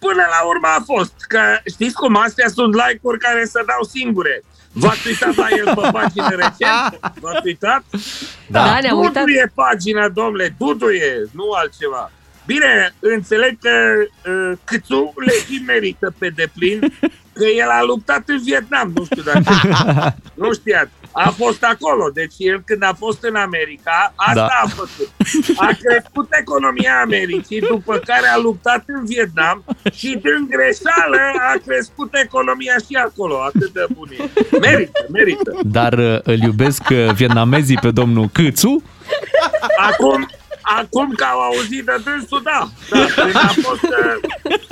Până 0.08 0.26
la 0.36 0.47
urmă 0.47 0.68
a 0.68 0.82
fost, 0.86 1.14
că 1.28 1.41
știți 1.74 1.95
cum 1.95 2.16
astea 2.16 2.47
sunt 2.47 2.74
like-uri 2.74 3.20
care 3.20 3.45
se 3.45 3.64
dau 3.66 3.84
singure. 3.95 4.43
V-ați 4.72 5.08
uitat 5.08 5.36
la 5.36 5.47
el 5.49 5.66
pe 5.76 5.89
pagină 5.91 6.30
recent? 6.30 6.99
V-ați 7.20 7.45
uitat? 7.45 7.84
Da, 8.47 8.64
da 8.64 8.80
ne-am 8.80 8.99
uitat. 8.99 9.24
Dudu 9.24 9.32
e 9.32 9.51
pagina, 9.53 10.10
domnule, 10.10 10.56
Dudu 10.58 10.89
e, 10.89 11.26
nu 11.32 11.51
altceva. 11.51 12.12
Bine, 12.45 12.95
înțeleg 12.99 13.58
că 13.62 13.70
uh, 14.30 14.58
Câțu 14.64 15.14
le 15.26 15.34
merită 15.66 16.14
pe 16.18 16.30
deplin, 16.30 16.80
că 17.34 17.45
el 17.45 17.70
a 17.70 17.84
luptat 17.84 18.24
în 18.26 18.39
Vietnam, 18.43 18.91
nu 18.95 19.03
știu 19.06 19.24
dacă 19.24 19.43
nu 20.41 20.53
știați. 20.53 20.91
A 21.18 21.30
fost 21.30 21.63
acolo, 21.63 22.09
deci 22.13 22.34
el 22.38 22.61
când 22.66 22.84
a 22.84 22.93
fost 22.97 23.24
în 23.24 23.36
America, 23.36 24.13
asta 24.16 24.34
da. 24.34 24.61
a 24.63 24.68
făcut. 24.68 25.09
A 25.57 25.70
crescut 25.84 26.28
economia 26.41 27.01
Americii, 27.03 27.59
după 27.59 27.97
care 27.97 28.28
a 28.28 28.38
luptat 28.38 28.84
în 28.88 29.05
Vietnam 29.05 29.63
și 29.93 30.07
din 30.07 30.47
greșeală 30.49 31.18
a 31.53 31.55
crescut 31.66 32.09
economia 32.24 32.76
și 32.88 32.95
acolo, 33.05 33.36
atât 33.41 33.74
de 33.74 33.86
bun 33.93 34.09
e. 34.20 34.30
Merită, 34.59 35.05
merită. 35.11 35.59
Dar 35.63 35.93
uh, 35.93 36.20
îl 36.24 36.39
iubesc 36.39 36.84
uh, 36.89 37.13
vietnamezii 37.13 37.78
pe 37.78 37.91
domnul 37.91 38.30
Câțu? 38.32 38.84
Acum, 39.89 40.28
Acum 40.66 41.11
că 41.20 41.24
au 41.24 41.39
auzit 41.39 41.86
de 41.86 41.97
dânsul, 42.03 42.41
da. 42.43 42.61
da. 42.89 43.05
Când 43.16 43.36
a 43.36 43.51
fost, 43.68 43.84
uh, 43.84 44.16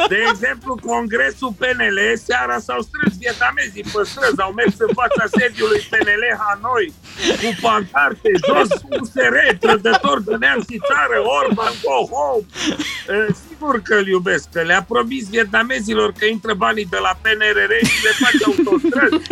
de 0.08 0.20
exemplu, 0.30 0.80
congresul 0.86 1.54
PNL, 1.60 2.00
seara 2.26 2.58
s-au 2.60 2.82
strâns 2.88 3.14
vietnamezii 3.24 3.86
pe 3.94 4.02
străzi, 4.12 4.42
au 4.46 4.52
mers 4.52 4.76
în 4.86 4.92
fața 5.00 5.24
sediului 5.38 5.82
PNL 5.92 6.24
Hanoi 6.44 6.94
cu 7.42 7.50
pancarte, 7.62 8.30
jos 8.48 8.70
USR, 8.96 9.36
trădător 9.60 10.18
de 10.28 10.36
neam 10.40 10.60
și 10.70 10.78
țară, 10.90 11.18
Orban, 11.40 11.74
go 11.86 11.98
home. 12.14 12.46
Uh, 12.46 13.28
sigur 13.48 13.82
că 13.88 13.94
îl 13.96 14.08
iubesc, 14.08 14.46
că 14.54 14.62
le-a 14.62 14.84
promis 14.94 15.30
vietnamezilor 15.30 16.10
că 16.20 16.26
intră 16.26 16.54
banii 16.54 16.88
de 16.96 16.98
la 17.06 17.14
PNRR 17.22 17.74
și 17.90 17.98
le 18.06 18.14
face 18.24 18.44
autostrăzi. 18.50 19.28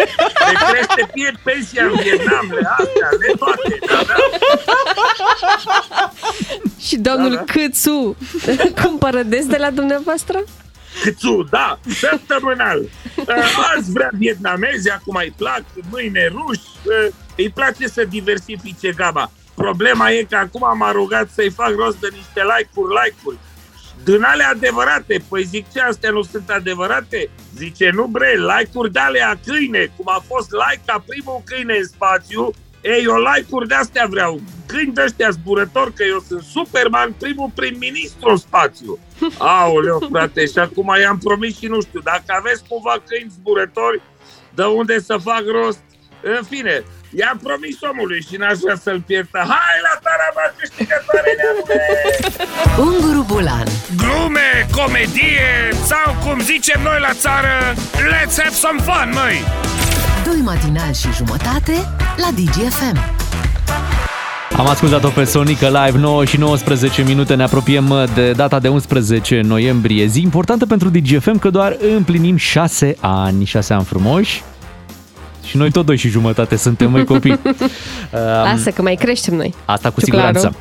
Le 0.50 0.56
crește 0.70 1.02
fie 1.14 1.32
pensia 1.44 1.84
în 1.86 1.96
Vietnam, 2.04 2.46
le 2.52 2.68
astea, 2.78 3.10
le 3.20 3.34
toate. 3.38 3.80
Da, 3.88 4.00
da. 4.10 4.16
Și 6.88 6.98
domnul 6.98 7.30
da, 7.30 7.36
da. 7.36 7.44
Câțu 7.44 8.18
cumpără 8.84 9.24
des 9.24 9.46
de 9.46 9.58
la 9.58 9.70
dumneavoastră? 9.70 10.44
Câțu, 11.04 11.48
da, 11.50 11.80
săptămânal. 12.00 12.82
Uh, 13.18 13.74
azi 13.76 13.92
vrea 13.92 14.10
vietnamezi, 14.14 14.90
acum 14.90 15.16
îi 15.16 15.34
plac, 15.38 15.64
mâine 15.90 16.28
ruși, 16.28 16.62
uh, 16.84 17.14
îi 17.38 17.50
place 17.50 17.88
să 17.88 18.04
diversifice 18.10 18.92
gama. 18.92 19.32
Problema 19.54 20.12
e 20.12 20.28
că 20.30 20.36
acum 20.36 20.78
m-a 20.78 20.92
rugat 20.92 21.30
să-i 21.34 21.50
fac 21.50 21.74
rost 21.76 22.00
de 22.00 22.08
niște 22.12 22.42
like-uri, 22.42 22.94
like-uri. 23.04 23.38
Din 24.04 24.24
alea 24.24 24.50
adevărate, 24.50 25.24
păi 25.30 25.44
zic 25.44 25.72
ce 25.72 25.82
astea 25.82 26.12
nu 26.12 26.22
sunt 26.22 26.50
adevărate? 26.50 27.30
Zice, 27.58 27.90
nu 27.94 28.06
bre, 28.06 28.34
like-uri 28.38 28.92
de 28.92 29.00
alea 29.00 29.40
câine, 29.46 29.92
cum 29.96 30.06
a 30.10 30.24
fost 30.28 30.52
like 30.52 30.82
ca 30.86 31.04
primul 31.08 31.42
câine 31.46 31.76
în 31.78 31.86
spațiu, 31.86 32.54
ei, 32.82 33.04
eu 33.04 33.16
like-uri 33.16 33.68
de 33.68 33.76
astea 33.76 34.06
vreau. 34.10 34.42
Câini 34.68 34.94
de 34.94 35.02
ăștia 35.04 35.30
zburători, 35.30 35.94
că 35.94 36.04
eu 36.04 36.24
sunt 36.28 36.42
Superman, 36.42 37.14
primul 37.20 37.52
prim-ministru 37.56 38.30
în 38.30 38.38
spațiu. 38.38 39.00
Aoleu, 39.38 40.08
frate, 40.12 40.46
și 40.46 40.58
acum 40.58 40.96
i-am 41.02 41.18
promis 41.18 41.58
și 41.58 41.66
nu 41.66 41.82
știu, 41.82 42.00
dacă 42.00 42.24
aveți 42.28 42.64
cumva 42.68 42.96
câini 43.08 43.32
zburători, 43.40 44.02
de 44.56 44.64
unde 44.64 45.00
să 45.00 45.18
fac 45.18 45.44
rost, 45.46 45.80
în 46.22 46.44
fine, 46.50 46.84
i-am 47.12 47.40
promis 47.44 47.78
omului 47.82 48.22
și 48.30 48.36
n-aș 48.36 48.58
vrea 48.58 48.76
să-l 48.76 49.02
pierdă. 49.06 49.38
Hai 49.38 49.78
la 49.88 50.00
taraba 50.06 50.54
câștigătoare, 50.58 51.36
neamule! 51.40 51.82
Unguru 52.78 53.26
Bulan 53.28 53.68
Glume, 53.68 53.81
comedie 54.86 55.50
sau 55.86 56.16
cum 56.24 56.40
zicem 56.40 56.82
noi 56.84 56.98
la 57.02 57.14
țară, 57.14 57.56
let's 58.14 58.36
have 58.44 58.56
some 58.64 58.80
fun, 58.82 59.10
măi! 59.14 59.38
Doi 60.26 60.42
matinali 60.44 60.96
și 60.96 61.08
jumătate 61.16 61.72
la 62.18 62.28
DGFM. 62.36 62.98
Am 64.58 64.68
ascultat-o 64.68 65.08
pe 65.10 65.24
Sonica 65.24 65.86
Live 65.86 65.98
9 65.98 66.26
și 66.26 66.38
19 66.38 67.04
minute, 67.04 67.36
ne 67.36 67.44
apropiem 67.44 67.94
de 68.14 68.32
data 68.32 68.60
de 68.60 68.68
11 68.68 69.42
noiembrie, 69.42 70.06
zi 70.06 70.22
importantă 70.22 70.66
pentru 70.66 70.90
DGFM 70.90 71.38
că 71.40 71.50
doar 71.50 71.78
împlinim 71.96 72.36
6 72.36 72.96
ani, 73.00 73.46
6 73.46 73.74
ani 73.74 73.84
frumoși. 73.84 74.44
Și 75.46 75.58
noi 75.58 75.72
tot 75.72 75.86
doi 75.86 75.98
și 75.98 76.10
jumătate 76.10 76.56
suntem, 76.56 76.92
mai 76.92 77.04
copii. 77.04 77.40
Lasă 78.44 78.72
că 78.72 78.82
mai 78.82 78.96
creștem 78.96 79.36
noi. 79.36 79.54
Asta 79.66 79.90
cu 79.90 80.00
Ciuclaru. 80.00 80.38
siguranță. 80.38 80.60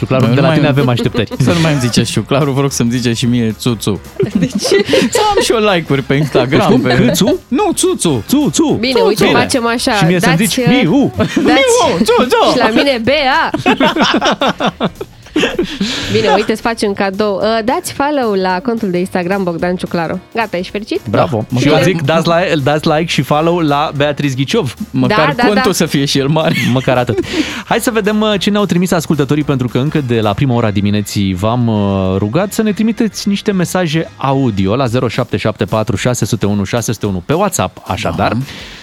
Ciuclaru, 0.00 0.26
de 0.34 0.40
la 0.40 0.46
mai- 0.46 0.56
tine 0.56 0.68
avem 0.68 0.88
așteptări. 0.88 1.30
Să 1.38 1.52
nu 1.52 1.60
mai 1.60 1.72
îmi 1.72 1.80
ziceți 1.80 2.10
Ciuclaru, 2.10 2.52
vă 2.52 2.60
rog 2.60 2.72
să-mi 2.72 2.90
ziceți 2.90 3.18
și 3.18 3.26
mie 3.26 3.54
Țuțu. 3.58 4.00
De 4.38 4.46
ce? 4.46 4.84
Să 5.10 5.20
am 5.30 5.42
și 5.42 5.52
eu 5.52 5.58
like-uri 5.72 6.02
pe 6.02 6.14
Instagram. 6.14 6.70
Cum? 6.70 6.80
Pe... 6.80 6.94
Câțu? 6.94 7.38
Nu, 7.48 7.70
Țuțu. 7.74 8.24
Țu, 8.28 8.48
țu. 8.52 8.76
Bine, 8.80 8.92
țu, 9.00 9.06
uite, 9.06 9.24
țu. 9.24 9.30
facem 9.30 9.66
așa. 9.66 9.92
Și 9.94 10.04
mie 10.04 10.20
să-mi 10.20 10.36
dați, 10.36 10.44
zici 10.48 10.56
uh, 10.66 10.80
miu. 10.82 11.12
Dați, 11.16 11.38
Miu, 11.38 12.04
țu, 12.04 12.12
țu. 12.28 12.50
Și 12.52 12.58
la 12.58 12.68
mine 12.68 13.00
Bea. 13.04 13.50
Bine, 16.12 16.32
uite, 16.34 16.52
îți 16.52 16.60
facem 16.60 16.92
cadou. 16.92 17.34
Uh, 17.36 17.58
Dați 17.64 17.92
follow 17.92 18.32
la 18.32 18.60
contul 18.60 18.90
de 18.90 18.98
Instagram 18.98 19.42
Bogdan 19.42 19.76
Ciuclaru. 19.76 20.20
Gata, 20.34 20.56
ești 20.56 20.70
fericit? 20.70 21.00
Bravo. 21.10 21.44
Da. 21.48 21.58
Și 21.60 21.66
eu 21.66 21.72
Măcar- 21.72 21.84
zic, 21.84 22.02
dați 22.02 22.28
like, 22.28 22.54
dați 22.62 22.88
like 22.88 23.04
și 23.06 23.22
follow 23.22 23.58
la 23.58 23.90
Beatriz 23.96 24.34
Ghiciov. 24.34 24.74
Măcar 24.90 25.26
Da, 25.28 25.32
da, 25.36 25.42
contul 25.42 25.62
da. 25.64 25.72
să 25.72 25.86
fie 25.86 26.04
și 26.04 26.18
el 26.18 26.28
mare. 26.28 26.54
Măcar 26.72 26.96
atât. 26.96 27.18
Hai 27.64 27.80
să 27.80 27.90
vedem 27.90 28.20
uh, 28.20 28.34
ce 28.38 28.50
ne-au 28.50 28.64
trimis 28.64 28.90
ascultătorii, 28.90 29.44
pentru 29.44 29.68
că 29.68 29.78
încă 29.78 30.00
de 30.06 30.20
la 30.20 30.32
prima 30.32 30.54
ora 30.54 30.70
dimineții 30.70 31.34
v-am 31.34 31.66
uh, 31.66 32.16
rugat 32.18 32.52
să 32.52 32.62
ne 32.62 32.72
trimiteți 32.72 33.28
niște 33.28 33.52
mesaje 33.52 34.10
audio 34.16 34.76
la 34.76 34.84
0774 34.86 35.96
601 35.96 36.64
601 36.64 37.22
pe 37.26 37.32
WhatsApp, 37.32 37.78
așadar, 37.86 38.32
Da. 38.32 38.38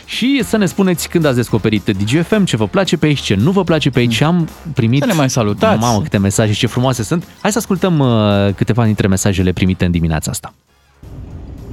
Și 0.07 0.41
să 0.43 0.57
ne 0.57 0.65
spuneți 0.65 1.09
când 1.09 1.25
ați 1.25 1.35
descoperit 1.35 1.83
DGFM, 1.85 2.43
ce 2.43 2.57
vă 2.57 2.67
place 2.67 2.97
pe 2.97 3.05
aici, 3.05 3.19
ce 3.19 3.35
nu 3.35 3.51
vă 3.51 3.63
place 3.63 3.89
pe 3.89 3.99
aici. 3.99 4.13
Și 4.13 4.23
am 4.23 4.49
primit... 4.73 5.01
Să 5.01 5.07
ne 5.07 5.13
mai 5.13 5.29
salutați. 5.29 5.79
Mamă, 5.79 6.01
câte 6.01 6.17
mesaje, 6.17 6.53
ce 6.53 6.67
frumoase 6.67 7.03
sunt. 7.03 7.27
Hai 7.41 7.51
să 7.51 7.57
ascultăm 7.57 7.99
uh, 7.99 8.53
câteva 8.55 8.85
dintre 8.85 9.07
mesajele 9.07 9.51
primite 9.51 9.85
în 9.85 9.91
dimineața 9.91 10.31
asta. 10.31 10.53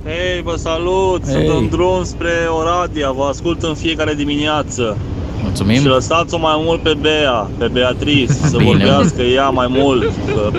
Hei, 0.05 0.43
vă 0.43 0.55
salut! 0.59 1.25
Sunt 1.25 1.37
Hei. 1.37 1.57
în 1.59 1.69
drum 1.69 2.05
spre 2.05 2.31
Oradea, 2.49 3.11
vă 3.11 3.25
ascult 3.31 3.63
în 3.63 3.75
fiecare 3.75 4.15
dimineață. 4.15 4.97
Mulțumim. 5.43 5.81
Și 5.81 5.87
lăsați-o 5.87 6.39
mai 6.39 6.61
mult 6.65 6.83
pe 6.83 6.95
Bea, 7.01 7.51
pe 7.59 7.69
Beatrice, 7.73 8.33
să 8.33 8.57
Bine. 8.57 8.71
vorbească 8.71 9.23
ea 9.23 9.49
mai 9.49 9.67
mult. 9.71 10.03
Că 10.27 10.51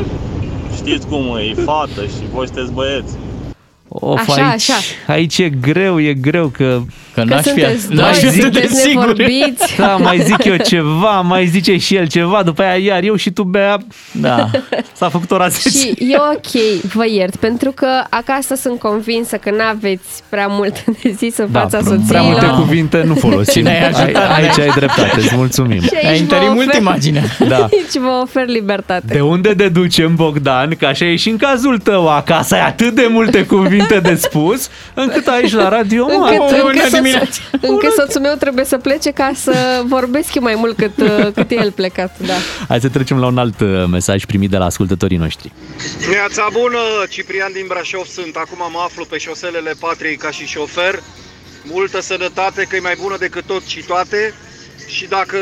știți 0.75 1.07
cum 1.07 1.37
e, 1.37 1.41
e 1.41 1.53
fată 1.53 2.01
și 2.01 2.29
voi 2.33 2.45
sunteți 2.45 2.71
băieți. 2.71 3.13
Of, 3.87 4.19
Așa, 4.19 4.33
aici, 4.33 4.69
așa. 4.69 4.73
aici 5.07 5.37
e 5.37 5.49
greu, 5.49 5.99
e 5.99 6.13
greu 6.13 6.47
că... 6.47 6.81
Că 7.15 7.21
Că 7.21 7.33
n-aș 7.33 7.41
fi, 7.41 7.47
sunteți 7.49 7.87
doi, 7.87 7.95
n-aș 7.95 8.17
fi 8.17 8.25
atât 8.25 8.35
de 8.37 8.41
sunteți 8.41 8.75
sigur. 8.81 9.01
nevorbiți. 9.15 9.75
Da, 9.77 9.95
mai 9.95 10.19
zic 10.19 10.43
eu 10.43 10.55
ceva, 10.55 11.21
mai 11.21 11.45
zice 11.47 11.77
și 11.77 11.95
el 11.95 12.07
ceva, 12.07 12.41
după 12.43 12.61
aia 12.61 12.77
iar 12.77 13.03
eu 13.03 13.15
și 13.15 13.29
tu, 13.31 13.43
Bea, 13.43 13.77
Da. 14.11 14.49
s-a 14.93 15.09
făcut 15.09 15.31
ora 15.31 15.47
10. 15.47 15.69
Și 15.77 15.87
e 16.11 16.15
ok, 16.33 16.81
vă 16.93 17.05
iert, 17.07 17.35
pentru 17.35 17.71
că 17.71 17.87
acasă 18.09 18.55
sunt 18.55 18.79
convinsă 18.79 19.35
că 19.35 19.49
n-aveți 19.57 20.23
prea 20.29 20.47
mult 20.49 20.83
de 21.03 21.13
zis 21.17 21.37
în 21.37 21.47
fața 21.51 21.67
prea- 21.77 21.81
soțiilor. 21.81 22.07
prea 22.07 22.21
multe 22.21 22.45
cuvinte 22.61 23.03
nu 23.07 23.15
folosim. 23.15 23.53
Cine 23.65 23.69
ai 23.69 23.87
ajutat? 23.87 24.29
Ai- 24.35 24.41
Aici 24.43 24.59
ai 24.59 24.69
dreptate, 24.75 25.11
îți 25.17 25.35
mulțumim. 25.35 25.81
Și 25.81 25.89
aici 25.95 26.05
Ai 26.05 26.15
vă 26.15 26.21
întărit 26.21 26.49
mult 26.53 26.69
ofer- 26.73 26.79
imaginea. 26.79 27.23
Da. 27.47 27.55
Aici 27.55 27.93
vă 28.01 28.19
ofer 28.21 28.47
libertate. 28.47 29.13
De 29.13 29.21
unde 29.21 29.53
deducem, 29.53 30.15
Bogdan, 30.15 30.75
că 30.79 30.85
așa 30.85 31.05
e 31.05 31.15
și 31.15 31.29
în 31.29 31.37
cazul 31.37 31.77
tău 31.77 32.07
acasă, 32.09 32.55
ai 32.55 32.65
atât 32.65 32.95
de 32.95 33.07
multe 33.09 33.45
cuvinte 33.45 33.99
de 33.99 34.15
spus, 34.15 34.69
încât 34.93 35.27
aici 35.27 35.53
la 35.53 35.69
radio, 35.69 36.05
mă, 36.05 36.11
Încât, 36.31 36.39
o, 36.39 36.43
încât 36.43 36.63
una 36.73 36.83
să 36.89 36.99
dimineața. 37.05 37.41
Încă 37.61 37.87
soțul 37.97 38.21
meu 38.21 38.35
trebuie 38.35 38.65
să 38.65 38.77
plece 38.77 39.11
ca 39.11 39.31
să 39.35 39.83
vorbesc 39.85 40.35
eu 40.35 40.43
mai 40.43 40.55
mult 40.55 40.77
cât, 40.77 40.97
uh, 40.97 41.31
cât 41.33 41.51
e 41.51 41.55
el 41.55 41.71
plecat. 41.71 42.19
Da. 42.19 42.33
Hai 42.67 42.79
să 42.79 42.89
trecem 42.89 43.19
la 43.19 43.25
un 43.25 43.37
alt 43.37 43.59
uh, 43.59 43.85
mesaj 43.91 44.25
primit 44.25 44.49
de 44.49 44.57
la 44.57 44.65
ascultătorii 44.65 45.17
noștri. 45.17 45.51
Neața 46.11 46.47
bună, 46.51 46.79
Ciprian 47.09 47.51
din 47.51 47.65
Brașov 47.67 48.05
sunt. 48.05 48.35
Acum 48.35 48.71
mă 48.71 48.81
aflu 48.83 49.05
pe 49.05 49.17
șoselele 49.17 49.73
Patriei 49.79 50.15
ca 50.15 50.31
și 50.31 50.45
șofer. 50.45 51.03
Multă 51.63 52.01
sănătate, 52.01 52.65
că 52.69 52.75
e 52.75 52.79
mai 52.79 52.97
bună 53.01 53.15
decât 53.19 53.43
tot 53.45 53.63
și 53.63 53.83
toate. 53.83 54.33
Și 54.87 55.05
dacă 55.07 55.37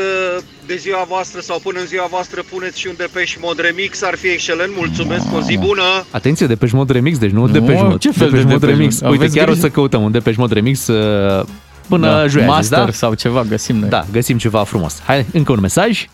de 0.66 0.76
ziua 0.76 1.04
voastră 1.08 1.40
sau 1.40 1.58
până 1.62 1.78
în 1.80 1.86
ziua 1.86 2.06
voastră 2.10 2.42
puneți 2.52 2.78
și 2.80 2.86
un 2.86 2.94
Depeche 2.96 3.36
Mode 3.40 3.62
remix, 3.62 4.02
ar 4.02 4.14
fi 4.14 4.26
excelent. 4.26 4.72
Mulțumesc, 4.76 5.24
o 5.36 5.40
zi 5.40 5.58
bună! 5.58 5.82
Atenție, 6.10 6.46
Depeche 6.46 6.76
Mode 6.76 6.92
Remix, 6.92 7.18
deci 7.18 7.30
nu, 7.30 7.40
Nu, 7.46 7.52
Depeche 7.52 7.82
Mode. 7.82 7.96
ce 7.98 8.10
fel 8.10 8.30
de 8.30 8.36
Depeche 8.36 8.42
Mode 8.52 8.58
Depeche 8.58 8.76
Remix. 8.78 8.94
Mode? 9.00 9.12
Uite, 9.12 9.22
Aveți 9.24 9.36
chiar 9.38 9.48
o 9.48 9.50
grijă? 9.50 9.66
să 9.66 9.72
căutăm 9.72 10.02
un 10.02 10.10
Depeche 10.10 10.36
Mode 10.38 10.54
Remix 10.54 10.86
uh, 10.86 11.44
până 11.88 12.06
Da, 12.06 12.26
joi, 12.26 12.42
ai 12.42 12.46
zis, 12.48 12.56
master 12.56 12.84
da? 12.84 12.90
sau 12.90 13.14
ceva 13.14 13.42
găsim 13.42 13.76
noi. 13.76 13.88
Da, 13.88 14.06
găsim 14.12 14.38
ceva 14.38 14.64
frumos. 14.64 15.00
Hai, 15.06 15.26
încă 15.32 15.52
un 15.52 15.58
mesaj. 15.60 16.06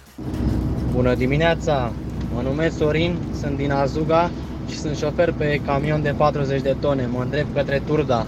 Bună 0.92 1.14
dimineața! 1.14 1.92
Mă 2.34 2.40
numesc 2.44 2.76
Sorin, 2.76 3.14
sunt 3.40 3.56
din 3.56 3.70
Azuga 3.72 4.30
și 4.70 4.78
sunt 4.78 4.96
șofer 4.96 5.32
pe 5.36 5.60
camion 5.66 6.02
de 6.02 6.14
40 6.16 6.60
de 6.62 6.76
tone. 6.80 7.08
Mă 7.12 7.20
îndrept 7.22 7.54
către 7.54 7.82
Turda. 7.86 8.26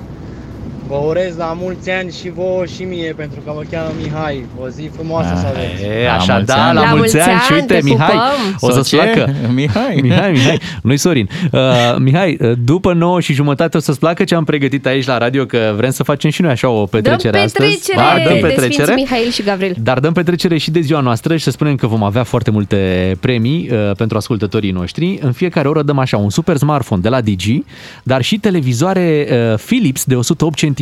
Vă 0.92 0.98
urez 1.06 1.36
la 1.36 1.56
mulți 1.60 1.90
ani 1.90 2.12
și 2.20 2.30
vouă 2.30 2.64
și 2.64 2.82
mie, 2.82 3.12
pentru 3.16 3.40
că 3.44 3.52
mă 3.54 3.62
cheamă 3.70 3.90
Mihai. 4.02 4.44
O 4.62 4.68
zi 4.68 4.90
frumoasă 4.94 5.34
să 5.36 5.46
aveți! 5.46 5.82
E, 6.02 6.10
așa, 6.10 6.40
da, 6.40 6.72
la, 6.72 6.94
mulți 6.94 7.20
ani, 7.20 7.40
și 7.40 7.52
uite, 7.52 7.80
Mihai, 7.82 8.14
o 8.60 8.70
să-ți 8.70 8.88
Soție, 8.88 8.98
placă. 8.98 9.32
Mihai. 9.54 9.98
Mihai, 10.02 10.30
Mihai, 10.30 10.58
nu-i 10.82 10.96
Sorin. 10.96 11.28
Uh, 11.52 11.60
Mihai, 11.98 12.38
uh, 12.40 12.52
după 12.64 12.92
9 12.92 13.20
și 13.20 13.32
jumătate 13.32 13.76
o 13.76 13.80
să-ți 13.80 13.98
placă 13.98 14.24
ce 14.24 14.34
am 14.34 14.44
pregătit 14.44 14.86
aici 14.86 15.06
la 15.06 15.18
radio, 15.18 15.44
că 15.44 15.72
vrem 15.76 15.90
să 15.90 16.02
facem 16.02 16.30
și 16.30 16.42
noi 16.42 16.50
așa 16.50 16.68
o 16.68 16.76
Dăm 16.76 16.86
petrecere 16.86 17.38
astăzi. 17.38 17.92
petrecere, 18.40 18.58
de 18.58 18.72
Sfinți 18.72 18.92
Mihail 18.92 19.30
și 19.30 19.42
Gavril. 19.42 19.74
Dar 19.78 19.98
dăm 19.98 20.12
petrecere 20.12 20.58
și 20.58 20.70
de 20.70 20.80
ziua 20.80 21.00
noastră 21.00 21.36
și 21.36 21.44
să 21.44 21.50
spunem 21.50 21.76
că 21.76 21.86
vom 21.86 22.02
avea 22.02 22.22
foarte 22.22 22.50
multe 22.50 22.76
premii 23.20 23.68
uh, 23.72 23.90
pentru 23.96 24.16
ascultătorii 24.16 24.70
noștri. 24.70 25.18
În 25.22 25.32
fiecare 25.32 25.68
oră 25.68 25.82
dăm 25.82 25.98
așa 25.98 26.16
un 26.16 26.30
super 26.30 26.56
smartphone 26.56 27.00
de 27.00 27.08
la 27.08 27.20
Digi, 27.20 27.62
dar 28.02 28.22
și 28.22 28.38
televizoare 28.38 29.28
uh, 29.30 29.58
Philips 29.66 30.04
de 30.04 30.14
108 30.14 30.58
cm. 30.58 30.81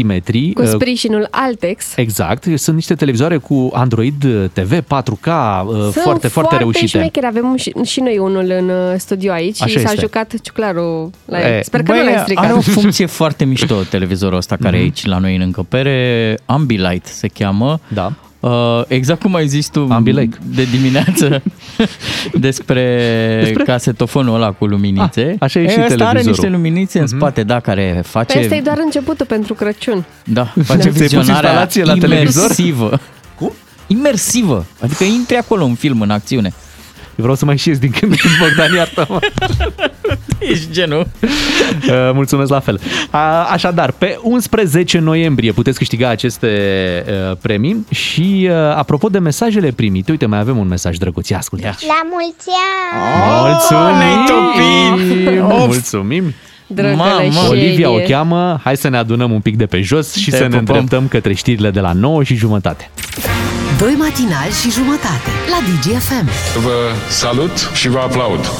Cu 0.53 0.65
sprijinul 0.65 1.29
Altex. 1.31 1.97
Exact, 1.97 2.45
sunt 2.55 2.77
niște 2.77 2.95
televizoare 2.95 3.37
cu 3.37 3.71
Android 3.73 4.51
TV 4.53 4.73
4K 4.81 5.27
uh, 5.67 5.79
Sunt 5.81 5.93
foarte, 5.93 6.29
foarte 6.29 6.57
reușite. 6.57 6.87
șmecheri. 6.87 7.27
Avem 7.27 7.57
și, 7.57 7.73
și 7.85 8.01
noi 8.01 8.19
unul 8.19 8.51
în 8.59 8.69
uh, 8.69 8.95
studio 8.97 9.33
aici 9.33 9.63
Așa 9.63 9.71
și 9.71 9.79
s-a 9.79 9.91
este. 9.91 10.01
jucat 10.01 10.35
ciuclarul 10.43 11.11
la 11.25 11.41
el. 11.47 11.53
E, 11.59 11.63
Sper 11.63 11.83
că 11.83 11.93
băi, 11.93 12.01
nu 12.01 12.11
l-ai 12.11 12.19
stricat. 12.19 12.45
Are 12.45 12.53
o 12.53 12.61
funcție 12.61 13.07
foarte 13.07 13.45
mișto 13.45 13.75
televizorul 13.83 14.37
ăsta 14.37 14.57
care 14.57 14.77
e 14.77 14.81
aici 14.81 15.05
la 15.07 15.19
noi 15.19 15.35
în 15.35 15.41
încăpere. 15.41 16.39
Ambilight 16.47 17.07
se 17.07 17.29
cheamă. 17.29 17.81
Da. 17.89 18.13
Uh, 18.41 18.83
exact 18.89 19.21
cum 19.21 19.35
ai 19.35 19.47
zis 19.47 19.69
tu 19.69 19.87
Ambilight. 19.91 20.39
de 20.55 20.65
dimineață 20.65 21.43
despre, 22.33 23.41
despre 23.43 23.65
casetofonul 23.65 24.35
ăla 24.35 24.51
cu 24.53 24.67
luminițe. 24.67 25.31
Ah, 25.31 25.37
așa 25.39 25.61
e 25.61 25.69
și 25.69 25.69
ăsta 25.69 25.85
are 25.85 25.95
televizorul. 25.95 26.31
niște 26.31 26.49
luminițe 26.49 26.99
în 26.99 27.07
spate, 27.07 27.43
da, 27.43 27.61
care 27.61 28.03
face... 28.07 28.33
Pe 28.39 28.43
asta 28.43 28.55
e 28.55 28.61
doar 28.61 28.79
începutul 28.85 29.27
pentru 29.27 29.55
Crăciun. 29.55 30.05
Da, 30.25 30.45
face 30.45 30.81
Ți-ai 30.81 30.93
pus 30.93 31.01
vizionarea 31.01 31.35
instalație 31.35 31.85
la 31.85 31.95
televizor? 31.95 32.43
imersivă. 32.43 33.01
Cum? 33.35 33.53
Imersivă. 33.87 34.67
Adică 34.81 35.05
intri 35.05 35.37
acolo 35.37 35.65
în 35.65 35.75
film, 35.75 36.01
în 36.01 36.11
acțiune. 36.11 36.53
Eu 37.07 37.17
vreau 37.17 37.35
să 37.35 37.45
mai 37.45 37.57
și 37.57 37.69
ies 37.69 37.79
din 37.79 37.91
când 37.91 38.13
în 38.13 38.19
când, 38.19 38.35
Bogdan, 38.39 38.75
iartă-mă. 38.75 39.19
Ești 40.53 40.71
genul. 40.71 41.07
Uh, 41.89 42.11
mulțumesc 42.13 42.51
la 42.51 42.61
fel. 42.61 42.81
A, 43.11 43.45
așadar, 43.45 43.91
pe 43.93 44.19
11 44.23 44.99
noiembrie 44.99 45.53
puteți 45.53 45.79
câștiga 45.79 46.09
aceste 46.09 46.49
uh, 47.31 47.37
premii 47.41 47.87
și 47.91 48.49
uh, 48.51 48.55
apropo 48.57 49.09
de 49.09 49.19
mesajele 49.19 49.71
primite, 49.71 50.11
uite, 50.11 50.27
mai 50.27 50.39
avem 50.39 50.57
un 50.59 50.69
mesaj 50.69 50.97
drăguț, 50.97 51.29
ia 51.29 51.37
ascultă. 51.39 51.65
La 51.67 52.09
mulți 52.11 52.49
ani! 52.93 53.49
Mulțumim! 53.49 53.97
ne-ai 53.99 54.25
topit! 54.27 55.53
Of! 55.61 55.67
Mulțumim! 55.67 56.35
Drăgălășenie. 56.67 57.49
Olivia 57.49 57.91
o 57.91 57.99
cheamă, 57.99 58.61
hai 58.65 58.77
să 58.77 58.89
ne 58.89 58.97
adunăm 58.97 59.33
un 59.33 59.41
pic 59.41 59.57
de 59.57 59.67
pe 59.67 59.81
jos 59.81 60.15
și 60.15 60.31
Te 60.31 60.37
să 60.37 60.43
ne 60.43 60.49
pupăm. 60.49 60.59
îndreptăm 60.59 61.09
către 61.09 61.33
știrile 61.35 61.71
de 61.71 61.81
la 61.81 61.93
9 61.93 62.23
și 62.23 62.35
jumătate. 62.35 62.91
Doi 63.79 63.95
matinali 63.99 64.53
și 64.63 64.71
jumătate 64.71 65.31
la 65.51 65.59
DGFM. 65.67 66.29
Vă 66.63 66.93
salut 67.09 67.71
și 67.75 67.89
vă 67.89 67.99
aplaud. 67.99 68.51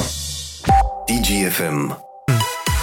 DGFM. 1.11 1.97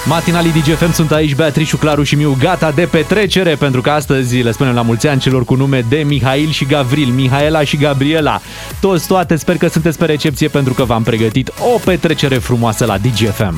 Matinalii 0.04 0.52
DGFM 0.52 0.92
sunt 0.92 1.12
aici, 1.12 1.34
Beatrice, 1.34 1.76
Claru 1.76 2.02
și 2.02 2.14
Miu, 2.14 2.36
gata 2.40 2.70
de 2.70 2.88
petrecere, 2.90 3.54
pentru 3.54 3.80
că 3.80 3.90
astăzi 3.90 4.36
le 4.36 4.52
spunem 4.52 4.74
la 4.74 4.82
mulți 4.82 5.06
ani 5.06 5.20
celor 5.20 5.44
cu 5.44 5.54
nume 5.54 5.84
de 5.88 5.96
Mihail 5.96 6.50
și 6.50 6.64
Gavril, 6.64 7.08
Mihaela 7.08 7.64
și 7.64 7.76
Gabriela. 7.76 8.40
Toți, 8.80 9.06
toate, 9.06 9.36
sper 9.36 9.56
că 9.56 9.68
sunteți 9.68 9.98
pe 9.98 10.04
recepție 10.04 10.48
pentru 10.48 10.72
că 10.72 10.84
v-am 10.84 11.02
pregătit 11.02 11.52
o 11.74 11.78
petrecere 11.84 12.38
frumoasă 12.38 12.84
la 12.84 12.98
DGFM. 12.98 13.54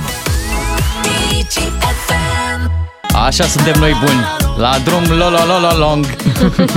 Așa 3.27 3.45
suntem 3.45 3.75
noi 3.81 3.93
buni. 4.05 4.50
La 4.61 4.77
drum, 4.85 5.03
lo, 5.09 5.17
lo, 5.17 5.39
lo, 5.47 5.59
lo, 5.71 5.79
long. 5.79 6.07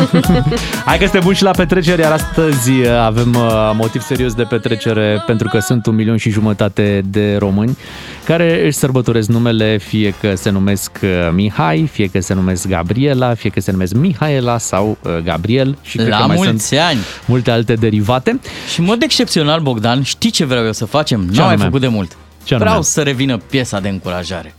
Hai 0.86 0.98
că 0.98 1.04
suntem 1.04 1.22
buni 1.24 1.36
și 1.36 1.44
la 1.44 1.52
petrecere, 1.52 2.02
iar 2.02 2.12
astăzi 2.12 2.72
uh, 2.72 2.88
avem 3.00 3.34
uh, 3.36 3.72
motiv 3.76 4.02
serios 4.02 4.34
de 4.34 4.44
petrecere 4.44 5.24
pentru 5.26 5.48
că 5.48 5.60
sunt 5.60 5.86
un 5.86 5.96
milion 5.96 6.18
și 6.18 6.30
jumătate 6.30 7.02
de 7.06 7.36
români 7.40 7.78
care 8.26 8.66
își 8.66 8.78
sărbătoresc 8.78 9.28
numele, 9.30 9.78
fie 9.78 10.14
că 10.22 10.36
se 10.36 10.50
numesc 10.50 10.92
uh, 11.04 11.10
Mihai, 11.34 11.90
fie 11.92 12.08
că 12.08 12.20
se 12.20 12.34
numesc 12.34 12.68
Gabriela, 12.68 13.34
fie 13.34 13.50
că 13.50 13.60
se 13.60 13.72
numesc 13.72 13.94
Mihaela 13.94 14.58
sau 14.58 14.98
uh, 15.02 15.12
Gabriel 15.24 15.78
și 15.82 15.98
cred 15.98 16.10
La 16.10 16.18
că 16.18 16.24
mai 16.28 16.36
mulți 16.36 16.68
sunt 16.68 16.80
ani. 16.80 17.00
multe 17.26 17.52
alte 17.52 17.74
derivate. 17.74 18.40
Și 18.74 18.80
în 18.80 18.86
mod 18.86 19.02
excepțional, 19.02 19.60
Bogdan, 19.60 20.04
știi 20.04 20.30
ce 20.32 20.46
vreau 20.46 20.66
eu 20.66 20.74
să 20.74 20.86
facem? 20.86 21.20
Ce 21.20 21.26
Nu 21.32 21.40
am 21.40 21.44
mai 21.46 21.54
anume? 21.54 21.64
făcut 21.66 21.82
de 21.82 21.88
mult. 21.88 22.18
Ce 22.44 22.54
anume? 22.54 22.70
vreau 22.70 22.84
să 22.84 23.02
revină 23.02 23.38
piesa 23.38 23.80
de 23.80 23.90
încurajare. 23.90 24.54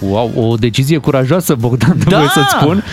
Wow, 0.00 0.32
o 0.50 0.54
decizie 0.56 0.98
curajoasă, 0.98 1.54
Bogdan, 1.54 1.98
Da! 2.08 2.18
da! 2.20 2.28
să-ți 2.34 2.50
spun. 2.60 2.84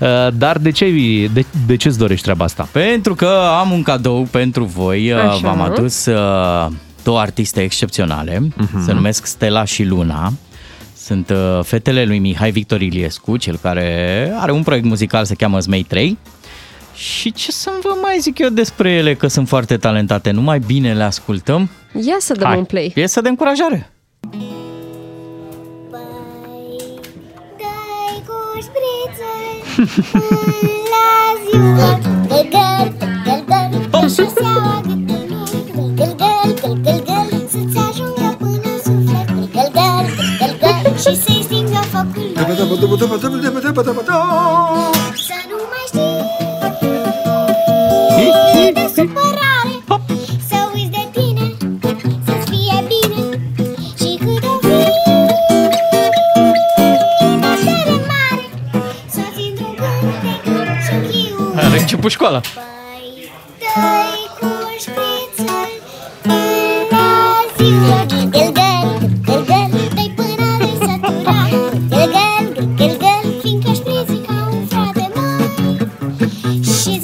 Uh, 0.00 0.08
Dar 0.38 0.58
de 0.58 0.70
ce, 0.70 0.90
de, 1.32 1.44
de 1.66 1.76
ce-ți 1.76 1.98
dorești 1.98 2.22
treaba 2.22 2.44
asta? 2.44 2.68
Pentru 2.72 3.14
că 3.14 3.28
am 3.60 3.70
un 3.70 3.82
cadou 3.82 4.22
pentru 4.30 4.64
voi. 4.64 5.12
Așa. 5.12 5.28
Așa. 5.28 5.38
V-am 5.38 5.60
adus 5.60 6.06
uh, 6.06 6.66
două 7.02 7.18
artiste 7.18 7.62
excepționale. 7.62 8.42
Mhm. 8.56 8.84
Se 8.84 8.92
numesc 8.92 9.26
Stella 9.26 9.64
și 9.64 9.84
Luna. 9.84 10.32
Sunt 10.96 11.30
uh, 11.30 11.60
fetele 11.64 12.04
lui 12.04 12.18
Mihai 12.18 12.50
Victor 12.50 12.80
Iliescu, 12.80 13.36
cel 13.36 13.58
care 13.62 14.30
are 14.38 14.52
un 14.52 14.62
proiect 14.62 14.86
muzical, 14.86 15.24
se 15.24 15.34
cheamă 15.34 15.58
Zmei 15.58 15.82
3. 15.82 16.18
Și 16.94 17.32
ce 17.32 17.50
să 17.52 17.70
vă 17.82 17.88
mai 18.02 18.16
zic 18.20 18.38
eu 18.38 18.48
despre 18.48 18.90
ele, 18.90 19.14
că 19.14 19.26
sunt 19.26 19.48
foarte 19.48 19.76
talentate. 19.76 20.30
Numai 20.30 20.58
bine 20.58 20.92
le 20.94 21.02
ascultăm. 21.02 21.70
Ia 22.06 22.16
să 22.18 22.34
dăm 22.38 22.48
Hai, 22.48 22.58
un 22.58 22.64
play. 22.64 22.90
piesă 22.94 23.20
de 23.20 23.28
încurajare. 23.28 23.90
Dai 24.20 24.61
la 30.92 31.06
ziua 31.44 31.90
Găl-găl, 32.28 32.86
găl-găl 33.26 33.70
Și 34.08 34.24
seaua 34.36 34.80
gâtul 34.86 35.92
Găl-găl, 35.98 36.50
găl-găl, 36.84 37.28
Să-ți 37.52 37.78
ajungă 37.88 38.28
până 38.38 38.68
în 38.74 38.78
suflet 38.84 39.26
Găl-găl, 39.54 40.06
găl-găl 40.40 40.84
Și 40.96 41.12
să-i 41.22 41.42
stingă 41.42 41.80
focul 41.92 42.12
lui. 42.14 42.32
Să 45.26 45.38
nu 45.50 45.58
mai 45.70 45.84
știi. 45.90 46.20
De 48.72 48.84
supărare 48.96 49.74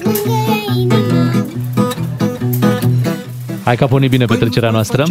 mângâie 0.04 0.64
inima. 0.76 1.44
Hai 3.64 3.76
că 3.76 3.84
a 3.84 3.86
pornit 3.86 4.10
bine 4.10 4.24
petrecerea 4.24 4.70
noastră. 4.70 5.04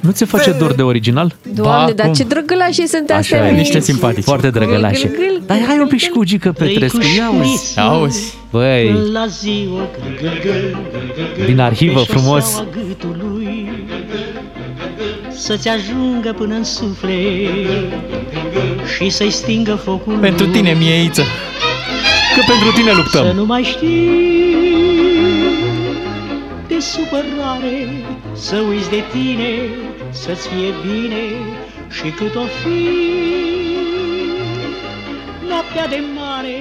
Nu 0.00 0.10
ți 0.10 0.24
face 0.24 0.50
dor 0.52 0.72
de 0.72 0.82
original? 0.82 1.34
Doamne, 1.54 1.92
dar 1.92 2.10
ce 2.10 2.24
drăgălași 2.24 2.86
sunt 2.86 3.10
astea 3.10 3.36
Așa 3.38 3.46
e, 3.48 3.50
mici. 3.50 3.58
niște 3.60 3.80
simpatici. 3.80 4.24
Foarte 4.24 4.50
drăgălașe. 4.50 5.06
Gâl, 5.08 5.16
gâl, 5.16 5.26
gâl. 5.26 5.42
Dar 5.46 5.58
hai 5.66 5.78
un 5.78 5.86
pic 5.86 5.98
și 5.98 6.08
cu 6.08 6.24
Gică 6.24 6.52
Petrescu, 6.52 6.98
ia 7.16 7.30
uzi. 7.40 7.78
Auzi. 7.80 8.34
Băi, 8.50 8.92
La 9.12 9.26
ziua 9.26 9.88
gâl, 10.00 10.16
gâl, 10.20 10.38
gâl, 10.42 10.76
gâl, 10.92 11.12
gâl, 11.36 11.46
Din 11.46 11.60
arhivă, 11.60 12.00
pe 12.00 12.12
frumos. 12.12 12.44
șoseaua 12.44 12.66
gâtului, 12.88 13.68
Să-ți 15.30 15.68
ajungă 15.68 16.32
până 16.38 16.54
în 16.54 16.64
suflet 16.64 17.48
Și 18.96 19.10
să-i 19.10 19.30
stingă 19.30 19.74
focul 19.74 20.16
Pentru 20.18 20.46
tine, 20.46 20.76
mieiță. 20.78 21.22
că 22.36 22.42
pentru 22.46 22.72
tine 22.80 22.90
Să 22.90 22.96
luptăm. 22.96 23.36
nu 23.36 23.44
mai 23.46 23.62
știi 23.62 24.36
de 26.68 26.78
supărare 26.80 27.88
Să 28.34 28.56
uiți 28.70 28.90
de 28.90 29.02
tine, 29.12 29.48
să-ți 30.10 30.48
fie 30.48 30.72
bine 30.82 31.22
Și 31.90 32.10
cât 32.10 32.34
o 32.34 32.44
fi 32.44 32.86
Noaptea 35.48 35.88
de 35.88 36.00
mare 36.16 36.56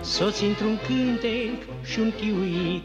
Să-ți 0.00 0.44
într-un 0.44 0.78
cântec 0.86 1.84
și 1.84 1.98
un 1.98 2.12
chiuit 2.20 2.82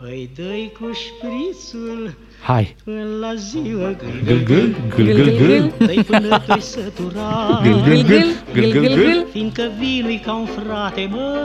Păi 0.00 0.30
dă-i 0.36 0.72
cu 0.80 0.90
șprițul 0.92 2.14
Hai. 2.42 2.76
Până 2.84 3.04
la 3.20 3.34
ziua 3.34 3.96
Gâl, 4.24 4.42
gâl, 4.44 4.74
gâl, 4.96 5.14
gâl, 5.14 5.36
gâl. 5.36 5.72
Dă-i 5.78 6.04
până 6.04 6.42
te 6.46 6.60
sătura 6.60 7.60
Gâl, 7.62 7.82
gâl, 7.82 8.02
gâl, 8.02 8.24
gâl, 8.52 8.70
gâl, 8.70 8.94
gâl. 8.94 9.26
Fiindcă 9.32 9.70
vinui 9.78 10.20
ca 10.24 10.34
un 10.34 10.46
frate, 10.46 11.08
mă 11.10 11.38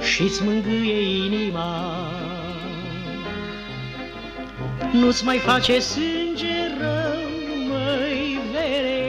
Și-ți 0.00 0.42
mângâie 0.44 1.24
inima 1.24 2.25
Nu-ți 5.00 5.24
mai 5.24 5.38
face 5.38 5.78
sânge 5.78 6.56
rău, 6.80 7.18
măi, 7.68 8.40
vere 8.52 9.04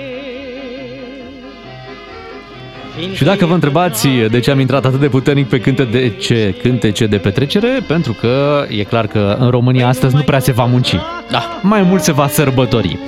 Și 3.13 3.23
dacă 3.23 3.45
vă 3.45 3.53
întrebați 3.53 4.07
de 4.29 4.39
ce 4.39 4.51
am 4.51 4.59
intrat 4.59 4.85
atât 4.85 4.99
de 4.99 5.07
puternic 5.07 5.47
pe 5.47 5.59
cânte 5.59 5.83
de 5.83 6.09
ce 6.09 6.55
cântece 6.61 7.05
de 7.05 7.17
petrecere, 7.17 7.83
pentru 7.88 8.13
că 8.13 8.65
e 8.69 8.83
clar 8.83 9.07
că 9.07 9.35
în 9.39 9.49
România 9.49 9.88
astăzi 9.88 10.15
nu 10.15 10.21
prea 10.21 10.39
se 10.39 10.51
va 10.51 10.65
munci. 10.65 10.95
Da, 11.29 11.59
mai 11.61 11.81
mult 11.81 12.01
se 12.01 12.11
va 12.11 12.27
sărbători. 12.27 12.99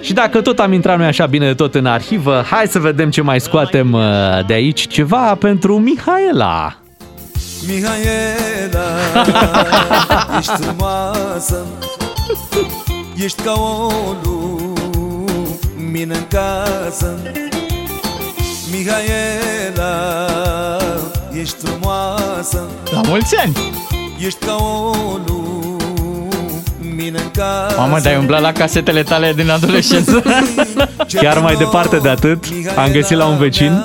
Și 0.00 0.12
dacă 0.12 0.40
tot 0.40 0.58
am 0.58 0.72
intrat 0.72 0.98
noi 0.98 1.06
așa 1.06 1.26
bine 1.26 1.46
de 1.46 1.54
tot 1.54 1.74
în 1.74 1.86
arhivă, 1.86 2.44
hai 2.50 2.66
să 2.66 2.78
vedem 2.78 3.10
ce 3.10 3.22
mai 3.22 3.40
scoatem 3.40 3.92
uh, 3.92 4.00
de 4.46 4.52
aici. 4.52 4.86
Ceva 4.86 5.34
pentru 5.34 5.78
Mihaela. 5.78 6.76
Mihaela, 7.66 8.84
ești 10.38 10.52
frumoasă 10.52 11.66
Ești 13.14 13.42
ca 13.42 13.52
o 13.52 13.88
lumină 14.22 16.14
în 16.14 16.26
casă. 16.28 17.18
Mihaela, 18.70 20.16
ești 21.40 21.56
frumoasă. 21.56 22.68
La 22.92 23.00
mulți 23.08 23.36
ani! 23.36 23.56
Ești 24.18 24.44
ca 24.44 24.54
o 24.54 24.92
lumină 26.80 27.18
în 27.18 27.30
casă. 27.30 27.74
Mamă, 27.76 27.98
dar 27.98 28.12
ai 28.12 28.18
umblat 28.18 28.40
la 28.40 28.52
casetele 28.52 29.02
tale 29.02 29.32
din 29.32 29.50
adolescență? 29.50 30.22
Chiar 31.20 31.38
mai 31.38 31.54
departe 31.54 31.96
de 31.96 32.08
atât, 32.08 32.44
am 32.76 32.90
găsit 32.90 33.16
la 33.16 33.26
un 33.26 33.36
vecin 33.36 33.84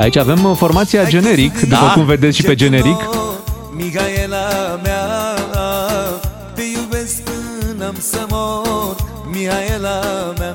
Aici 0.00 0.16
avem 0.16 0.44
uh, 0.44 0.56
formația 0.56 1.08
generic, 1.08 1.60
după 1.60 1.90
cum 1.94 2.04
vedeți 2.04 2.36
și 2.36 2.42
pe 2.42 2.54
generic. 2.54 3.08
Mihaela 3.76 4.80
mea 4.82 5.00
Te 6.54 6.62
iubesc 6.62 7.22
până 7.22 7.92
să 7.98 8.26
mor 8.28 8.96
Mihaela 9.32 10.00
mea 10.38 10.54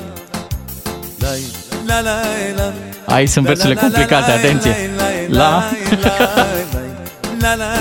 Lai, 1.20 1.39
la 1.86 2.02
la 2.02 2.16
la 2.56 3.14
Aici 3.14 3.30
sunt 3.30 3.46
versurile 3.46 3.76
complicate, 3.76 4.32
atenție! 4.32 4.76
La... 5.28 5.64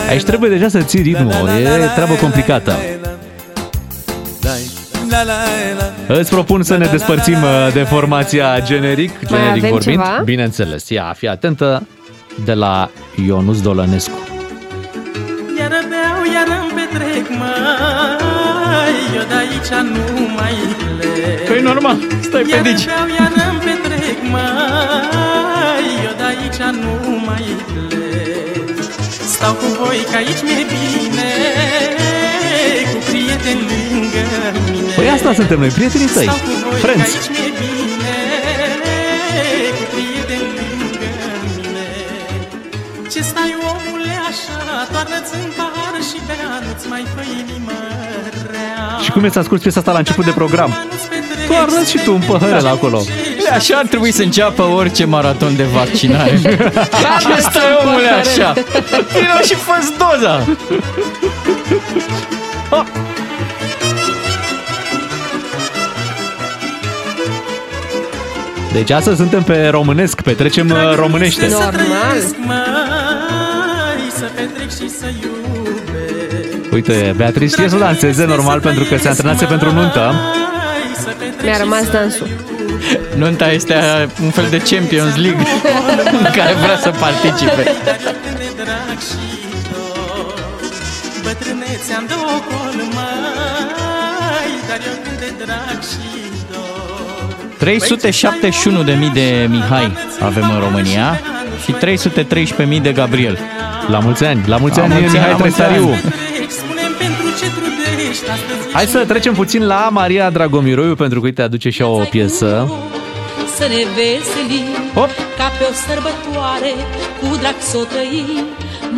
Aici 0.08 0.22
trebuie 0.22 0.50
deja 0.50 0.68
să 0.68 0.80
ții 0.80 1.02
ritmul, 1.02 1.32
e 1.32 1.90
treabă 1.94 2.14
complicată. 2.14 2.76
La 5.22 5.32
la 5.78 5.92
la 6.08 6.14
Îți 6.18 6.30
propun 6.30 6.62
să 6.62 6.76
ne 6.76 6.86
despărțim 6.90 7.42
uh, 7.42 7.72
de 7.72 7.82
formația 7.82 8.60
generic, 8.64 9.10
generic 9.26 9.48
avem 9.64 9.70
vorbind. 9.70 9.82
ceva? 10.02 10.20
Bineînțeles, 10.24 10.88
ia, 10.88 11.14
fii 11.16 11.28
atentă, 11.28 11.86
de 12.44 12.52
la 12.54 12.90
Ionuț 13.26 13.58
Dolănescu. 13.60 14.18
Iar 15.58 15.70
beau, 15.90 16.20
iar 16.34 16.48
îmi 16.60 16.72
petrec, 16.78 17.28
măi 17.40 18.96
Eu 19.16 19.24
de 19.28 19.34
aici 19.42 19.72
nu 19.94 20.04
mai 20.36 20.54
plec 20.78 21.48
Păi 21.48 21.60
normal, 21.62 21.96
stai 22.22 22.42
pe 22.42 22.48
Iar 22.54 22.62
dici. 22.62 22.84
beau, 22.84 23.06
iar 23.18 23.32
îmi 23.50 23.60
petrec, 23.66 24.18
măi 24.34 25.86
Eu 26.06 26.14
de 26.20 26.24
aici 26.32 26.60
nu 26.82 26.94
mai 27.26 27.46
plec 27.66 28.76
Stau 29.34 29.52
cu 29.52 29.66
voi 29.78 30.00
că 30.10 30.16
aici 30.16 30.42
mi-e 30.46 30.64
bine 30.72 31.03
asta 35.24 35.40
suntem 35.40 35.58
noi, 35.58 35.68
prietenii 35.68 36.06
tăi, 36.06 36.24
Stau 36.30 36.36
cu 36.46 36.52
voi 36.62 36.80
că 36.80 36.86
friends. 36.86 37.08
aici 37.14 37.28
mi-e 37.34 37.50
bine 37.60 38.14
Cu 39.78 39.84
prieteni 39.92 40.48
lângă 40.80 41.10
mine 41.46 41.86
Ce 43.12 43.20
stai 43.30 43.52
omule 43.72 44.14
așa 44.30 44.58
Toarnă-ți 44.92 45.32
în 45.40 45.50
pahar 45.58 45.94
și 46.08 46.18
bea 46.28 46.50
Nu-ți 46.66 46.86
mai 46.92 47.04
fă 47.14 47.22
inimă 47.40 47.76
rea 48.52 48.98
Și 49.04 49.10
cum 49.10 49.24
e 49.24 49.28
să 49.28 49.38
asculti 49.38 49.62
piesa 49.62 49.78
asta 49.78 49.92
la 49.92 49.98
început 49.98 50.24
de 50.24 50.30
program? 50.30 50.70
Toarnă 51.48 51.84
și 51.90 51.98
tu 52.04 52.12
un 52.12 52.22
păhărel 52.26 52.66
acolo. 52.66 53.02
Așa 53.54 53.76
ar 53.76 53.86
trebui 53.86 54.12
să 54.12 54.22
înceapă 54.22 54.62
orice 54.62 55.04
maraton 55.04 55.56
de 55.56 55.62
vaccinare. 55.62 56.40
Ce 57.22 57.40
stai 57.40 57.78
omule 57.84 58.08
așa? 58.08 58.52
Vino 59.12 59.40
și 59.44 59.54
fă 59.54 59.76
doza! 59.98 60.44
Deci 68.74 68.90
astăzi 68.90 69.16
suntem 69.16 69.42
pe 69.42 69.66
românesc, 69.66 70.20
petrecem 70.20 70.70
uh, 70.70 70.94
românește. 70.94 71.46
Normal. 71.50 71.74
Mai 72.46 72.56
să 74.16 74.24
petrec 74.34 74.70
și 74.70 74.88
să 74.98 75.06
iubesc 75.22 76.72
Uite, 76.72 77.14
Beatrice 77.16 77.54
știe 77.54 77.68
să 77.68 77.76
danseze 77.76 78.24
normal 78.24 78.60
pentru 78.60 78.84
că 78.84 78.96
se 78.96 79.08
antrenase 79.08 79.44
pentru 79.44 79.72
nuntă. 79.72 80.14
Mi-a 81.42 81.56
rămas 81.58 81.90
dansul. 81.90 82.28
Nunta 83.16 83.50
este 83.50 83.74
un 84.22 84.30
fel 84.30 84.46
de 84.50 84.62
Champions 84.70 85.16
League 85.16 85.46
în 86.20 86.26
care 86.34 86.54
vrea 86.62 86.78
să 86.82 86.90
participe. 86.90 87.64
371.000 97.64 99.12
de 99.12 99.46
Mihai 99.50 99.92
avem 100.20 100.50
în 100.54 100.60
România 100.60 101.20
și 101.64 101.72
313.000 101.72 102.82
de 102.82 102.92
Gabriel. 102.92 103.38
La 103.88 103.98
mulți 103.98 104.24
ani, 104.24 104.42
la 104.46 104.56
mulți 104.56 104.78
La 104.78 104.84
ani, 104.84 104.92
mulți 104.92 105.06
ani, 105.06 105.16
Mihai 105.16 105.30
la 105.30 105.36
mulți 105.36 105.56
Trestariu. 105.56 105.88
ani. 105.88 106.00
Spune-mi 106.48 106.94
pentru 106.98 107.26
ce 107.38 107.46
trudești 107.56 108.24
Astăzi 108.30 108.72
Hai 108.72 108.86
să 108.86 109.04
trecem 109.04 109.34
puțin 109.34 109.66
la 109.66 109.88
Maria 109.92 110.30
Dragomiroiu, 110.30 110.94
pentru 110.94 111.20
că 111.20 111.26
uite 111.26 111.42
aduce 111.42 111.70
și 111.70 111.80
ea 111.80 111.88
o 111.88 111.98
piesă. 112.14 112.72
Să 113.56 113.66
ne 113.74 113.82
veselim 113.98 114.68
Hop. 114.94 115.10
Ca 115.38 115.48
pe 115.58 115.64
o 115.70 115.72
sărbătoare 115.86 116.72
Cu 117.20 117.36
drag 117.40 117.56
să 117.70 117.76
o 117.82 117.84
trăim 117.92 118.46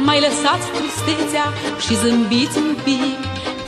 Mai 0.06 0.18
lăsați 0.26 0.66
tristețea 0.76 1.46
Și 1.84 1.92
zâmbiți 2.02 2.58
un 2.64 2.72
pic 2.86 3.18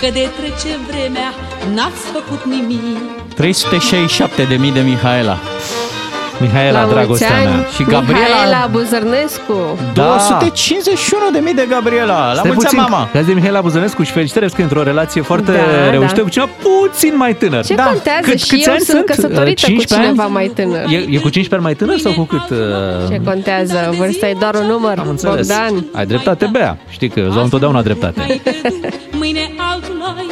Că 0.00 0.06
de 0.18 0.24
trece 0.38 0.72
vremea 0.88 1.30
N-ați 1.74 2.02
făcut 2.14 2.42
nimic 2.54 3.17
367.000 3.38 4.72
de 4.72 4.80
Mihaela. 4.80 5.38
Mihaela, 6.40 6.72
La 6.72 6.78
mulți 6.84 6.94
dragostea 6.94 7.34
ani, 7.36 7.44
mea. 7.44 7.66
Și 7.74 7.82
Gabriela- 7.82 8.36
Mihaela 8.36 8.68
Buzărnescu. 8.70 9.78
Da. 9.94 10.16
251.000 10.52 11.54
de 11.54 11.66
Gabriela. 11.68 12.26
La 12.26 12.32
Stai 12.38 12.50
mulți 12.50 12.66
ani, 12.66 12.74
puțin, 12.76 12.78
mama! 12.78 13.08
că 13.12 13.18
azi 13.18 13.26
de 13.26 13.32
Mihaela 13.32 13.60
Buzănescu 13.60 14.02
și 14.02 14.12
felicitări 14.12 14.52
că 14.52 14.62
într-o 14.62 14.82
relație 14.82 15.20
foarte 15.22 15.52
Da, 15.52 15.90
reușită 15.90 16.14
da. 16.16 16.22
cu 16.22 16.28
cineva 16.28 16.50
puțin 16.62 17.16
mai 17.16 17.34
tânăr. 17.34 17.64
Ce 17.64 17.74
contează? 17.74 18.20
Cât, 18.22 18.38
Și 18.40 18.46
câți 18.48 18.66
eu 18.66 18.72
ani 18.72 18.82
sunt 18.82 19.04
căsătorită 19.04 19.42
cu 19.44 19.54
15 19.54 19.94
cineva 19.94 20.22
ani? 20.22 20.32
mai 20.32 20.46
tânăr. 20.54 20.84
E, 20.88 20.96
e 20.96 21.18
cu 21.26 21.28
15 21.36 21.54
ani 21.54 21.62
mai 21.62 21.74
tânăr 21.74 21.98
sau 21.98 22.12
cu 22.12 22.22
cât? 22.22 22.50
uh, 22.50 22.58
Ce 23.10 23.20
contează? 23.24 23.94
Vârsta 23.98 24.26
e 24.28 24.34
doar 24.40 24.54
un 24.54 24.66
număr, 24.66 24.94
Am 24.98 25.08
înțeles. 25.08 25.46
Bogdan. 25.48 25.84
Ai 25.92 26.06
dreptate, 26.06 26.48
Bea. 26.52 26.78
Știi 26.88 27.08
că 27.08 27.20
îți 27.26 27.34
dau 27.34 27.42
întotdeauna 27.44 27.82
dreptate. 27.82 28.40
Mâine 29.20 29.40
altul 29.72 30.14
ai 30.16 30.26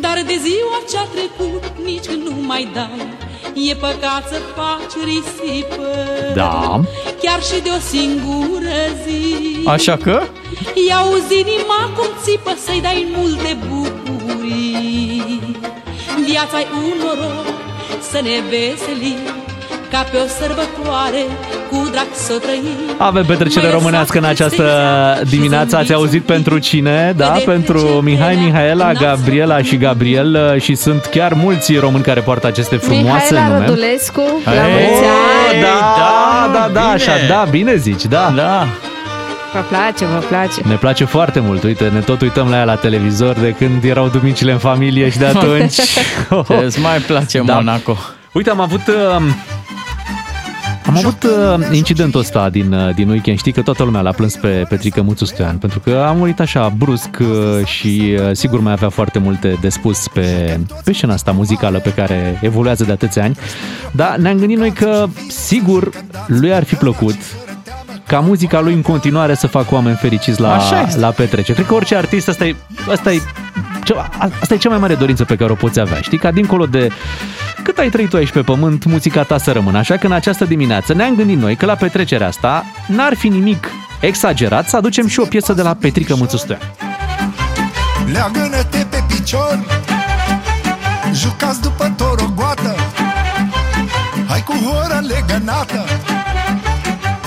Dar 0.00 0.16
de 0.26 0.36
ziua 0.46 0.76
ce-a 0.90 1.06
trecut 1.14 1.62
Nici 1.86 2.06
când 2.06 2.22
nu 2.28 2.34
mai 2.46 2.68
dai. 2.74 3.06
E 3.54 3.74
păcat 3.74 4.28
să 4.28 4.38
faci 4.56 5.04
risipă. 5.04 5.88
Da. 6.34 6.80
Chiar 7.22 7.42
și 7.42 7.60
de 7.62 7.70
o 7.76 7.78
singură 7.78 8.78
zi. 9.06 9.66
Așa 9.66 9.96
că? 9.96 10.22
I 10.74 10.92
auzi 10.92 11.38
inima 11.38 11.90
cum 11.96 12.08
țipă 12.22 12.52
Să-i 12.64 12.80
dai 12.80 13.06
multe 13.16 13.58
bucurii. 13.68 15.40
Viața-i 16.26 16.66
un 16.74 16.98
noroc 17.02 17.46
Să 18.10 18.20
ne 18.22 18.42
veselim 18.50 19.45
Ca 19.90 20.06
pe 20.10 20.16
o 20.16 20.26
sărbătoare 20.40 21.22
Cu 21.70 21.88
drag 21.90 22.06
să 22.12 22.32
o 22.36 22.38
trăim 22.38 22.62
Avem 22.98 23.24
petrecere 23.24 23.66
Mai 23.66 23.74
românească 23.74 24.18
în 24.18 24.22
lăsați 24.22 24.42
această 24.42 24.62
tristețea 24.62 25.38
dimineață. 25.38 25.76
Ați 25.76 25.92
auzit 25.92 26.22
pentru 26.22 26.58
cine? 26.58 27.12
Da, 27.16 27.32
de 27.36 27.42
pentru 27.44 27.78
trece 27.78 28.00
Mihai, 28.02 28.34
vremea, 28.34 28.44
Mihaela, 28.46 28.84
n-ați 28.84 29.00
Gabriela 29.00 29.62
și 29.62 29.76
Gabriel 29.76 30.52
uh, 30.54 30.60
și 30.62 30.74
sunt 30.74 31.04
chiar 31.04 31.32
mulți 31.32 31.76
români 31.76 32.02
care 32.02 32.20
poartă 32.20 32.46
aceste 32.46 32.76
frumoase 32.76 33.32
Mihaela 33.34 33.52
nume. 33.52 33.66
Rădulescu, 33.66 34.20
la 34.44 34.52
Ei, 34.52 34.70
mulți 34.70 35.04
ani. 35.04 35.60
Da, 35.62 35.96
da, 35.96 36.58
da, 36.58 36.70
da, 36.72 36.86
așa, 36.88 37.12
da, 37.28 37.46
bine 37.50 37.76
zici, 37.76 38.04
da. 38.04 38.32
Da. 38.36 38.66
Vă 39.52 39.60
place, 39.68 40.04
vă 40.04 40.18
place. 40.28 40.60
Ne 40.64 40.74
place 40.74 41.04
foarte 41.04 41.40
mult, 41.40 41.62
uite, 41.62 41.90
ne 41.94 42.00
tot 42.00 42.20
uităm 42.20 42.48
la 42.48 42.56
ea 42.56 42.64
la 42.64 42.74
televizor 42.74 43.34
de 43.34 43.54
când 43.58 43.84
erau 43.84 44.08
duminicile 44.08 44.52
în 44.52 44.58
familie 44.58 45.10
și 45.10 45.18
de 45.18 45.24
atunci. 45.34 45.74
Ce 45.74 46.00
îți 46.64 46.80
mai 46.80 46.98
place 46.98 47.42
Da. 47.44 47.54
Monaco? 47.54 47.96
Uite, 48.32 48.50
am 48.50 48.60
avut... 48.60 48.80
Uh, 48.86 49.22
am 50.86 50.96
avut 50.96 51.22
uh, 51.22 51.68
incidentul 51.72 52.20
ăsta 52.20 52.48
din, 52.48 52.72
uh, 52.72 52.94
din 52.94 53.08
weekend. 53.08 53.38
Știi 53.38 53.52
că 53.52 53.62
toată 53.62 53.82
lumea 53.82 54.00
l-a 54.00 54.10
plâns 54.12 54.36
pe 54.36 54.66
Petrică 54.68 55.02
Muțu 55.02 55.24
Stoian, 55.24 55.56
pentru 55.56 55.80
că 55.80 56.04
a 56.08 56.12
murit 56.12 56.40
așa 56.40 56.72
brusc 56.76 57.08
uh, 57.20 57.66
și 57.66 58.16
uh, 58.18 58.30
sigur 58.32 58.60
mai 58.60 58.72
avea 58.72 58.88
foarte 58.88 59.18
multe 59.18 59.58
de 59.60 59.68
spus 59.68 60.08
pe, 60.08 60.58
pe 60.84 60.92
scena 60.92 61.12
asta 61.12 61.32
muzicală 61.32 61.78
pe 61.78 61.92
care 61.92 62.38
evoluează 62.42 62.84
de 62.84 62.92
atâția 62.92 63.22
ani. 63.22 63.36
Dar 63.92 64.16
ne-am 64.16 64.38
gândit 64.38 64.58
noi 64.58 64.70
că 64.70 65.06
sigur 65.28 65.90
lui 66.26 66.54
ar 66.54 66.64
fi 66.64 66.74
plăcut 66.74 67.16
ca 68.06 68.20
muzica 68.20 68.60
lui 68.60 68.74
în 68.74 68.82
continuare 68.82 69.34
să 69.34 69.46
facă 69.46 69.74
oameni 69.74 69.96
fericiți 69.96 70.40
la, 70.40 70.54
Așa 70.54 70.80
este. 70.80 71.00
la 71.00 71.10
petrecere. 71.10 71.52
Cred 71.52 71.66
că 71.66 71.74
orice 71.74 71.96
artist, 71.96 72.28
asta 72.28 72.44
e, 72.46 72.56
asta 72.90 73.12
e 73.12 73.18
cea, 73.18 73.75
asta 74.40 74.54
e 74.54 74.56
cea 74.56 74.68
mai 74.68 74.78
mare 74.78 74.94
dorință 74.94 75.24
pe 75.24 75.36
care 75.36 75.52
o 75.52 75.54
poți 75.54 75.80
avea. 75.80 76.00
Știi, 76.00 76.18
ca 76.18 76.30
dincolo 76.30 76.66
de 76.66 76.88
cât 77.62 77.78
ai 77.78 77.88
trăit 77.88 78.08
tu 78.08 78.16
aici 78.16 78.30
pe 78.30 78.40
pământ, 78.40 78.84
muzica 78.84 79.22
ta 79.22 79.38
să 79.38 79.52
rămână. 79.52 79.78
Așa 79.78 79.96
că 79.96 80.06
în 80.06 80.12
această 80.12 80.44
dimineață 80.44 80.94
ne-am 80.94 81.14
gândit 81.14 81.38
noi 81.38 81.56
că 81.56 81.66
la 81.66 81.74
petrecerea 81.74 82.26
asta 82.26 82.64
n-ar 82.86 83.14
fi 83.14 83.28
nimic 83.28 83.70
exagerat 84.00 84.68
să 84.68 84.76
aducem 84.76 85.06
și 85.06 85.20
o 85.20 85.24
piesă 85.24 85.52
de 85.52 85.62
la 85.62 85.74
Petrică 85.74 86.16
Mâțu 86.16 86.36
Stoian. 86.36 86.60
Leagănă-te 88.12 88.86
pe 88.90 89.04
picior 89.08 89.58
Jucați 91.12 91.60
după 91.60 91.94
torogoată 91.96 92.74
Hai 94.28 94.42
cu 94.42 94.52
hora 94.52 94.98
legănată 94.98 95.84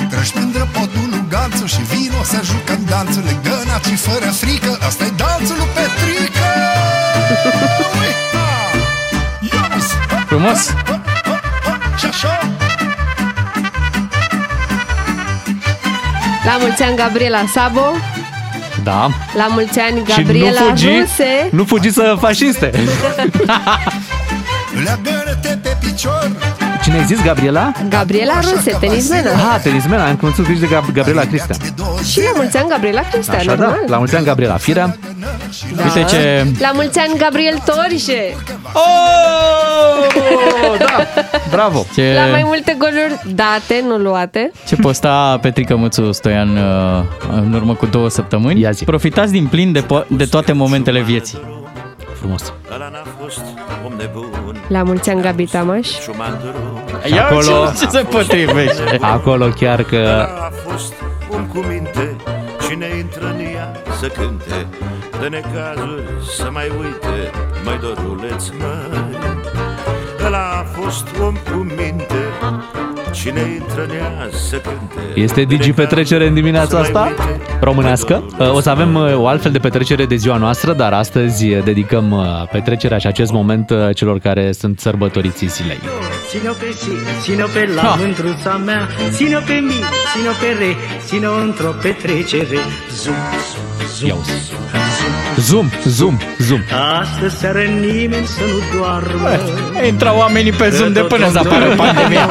Trăși 0.09 0.31
mândră 0.35 0.67
podul 0.73 1.08
lui 1.08 1.08
Ganțu 1.08 1.08
Și 1.69 1.81
vino 1.81 2.23
să 2.23 2.39
jucăm 2.43 2.79
danțul 2.89 3.23
Legănat 3.25 3.83
și 3.85 3.95
fără 3.95 4.31
frică 4.31 4.77
asta 4.87 5.03
e 5.03 5.11
danțul 5.15 5.55
lui 5.57 5.67
Petrică 5.73 6.47
Frumos! 10.27 10.75
Și 11.97 12.05
așa 12.05 12.39
La 16.45 16.57
mulți 16.59 16.83
ani, 16.83 16.95
Gabriela 16.95 17.45
Sabo. 17.53 17.81
Da. 18.83 19.09
La 19.35 19.47
mulți 19.47 19.79
ani, 19.79 19.97
și 19.97 20.15
Gabriela 20.15 20.59
nu 20.61 20.67
fugi, 20.67 20.87
Ruse. 20.99 21.49
nu 21.51 21.63
fugi 21.63 21.91
să 21.91 22.17
fasciste. 22.19 22.71
Leagănă-te 24.83 25.57
pe 25.63 25.77
picior 25.79 26.31
Cine 26.89 27.01
ai 27.01 27.07
zis, 27.07 27.23
Gabriela? 27.23 27.71
Gabriela 27.89 28.39
Ruse, 28.39 28.77
tenismenă. 28.79 29.29
Ah, 29.29 29.59
tenismena, 29.63 30.07
am 30.07 30.15
cunoscut 30.15 30.45
că 30.45 30.51
ești 30.51 30.63
de 30.67 30.75
Gab- 30.75 30.93
Gabriela 30.93 31.21
Cristian. 31.21 31.57
Și 32.11 32.19
la 32.21 32.31
mulți 32.35 32.57
ani, 32.57 32.69
Gabriela 32.69 33.01
Cristian, 33.11 33.37
Așa, 33.37 33.55
da. 33.55 33.63
normal. 33.63 33.83
La 33.87 33.97
mulți 33.97 34.15
ani, 34.15 34.25
Gabriela 34.25 34.57
Firea. 34.57 34.97
Da. 35.75 35.83
Uite 35.83 36.03
ce... 36.09 36.45
La 36.59 36.71
mulți 36.73 36.99
ani, 36.99 37.13
Gabriel 37.17 37.61
Torișe. 37.65 38.35
Oh, 38.73 40.07
da, 40.79 41.07
bravo! 41.51 41.85
Ce... 41.93 42.13
La 42.15 42.25
mai 42.31 42.43
multe 42.45 42.75
goluri 42.77 43.21
date, 43.35 43.83
nu 43.87 43.95
luate. 43.97 44.51
Ce 44.67 44.75
posta 44.75 45.37
Petrică 45.41 45.75
Mățu 45.77 46.11
Stoian 46.11 46.57
uh, 46.57 47.03
în 47.31 47.53
urmă 47.53 47.73
cu 47.75 47.85
două 47.85 48.09
săptămâni. 48.09 48.59
Ia 48.61 48.71
zi. 48.71 48.83
Profitați 48.83 49.31
din 49.31 49.47
plin 49.47 49.71
de, 49.71 49.83
po- 49.85 50.07
de 50.07 50.25
toate 50.25 50.51
momentele 50.51 51.01
vieții. 51.01 51.39
Frumos. 52.19 52.53
La 54.69 54.83
mulți 54.83 55.09
ani, 55.09 55.21
Gabi 55.21 55.45
Tamaș. 55.45 55.89
Ia 57.13 57.25
acolo, 57.25 57.65
ce, 57.65 57.85
ce 57.85 57.89
se 57.89 57.99
potrivește. 58.03 58.97
acolo 59.01 59.47
chiar 59.47 59.83
că 59.83 60.27
A 60.39 60.51
fost 60.67 60.93
om 61.33 61.45
cu 61.45 61.57
minte 61.57 62.15
Cine 62.67 62.87
intră 62.97 63.25
în 63.25 63.39
ea 63.55 63.71
să 63.99 64.07
cânte 64.07 64.67
De 65.19 65.27
necazuri 65.27 66.03
să 66.37 66.49
mai 66.51 66.71
uite 66.79 67.31
Mai 67.65 67.79
doruleț 67.81 68.43
mai 68.47 69.17
Ăla 70.25 70.37
a 70.59 70.63
fost 70.79 71.07
om 71.21 71.33
cu 71.33 71.57
minte 71.57 72.21
Cine 73.11 73.39
intră 73.59 73.85
în 73.89 73.95
ea 73.95 74.29
să 74.49 74.55
cânte 74.55 75.19
Este 75.21 75.41
Digi 75.43 75.71
Petrecere 75.71 76.27
în 76.27 76.33
dimineața 76.33 76.79
asta, 76.79 77.13
românească. 77.61 78.23
O 78.53 78.59
să 78.61 78.69
avem 78.69 78.95
uh, 78.95 79.15
o 79.15 79.27
altfel 79.27 79.51
de 79.51 79.59
petrecere 79.59 80.05
de 80.05 80.15
ziua 80.15 80.37
noastră, 80.37 80.73
dar 80.73 80.93
astăzi 80.93 81.49
uh, 81.53 81.63
dedicăm 81.63 82.11
uh, 82.11 82.25
petrecerea 82.51 82.97
și 82.97 83.07
acest 83.07 83.31
moment 83.31 83.69
uh, 83.69 83.95
celor 83.95 84.19
care 84.19 84.51
sunt 84.51 84.79
sărbătoriții 84.79 85.47
zilei. 85.47 85.79
Ține-o 86.27 86.51
pe 86.53 86.71
si, 86.77 86.89
ține-o 87.21 87.47
pe 87.47 87.69
la 87.75 87.81
Ha. 87.81 87.95
mândruța 87.99 88.57
mea 88.65 88.87
Ține-o 89.09 89.39
pe 89.39 89.53
mi, 89.53 89.79
ține-o 90.13 90.31
pe 90.39 90.63
re 90.63 90.75
Ține-o 91.05 91.33
într-o 91.41 91.73
petrecere 91.81 92.57
Zum, 93.01 93.13
zum, 93.97 94.07
Ia 94.07 94.13
zum, 94.13 94.19
uzi. 94.19 94.47
zum 94.49 94.88
Zoom, 95.39 95.69
zoom, 95.85 96.17
zoom. 96.37 96.61
Astă 96.99 97.27
seară 97.27 97.61
nimeni 97.61 98.25
să 98.25 98.41
nu 98.41 98.77
doarmă 98.79 99.29
Intră 99.87 100.13
oamenii 100.17 100.51
pe 100.51 100.69
Zoom 100.69 100.93
de 100.93 100.99
până 100.99 101.29
să 101.31 101.37
apară 101.37 101.75
pandemia. 101.75 102.29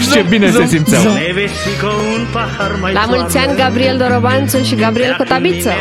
Și 0.00 0.10
ce 0.10 0.24
bine 0.28 0.50
se 0.50 0.66
simțeau. 0.66 1.12
Ne 1.12 1.30
vezi 1.34 1.52
fi 1.52 1.80
cu 1.80 1.86
un 1.86 2.26
pahar 2.32 2.78
mai 2.80 2.92
La 2.92 3.04
mulți 3.08 3.36
ani, 3.36 3.56
Gabriel 3.56 3.96
Dorobanțu 3.96 4.62
și 4.62 4.74
Gabriel 4.74 5.14
Cotabiță. 5.16 5.72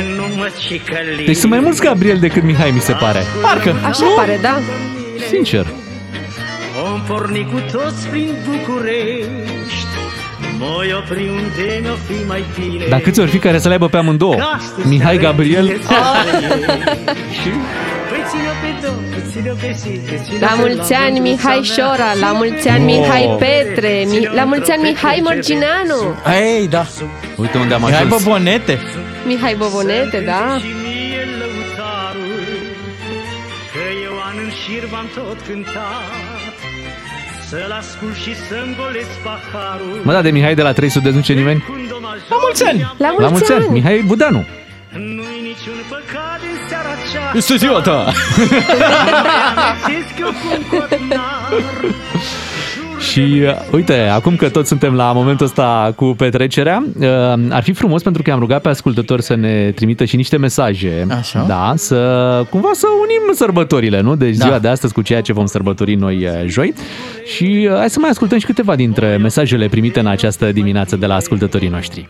Deci 1.25 1.35
sunt 1.35 1.51
mai 1.51 1.59
mulți 1.59 1.81
Gabriel 1.81 2.17
decât 2.17 2.43
Mihai, 2.43 2.71
mi 2.71 2.79
se 2.79 2.93
pare. 2.93 3.23
Parcă. 3.41 3.75
Așa 3.83 4.05
pare, 4.15 4.39
da. 4.41 4.59
Sincer. 5.29 5.65
Om 6.93 7.01
porni 7.01 7.47
cu 7.51 7.77
toți 7.77 8.07
prin 8.07 8.35
București 8.45 9.76
Dar 12.89 12.99
câți 12.99 13.19
ori 13.19 13.29
fi 13.29 13.37
care 13.37 13.57
să 13.59 13.67
le 13.67 13.73
aibă 13.73 13.87
pe 13.87 13.97
amândouă? 13.97 14.35
Mihai 14.83 15.17
Gabriel? 15.17 15.65
Păi 15.67 15.77
ține-o 18.29 18.53
pe 18.61 18.71
două, 18.81 18.95
ține-o 19.31 19.53
pe 19.53 19.73
si, 19.75 19.99
ține-o 20.23 20.39
La 20.39 20.47
pe 20.47 20.53
mulți 20.59 20.93
ani, 20.93 21.19
Mihai 21.19 21.61
Șora. 21.63 22.09
La 22.19 22.31
mulți 22.31 22.67
ani, 22.67 22.83
Mihai 22.83 23.25
Oh. 23.29 23.37
Petre. 23.39 24.03
Mi- 24.09 24.29
La 24.35 24.43
mulți 24.43 24.71
ani, 24.71 24.81
Mihai 24.81 25.19
Mărgineanu. 25.23 25.99
Ei, 26.43 26.67
da. 26.67 26.85
Uite 27.35 27.57
unde 27.57 27.73
am 27.73 27.81
Mihai 27.81 28.01
ajuns. 28.03 28.23
Bobonete. 28.23 28.79
Mihai 29.25 29.55
Bobonete, 29.57 30.19
da. 30.25 30.57
Și 30.59 30.65
mie 30.83 31.21
lăutarul 31.39 32.45
Că 33.73 33.83
eu 34.07 34.15
an 34.29 34.35
în 34.45 34.51
șir 34.61 34.83
v-am 34.91 35.07
tot 35.15 35.37
cântat 35.47 36.36
Să-l 37.49 37.71
ascult 37.79 38.15
și 38.15 38.35
să-mi 38.35 38.75
golesc 38.81 39.09
paharul 39.23 40.01
Mă, 40.03 40.11
da, 40.11 40.21
de 40.21 40.29
Mihai 40.29 40.55
de 40.55 40.61
la 40.61 40.73
300 40.73 41.09
de 41.09 41.15
nu 41.15 41.21
ce 41.21 41.33
nimeni? 41.33 41.63
La 42.29 42.35
mulți 42.41 42.63
ani! 42.63 42.93
La 42.97 43.15
La 43.17 43.27
mulți 43.27 43.51
ani, 43.51 43.65
Mihai 43.69 44.03
Budanu. 44.05 44.45
Nu-i 44.91 45.41
niciun 45.41 45.79
păcat 45.89 46.39
în 46.41 46.67
seara 46.69 46.89
aceasta 46.89 47.37
Este 47.37 47.55
ziua 47.55 47.81
ta. 47.81 48.05
Și 53.17 53.41
uh, 53.41 53.49
uite, 53.71 53.93
acum 53.93 54.35
că 54.35 54.49
toți 54.49 54.67
suntem 54.67 54.93
la 54.93 55.11
momentul 55.11 55.45
ăsta 55.45 55.93
cu 55.95 56.05
petrecerea, 56.05 56.83
uh, 56.99 57.05
ar 57.49 57.63
fi 57.63 57.73
frumos 57.73 58.03
pentru 58.03 58.21
că 58.21 58.31
am 58.31 58.39
rugat 58.39 58.61
pe 58.61 58.69
ascultători 58.69 59.21
să 59.23 59.35
ne 59.35 59.71
trimită 59.75 60.05
și 60.05 60.15
niște 60.15 60.37
mesaje. 60.37 61.05
Așa. 61.17 61.45
Da, 61.47 61.73
să 61.75 61.97
cumva 62.49 62.69
să 62.73 62.87
unim 63.01 63.33
sărbătorile, 63.35 64.01
nu? 64.01 64.15
Deci 64.15 64.35
Da. 64.37 64.45
ziua 64.45 64.59
de 64.59 64.67
astăzi 64.67 64.93
cu 64.93 65.01
ceea 65.01 65.21
ce 65.21 65.33
vom 65.33 65.45
sărbători 65.45 65.95
noi 65.95 66.25
uh, 66.25 66.31
joi. 66.47 66.73
Și 67.35 67.67
uh, 67.71 67.77
hai 67.77 67.89
să 67.89 67.99
mai 67.99 68.09
ascultăm 68.09 68.37
și 68.37 68.45
câteva 68.45 68.75
dintre 68.75 69.17
mesajele 69.21 69.67
primite 69.67 69.99
în 69.99 70.07
această 70.07 70.51
dimineață 70.51 70.95
de 70.95 71.05
la 71.05 71.15
ascultătorii 71.15 71.69
noștri. 71.69 72.09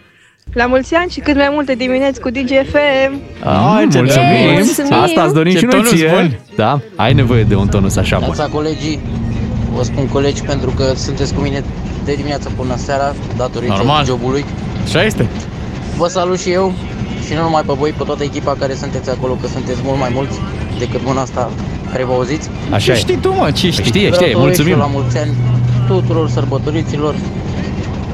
La 0.53 0.65
mulți 0.65 0.95
ani 0.95 1.09
și 1.09 1.19
cât 1.19 1.35
mai 1.35 1.49
multe 1.51 1.73
dimineți 1.73 2.19
cu 2.21 2.29
DGFM. 2.29 3.21
Ah, 3.43 3.83
ce 3.91 3.97
mulțumim! 3.97 4.51
mulțumim! 4.53 4.93
Asta 4.93 5.23
îți 5.23 5.33
dorim 5.33 5.51
Ce 5.51 5.57
și 5.57 5.65
noi 5.65 5.73
tonus 5.73 5.89
ție. 5.95 6.09
bun! 6.13 6.39
Da, 6.55 6.79
ai 6.95 7.13
nevoie 7.13 7.43
de 7.43 7.55
un 7.55 7.67
tonus 7.67 7.95
așa 7.95 8.17
bun. 8.17 8.25
Neața 8.35 8.51
colegii, 8.53 8.99
vă 9.77 9.83
spun 9.83 10.07
colegi 10.07 10.41
pentru 10.41 10.69
că 10.69 10.85
sunteți 10.95 11.33
cu 11.33 11.41
mine 11.41 11.63
de 12.05 12.13
dimineață 12.13 12.51
până 12.55 12.75
seara 12.77 13.13
datorită 13.37 13.73
Normal. 13.77 14.05
jobului. 14.05 14.45
Așa 14.83 15.03
este. 15.03 15.27
Vă 15.97 16.07
salut 16.07 16.39
și 16.39 16.49
eu 16.51 16.73
și 17.25 17.33
nu 17.33 17.41
numai 17.41 17.61
pe 17.65 17.73
voi, 17.77 17.91
pe 17.97 18.03
toată 18.03 18.23
echipa 18.23 18.55
care 18.59 18.73
sunteți 18.75 19.09
acolo, 19.09 19.33
că 19.41 19.47
sunteți 19.47 19.79
mult 19.83 19.99
mai 19.99 20.11
mulți 20.13 20.37
decât 20.79 21.01
mâna 21.05 21.21
asta 21.21 21.49
care 21.91 22.03
vă 22.03 22.13
auziți. 22.13 22.49
Așa 22.71 22.85
Ce 22.85 22.91
e. 22.91 22.95
știi 22.95 23.15
tu, 23.17 23.33
mă? 23.33 23.51
Ce 23.51 23.69
știi? 23.71 23.83
Știe, 23.83 24.09
Vreau 24.09 24.21
știe, 24.21 24.31
să 24.33 24.37
urez 24.41 24.55
și 24.55 24.61
eu 24.61 24.65
mulțumim. 24.67 24.77
la 24.77 24.85
mulți 24.99 25.17
ani 25.17 25.31
tuturor 25.87 26.29
sărbătoriților 26.29 27.15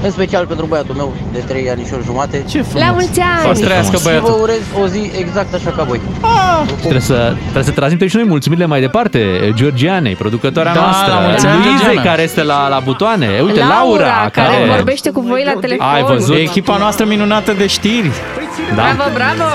în 0.03 0.11
special 0.11 0.45
pentru 0.45 0.65
băiatul 0.65 0.95
meu 0.95 1.13
de 1.34 1.39
3 1.39 1.69
ani 1.69 1.84
și 1.85 1.93
o 1.93 2.01
jumate. 2.03 2.43
Ce 2.49 2.65
La 2.73 2.91
mulți 2.91 3.19
ani! 3.19 3.55
Să 3.55 3.63
trăiască 3.63 3.95
Și 3.95 4.03
vă 4.03 4.09
băiatul. 4.09 4.39
urez 4.41 4.61
o 4.81 4.88
zi 4.88 5.11
exact 5.17 5.53
așa 5.53 5.69
ca 5.77 5.84
voi. 5.84 6.01
Și 6.67 6.73
trebuie 6.80 7.01
să, 7.01 7.34
trebuie 7.41 7.63
să 7.63 7.71
transmitem 7.71 8.07
și 8.07 8.15
noi 8.15 8.25
mulțumirile 8.25 8.65
mai 8.67 8.80
departe. 8.80 9.19
Georgianei, 9.55 10.13
producătoarea 10.15 10.73
Da, 10.73 10.80
noastră. 10.80 11.13
la 11.13 11.19
mulți 11.19 11.45
ani, 11.45 11.55
Luizei, 11.55 11.77
Georgiana. 11.84 12.09
care 12.09 12.21
este 12.21 12.43
la, 12.43 12.67
la 12.67 12.80
butoane. 12.84 13.27
Uite, 13.45 13.59
Laura, 13.59 13.75
Laura 13.84 14.30
care 14.31 14.55
vorbește 14.75 15.09
cu 15.09 15.21
voi 15.21 15.43
la 15.45 15.59
telefon. 15.59 15.88
Ai 15.93 16.03
văzut? 16.03 16.35
E 16.35 16.39
echipa 16.39 16.77
noastră 16.77 17.05
minunată 17.05 17.53
de 17.57 17.67
știri. 17.67 18.11
Da. 18.75 18.81
Bravo, 18.95 19.11
bravo! 19.13 19.49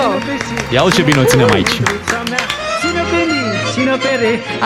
Ia 0.73 0.81
uite 0.83 0.95
ce 0.95 1.01
bine 1.01 1.19
o 1.19 1.23
ținem 1.23 1.47
aici. 1.53 1.71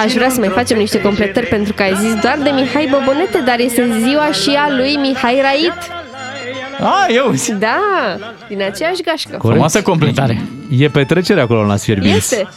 Aș 0.05 0.13
vrea 0.13 0.29
să 0.29 0.39
mai 0.39 0.49
facem 0.49 0.77
niște 0.77 1.01
completări 1.01 1.45
pentru 1.45 1.73
că 1.73 1.83
ai 1.83 1.95
zis 1.95 2.13
doar 2.21 2.39
de 2.43 2.49
Mihai 2.49 2.87
Bobonete, 2.91 3.39
dar 3.45 3.59
este 3.59 3.97
ziua 3.99 4.31
și 4.31 4.49
a 4.49 4.75
lui 4.75 4.95
Mihai 4.95 5.41
Rait. 5.41 5.91
A, 6.79 7.05
eu. 7.09 7.33
Da, 7.59 7.77
din 8.47 8.61
aceeași 8.61 9.01
gașcă. 9.01 9.37
Frumoasă 9.41 9.81
completare. 9.81 10.41
E 10.69 10.89
petrecere 10.89 11.41
acolo 11.41 11.63
la 11.63 11.75
Sfierbinți. 11.75 12.17
Este. 12.17 12.47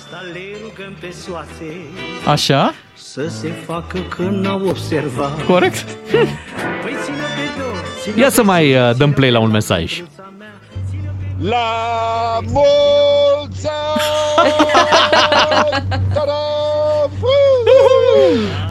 Așa? 2.27 2.75
Să 2.95 3.29
se 3.41 3.53
facă 3.67 3.99
că 4.09 4.23
n-au 4.23 4.67
observat 4.69 5.45
Corect. 5.45 5.85
Ia 8.15 8.31
să 8.31 8.43
mai 8.43 8.75
uh, 8.75 8.91
dăm 8.97 9.13
play 9.13 9.31
la 9.31 9.39
un 9.39 9.51
mesaj. 9.51 10.03
La 11.41 12.39
mulți 12.43 13.67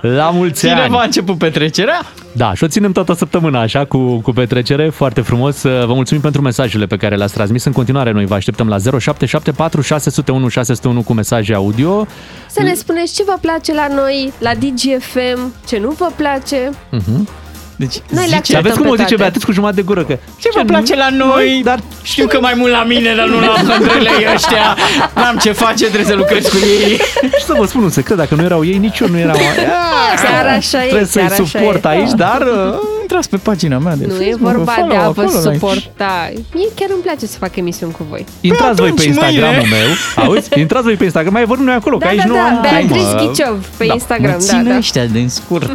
La 0.01 0.29
mulți 0.29 0.59
Cineva 0.59 0.81
ani! 0.81 0.95
a 0.95 1.03
început 1.03 1.37
petrecerea? 1.37 2.01
Da, 2.31 2.53
și 2.53 2.63
o 2.63 2.67
ținem 2.67 2.91
toată 2.91 3.13
săptămâna 3.13 3.61
așa 3.61 3.85
cu, 3.85 4.19
cu 4.19 4.31
petrecere, 4.31 4.89
foarte 4.89 5.21
frumos. 5.21 5.61
Vă 5.61 5.93
mulțumim 5.93 6.21
pentru 6.21 6.41
mesajele 6.41 6.85
pe 6.85 6.97
care 6.97 7.15
le-ați 7.15 7.33
transmis. 7.33 7.63
În 7.63 7.71
continuare, 7.71 8.11
noi 8.11 8.25
vă 8.25 8.33
așteptăm 8.33 8.67
la 8.67 8.77
0774 8.77 9.81
601 9.81 10.47
601 10.47 11.01
cu 11.01 11.13
mesaje 11.13 11.53
audio. 11.53 12.07
Să 12.49 12.61
ne 12.61 12.73
spuneți 12.73 13.13
ce 13.13 13.23
vă 13.23 13.37
place 13.41 13.73
la 13.73 13.87
noi, 13.95 14.33
la 14.39 14.51
DGFM, 14.53 15.53
ce 15.67 15.79
nu 15.79 15.89
vă 15.91 16.11
place. 16.15 16.69
Uh-huh. 16.69 17.44
Deci, 17.75 17.95
Noi 18.09 18.23
le 18.23 18.29
Și 18.29 18.33
acceptăm 18.35 18.59
aveți 18.65 18.75
cum 18.77 18.83
pe 18.85 18.89
o 18.91 18.95
zice 18.95 19.07
toate. 19.07 19.21
Beatriz 19.21 19.43
cu 19.43 19.51
jumătate 19.51 19.75
de 19.79 19.81
gură 19.87 20.03
că 20.03 20.17
Ce 20.39 20.49
vă 20.55 20.63
place 20.65 20.95
la 20.95 21.09
noi? 21.09 21.61
Dar 21.63 21.79
știu 22.03 22.27
că 22.27 22.39
mai 22.41 22.53
mult 22.55 22.71
la 22.71 22.83
mine, 22.83 23.13
dar 23.15 23.27
nu 23.27 23.39
la 23.39 23.55
mândrele 23.67 24.09
ăștia. 24.33 24.77
N-am 25.15 25.37
ce 25.37 25.51
face, 25.51 25.83
trebuie 25.85 26.05
să 26.05 26.13
lucrez 26.15 26.47
cu 26.47 26.57
ei. 26.57 26.97
Și 27.37 27.43
să 27.45 27.53
vă 27.57 27.65
spun 27.65 27.83
un 27.83 27.89
secret, 27.89 28.17
dacă 28.17 28.35
nu 28.35 28.43
erau 28.43 28.65
ei, 28.65 28.77
nici 28.77 28.99
eu 28.99 29.07
nu 29.07 29.17
eram. 29.17 29.37
Chiar 30.23 30.45
așa 30.45 30.83
e, 30.83 30.87
Trebuie 30.87 31.05
să-i 31.07 31.21
chiar 31.21 31.31
așa 31.31 31.43
suport 31.45 31.85
e. 31.85 31.87
aici, 31.87 32.11
dar... 32.11 32.41
uh, 32.41 32.79
Intrați 33.01 33.29
pe 33.29 33.37
pagina 33.37 33.77
mea 33.77 33.95
de 33.95 34.05
Nu 34.05 34.13
e 34.13 34.17
Facebook, 34.29 34.51
vorba 34.55 34.71
follow 34.71 34.89
de 34.89 34.95
a 34.95 34.99
vă 35.09 35.21
acolo, 35.21 35.29
la- 35.43 35.51
suporta. 35.51 36.31
Mie 36.53 36.67
chiar 36.75 36.89
îmi 36.93 37.01
place 37.03 37.25
să 37.25 37.37
fac 37.37 37.55
emisiuni 37.55 37.91
cu 37.91 38.05
voi. 38.09 38.25
Intrați 38.41 38.75
voi 38.81 38.91
pe 38.91 39.01
atunci, 39.01 39.05
Instagramul 39.07 39.55
mâine. 39.59 39.75
meu. 40.15 40.25
Auzi? 40.25 40.49
Intrați 40.59 40.83
voi 40.83 40.93
pe 40.95 41.03
Instagram. 41.03 41.33
Mai 41.33 41.45
vorbim 41.45 41.65
noi 41.65 41.73
acolo, 41.75 41.97
că 41.97 42.03
Da, 42.03 42.09
aici 42.09 42.19
da, 42.21 42.27
nu 42.27 42.33
da, 42.33 42.41
am... 42.41 42.59
Beatriz 42.61 43.03
mă. 43.13 43.19
Ghiciov 43.27 43.65
pe 43.77 43.85
Da. 43.85 43.93
Instagram, 43.93 44.31
Mă 44.31 44.45
da, 44.47 44.53
țin 44.53 44.63
da. 44.67 44.75
ăștia 44.77 45.05
din 45.05 45.29
scurt. 45.29 45.69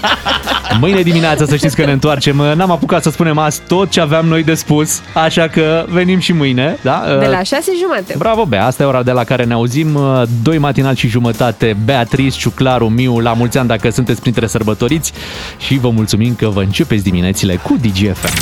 Mâine 0.80 1.02
dimineața 1.08 1.44
să 1.46 1.56
știți 1.56 1.76
că 1.76 1.84
ne 1.84 1.92
întoarcem. 1.92 2.36
N-am 2.36 2.70
apucat 2.70 3.02
să 3.02 3.10
spunem 3.10 3.38
azi 3.38 3.60
tot 3.68 3.90
ce 3.90 4.00
aveam 4.00 4.26
noi 4.26 4.42
de 4.42 4.54
spus, 4.54 5.00
așa 5.14 5.48
că 5.48 5.84
venim 5.88 6.18
și 6.18 6.32
mâine. 6.32 6.78
Da? 6.82 7.02
De 7.20 7.26
la 7.26 7.42
șase 7.42 7.72
jumate. 7.80 8.14
Bravo, 8.18 8.44
Bea, 8.44 8.66
asta 8.66 8.82
e 8.82 8.86
ora 8.86 9.02
de 9.02 9.10
la 9.10 9.24
care 9.24 9.44
ne 9.44 9.52
auzim. 9.52 9.98
Doi 10.42 10.58
matinal 10.58 10.94
și 10.94 11.08
jumătate, 11.08 11.76
Beatriz, 11.84 12.34
Ciuclaru, 12.34 12.88
Miu, 12.88 13.18
la 13.18 13.32
mulți 13.32 13.58
ani 13.58 13.68
dacă 13.68 13.90
sunteți 13.90 14.20
printre 14.20 14.46
sărbătoriți 14.46 15.12
și 15.58 15.78
vă 15.78 15.90
mulțumim 15.90 16.34
că 16.34 16.48
vă 16.48 16.60
începeți 16.60 17.02
diminețile 17.02 17.56
cu 17.56 17.76
DGFM. 17.80 18.36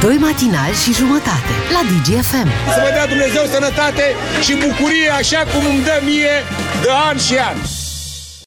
Doi 0.00 0.16
matinali 0.20 0.76
și 0.84 0.92
jumătate 0.92 1.52
la 1.72 1.80
DGFM. 1.90 2.48
Să 2.74 2.80
vă 2.84 2.90
dea 2.92 3.06
Dumnezeu 3.06 3.42
sănătate 3.52 4.04
și 4.44 4.52
bucurie 4.52 5.10
așa 5.18 5.42
cum 5.52 5.62
îmi 5.70 5.82
dă 5.84 5.96
mie 6.04 6.36
de 6.82 6.88
an 7.10 7.16
și 7.16 7.34
an. 7.50 7.85